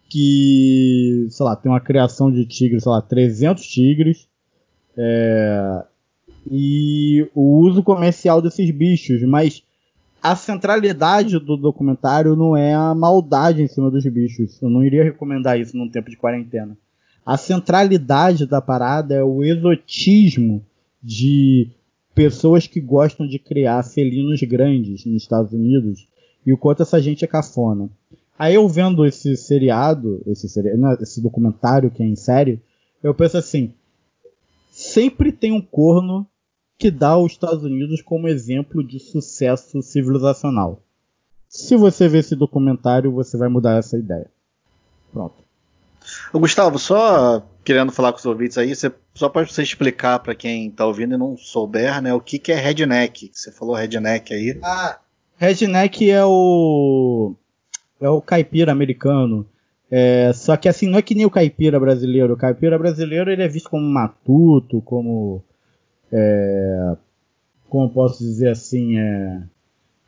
Que, 0.07 1.26
sei 1.31 1.44
lá, 1.44 1.56
tem 1.56 1.72
uma 1.72 1.80
criação 1.80 2.31
de 2.31 2.45
tigres, 2.45 2.84
sei 2.84 2.91
lá, 2.91 3.02
300 3.02 3.65
tigres. 3.65 4.27
É, 4.95 5.84
e 6.45 7.27
o 7.34 7.57
uso 7.57 7.81
comercial 7.81 8.40
desses 8.40 8.69
bichos, 8.69 9.23
mas 9.23 9.64
a 10.22 10.36
centralidade 10.36 11.40
do 11.40 11.57
documentário 11.57 12.36
não 12.36 12.56
é 12.56 12.76
a 12.76 12.94
maldade 12.94 13.64
em 13.64 13.68
cima 13.68 13.90
dos 13.90 14.06
bichos. 14.06 14.61
Eu 14.61 14.69
não 14.69 14.84
iria 14.84 15.03
recomendar 15.03 15.60
isso 15.60 15.76
num 15.76 15.90
tempo 15.90 16.11
de 16.11 16.15
quarentena. 16.15 16.77
A 17.25 17.37
centralidade 17.37 18.45
da 18.45 18.61
parada 18.61 19.13
é 19.13 19.23
o 19.23 19.43
exotismo 19.43 20.65
de 21.01 21.69
pessoas 22.15 22.67
que 22.67 22.81
gostam 22.81 23.27
de 23.27 23.37
criar 23.39 23.83
felinos 23.83 24.41
grandes 24.41 25.05
nos 25.05 25.21
Estados 25.21 25.53
Unidos 25.53 26.07
e 26.45 26.51
o 26.51 26.57
quanto 26.57 26.81
essa 26.83 26.99
gente 27.01 27.23
é 27.23 27.27
cafona. 27.27 27.89
Aí 28.37 28.55
eu 28.55 28.67
vendo 28.67 29.05
esse 29.05 29.35
seriado, 29.35 30.21
esse, 30.25 30.47
seri- 30.49 30.71
esse 31.01 31.21
documentário 31.21 31.91
que 31.91 32.01
é 32.01 32.05
em 32.05 32.15
série, 32.15 32.61
eu 33.03 33.13
penso 33.13 33.37
assim: 33.37 33.73
sempre 34.71 35.31
tem 35.31 35.51
um 35.51 35.61
corno 35.61 36.25
que 36.77 36.89
dá 36.89 37.17
os 37.17 37.33
Estados 37.33 37.63
Unidos 37.63 38.01
como 38.01 38.27
exemplo 38.27 38.81
de 38.81 38.99
sucesso 38.99 39.81
civilizacional. 39.81 40.81
Se 41.47 41.75
você 41.75 42.07
ver 42.07 42.19
esse 42.19 42.35
documentário, 42.35 43.11
você 43.11 43.35
vai 43.37 43.49
mudar 43.49 43.77
essa 43.77 43.97
ideia. 43.97 44.29
Pronto. 45.11 45.43
Ô, 46.31 46.39
Gustavo, 46.39 46.77
só 46.77 47.43
querendo 47.64 47.91
falar 47.91 48.11
com 48.11 48.19
os 48.19 48.26
ouvintes 48.26 48.57
aí, 48.57 48.76
você, 48.76 48.91
só 49.14 49.30
para 49.30 49.45
você 49.45 49.64
explicar 49.64 50.19
para 50.19 50.35
quem 50.35 50.69
tá 50.69 50.85
ouvindo 50.85 51.15
e 51.15 51.18
não 51.18 51.38
souber, 51.38 52.01
né, 52.01 52.14
o 52.14 52.22
que, 52.22 52.39
que 52.39 52.51
é 52.51 52.56
redneck. 52.56 53.31
Você 53.34 53.51
falou 53.51 53.76
redneck 53.76 54.34
aí. 54.34 54.60
Ah, 54.64 54.99
redneck 55.38 56.10
é 56.10 56.23
o 56.26 57.35
é 57.99 58.10
o 58.10 58.22
caipira 58.22 58.72
americano. 58.72 59.45
É, 59.91 60.31
só 60.34 60.56
que 60.56 60.69
assim, 60.69 60.88
não 60.88 60.99
é 60.99 61.01
que 61.01 61.15
nem 61.15 61.26
o 61.26 61.31
caipira 61.31 61.80
brasileiro. 61.80 62.34
O 62.34 62.38
caipira 62.38 62.77
brasileiro 62.77 63.31
ele 63.31 63.43
é 63.43 63.47
visto 63.47 63.69
como 63.69 63.85
matuto, 63.85 64.81
como 64.81 65.43
é, 66.11 66.95
como 67.68 67.89
posso 67.89 68.19
dizer 68.19 68.49
assim, 68.49 68.97
é 68.97 69.41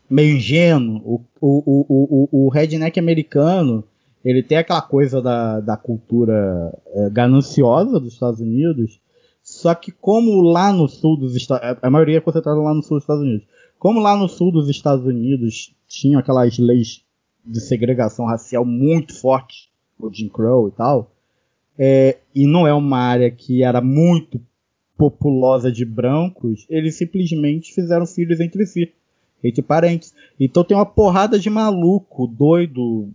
meio 0.09 0.37
ingênuo. 0.37 0.97
O, 1.03 1.21
o, 1.41 1.63
o, 1.65 2.29
o, 2.31 2.45
o 2.45 2.49
redneck 2.49 2.99
americano 2.99 3.83
ele 4.23 4.43
tem 4.43 4.57
aquela 4.57 4.81
coisa 4.81 5.21
da, 5.21 5.59
da 5.59 5.77
cultura 5.77 6.77
é, 6.87 7.09
gananciosa 7.09 7.99
dos 7.99 8.13
Estados 8.13 8.39
Unidos, 8.39 8.99
só 9.41 9.73
que 9.73 9.91
como 9.91 10.41
lá 10.41 10.71
no 10.71 10.87
sul 10.87 11.17
dos 11.17 11.35
Estados 11.35 11.77
a 11.81 11.89
maioria 11.89 12.17
é 12.17 12.21
concentrada 12.21 12.59
lá 12.59 12.73
no 12.73 12.83
sul 12.83 12.97
dos 12.97 13.03
Estados 13.03 13.23
Unidos, 13.23 13.47
como 13.79 13.99
lá 13.99 14.15
no 14.15 14.27
sul 14.27 14.51
dos 14.51 14.69
Estados 14.69 15.05
Unidos 15.05 15.73
tinham 15.87 16.19
aquelas 16.19 16.57
leis 16.59 17.03
de 17.43 17.59
segregação 17.59 18.25
racial 18.25 18.63
muito 18.63 19.15
fortes, 19.19 19.69
o 19.99 20.11
Jim 20.13 20.29
Crow 20.29 20.67
e 20.67 20.71
tal, 20.71 21.11
é, 21.77 22.19
e 22.33 22.45
não 22.45 22.67
é 22.67 22.73
uma 22.73 22.99
área 22.99 23.31
que 23.31 23.63
era 23.63 23.81
muito 23.81 24.39
populosa 24.95 25.71
de 25.71 25.83
brancos, 25.83 26.67
eles 26.69 26.95
simplesmente 26.95 27.73
fizeram 27.73 28.05
filhos 28.05 28.39
entre 28.39 28.67
si, 28.67 28.93
entre 29.43 29.63
parentes. 29.63 30.13
Então 30.39 30.63
tem 30.63 30.77
uma 30.77 30.85
porrada 30.85 31.39
de 31.39 31.49
maluco, 31.49 32.27
doido, 32.27 33.09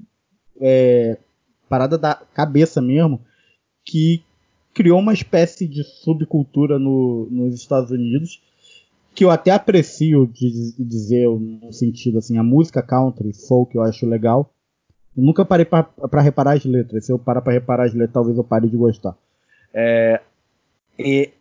é, 0.61 1.19
parada 1.69 1.99
da 1.99 2.15
cabeça 2.15 2.81
mesmo, 2.81 3.20
que 3.85 4.23
criou 4.74 4.99
uma 4.99 5.15
espécie 5.15 5.66
de 5.66 5.83
subcultura 5.83 6.78
no, 6.78 7.28
nos 7.31 7.55
Estados 7.55 7.91
Unidos, 7.91 8.43
que 9.15 9.24
eu 9.24 9.31
até 9.31 9.51
aprecio 9.51 10.27
de 10.27 10.73
dizer 10.78 11.27
no 11.28 11.73
sentido 11.73 12.19
assim, 12.19 12.37
a 12.37 12.43
música 12.43 12.83
country, 12.83 13.33
folk 13.33 13.74
eu 13.74 13.83
acho 13.83 14.07
legal. 14.07 14.53
Eu 15.16 15.23
nunca 15.23 15.45
parei 15.47 15.65
para 15.65 16.20
reparar 16.20 16.53
as 16.53 16.65
letras. 16.66 17.07
Se 17.07 17.12
eu 17.12 17.19
parar 17.19 17.41
para 17.41 17.55
reparar 17.55 17.87
as 17.87 17.95
letras, 17.95 18.12
talvez 18.12 18.37
eu 18.37 18.45
pare 18.45 18.69
de 18.69 18.77
gostar. 18.77 19.16
É, 19.73 20.20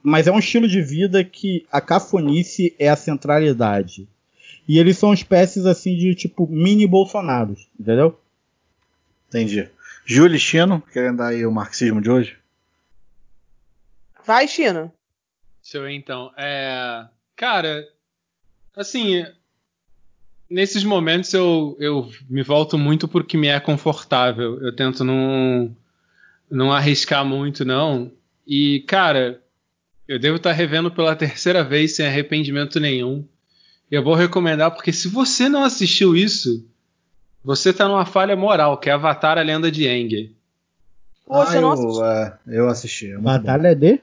mas 0.02 0.28
é 0.28 0.32
um 0.32 0.40
estilo 0.40 0.68
de 0.68 0.82
vida 0.82 1.24
que 1.24 1.66
a 1.70 1.82
cafonice 1.82 2.74
é 2.80 2.88
a 2.88 2.96
centralidade. 2.96 4.08
E 4.68 4.80
eles 4.80 4.98
são 4.98 5.14
espécies 5.14 5.66
assim 5.66 5.96
de 5.96 6.16
tipo 6.16 6.48
mini 6.48 6.88
Bolsonaros, 6.88 7.68
entendeu? 7.80 8.18
Entendi. 9.28 9.70
Júlio 10.06 10.40
Chino, 10.40 10.82
querendo 10.94 11.18
dar 11.18 11.28
aí 11.28 11.46
o 11.46 11.52
marxismo 11.52 12.02
de 12.02 12.10
hoje? 12.10 12.38
Vai, 14.26 14.48
China. 14.48 14.92
Deixa 15.62 15.78
eu 15.78 15.84
ver 15.84 15.92
então. 15.92 16.32
É, 16.38 17.06
cara, 17.36 17.88
assim, 18.76 19.26
nesses 20.50 20.84
momentos 20.84 21.34
eu, 21.34 21.76
eu 21.80 22.12
me 22.30 22.44
volto 22.44 22.78
muito 22.78 23.08
porque 23.08 23.38
me 23.38 23.48
é 23.48 23.60
confortável. 23.60 24.62
Eu 24.62 24.76
tento 24.76 25.04
não, 25.04 25.76
não 26.50 26.72
arriscar 26.72 27.26
muito, 27.26 27.66
não. 27.66 28.12
E, 28.46 28.84
cara, 28.88 29.42
eu 30.08 30.20
devo 30.20 30.38
estar 30.38 30.52
revendo 30.52 30.92
pela 30.92 31.16
terceira 31.16 31.64
vez 31.64 31.96
sem 31.96 32.06
arrependimento 32.06 32.80
nenhum. 32.80 33.28
Eu 33.90 34.04
vou 34.04 34.16
recomendar, 34.16 34.72
porque 34.72 34.92
se 34.92 35.08
você 35.08 35.48
não 35.50 35.64
assistiu 35.64 36.16
isso, 36.16 36.68
você 37.46 37.72
tá 37.72 37.88
numa 37.88 38.06
falha 38.06 38.36
moral, 38.36 38.78
que 38.78 38.90
é 38.90 38.94
Avatar, 38.94 39.38
a 39.38 39.42
Lenda 39.42 39.72
de 39.72 39.88
Aang. 39.88 40.36
Poxa, 41.26 41.52
Ah, 41.52 41.56
eu 41.56 41.62
não 41.62 41.68
eu, 41.70 41.74
assisti. 41.74 42.04
é, 42.04 42.58
eu 42.58 42.68
assisti. 42.70 43.12
é 43.12 43.18
Batalha 43.18 43.76
de? 43.76 44.02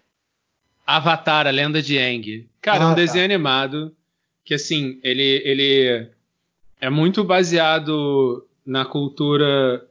Avatar, 0.87 1.47
a 1.47 1.51
Lenda 1.51 1.83
de 1.83 1.99
Aang. 1.99 2.49
Cara, 2.61 2.79
é 2.79 2.83
Ah, 2.83 2.87
um 2.87 2.91
tá. 2.91 2.97
desenho 2.97 3.25
animado 3.25 3.95
que, 4.45 4.55
assim, 4.55 4.99
ele, 5.03 5.43
ele 5.45 6.09
é 6.81 6.91
muito 6.91 7.23
baseado 7.25 8.47
na 8.65 8.85
cultura. 8.85 9.85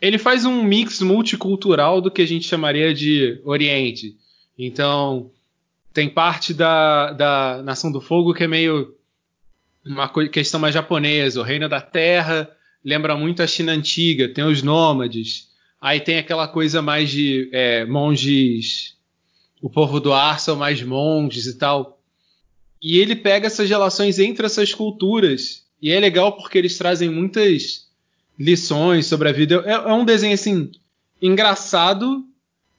Ele 0.00 0.18
faz 0.18 0.44
um 0.44 0.62
mix 0.62 1.00
multicultural 1.00 2.00
do 2.00 2.10
que 2.10 2.22
a 2.22 2.26
gente 2.26 2.46
chamaria 2.46 2.92
de 2.94 3.40
Oriente. 3.44 4.16
Então, 4.58 5.30
tem 5.92 6.08
parte 6.08 6.52
da, 6.54 7.12
da 7.12 7.62
Nação 7.62 7.90
do 7.92 8.00
Fogo 8.00 8.34
que 8.34 8.44
é 8.44 8.48
meio 8.48 8.94
uma 9.84 10.08
questão 10.28 10.58
mais 10.60 10.74
japonesa. 10.74 11.40
O 11.40 11.44
Reino 11.44 11.68
da 11.68 11.80
Terra 11.80 12.50
lembra 12.86 13.16
muito 13.16 13.42
a 13.42 13.46
China 13.48 13.72
antiga, 13.72 14.28
tem 14.28 14.44
os 14.44 14.62
nômades. 14.62 15.48
Aí 15.80 16.00
tem 16.00 16.18
aquela 16.18 16.46
coisa 16.46 16.80
mais 16.80 17.10
de 17.10 17.50
é, 17.52 17.84
monges 17.84 18.96
o 19.60 19.70
povo 19.70 19.98
do 19.98 20.12
ar 20.12 20.38
são 20.38 20.54
mais 20.54 20.80
monges 20.80 21.46
e 21.46 21.58
tal. 21.58 22.00
E 22.80 22.98
ele 22.98 23.16
pega 23.16 23.48
essas 23.48 23.68
relações 23.68 24.18
entre 24.20 24.46
essas 24.46 24.72
culturas. 24.72 25.64
E 25.82 25.90
é 25.90 25.98
legal 25.98 26.36
porque 26.36 26.56
eles 26.56 26.78
trazem 26.78 27.10
muitas 27.10 27.86
lições 28.38 29.06
sobre 29.06 29.28
a 29.28 29.32
vida. 29.32 29.64
É, 29.66 29.72
é 29.72 29.92
um 29.92 30.04
desenho 30.04 30.34
assim 30.34 30.70
engraçado, 31.20 32.24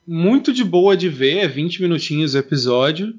muito 0.06 0.50
de 0.50 0.64
boa 0.64 0.96
de 0.96 1.10
ver, 1.10 1.38
é 1.38 1.48
20 1.48 1.82
minutinhos 1.82 2.34
o 2.34 2.38
episódio. 2.38 3.14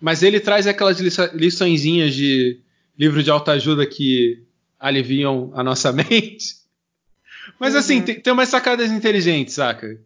Mas 0.00 0.22
ele 0.22 0.40
traz 0.40 0.66
aquelas 0.66 0.98
liçõezinhas 1.34 2.14
de 2.14 2.60
livro 2.98 3.22
de 3.22 3.30
autoajuda 3.30 3.84
que 3.84 4.42
aliviam 4.78 5.50
a 5.54 5.62
nossa 5.62 5.90
mente. 5.92 6.56
Mas 7.58 7.74
assim, 7.74 8.02
tem, 8.02 8.20
tem 8.20 8.32
umas 8.32 8.48
sacadas 8.48 8.90
inteligentes, 8.90 9.54
saca? 9.54 9.98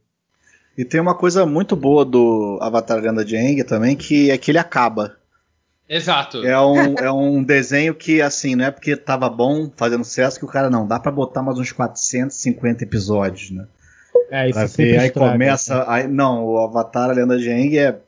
E 0.76 0.84
tem 0.84 1.00
uma 1.00 1.14
coisa 1.14 1.44
muito 1.44 1.74
boa 1.74 2.04
do 2.04 2.58
Avatar 2.60 3.00
Lenda 3.00 3.24
de 3.24 3.36
Aang 3.36 3.64
também, 3.64 3.96
que 3.96 4.30
é 4.30 4.38
que 4.38 4.50
ele 4.50 4.58
acaba. 4.58 5.16
Exato. 5.88 6.46
É 6.46 6.58
um, 6.60 6.94
é 6.98 7.12
um 7.12 7.42
desenho 7.42 7.94
que, 7.94 8.22
assim, 8.22 8.54
não 8.54 8.66
é 8.66 8.70
porque 8.70 8.96
tava 8.96 9.28
bom, 9.28 9.70
fazendo 9.76 10.04
sucesso, 10.04 10.38
que 10.38 10.44
o 10.44 10.48
cara 10.48 10.70
não, 10.70 10.86
dá 10.86 11.00
pra 11.00 11.10
botar 11.10 11.42
mais 11.42 11.58
uns 11.58 11.72
450 11.72 12.84
episódios, 12.84 13.50
né? 13.50 13.66
É, 14.30 14.48
isso 14.48 14.58
Pra 14.58 14.68
sempre 14.68 14.92
ver, 14.92 14.98
aí 14.98 15.06
estraga, 15.08 15.32
começa. 15.32 15.78
né? 15.78 15.84
Aí, 15.88 16.06
não, 16.06 16.44
o 16.44 16.58
Avatar, 16.58 17.10
a 17.10 17.12
Lenda 17.12 17.36
de 17.36 17.50
Aang 17.50 17.78
é. 17.78 17.98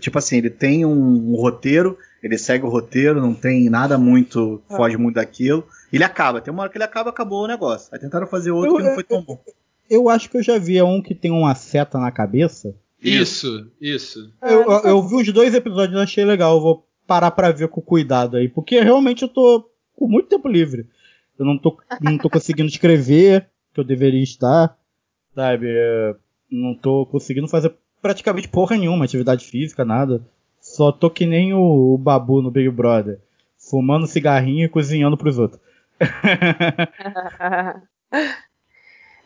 Tipo 0.00 0.18
assim, 0.18 0.36
ele 0.38 0.50
tem 0.50 0.84
um, 0.84 1.32
um 1.32 1.36
roteiro, 1.36 1.96
ele 2.22 2.36
segue 2.36 2.64
o 2.64 2.68
roteiro, 2.68 3.20
não 3.20 3.32
tem 3.32 3.70
nada 3.70 3.96
muito. 3.96 4.62
foge 4.68 4.96
muito 4.96 5.14
daquilo. 5.16 5.66
Ele 5.92 6.04
acaba, 6.04 6.40
tem 6.40 6.52
uma 6.52 6.62
hora 6.62 6.70
que 6.70 6.76
ele 6.78 6.84
acaba, 6.84 7.10
acabou 7.10 7.44
o 7.44 7.48
negócio. 7.48 7.88
Aí 7.92 7.98
tentaram 7.98 8.26
fazer 8.26 8.50
outro 8.50 8.72
Eu- 8.72 8.76
que 8.76 8.82
não 8.82 8.94
foi 8.94 9.04
tão 9.04 9.22
bom. 9.22 9.38
Eu 9.88 10.08
acho 10.08 10.28
que 10.28 10.36
eu 10.36 10.42
já 10.42 10.58
vi 10.58 10.80
um 10.82 11.00
que 11.00 11.14
tem 11.14 11.30
uma 11.30 11.54
seta 11.54 11.98
na 11.98 12.10
cabeça. 12.12 12.74
Isso, 13.02 13.70
isso. 13.80 14.30
Eu, 14.42 14.62
eu- 14.70 14.80
eu 14.84 15.02
vi 15.08 15.16
os 15.16 15.32
dois 15.32 15.54
episódios 15.54 15.98
e 15.98 16.02
achei 16.02 16.24
legal. 16.24 16.56
Eu 16.56 16.60
vou 16.60 16.86
parar 17.06 17.30
pra 17.30 17.50
ver 17.52 17.68
com 17.68 17.80
cuidado 17.80 18.36
aí. 18.36 18.48
Porque 18.48 18.80
realmente 18.80 19.22
eu 19.22 19.28
tô 19.28 19.70
com 19.96 20.06
muito 20.06 20.28
tempo 20.28 20.46
livre. 20.48 20.86
Eu 21.38 21.46
não 21.46 21.56
tô, 21.56 21.78
não 22.02 22.18
tô 22.18 22.28
conseguindo 22.28 22.68
escrever, 22.68 23.48
que 23.72 23.80
eu 23.80 23.84
deveria 23.84 24.22
estar. 24.22 24.76
Sabe? 25.34 25.66
É, 25.70 26.14
Não 26.50 26.74
tô 26.74 27.06
conseguindo 27.06 27.46
fazer 27.48 27.72
praticamente 28.02 28.48
porra 28.48 28.76
nenhuma, 28.76 29.04
atividade 29.04 29.44
física, 29.46 29.84
nada. 29.84 30.20
Só 30.60 30.90
tô 30.92 31.08
que 31.08 31.24
nem 31.24 31.54
o, 31.54 31.94
o 31.94 31.98
Babu 31.98 32.42
no 32.42 32.50
Big 32.50 32.68
Brother. 32.70 33.20
Fumando 33.56 34.06
cigarrinho 34.06 34.64
e 34.64 34.68
cozinhando 34.68 35.16
pros 35.16 35.38
outros. 35.38 35.60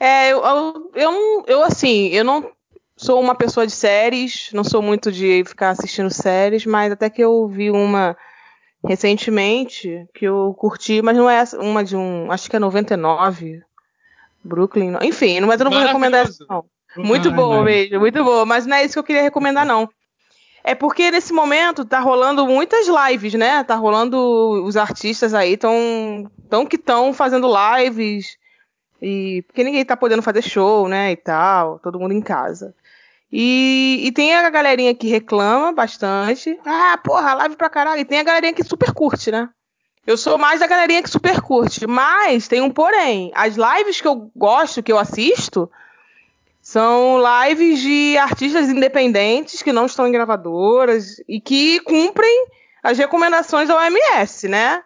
É, 0.01 0.33
eu, 0.33 0.43
eu, 0.95 1.45
eu, 1.47 1.63
assim, 1.63 2.09
eu 2.09 2.25
não 2.25 2.51
sou 2.97 3.21
uma 3.21 3.37
pessoa 3.37 3.65
de 3.65 3.73
séries, 3.73 4.51
não 4.53 4.65
sou 4.65 4.83
muito 4.83 5.13
de 5.13 5.45
ficar 5.45 5.71
assistindo 5.71 6.11
séries, 6.11 6.67
mas 6.67 6.91
até 6.91 7.09
que 7.09 7.23
eu 7.23 7.47
vi 7.47 7.71
uma 7.71 8.17
recentemente 8.85 10.05
que 10.13 10.25
eu 10.25 10.53
curti, 10.59 11.01
mas 11.03 11.17
não 11.17 11.31
é 11.31 11.45
uma 11.55 11.85
de 11.85 11.97
um, 11.97 12.33
acho 12.33 12.51
que 12.51 12.57
é 12.57 12.59
99, 12.59 13.63
Brooklyn, 14.43 14.97
enfim, 15.03 15.41
mas 15.43 15.61
eu 15.61 15.65
não 15.65 15.73
vou 15.73 15.81
recomendar 15.81 16.23
essa 16.23 16.45
não. 16.49 16.65
Muito 16.97 17.29
Ah, 17.29 17.33
boa 17.33 17.63
mesmo, 17.63 18.01
muito 18.01 18.23
boa, 18.25 18.45
mas 18.45 18.67
não 18.67 18.77
é 18.77 18.85
isso 18.85 18.95
que 18.95 18.99
eu 18.99 19.05
queria 19.05 19.23
recomendar 19.23 19.65
não. 19.65 19.89
É 20.65 20.75
porque 20.75 21.11
nesse 21.11 21.33
momento 21.33 21.85
tá 21.85 21.99
rolando 21.99 22.47
muitas 22.47 22.87
lives, 22.87 23.35
né? 23.35 23.65
Tá 23.65 23.75
rolando 23.75 24.65
os 24.65 24.77
artistas 24.77 25.35
aí 25.35 25.57
tão 25.57 26.31
tão 26.49 26.65
que 26.67 26.77
estão 26.77 27.13
fazendo 27.13 27.49
lives 27.49 28.37
e 29.01 29.43
porque 29.49 29.65
ninguém 29.65 29.85
tá 29.85 29.97
podendo 29.97 30.23
fazer 30.23 30.43
show, 30.43 30.87
né, 30.87 31.11
e 31.11 31.17
tal, 31.17 31.81
todo 31.81 31.99
mundo 31.99 32.15
em 32.15 32.21
casa. 32.21 32.73
E, 33.33 34.01
e 34.05 34.13
tem 34.13 34.35
a 34.35 34.49
galerinha 34.51 34.95
que 34.95 35.09
reclama 35.09 35.73
bastante. 35.73 36.57
Ah, 36.65 36.99
porra, 37.03 37.35
live 37.35 37.57
pra 37.57 37.71
caralho. 37.71 38.01
E 38.01 38.05
tem 38.05 38.21
a 38.21 38.23
galerinha 38.23 38.53
que 38.53 38.63
super 38.63 38.93
curte, 38.93 39.31
né? 39.31 39.49
Eu 40.07 40.19
sou 40.19 40.37
mais 40.37 40.61
da 40.61 40.67
galerinha 40.67 41.03
que 41.03 41.09
super 41.09 41.41
curte. 41.41 41.87
Mas 41.87 42.47
tem 42.47 42.61
um 42.61 42.71
porém. 42.71 43.33
As 43.35 43.57
lives 43.57 44.03
que 44.03 44.07
eu 44.07 44.31
gosto, 44.37 44.83
que 44.83 44.93
eu 44.93 44.99
assisto, 44.99 45.71
são 46.73 47.19
lives 47.19 47.81
de 47.81 48.17
artistas 48.17 48.71
independentes 48.71 49.63
que 49.63 49.75
não 49.75 49.85
estão 49.85 50.07
em 50.07 50.13
gravadoras 50.13 51.23
e 51.29 51.39
que 51.39 51.79
cumprem 51.81 52.47
as 52.83 52.97
recomendações 52.97 53.69
da 53.69 53.77
OMS, 53.77 54.49
né? 54.49 54.83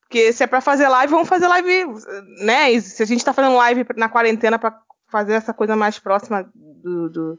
Porque 0.00 0.32
se 0.32 0.42
é 0.42 0.46
pra 0.48 0.60
fazer 0.60 0.88
live, 0.88 1.12
vamos 1.12 1.28
fazer 1.28 1.46
live, 1.46 1.86
né? 2.38 2.72
E 2.72 2.80
se 2.80 3.00
a 3.00 3.06
gente 3.06 3.24
tá 3.24 3.32
fazendo 3.32 3.54
live 3.54 3.86
na 3.94 4.08
quarentena 4.08 4.58
pra 4.58 4.76
fazer 5.06 5.34
essa 5.34 5.54
coisa 5.54 5.76
mais 5.76 6.00
próxima 6.00 6.50
do, 6.52 7.08
do, 7.08 7.38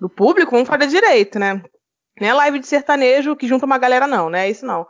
do 0.00 0.08
público, 0.08 0.52
vamos 0.52 0.66
fazer 0.66 0.86
direito, 0.86 1.38
né? 1.38 1.62
Não 2.18 2.28
é 2.28 2.32
live 2.32 2.60
de 2.60 2.66
sertanejo 2.66 3.36
que 3.36 3.46
junta 3.46 3.66
uma 3.66 3.76
galera, 3.76 4.06
não, 4.06 4.30
né? 4.30 4.48
Isso 4.48 4.64
não. 4.64 4.86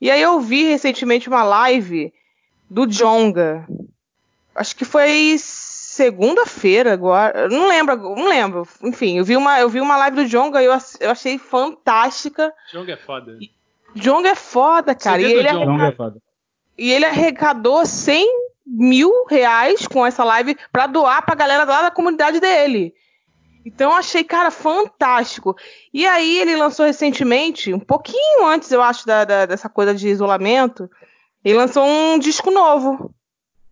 E 0.00 0.08
aí 0.12 0.22
eu 0.22 0.38
vi 0.38 0.62
recentemente 0.62 1.28
uma 1.28 1.42
live 1.42 2.14
do 2.70 2.86
Jonga. 2.86 3.66
Acho 4.54 4.76
que 4.76 4.84
foi 4.84 5.10
segunda-feira 5.94 6.92
agora. 6.92 7.48
Não 7.48 7.68
lembro, 7.68 7.96
não 7.96 8.28
lembro. 8.28 8.66
Enfim, 8.82 9.18
eu 9.18 9.24
vi 9.24 9.36
uma, 9.36 9.58
eu 9.60 9.68
vi 9.68 9.80
uma 9.80 9.96
live 9.96 10.16
do 10.18 10.26
Jonga 10.26 10.62
e 10.62 10.66
eu, 10.66 10.72
eu 11.00 11.10
achei 11.10 11.36
fantástica. 11.38 12.52
Jong 12.72 12.90
é 12.92 12.96
foda. 12.96 13.38
Jonga 13.94 14.28
é 14.28 14.34
foda, 14.36 14.94
cara. 14.94 15.20
E 15.20 15.24
ele. 15.24 15.48
Então 15.48 15.62
arrecadou, 15.62 15.86
é 15.86 15.92
foda. 15.92 16.22
e 16.78 16.92
ele 16.92 17.04
arrecadou 17.04 17.86
100 17.86 18.26
mil 18.66 19.24
reais 19.28 19.86
com 19.88 20.06
essa 20.06 20.22
live 20.22 20.56
pra 20.70 20.86
doar 20.86 21.24
pra 21.24 21.34
galera 21.34 21.64
lá 21.64 21.82
da 21.82 21.90
comunidade 21.90 22.38
dele. 22.38 22.94
Então 23.66 23.90
eu 23.90 23.96
achei, 23.96 24.22
cara, 24.24 24.50
fantástico. 24.50 25.54
E 25.92 26.06
aí 26.06 26.38
ele 26.38 26.56
lançou 26.56 26.86
recentemente, 26.86 27.74
um 27.74 27.80
pouquinho 27.80 28.46
antes, 28.46 28.70
eu 28.70 28.80
acho, 28.80 29.04
da, 29.06 29.24
da- 29.24 29.44
dessa 29.46 29.68
coisa 29.68 29.92
de 29.94 30.08
isolamento, 30.08 30.88
ele 31.44 31.58
lançou 31.58 31.84
um 31.84 32.18
disco 32.18 32.50
novo. 32.50 33.12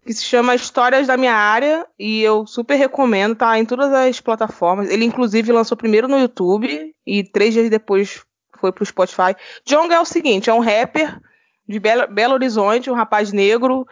Que 0.09 0.15
se 0.15 0.25
chama 0.25 0.55
Histórias 0.55 1.07
da 1.07 1.19
Minha 1.19 1.35
Área. 1.35 1.87
E 1.99 2.23
eu 2.23 2.47
super 2.47 2.77
recomendo, 2.77 3.35
tá 3.35 3.59
em 3.59 3.67
todas 3.67 3.93
as 3.93 4.19
plataformas. 4.23 4.89
Ele, 4.89 5.05
inclusive, 5.05 5.53
lançou 5.53 5.77
primeiro 5.77 6.09
no 6.09 6.19
YouTube 6.19 6.95
e 7.07 7.23
três 7.25 7.53
dias 7.53 7.69
depois 7.69 8.25
foi 8.59 8.73
pro 8.73 8.87
Spotify. 8.87 9.37
Jong 9.67 9.93
é 9.93 10.01
o 10.01 10.07
seguinte: 10.07 10.49
é 10.49 10.55
um 10.55 10.61
rapper 10.61 11.21
de 11.69 11.79
Belo, 11.79 12.07
Belo 12.07 12.33
Horizonte, 12.33 12.91
um 12.91 12.95
rapaz 12.95 13.33
negro 13.33 13.87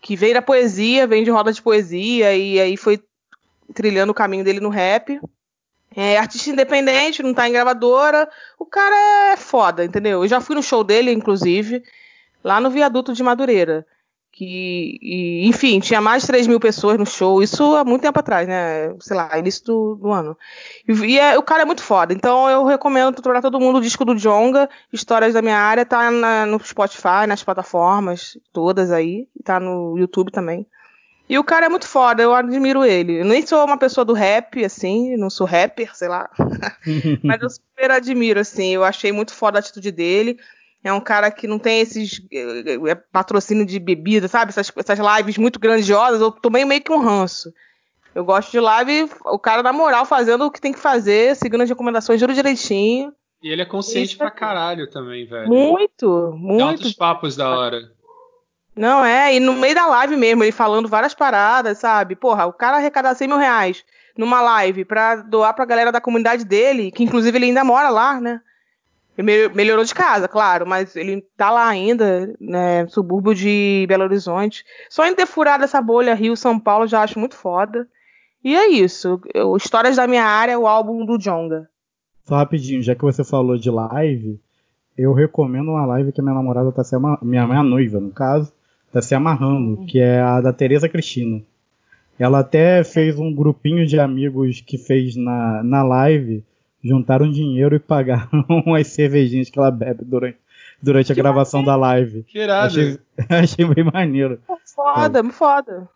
que 0.00 0.16
veio 0.16 0.34
da 0.34 0.42
poesia, 0.42 1.06
vem 1.06 1.22
de 1.22 1.30
roda 1.30 1.52
de 1.52 1.62
poesia 1.62 2.34
e 2.34 2.58
aí 2.58 2.76
foi 2.76 3.00
trilhando 3.72 4.10
o 4.10 4.16
caminho 4.16 4.42
dele 4.42 4.58
no 4.58 4.68
rap. 4.68 5.20
É 5.94 6.18
artista 6.18 6.50
independente, 6.50 7.22
não 7.22 7.32
tá 7.32 7.48
em 7.48 7.52
gravadora. 7.52 8.28
O 8.58 8.66
cara 8.66 9.32
é 9.32 9.36
foda, 9.36 9.84
entendeu? 9.84 10.24
Eu 10.24 10.28
já 10.28 10.40
fui 10.40 10.56
no 10.56 10.62
show 10.62 10.82
dele, 10.82 11.12
inclusive, 11.12 11.84
lá 12.42 12.60
no 12.60 12.68
viaduto 12.68 13.12
de 13.12 13.22
Madureira. 13.22 13.86
Que, 14.34 14.98
e, 15.02 15.46
enfim, 15.46 15.78
tinha 15.78 16.00
mais 16.00 16.22
de 16.22 16.28
3 16.28 16.46
mil 16.46 16.58
pessoas 16.58 16.98
no 16.98 17.04
show, 17.04 17.42
isso 17.42 17.76
há 17.76 17.84
muito 17.84 18.00
tempo 18.00 18.18
atrás, 18.18 18.48
né? 18.48 18.94
Sei 18.98 19.14
lá, 19.14 19.38
início 19.38 19.62
do, 19.66 19.94
do 19.96 20.10
ano. 20.10 20.36
E, 20.88 20.92
e 20.92 21.18
é- 21.18 21.36
o 21.38 21.42
cara 21.42 21.62
é 21.62 21.66
muito 21.66 21.82
foda, 21.82 22.14
então 22.14 22.48
eu 22.48 22.64
recomendo 22.64 23.20
pra 23.22 23.42
todo 23.42 23.60
mundo 23.60 23.76
o 23.76 23.80
disco 23.82 24.06
do 24.06 24.16
Jonga, 24.16 24.70
Histórias 24.90 25.34
da 25.34 25.42
Minha 25.42 25.58
Área, 25.58 25.84
tá 25.84 26.10
na- 26.10 26.46
no 26.46 26.58
Spotify, 26.64 27.26
nas 27.28 27.44
plataformas, 27.44 28.38
todas 28.54 28.90
aí, 28.90 29.28
tá 29.44 29.60
no 29.60 29.98
YouTube 29.98 30.32
também. 30.32 30.66
E 31.28 31.38
o 31.38 31.44
cara 31.44 31.66
é 31.66 31.68
muito 31.68 31.86
foda, 31.86 32.22
eu 32.22 32.34
admiro 32.34 32.84
ele. 32.86 33.20
Eu 33.20 33.24
nem 33.26 33.46
sou 33.46 33.62
uma 33.64 33.76
pessoa 33.78 34.04
do 34.04 34.12
rap, 34.14 34.64
assim, 34.64 35.14
não 35.16 35.28
sou 35.30 35.46
rapper, 35.46 35.94
sei 35.94 36.08
lá. 36.08 36.28
Mas 37.22 37.40
eu 37.42 37.48
super 37.50 37.90
admiro, 37.90 38.40
assim. 38.40 38.74
Eu 38.74 38.82
achei 38.84 39.12
muito 39.12 39.32
foda 39.34 39.58
a 39.58 39.60
atitude 39.60 39.90
dele. 39.92 40.38
É 40.84 40.92
um 40.92 41.00
cara 41.00 41.30
que 41.30 41.46
não 41.46 41.58
tem 41.58 41.80
esses 41.80 42.20
eh, 42.32 42.94
patrocínio 43.12 43.64
de 43.64 43.78
bebida, 43.78 44.26
sabe? 44.26 44.50
Essas, 44.50 44.72
essas 44.76 44.98
lives 44.98 45.38
muito 45.38 45.60
grandiosas. 45.60 46.20
Eu 46.20 46.32
tomei 46.32 46.64
meio 46.64 46.82
que 46.82 46.92
um 46.92 46.98
ranço. 46.98 47.52
Eu 48.14 48.24
gosto 48.24 48.50
de 48.50 48.60
live, 48.60 49.08
o 49.24 49.38
cara 49.38 49.62
na 49.62 49.72
moral 49.72 50.04
fazendo 50.04 50.44
o 50.44 50.50
que 50.50 50.60
tem 50.60 50.72
que 50.72 50.78
fazer, 50.78 51.34
seguindo 51.36 51.62
as 51.62 51.68
recomendações, 51.68 52.20
juro 52.20 52.34
direitinho. 52.34 53.12
E 53.42 53.48
ele 53.48 53.62
é 53.62 53.64
consciente 53.64 54.16
pra 54.16 54.28
aqui. 54.28 54.38
caralho 54.38 54.90
também, 54.90 55.24
velho. 55.24 55.48
Muito, 55.48 56.32
muito. 56.36 56.62
altos 56.62 56.92
papos 56.92 57.36
da 57.36 57.48
hora. 57.48 57.80
Não, 58.74 59.04
é, 59.04 59.34
e 59.34 59.40
no 59.40 59.54
meio 59.54 59.74
da 59.74 59.86
live 59.86 60.16
mesmo, 60.16 60.44
ele 60.44 60.52
falando 60.52 60.88
várias 60.88 61.14
paradas, 61.14 61.78
sabe? 61.78 62.16
Porra, 62.16 62.46
o 62.46 62.52
cara 62.52 62.78
arrecada 62.78 63.14
100 63.14 63.28
mil 63.28 63.36
reais 63.36 63.84
numa 64.16 64.40
live 64.40 64.84
pra 64.84 65.16
doar 65.16 65.54
pra 65.54 65.64
galera 65.64 65.92
da 65.92 66.00
comunidade 66.00 66.44
dele, 66.44 66.90
que 66.90 67.02
inclusive 67.02 67.36
ele 67.36 67.46
ainda 67.46 67.64
mora 67.64 67.88
lá, 67.88 68.20
né? 68.20 68.40
Ele 69.16 69.48
me- 69.48 69.54
melhorou 69.54 69.84
de 69.84 69.94
casa, 69.94 70.26
claro, 70.26 70.66
mas 70.66 70.96
ele 70.96 71.22
tá 71.36 71.50
lá 71.50 71.66
ainda, 71.68 72.34
né? 72.40 72.86
Subúrbio 72.88 73.34
de 73.34 73.84
Belo 73.88 74.04
Horizonte. 74.04 74.64
Só 74.88 75.06
em 75.06 75.14
ter 75.14 75.26
furado 75.26 75.64
essa 75.64 75.80
bolha 75.82 76.14
Rio-São 76.14 76.58
Paulo 76.58 76.86
já 76.86 77.02
acho 77.02 77.18
muito 77.18 77.36
foda. 77.36 77.86
E 78.42 78.56
é 78.56 78.68
isso. 78.68 79.20
Eu- 79.34 79.56
Histórias 79.56 79.96
da 79.96 80.06
minha 80.06 80.24
área, 80.24 80.58
o 80.58 80.66
álbum 80.66 81.04
do 81.04 81.18
Jonga. 81.18 81.68
Só 82.24 82.36
rapidinho, 82.36 82.82
já 82.82 82.94
que 82.94 83.02
você 83.02 83.22
falou 83.22 83.58
de 83.58 83.70
live, 83.70 84.40
eu 84.96 85.12
recomendo 85.12 85.70
uma 85.72 85.84
live 85.86 86.12
que 86.12 86.20
a 86.20 86.24
minha 86.24 86.34
namorada 86.34 86.72
tá 86.72 86.82
se 86.82 86.94
amarrando, 86.94 87.24
minha, 87.26 87.46
minha 87.46 87.62
noiva, 87.62 88.00
no 88.00 88.10
caso, 88.10 88.52
tá 88.92 89.02
se 89.02 89.14
amarrando, 89.14 89.84
que 89.86 89.98
é 90.00 90.20
a 90.20 90.40
da 90.40 90.52
Tereza 90.52 90.88
Cristina. 90.88 91.42
Ela 92.18 92.40
até 92.40 92.84
fez 92.84 93.18
um 93.18 93.34
grupinho 93.34 93.86
de 93.86 93.98
amigos 93.98 94.60
que 94.60 94.78
fez 94.78 95.16
na, 95.16 95.62
na 95.62 95.82
live, 95.82 96.44
juntaram 96.82 97.30
dinheiro 97.30 97.76
e 97.76 97.78
pagaram 97.78 98.44
as 98.78 98.88
cervejinhas 98.88 99.48
que 99.48 99.58
ela 99.58 99.70
bebe 99.70 100.04
durante, 100.04 100.38
durante 100.82 101.12
a 101.12 101.14
gravação 101.14 101.62
da 101.62 101.76
live. 101.76 102.24
Que 102.24 102.40
irado. 102.40 102.66
Achei, 102.66 102.98
achei 103.28 103.64
bem 103.64 103.84
maneiro. 103.84 104.40
Foda, 104.74 105.22
foda. 105.30 105.88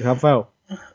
Rafael, 0.00 0.52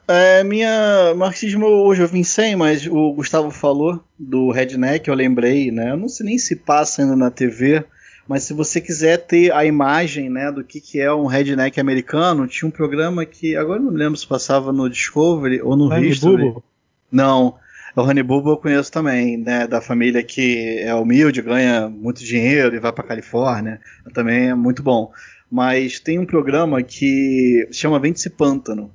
É, 0.08 0.44
minha 0.44 1.14
marxismo 1.16 1.66
hoje 1.66 2.02
eu 2.02 2.08
vim 2.08 2.24
sem, 2.24 2.56
mas 2.56 2.88
o 2.88 3.12
Gustavo 3.12 3.52
falou 3.52 4.02
do 4.18 4.50
Redneck, 4.50 5.10
eu 5.10 5.16
lembrei, 5.16 5.72
né? 5.72 5.92
Eu 5.92 5.98
não 5.98 6.08
sei 6.08 6.26
nem 6.26 6.38
se 6.38 6.56
passa 6.56 7.02
ainda 7.02 7.16
na 7.16 7.30
TV, 7.30 7.84
mas 8.28 8.44
se 8.44 8.54
você 8.54 8.80
quiser 8.80 9.18
ter 9.18 9.52
a 9.52 9.66
imagem, 9.66 10.30
né, 10.30 10.52
do 10.52 10.64
que, 10.64 10.80
que 10.80 11.02
é 11.02 11.14
um 11.14 11.26
redneck 11.26 11.80
americano, 11.80 12.48
tinha 12.48 12.68
um 12.68 12.72
programa 12.72 13.26
que 13.26 13.56
agora 13.56 13.80
eu 13.80 13.84
não 13.84 13.92
lembro 13.92 14.18
se 14.18 14.26
passava 14.26 14.72
no 14.72 14.90
Discovery 14.90 15.62
ou 15.62 15.76
no 15.76 15.88
Honey 15.88 16.10
History. 16.10 16.46
Bubo? 16.46 16.64
Não, 17.12 17.56
o 17.96 18.02
Honey 18.02 18.24
Bubo 18.24 18.52
eu 18.52 18.58
conheço 18.58 18.92
também, 18.92 19.38
né, 19.38 19.68
da 19.68 19.80
família 19.82 20.24
que 20.24 20.80
é 20.80 20.94
humilde, 20.96 21.42
ganha 21.42 21.88
muito 21.90 22.24
dinheiro 22.24 22.76
e 22.76 22.80
vai 22.80 22.92
pra 22.92 23.04
Califórnia, 23.04 23.80
também 24.14 24.50
é 24.50 24.56
muito 24.56 24.82
bom. 24.84 25.12
Mas 25.52 26.00
tem 26.00 26.18
um 26.18 26.26
programa 26.26 26.82
que 26.82 27.68
se 27.72 27.78
chama 27.80 28.00
Vente-se 28.00 28.30
Pântano. 28.32 28.92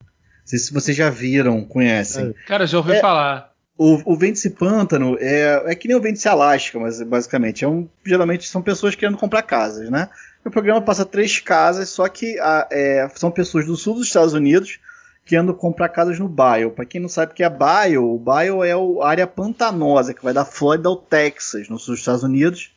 Não 0.00 0.46
sei 0.46 0.58
se 0.58 0.72
vocês 0.72 0.96
já 0.96 1.08
viram, 1.08 1.64
conhecem. 1.64 2.34
Cara, 2.46 2.66
já 2.66 2.78
ouvi 2.78 2.92
É. 2.92 3.00
falar. 3.00 3.52
O, 3.78 4.12
o 4.12 4.16
Vente-se 4.16 4.50
Pântano 4.50 5.16
é, 5.18 5.62
é 5.66 5.74
que 5.74 5.88
nem 5.88 5.96
o 5.96 6.00
Vente-se 6.00 6.28
Alasca, 6.28 6.78
mas 6.78 7.00
basicamente 7.02 7.64
é 7.64 7.68
um, 7.68 7.88
geralmente 8.04 8.46
são 8.48 8.60
pessoas 8.60 8.94
querendo 8.94 9.16
comprar 9.16 9.42
casas, 9.42 9.88
né? 9.88 10.08
O 10.44 10.50
programa 10.50 10.82
passa 10.82 11.06
três 11.06 11.38
casas, 11.40 11.88
só 11.88 12.06
que 12.08 12.38
a- 12.40 12.68
é, 12.70 13.08
são 13.14 13.30
pessoas 13.30 13.64
do 13.64 13.76
sul 13.76 13.94
dos 13.94 14.06
Estados 14.08 14.34
Unidos 14.34 14.78
querendo 15.24 15.54
comprar 15.54 15.88
casas 15.88 16.18
no 16.18 16.28
Bayou. 16.28 16.70
Para 16.70 16.84
quem 16.84 17.00
não 17.00 17.08
sabe 17.08 17.32
o 17.32 17.34
que 17.34 17.44
é 17.44 17.48
Bayou, 17.50 18.14
o 18.14 18.18
Bayou 18.18 18.64
é 18.64 18.72
a 18.72 19.08
área 19.08 19.26
pantanosa 19.26 20.12
que 20.14 20.22
vai 20.22 20.32
da 20.34 20.44
Flórida 20.44 20.88
ao 20.88 20.96
Texas, 20.96 21.68
no 21.68 21.78
sul 21.78 21.94
dos 21.94 22.00
Estados 22.00 22.22
Unidos. 22.22 22.72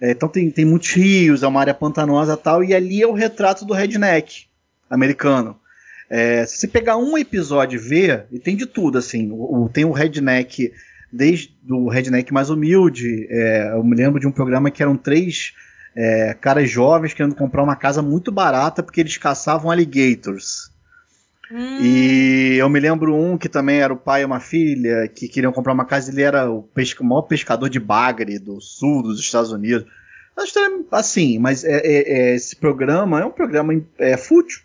É, 0.00 0.12
então 0.12 0.28
tem, 0.28 0.50
tem 0.50 0.64
muitos 0.64 0.90
rios, 0.92 1.42
é 1.42 1.46
uma 1.46 1.60
área 1.60 1.74
pantanosa 1.74 2.36
tal, 2.36 2.62
e 2.64 2.74
ali 2.74 3.02
é 3.02 3.06
o 3.06 3.12
retrato 3.12 3.64
do 3.64 3.74
redneck 3.74 4.46
americano. 4.88 5.56
É, 6.08 6.44
se 6.46 6.56
você 6.58 6.66
pegar 6.68 6.96
um 6.96 7.16
episódio 7.16 7.76
e 7.76 7.82
ver, 7.82 8.26
e 8.32 8.38
tem 8.38 8.56
de 8.56 8.66
tudo, 8.66 8.98
assim, 8.98 9.30
o, 9.30 9.64
o- 9.64 9.68
tem 9.68 9.84
o 9.84 9.92
redneck, 9.92 10.72
desde 11.12 11.54
o 11.68 11.88
redneck 11.88 12.32
mais 12.32 12.50
humilde, 12.50 13.26
é, 13.30 13.72
eu 13.74 13.84
me 13.84 13.94
lembro 13.94 14.18
de 14.18 14.26
um 14.26 14.32
programa 14.32 14.70
que 14.70 14.82
eram 14.82 14.96
três 14.96 15.52
é, 15.94 16.34
caras 16.40 16.68
jovens 16.70 17.12
querendo 17.14 17.34
comprar 17.34 17.62
uma 17.62 17.76
casa 17.76 18.00
muito 18.02 18.32
barata 18.32 18.82
porque 18.82 19.00
eles 19.00 19.16
caçavam 19.18 19.70
alligators. 19.70 20.69
E 21.82 22.56
eu 22.58 22.68
me 22.68 22.78
lembro 22.80 23.14
um 23.14 23.36
que 23.36 23.48
também 23.48 23.80
era 23.80 23.92
o 23.92 23.96
pai 23.96 24.22
e 24.22 24.24
uma 24.24 24.40
filha 24.40 25.08
que 25.08 25.28
queriam 25.28 25.52
comprar 25.52 25.72
uma 25.72 25.84
casa, 25.84 26.10
ele 26.10 26.22
era 26.22 26.50
o, 26.50 26.62
pesca- 26.62 27.02
o 27.02 27.06
maior 27.06 27.22
pescador 27.22 27.68
de 27.68 27.80
bagre 27.80 28.38
do 28.38 28.60
sul 28.60 29.02
dos 29.02 29.18
Estados 29.18 29.50
Unidos. 29.52 29.84
Uma 30.36 30.44
história 30.44 30.78
assim, 30.92 31.38
mas 31.38 31.64
é- 31.64 31.80
é- 31.84 32.12
é, 32.30 32.34
esse 32.34 32.54
programa 32.56 33.20
é 33.20 33.24
um 33.24 33.30
programa 33.30 33.74
é, 33.98 34.16
fútil, 34.16 34.60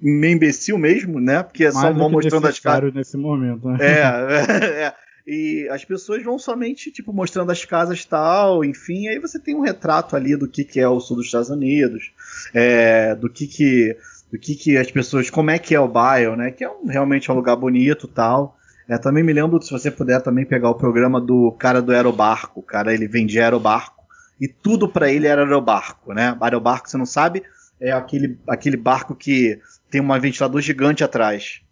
meio 0.00 0.34
imbecil 0.34 0.76
mesmo, 0.78 1.20
né? 1.20 1.42
Porque 1.42 1.64
é 1.64 1.70
só 1.72 1.82
mais 1.82 1.94
do 1.94 1.98
vão 2.00 2.10
mostrando 2.10 2.46
as 2.46 2.58
casas. 2.60 2.94
nesse 2.94 3.16
momento, 3.16 3.68
né? 3.68 3.78
É, 3.80 4.02
é, 4.64 4.82
é. 4.86 4.94
E 5.26 5.68
as 5.70 5.84
pessoas 5.84 6.22
vão 6.24 6.38
somente, 6.38 6.90
tipo, 6.90 7.12
mostrando 7.12 7.52
as 7.52 7.64
casas 7.64 8.04
tal, 8.04 8.64
enfim, 8.64 9.06
aí 9.08 9.18
você 9.18 9.38
tem 9.38 9.54
um 9.54 9.60
retrato 9.60 10.16
ali 10.16 10.34
do 10.36 10.48
que, 10.48 10.64
que 10.64 10.80
é 10.80 10.88
o 10.88 10.98
sul 10.98 11.16
dos 11.16 11.26
Estados 11.26 11.50
Unidos, 11.50 12.10
é, 12.54 13.14
do 13.14 13.28
que 13.28 13.46
que, 13.46 13.96
do 14.30 14.38
que 14.38 14.54
que 14.54 14.76
as 14.76 14.90
pessoas, 14.90 15.28
como 15.28 15.50
é 15.50 15.58
que 15.58 15.74
é 15.74 15.80
o 15.80 15.88
Bayou, 15.88 16.36
né, 16.36 16.50
que 16.50 16.62
é 16.62 16.70
um, 16.70 16.86
realmente 16.86 17.30
um 17.30 17.34
lugar 17.34 17.56
bonito 17.56 18.06
tal. 18.06 18.56
É, 18.88 18.98
também 18.98 19.22
me 19.22 19.32
lembro, 19.32 19.60
se 19.62 19.70
você 19.70 19.90
puder 19.90 20.20
também 20.20 20.44
pegar 20.44 20.70
o 20.70 20.74
programa 20.74 21.20
do 21.20 21.52
cara 21.52 21.80
do 21.80 21.92
aerobarco, 21.92 22.60
o 22.60 22.62
cara, 22.62 22.92
ele 22.92 23.06
vendia 23.06 23.44
aerobarco, 23.44 24.04
e 24.40 24.48
tudo 24.48 24.88
pra 24.88 25.10
ele 25.10 25.26
era 25.26 25.42
aerobarco, 25.42 26.12
né, 26.12 26.36
aerobarco, 26.40 26.88
você 26.88 26.96
não 26.96 27.06
sabe, 27.06 27.42
é 27.80 27.92
aquele, 27.92 28.38
aquele 28.48 28.76
barco 28.76 29.14
que 29.14 29.60
tem 29.90 30.00
um 30.00 30.20
ventilador 30.20 30.60
gigante 30.60 31.02
atrás. 31.02 31.62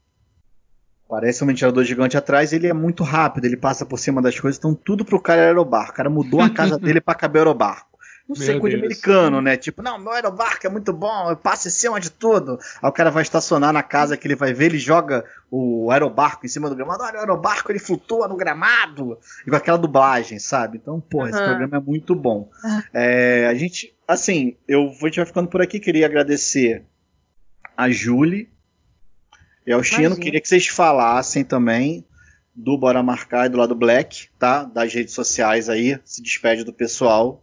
Parece 1.09 1.43
um 1.43 1.47
ventilador 1.47 1.85
gigante 1.85 2.17
atrás, 2.17 2.53
ele 2.53 2.67
é 2.67 2.73
muito 2.73 3.03
rápido, 3.03 3.47
ele 3.47 3.57
passa 3.57 3.87
por 3.87 3.99
cima 3.99 4.21
das 4.21 4.39
coisas, 4.39 4.59
então 4.59 4.75
tudo 4.75 5.05
pro 5.05 5.21
cara 5.21 5.41
era 5.41 5.51
aerobarco. 5.51 5.93
O 5.93 5.95
cara 5.95 6.11
mudou 6.11 6.41
a 6.41 6.51
casa 6.51 6.77
dele 6.79 7.01
pra 7.01 7.15
caber 7.15 7.41
aerobarco. 7.41 7.88
Não 8.29 8.37
sei, 8.37 8.51
Meu 8.51 8.61
coisa 8.61 8.77
de 8.77 8.83
Deus. 8.83 8.93
americano, 8.93 9.41
né? 9.41 9.57
Tipo, 9.57 9.83
não, 9.83 9.99
meu 9.99 10.13
aerobarco 10.13 10.67
é 10.67 10.69
muito 10.69 10.93
bom, 10.93 11.31
eu 11.31 11.37
passo 11.37 11.67
em 11.69 11.71
cima 11.71 11.99
de 11.99 12.11
tudo. 12.11 12.59
Aí 12.83 12.89
o 12.89 12.93
cara 12.93 13.11
vai 13.11 13.23
estacionar 13.23 13.73
na 13.73 13.83
casa 13.83 14.19
que 14.19 14.27
ele 14.27 14.37
vai 14.37 14.53
ver, 14.53 14.67
ele 14.67 14.79
joga 14.79 15.25
o 15.51 15.91
aerobarco 15.91 16.45
em 16.45 16.49
cima 16.49 16.69
do 16.69 16.77
gramado. 16.77 17.03
Olha, 17.03 17.17
o 17.17 17.21
aerobarco 17.21 17.73
ele 17.73 17.79
flutua 17.79 18.29
no 18.29 18.37
gramado. 18.37 19.19
E 19.47 19.51
com 19.51 19.57
aquela 19.57 19.79
dublagem, 19.79 20.39
sabe? 20.39 20.77
Então, 20.77 21.01
porra, 21.01 21.31
esse 21.31 21.43
programa 21.43 21.79
é 21.79 21.81
muito 21.81 22.15
bom. 22.15 22.51
É, 22.93 23.47
a 23.47 23.55
gente, 23.55 23.97
assim, 24.07 24.59
eu 24.69 24.91
vou, 24.91 25.07
a 25.07 25.09
gente 25.09 25.17
vai 25.17 25.27
ficando 25.27 25.49
por 25.49 25.63
aqui. 25.63 25.81
Queria 25.81 26.05
agradecer 26.05 26.85
a 27.75 27.89
Julie 27.89 28.51
e 29.67 29.73
ao 29.73 29.83
Chino. 29.83 30.19
Queria 30.19 30.41
que 30.41 30.49
vocês 30.49 30.67
falassem 30.67 31.45
também 31.45 32.05
do 32.55 32.77
Bora 32.77 33.03
Marcar 33.03 33.47
e 33.47 33.49
do 33.49 33.57
lado 33.57 33.75
Black, 33.75 34.29
tá? 34.39 34.65
Das 34.65 34.93
redes 34.93 35.15
sociais 35.15 35.71
aí. 35.71 35.99
Se 36.05 36.23
despede 36.23 36.63
do 36.63 36.75
pessoal. 36.75 37.43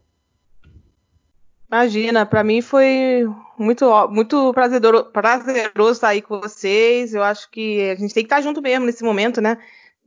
Imagina, 1.76 2.26
pra 2.26 2.42
mim 2.42 2.62
foi 2.62 3.28
muito, 3.58 3.86
muito 4.08 4.54
prazeroso, 4.54 5.12
prazeroso 5.12 5.92
estar 5.92 6.08
aí 6.08 6.22
com 6.22 6.40
vocês. 6.40 7.14
Eu 7.14 7.22
acho 7.22 7.52
que 7.52 7.90
a 7.90 7.96
gente 7.96 8.14
tem 8.14 8.24
que 8.24 8.28
estar 8.28 8.40
junto 8.40 8.62
mesmo 8.62 8.86
nesse 8.86 9.04
momento, 9.04 9.42
né? 9.42 9.58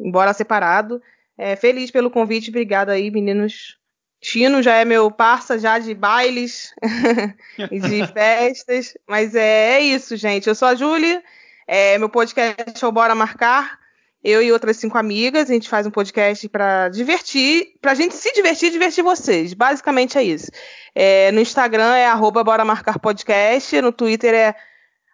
Embora 0.00 0.32
separado. 0.32 1.02
É, 1.36 1.56
feliz 1.56 1.90
pelo 1.90 2.10
convite, 2.10 2.48
obrigada 2.48 2.92
aí, 2.92 3.10
meninos. 3.10 3.76
Chino 4.18 4.62
já 4.62 4.76
é 4.76 4.84
meu 4.86 5.10
parça 5.10 5.58
já 5.58 5.78
de 5.78 5.92
bailes 5.92 6.72
e 7.70 7.78
de 7.78 8.06
festas, 8.14 8.96
mas 9.06 9.34
é, 9.34 9.74
é 9.74 9.80
isso, 9.80 10.16
gente. 10.16 10.48
Eu 10.48 10.54
sou 10.54 10.68
a 10.68 10.74
Júlia, 10.74 11.22
é, 11.66 11.98
meu 11.98 12.08
podcast 12.08 12.82
é 12.82 12.88
o 12.88 12.90
Bora 12.90 13.14
Marcar. 13.14 13.78
Eu 14.22 14.42
e 14.42 14.50
outras 14.50 14.76
cinco 14.76 14.98
amigas, 14.98 15.48
a 15.48 15.52
gente 15.52 15.68
faz 15.68 15.86
um 15.86 15.90
podcast 15.90 16.48
pra 16.48 16.88
divertir, 16.88 17.68
pra 17.80 17.94
gente 17.94 18.14
se 18.16 18.32
divertir 18.32 18.68
e 18.68 18.72
divertir 18.72 19.02
vocês. 19.02 19.54
Basicamente 19.54 20.18
é 20.18 20.22
isso. 20.24 20.50
É, 20.94 21.30
no 21.30 21.40
Instagram 21.40 21.94
é 21.94 22.06
arroba 22.06 22.42
Bora 22.42 22.64
Marcar 22.64 22.98
Podcast, 22.98 23.80
no 23.80 23.92
Twitter 23.92 24.34
é 24.34 24.54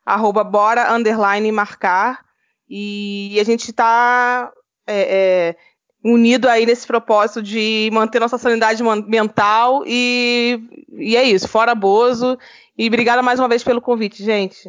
arroba 0.07 0.43
Bora 0.43 0.93
Underline 0.93 1.53
Marcar. 1.53 2.25
E 2.69 3.39
a 3.39 3.45
gente 3.45 3.73
tá 3.75 4.51
é, 4.87 5.53
é, 5.53 5.57
unido 6.03 6.49
aí 6.49 6.65
nesse 6.65 6.87
propósito 6.87 7.43
de 7.43 7.91
manter 7.93 8.21
nossa 8.21 8.39
sanidade 8.39 8.83
mental 9.07 9.85
e, 9.87 10.61
e 10.93 11.15
é 11.15 11.25
isso, 11.25 11.47
fora 11.47 11.75
Bozo. 11.75 12.39
E 12.77 12.87
obrigada 12.87 13.23
mais 13.23 13.39
uma 13.39 13.49
vez 13.49 13.63
pelo 13.63 13.83
convite, 13.83 14.25
gente. 14.25 14.67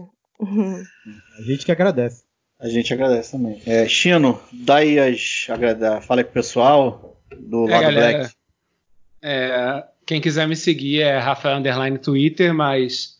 A 1.40 1.41
gente 1.41 1.66
que 1.66 1.72
agradece. 1.72 2.24
A 2.60 2.68
gente 2.69 2.94
agradece 2.94 3.32
também. 3.34 3.61
É, 3.65 3.88
Chino, 3.88 4.40
dá 4.52 4.77
aí 4.77 4.98
as. 4.98 5.45
Agrada, 5.49 6.02
fala 6.02 6.22
aí 6.22 6.26
pro 6.26 6.34
pessoal 6.34 7.19
do 7.38 7.68
É, 7.68 7.72
lado 7.72 7.82
galera, 7.84 8.18
Black. 8.19 8.36
é, 9.22 9.84
quem 10.06 10.22
quiser 10.22 10.48
me 10.48 10.56
seguir 10.56 11.02
é 11.02 11.18
Rafael 11.18 11.57
Underline 11.57 11.98
Twitter, 11.98 12.53
mas 12.53 13.18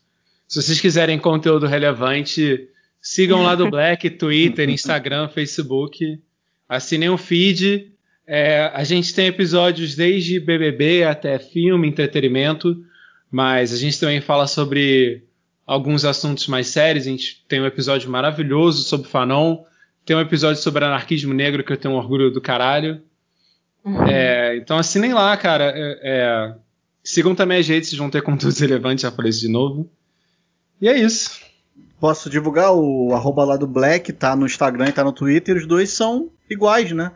se 0.48 0.62
vocês 0.62 0.80
quiserem 0.80 1.18
conteúdo 1.18 1.66
relevante, 1.66 2.68
sigam 3.00 3.42
lá 3.42 3.54
do 3.54 3.68
Black, 3.70 4.08
Twitter, 4.10 4.68
Instagram, 4.70 5.28
Facebook, 5.28 6.20
assinem 6.68 7.10
o 7.10 7.18
feed. 7.18 7.92
É, 8.26 8.70
a 8.74 8.82
gente 8.84 9.14
tem 9.14 9.26
episódios 9.26 9.94
desde 9.94 10.40
BBB 10.40 11.04
até 11.04 11.38
filme, 11.38 11.86
entretenimento, 11.86 12.76
mas 13.30 13.72
a 13.72 13.76
gente 13.76 14.00
também 14.00 14.20
fala 14.20 14.46
sobre 14.46 15.24
alguns 15.66 16.04
assuntos 16.04 16.46
mais 16.46 16.68
sérios. 16.68 17.06
A 17.06 17.10
gente 17.10 17.44
tem 17.48 17.60
um 17.60 17.66
episódio 17.66 18.08
maravilhoso 18.10 18.82
sobre 18.84 19.08
Fanon. 19.08 19.64
Tem 20.04 20.16
um 20.16 20.20
episódio 20.20 20.62
sobre 20.62 20.84
anarquismo 20.84 21.34
negro 21.34 21.64
que 21.64 21.72
eu 21.72 21.76
tenho 21.76 21.94
um 21.94 21.96
orgulho 21.96 22.30
do 22.30 22.40
caralho. 22.40 23.02
É, 24.08 24.56
então 24.56 24.78
assinem 24.78 25.12
lá, 25.12 25.36
cara. 25.36 25.72
É, 25.74 25.98
é, 26.02 26.54
sigam 27.02 27.34
também 27.34 27.58
as 27.58 27.68
redes, 27.68 27.88
vocês 27.88 27.98
vão 27.98 28.10
ter 28.10 28.22
conteúdos 28.22 28.58
relevantes, 28.60 29.02
já 29.02 29.10
falei 29.10 29.30
isso 29.30 29.40
de 29.40 29.48
novo. 29.48 29.90
E 30.80 30.88
é 30.88 30.96
isso. 30.96 31.40
Posso 31.98 32.28
divulgar 32.28 32.72
o 32.72 33.14
arroba 33.14 33.44
lá 33.44 33.56
do 33.56 33.66
Black, 33.66 34.12
tá 34.12 34.36
no 34.36 34.46
Instagram 34.46 34.88
e 34.88 34.92
tá 34.92 35.02
no 35.02 35.12
Twitter, 35.12 35.56
os 35.56 35.66
dois 35.66 35.90
são 35.90 36.30
iguais, 36.48 36.92
né? 36.92 37.10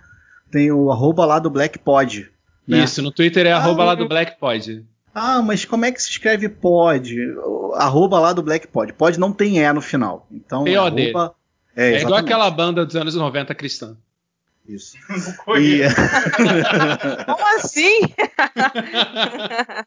Tem 0.50 0.72
o 0.72 0.90
arroba 0.90 1.26
lá 1.26 1.38
do 1.38 1.50
Black 1.50 1.78
Pod. 1.78 2.30
Né? 2.66 2.84
Isso, 2.84 3.02
no 3.02 3.12
Twitter 3.12 3.46
é 3.46 3.52
Ah, 3.52 3.58
arroba 3.58 3.84
lá 3.84 3.94
do 3.94 4.08
Black 4.08 4.38
Pod. 4.40 4.84
Ah, 5.14 5.42
mas 5.42 5.64
como 5.64 5.84
é 5.84 5.92
que 5.92 6.00
se 6.02 6.10
escreve 6.10 6.48
pod? 6.48 7.16
Arroba 7.74 8.18
lá 8.20 8.32
do 8.32 8.42
Black 8.42 8.68
Pod. 8.68 8.92
Pod 8.92 9.18
não 9.18 9.32
tem 9.32 9.58
E 9.58 9.72
no 9.72 9.80
final. 9.80 10.26
Então, 10.30 10.64
POD. 10.64 10.76
arroba... 10.76 11.34
É, 11.76 11.88
igual 11.88 11.98
exatamente. 11.98 12.24
aquela 12.24 12.50
banda 12.50 12.84
dos 12.84 12.96
anos 12.96 13.14
90 13.14 13.54
cristã. 13.54 13.96
Isso. 14.66 14.96
Não 15.08 15.32
conheço. 15.44 15.96
Como 17.26 17.56
assim? 17.56 18.00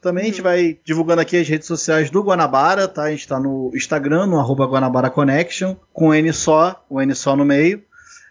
Também 0.00 0.24
a 0.24 0.26
gente 0.26 0.42
vai 0.42 0.78
divulgando 0.84 1.22
aqui 1.22 1.36
as 1.38 1.48
redes 1.48 1.66
sociais 1.66 2.10
do 2.10 2.22
Guanabara, 2.22 2.86
tá? 2.86 3.04
A 3.04 3.10
gente 3.10 3.26
tá 3.26 3.40
no 3.40 3.70
Instagram, 3.74 4.26
no 4.26 4.38
arroba 4.38 4.66
Guanabara 4.66 5.08
Connection, 5.08 5.76
com 5.94 6.12
N 6.12 6.30
só, 6.30 6.84
o 6.90 7.00
N 7.00 7.14
só 7.14 7.34
no 7.34 7.42
meio. 7.44 7.82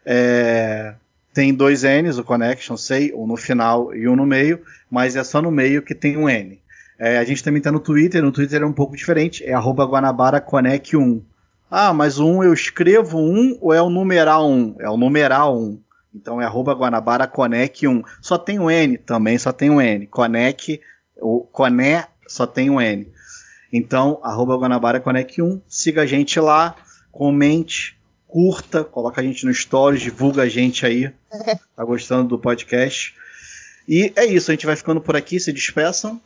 É, 0.05 0.93
tem 1.33 1.53
dois 1.53 1.83
N's, 1.83 2.17
o 2.17 2.23
Connection, 2.23 2.77
sei, 2.77 3.13
um 3.13 3.25
no 3.25 3.35
final 3.35 3.93
e 3.95 4.07
um 4.07 4.15
no 4.15 4.25
meio, 4.25 4.61
mas 4.89 5.15
é 5.15 5.23
só 5.23 5.41
no 5.41 5.51
meio 5.51 5.81
que 5.81 5.95
tem 5.95 6.15
um 6.15 6.29
N. 6.29 6.59
É, 6.99 7.17
a 7.17 7.23
gente 7.23 7.43
também 7.43 7.61
tá 7.61 7.71
no 7.71 7.79
Twitter, 7.79 8.21
no 8.21 8.31
Twitter 8.31 8.61
é 8.61 8.65
um 8.65 8.73
pouco 8.73 8.95
diferente, 8.95 9.43
é 9.43 9.53
arroba 9.53 9.85
Guanabara 9.85 10.39
Connect 10.39 10.95
1. 10.95 11.21
Ah, 11.69 11.91
mas 11.91 12.19
o 12.19 12.27
1 12.27 12.43
eu 12.43 12.53
escrevo 12.53 13.17
1 13.17 13.57
ou 13.59 13.73
é 13.73 13.81
o 13.81 13.89
numeral 13.89 14.47
1? 14.47 14.75
É 14.79 14.89
o 14.89 14.95
numeral 14.95 15.57
1. 15.57 15.79
Então 16.15 16.39
é 16.39 16.45
arroba 16.45 16.73
Guanabara 16.73 17.25
Connect 17.25 17.87
1. 17.87 18.03
Só 18.21 18.37
tem 18.37 18.59
o 18.59 18.69
N, 18.69 18.97
também 18.99 19.37
só 19.39 19.51
tem 19.51 19.71
o 19.71 19.81
N. 19.81 20.05
Connect, 20.05 20.79
o 21.19 21.41
Coné 21.41 22.05
só 22.27 22.45
tem 22.45 22.69
o 22.69 22.79
N. 22.79 23.11
Então, 23.71 24.19
arroba 24.23 24.55
Guanabara 24.55 24.99
Connect 24.99 25.41
1, 25.41 25.61
siga 25.67 26.03
a 26.03 26.05
gente 26.05 26.39
lá, 26.39 26.75
comente, 27.11 27.97
curta, 28.33 28.83
coloca 28.83 29.21
a 29.21 29.23
gente 29.23 29.45
no 29.45 29.53
stories, 29.53 30.01
divulga 30.01 30.41
a 30.41 30.49
gente 30.49 30.83
aí. 30.87 31.13
Tá 31.75 31.85
gostando 31.85 32.29
do 32.29 32.39
podcast? 32.39 33.13
E 33.87 34.11
é 34.15 34.25
isso, 34.25 34.49
a 34.49 34.55
gente 34.55 34.65
vai 34.65 34.75
ficando 34.75 34.99
por 34.99 35.15
aqui, 35.15 35.39
se 35.39 35.53
despeçam. 35.53 36.19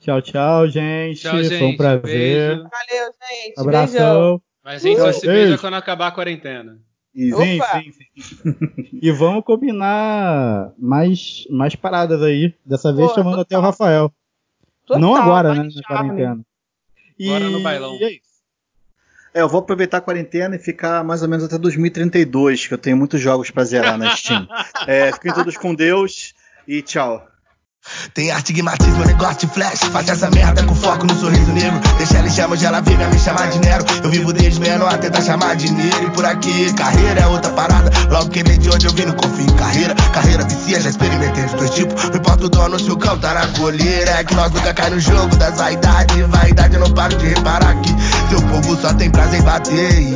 Tchau, 0.00 0.22
tchau, 0.22 0.68
gente. 0.68 1.20
Tchau, 1.20 1.32
Foi 1.32 1.40
um 1.40 1.44
gente. 1.48 1.76
prazer. 1.76 2.02
Beijo. 2.02 2.62
Valeu, 2.62 3.12
gente. 3.12 3.54
Beijão. 3.54 3.64
Abração. 3.64 4.42
Mas 4.64 4.84
a 4.84 4.88
gente 4.88 5.00
só 5.00 5.12
se 5.12 5.26
beija 5.26 5.58
quando 5.58 5.74
acabar 5.74 6.08
a 6.08 6.12
quarentena. 6.12 6.78
E 7.14 7.30
Sim, 7.32 7.60
sim, 7.60 7.92
sim. 7.92 8.54
e 9.02 9.10
vamos 9.12 9.44
combinar 9.44 10.72
mais, 10.78 11.44
mais 11.50 11.74
paradas 11.74 12.22
aí. 12.22 12.54
Dessa 12.64 12.92
vez 12.92 13.08
Pô, 13.08 13.14
chamando 13.16 13.40
até 13.40 13.56
o 13.56 13.60
total. 13.60 13.70
Rafael. 13.70 14.12
Total, 14.86 15.00
Não 15.00 15.14
agora, 15.14 15.54
né? 15.54 15.68
Na 15.74 15.82
quarentena. 15.82 16.40
E 17.18 17.28
Agora 17.28 17.50
no 17.50 17.60
bailão. 17.60 17.96
e 18.00 18.04
é 18.04 18.12
isso. 18.12 18.31
É, 19.34 19.40
eu 19.40 19.48
vou 19.48 19.60
aproveitar 19.60 19.98
a 19.98 20.00
quarentena 20.00 20.56
e 20.56 20.58
ficar 20.58 21.02
mais 21.02 21.22
ou 21.22 21.28
menos 21.28 21.44
até 21.44 21.56
2032, 21.56 22.66
que 22.66 22.74
eu 22.74 22.78
tenho 22.78 22.96
muitos 22.96 23.20
jogos 23.20 23.50
pra 23.50 23.64
zerar 23.64 23.96
na 23.96 24.14
Steam. 24.14 24.46
É, 24.86 25.12
fiquem 25.12 25.32
todos 25.32 25.56
com 25.56 25.74
Deus 25.74 26.34
e 26.66 26.82
tchau. 26.82 27.31
Tem 28.14 28.30
astigmatismo, 28.30 29.04
negócio 29.04 29.48
de 29.48 29.54
flash. 29.54 29.80
Faz 29.92 30.08
essa 30.08 30.30
merda 30.30 30.62
com 30.62 30.74
foco 30.74 31.04
no 31.04 31.18
sorriso 31.18 31.50
negro. 31.52 31.80
Deixa 31.98 32.18
ela 32.18 32.28
em 32.28 32.30
chamas, 32.30 32.62
ela 32.62 32.80
vem 32.80 32.96
me 32.96 33.18
chamar 33.18 33.48
de 33.50 33.58
Nero. 33.58 33.84
Eu 34.04 34.10
vivo 34.10 34.32
desde 34.32 34.60
menor, 34.60 34.96
tentar 34.98 35.20
chamar 35.20 35.56
de 35.56 35.68
Nero. 35.72 36.06
E 36.06 36.10
por 36.10 36.24
aqui, 36.24 36.72
carreira 36.74 37.22
é 37.22 37.26
outra 37.26 37.50
parada. 37.50 37.90
Logo 38.08 38.30
que 38.30 38.42
vem 38.44 38.58
de 38.58 38.70
onde 38.70 38.86
eu 38.86 38.92
vim, 38.92 39.06
não 39.06 39.14
confio 39.14 39.44
em 39.44 39.56
carreira. 39.56 39.96
Carreira 40.12 40.44
vicia, 40.44 40.80
já 40.80 40.90
experimentei 40.90 41.42
dos 41.42 41.54
dois 41.54 41.70
tipos. 41.70 42.04
Não 42.04 42.16
importa 42.16 42.46
o 42.46 42.48
dono 42.48 42.78
se 42.78 42.90
o 42.90 42.96
cão 42.96 43.18
tá 43.18 43.34
na 43.34 43.48
colheira. 43.58 44.10
É 44.12 44.24
que 44.24 44.34
nós 44.34 44.52
nunca 44.52 44.72
cai 44.72 44.90
no 44.90 45.00
jogo 45.00 45.34
das 45.36 45.56
vaidades. 45.56 46.16
Vaidade, 46.28 46.74
eu 46.74 46.80
não 46.80 46.90
paro 46.92 47.16
de 47.16 47.26
reparar 47.26 47.74
que 47.80 47.90
seu 48.28 48.40
povo 48.42 48.80
só 48.80 48.94
tem 48.94 49.10
prazer 49.10 49.40
em 49.40 49.42
bater. 49.42 50.14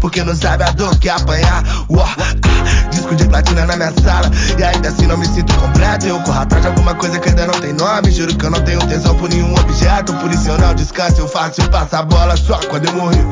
Porque 0.00 0.24
não 0.24 0.34
sabe 0.34 0.64
a 0.64 0.72
dor 0.72 0.98
que 0.98 1.08
é 1.08 1.12
apanhar. 1.12 1.62
Ah, 1.98 2.88
disco 2.90 3.14
de 3.14 3.26
platina 3.26 3.64
na 3.64 3.76
minha 3.76 3.92
sala. 4.02 4.28
E 4.58 4.64
ainda 4.64 4.88
assim 4.88 5.06
não 5.06 5.16
me 5.16 5.26
sinto 5.26 5.54
completo. 5.54 6.06
Eu 6.06 6.20
corro 6.22 6.40
atrás 6.40 6.62
de 6.62 6.68
alguma 6.68 6.95
coisa 6.96 7.18
que 7.18 7.28
ainda 7.28 7.46
não 7.46 7.60
tem 7.60 7.72
nome. 7.72 8.10
Juro 8.10 8.34
que 8.36 8.44
eu 8.44 8.50
não 8.50 8.60
tenho 8.60 8.80
tesão 8.86 9.14
por 9.16 9.28
nenhum 9.28 9.54
objeto. 9.54 10.12
Por 10.14 10.30
isso 10.30 10.48
eu 10.48 10.58
não 10.58 10.74
descanso. 10.74 11.20
Eu 11.20 11.28
faço 11.28 11.60
e 11.60 11.68
passo 11.68 11.96
a 11.96 12.02
bola 12.02 12.36
só 12.36 12.58
quando 12.68 12.86
eu 12.86 12.94
morrer. 12.94 13.24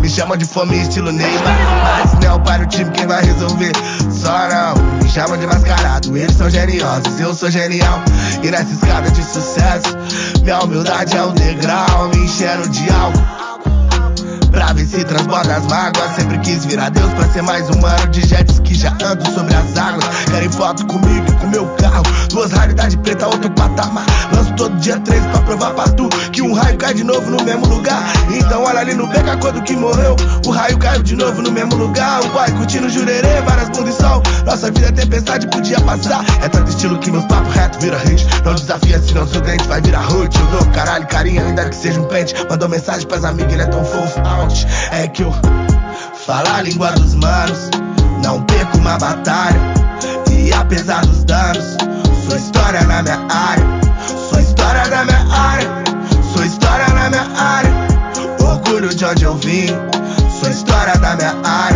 Me 0.00 0.08
chamam 0.08 0.36
de 0.36 0.46
fome 0.46 0.80
estilo 0.80 1.12
Neymar 1.12 1.58
Mas 1.82 2.14
não 2.14 2.32
é 2.32 2.62
o 2.62 2.66
time 2.66 2.90
quem 2.90 3.06
vai 3.06 3.22
resolver 3.22 3.72
Só 4.10 4.48
não, 4.48 4.74
me 5.02 5.08
chamam 5.10 5.36
de 5.36 5.46
mascarado 5.46 6.16
Eles 6.16 6.36
são 6.36 6.48
geniosos, 6.48 7.20
eu 7.20 7.34
sou 7.34 7.50
genial 7.50 8.02
E 8.42 8.50
nessa 8.50 8.72
escada 8.72 9.10
de 9.10 9.22
sucesso 9.22 9.94
Minha 10.42 10.60
humildade 10.60 11.14
é 11.14 11.22
um 11.22 11.34
degrau 11.34 12.08
Me 12.08 12.24
enchendo 12.24 12.66
de 12.70 12.90
álcool 12.90 13.40
Pra 14.50 14.72
ver 14.72 14.86
se 14.86 15.04
transborda 15.04 15.56
as 15.56 15.66
mágoas 15.66 16.14
Sempre 16.16 16.38
quis 16.38 16.64
virar 16.64 16.88
Deus 16.88 17.12
pra 17.12 17.28
ser 17.28 17.42
mais 17.42 17.68
humano 17.68 18.06
De 18.08 18.26
jets 18.26 18.58
que 18.60 18.74
já 18.74 18.96
ando 19.04 19.30
sobre 19.32 19.54
as 19.54 19.76
águas 19.76 20.04
Querem 20.30 20.50
foto 20.50 20.86
comigo 20.86 21.09
novo 27.20 27.30
no 27.30 27.44
mesmo 27.44 27.66
lugar. 27.66 28.12
Então 28.30 28.64
olha 28.64 28.80
ali 28.80 28.94
no 28.94 29.06
beca 29.06 29.36
quando 29.36 29.62
que 29.62 29.76
morreu. 29.76 30.16
O 30.46 30.50
raio 30.50 30.78
caiu 30.78 31.02
de 31.02 31.16
novo 31.16 31.42
no 31.42 31.52
mesmo 31.52 31.76
lugar. 31.76 32.22
O 32.22 32.30
pai 32.30 32.50
curtindo 32.52 32.88
jurerê, 32.88 33.40
várias 33.42 33.68
bundas 33.70 33.94
e 33.94 34.02
sol 34.02 34.22
Nossa 34.44 34.70
vida 34.70 34.88
é 34.88 34.92
tempestade, 34.92 35.46
podia 35.48 35.80
passar. 35.80 36.24
É 36.42 36.48
tanto 36.48 36.70
estilo 36.70 36.98
que 36.98 37.10
meus 37.10 37.24
papos 37.26 37.54
reto 37.54 37.78
vira 37.80 37.98
hit 37.98 38.26
Não 38.44 38.54
desafia 38.54 39.00
se 39.00 39.14
não 39.14 39.26
seu 39.26 39.40
dente 39.40 39.66
vai 39.68 39.80
virar 39.80 40.02
root. 40.02 40.38
Eu 40.38 40.46
dou 40.46 40.66
caralho, 40.72 41.06
carinho, 41.06 41.44
ainda 41.44 41.68
que 41.68 41.76
seja 41.76 42.00
um 42.00 42.04
pente. 42.04 42.34
Mandou 42.48 42.68
mensagem 42.68 43.06
pras 43.06 43.24
amigas, 43.24 43.52
ele 43.52 43.62
é 43.62 43.66
tão 43.66 43.84
fofo. 43.84 44.20
Out, 44.20 44.66
é 44.92 45.08
que 45.08 45.22
eu 45.22 45.32
Falar 46.26 46.56
a 46.56 46.62
língua 46.62 46.92
dos 46.92 47.14
manos. 47.14 47.70
Não 48.22 48.42
perco 48.42 48.78
uma 48.78 48.98
batalha. 48.98 49.58
E 50.30 50.52
apesar 50.52 51.04
dos 51.04 51.24
danos 51.24 51.76
Sou 52.26 52.36
história 52.36 52.82
na 52.84 53.02
minha 53.02 53.26
área 53.28 53.89
Orgulho 58.80 58.96
de 58.96 59.04
onde 59.04 59.24
eu 59.24 59.36
vim. 59.36 59.66
Sou 60.40 60.48
história 60.48 60.94
da 60.96 61.14
minha 61.14 61.36
área 61.44 61.69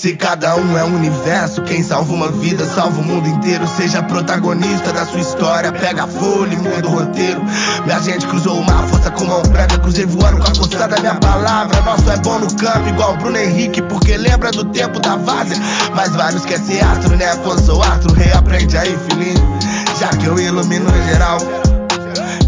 Se 0.00 0.16
cada 0.16 0.56
um 0.56 0.78
é 0.78 0.82
um 0.82 0.96
universo 0.96 1.60
Quem 1.60 1.82
salva 1.82 2.10
uma 2.10 2.32
vida 2.32 2.64
salva 2.64 2.98
o 2.98 3.04
mundo 3.04 3.28
inteiro. 3.28 3.66
Seja 3.68 4.02
protagonista 4.02 4.94
da 4.94 5.04
sua 5.04 5.20
história 5.20 5.70
Pega 5.72 6.04
a 6.04 6.06
folha 6.06 6.54
e 6.54 6.56
muda 6.56 6.88
o 6.88 6.90
roteiro. 6.90 7.42
Minha 7.84 8.00
gente 8.00 8.26
cruzou 8.26 8.60
o 8.60 8.64
mar, 8.64 8.88
força 8.88 9.10
com 9.10 9.26
mão 9.26 9.42
branca 9.42 9.78
Cruzei 9.78 10.06
voando 10.06 10.38
com 10.38 10.50
a 10.50 10.54
força 10.54 10.88
da 10.88 10.98
minha 10.98 11.16
palavra. 11.16 11.82
Nosso 11.82 12.10
é 12.10 12.16
bom 12.16 12.38
no 12.38 12.46
campo, 12.56 12.88
igual 12.88 13.14
Bruno 13.18 13.36
Henrique 13.36 13.82
Porque 13.82 14.16
lembra 14.16 14.50
do 14.50 14.64
tempo 14.64 14.98
da 15.00 15.16
várzea. 15.16 15.58
Mas 15.94 16.16
vários 16.16 16.46
quer 16.46 16.60
ser 16.60 16.82
astro, 16.82 17.14
né? 17.18 17.34
Sou 17.66 17.82
astro, 17.82 18.14
reaprende 18.14 18.78
aí, 18.78 18.98
filhinho. 19.06 19.58
Já 19.98 20.08
que 20.08 20.24
eu 20.24 20.40
ilumino 20.40 20.90
geral 21.10 21.36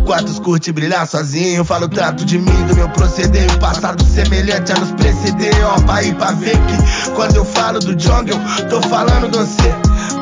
Quantos 0.05 0.39
curte 0.39 0.73
brilhar 0.73 1.07
sozinho? 1.07 1.65
Falo 1.65 1.89
tanto 1.89 2.25
de 2.25 2.39
mim, 2.39 2.67
do 2.67 2.75
meu 2.75 2.89
proceder. 2.91 3.51
O 3.55 3.59
passado 3.59 4.05
semelhante 4.05 4.73
a 4.73 4.77
nos 4.77 4.93
preceder. 4.93 5.55
Ó, 5.65 5.81
pra 5.83 6.03
ir 6.03 6.15
pra 6.17 6.33
ver 6.33 6.57
que 6.57 7.11
quando 7.13 7.37
eu 7.37 7.45
falo 7.45 7.79
do 7.79 7.99
jungle, 7.99 8.39
tô 8.69 8.81
falando 8.89 9.31
do 9.31 9.39
você. 9.39 9.73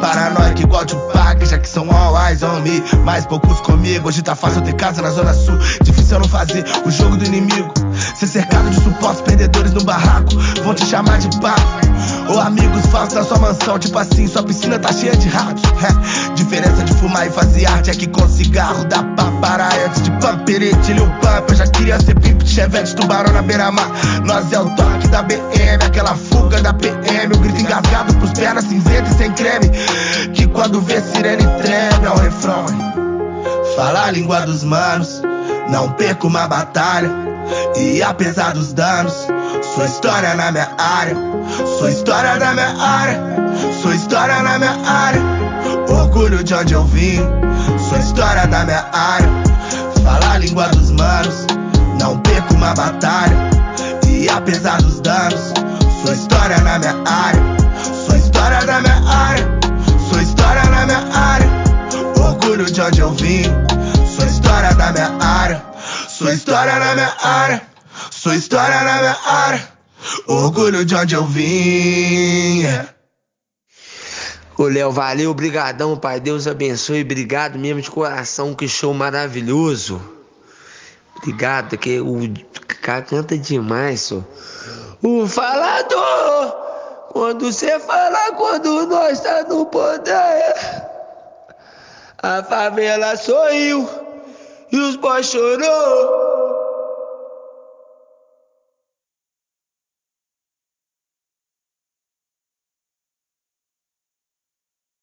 Paranoico 0.00 0.62
igual 0.62 0.84
Tupac, 0.86 1.44
já 1.44 1.58
que 1.58 1.68
são 1.68 1.90
all 1.90 2.16
eyes 2.16 2.42
on 2.42 2.60
me. 2.60 2.82
Mais 3.04 3.26
poucos 3.26 3.60
comigo, 3.60 4.08
hoje 4.08 4.22
tá 4.22 4.34
fácil 4.34 4.62
ter 4.62 4.74
casa 4.74 5.02
na 5.02 5.10
zona 5.10 5.34
sul. 5.34 5.58
Difícil 5.82 6.16
eu 6.16 6.20
não 6.20 6.28
fazer 6.28 6.64
o 6.84 6.90
jogo 6.90 7.16
do 7.16 7.24
inimigo. 7.24 7.72
Ser 8.14 8.26
cercado 8.26 8.70
de 8.70 8.82
supostos 8.82 9.22
perdedores 9.22 9.72
no 9.72 9.84
barraco, 9.84 10.30
vão 10.64 10.74
te 10.74 10.84
chamar 10.84 11.18
de 11.18 11.40
papo. 11.40 11.90
Ou 12.28 12.40
amigos 12.40 12.86
falsos 12.86 13.14
na 13.14 13.24
sua 13.24 13.38
mansão, 13.38 13.78
tipo 13.78 13.98
assim, 13.98 14.26
sua 14.26 14.42
piscina 14.42 14.78
tá 14.78 14.92
cheia 14.92 15.16
de 15.16 15.28
ratos. 15.28 15.62
É. 15.64 16.34
Diferença 16.34 16.84
de 16.84 16.94
fumar 16.94 17.26
e 17.26 17.30
fazer 17.30 17.66
arte 17.66 17.90
é 17.90 17.94
que 17.94 18.06
com 18.06 18.28
cigarro 18.28 18.84
dá 18.84 19.02
pra 19.02 19.24
parar 19.40 19.72
antes 19.86 20.02
de 20.02 20.10
pamperete, 20.12 20.92
Lil 20.92 21.06
Pump. 21.06 21.48
Eu 21.48 21.54
já 21.54 21.66
queria 21.66 22.00
ser 22.00 22.14
pimp 22.20 22.42
de 22.42 22.50
chevette, 22.50 22.94
tubarão 22.94 23.32
na 23.32 23.42
beira-mar. 23.42 23.88
Nós 24.24 24.52
é 24.52 24.60
o 24.60 24.68
toque 24.76 25.08
da 25.08 25.22
BM, 25.22 25.84
aquela 25.84 26.14
fuga 26.14 26.60
da 26.60 26.72
PM. 26.72 27.34
O 27.34 27.38
grito 27.38 27.60
engasgado 27.60 28.14
pros 28.14 28.32
pernas 28.32 28.64
cinzentas 28.64 29.14
e 29.14 29.18
sem 29.18 29.32
creme. 29.32 29.70
Que 30.32 30.46
quando 30.46 30.80
vê 30.80 31.00
sirene 31.00 31.44
treme, 31.62 32.04
é 32.04 32.10
o 32.10 32.16
refrão. 32.16 32.64
Falar 33.76 34.06
a 34.06 34.10
língua 34.10 34.40
dos 34.40 34.62
manos, 34.64 35.22
não 35.68 35.90
perco 35.92 36.26
uma 36.26 36.46
batalha. 36.46 37.29
E 37.76 38.02
apesar 38.02 38.52
dos 38.54 38.72
danos, 38.72 39.26
sou 39.74 39.84
história 39.84 40.34
na 40.34 40.52
minha 40.52 40.68
área. 40.78 41.16
Sou 41.78 41.88
história 41.88 42.38
da 42.38 42.52
minha 42.52 42.76
área. 42.78 43.20
Sou 43.82 43.92
história 43.92 44.00
história 44.10 44.42
na 44.42 44.58
minha 44.58 44.76
área. 44.84 45.20
Orgulho 45.88 46.42
de 46.42 46.52
onde 46.52 46.74
eu 46.74 46.84
vim, 46.84 47.20
sou 47.88 47.98
história 47.98 48.46
da 48.48 48.64
minha 48.64 48.84
área. 48.92 49.28
Falar 50.02 50.32
a 50.32 50.38
língua 50.38 50.66
dos 50.68 50.90
manos, 50.90 51.46
não 52.00 52.18
perco 52.18 52.54
uma 52.54 52.74
batalha. 52.74 53.36
E 54.08 54.28
apesar 54.28 54.82
dos 54.82 55.00
danos, 55.00 55.52
sou 56.04 56.12
história 56.12 56.58
na 56.58 56.78
minha 56.80 56.96
área. 57.06 57.40
Sou 58.06 58.16
história 58.16 58.66
da 58.66 58.80
minha 58.80 59.02
área, 59.08 59.48
sou 60.10 60.20
história 60.20 60.64
na 60.64 60.86
minha 60.86 61.08
área. 61.14 61.48
Orgulho 62.18 62.64
de 62.64 62.80
onde 62.80 63.00
eu 63.00 63.12
vim, 63.12 63.44
Sou 66.20 66.30
história 66.30 66.78
na 66.78 66.94
minha 66.94 67.16
área, 67.22 67.62
sou 68.10 68.34
história 68.34 68.84
na 68.84 68.98
minha 68.98 69.18
área. 69.24 69.72
Orgulho 70.26 70.84
de 70.84 70.94
onde 70.94 71.14
eu 71.14 71.24
vim. 71.24 72.60
yeah. 72.60 72.90
Ô, 74.58 74.64
Léo, 74.64 74.90
valeu, 74.90 75.32
brigadão, 75.32 75.96
pai. 75.96 76.20
Deus 76.20 76.46
abençoe. 76.46 77.00
Obrigado 77.00 77.58
mesmo 77.58 77.80
de 77.80 77.90
coração. 77.90 78.54
Que 78.54 78.68
show 78.68 78.92
maravilhoso. 78.92 79.98
Obrigado, 81.16 81.78
que 81.78 81.98
o 81.98 82.34
cara 82.82 83.00
canta 83.00 83.38
demais, 83.38 84.02
só. 84.02 84.22
O 85.02 85.26
falador, 85.26 86.54
quando 87.12 87.50
você 87.50 87.80
fala, 87.80 88.32
quando 88.32 88.86
nós 88.88 89.20
tá 89.20 89.42
no 89.44 89.64
poder. 89.64 90.54
A 92.22 92.42
favela 92.42 93.16
sorriu 93.16 94.09
e 94.72 94.78
os 94.78 94.96
boys 94.96 95.26
chorou. 95.26 96.69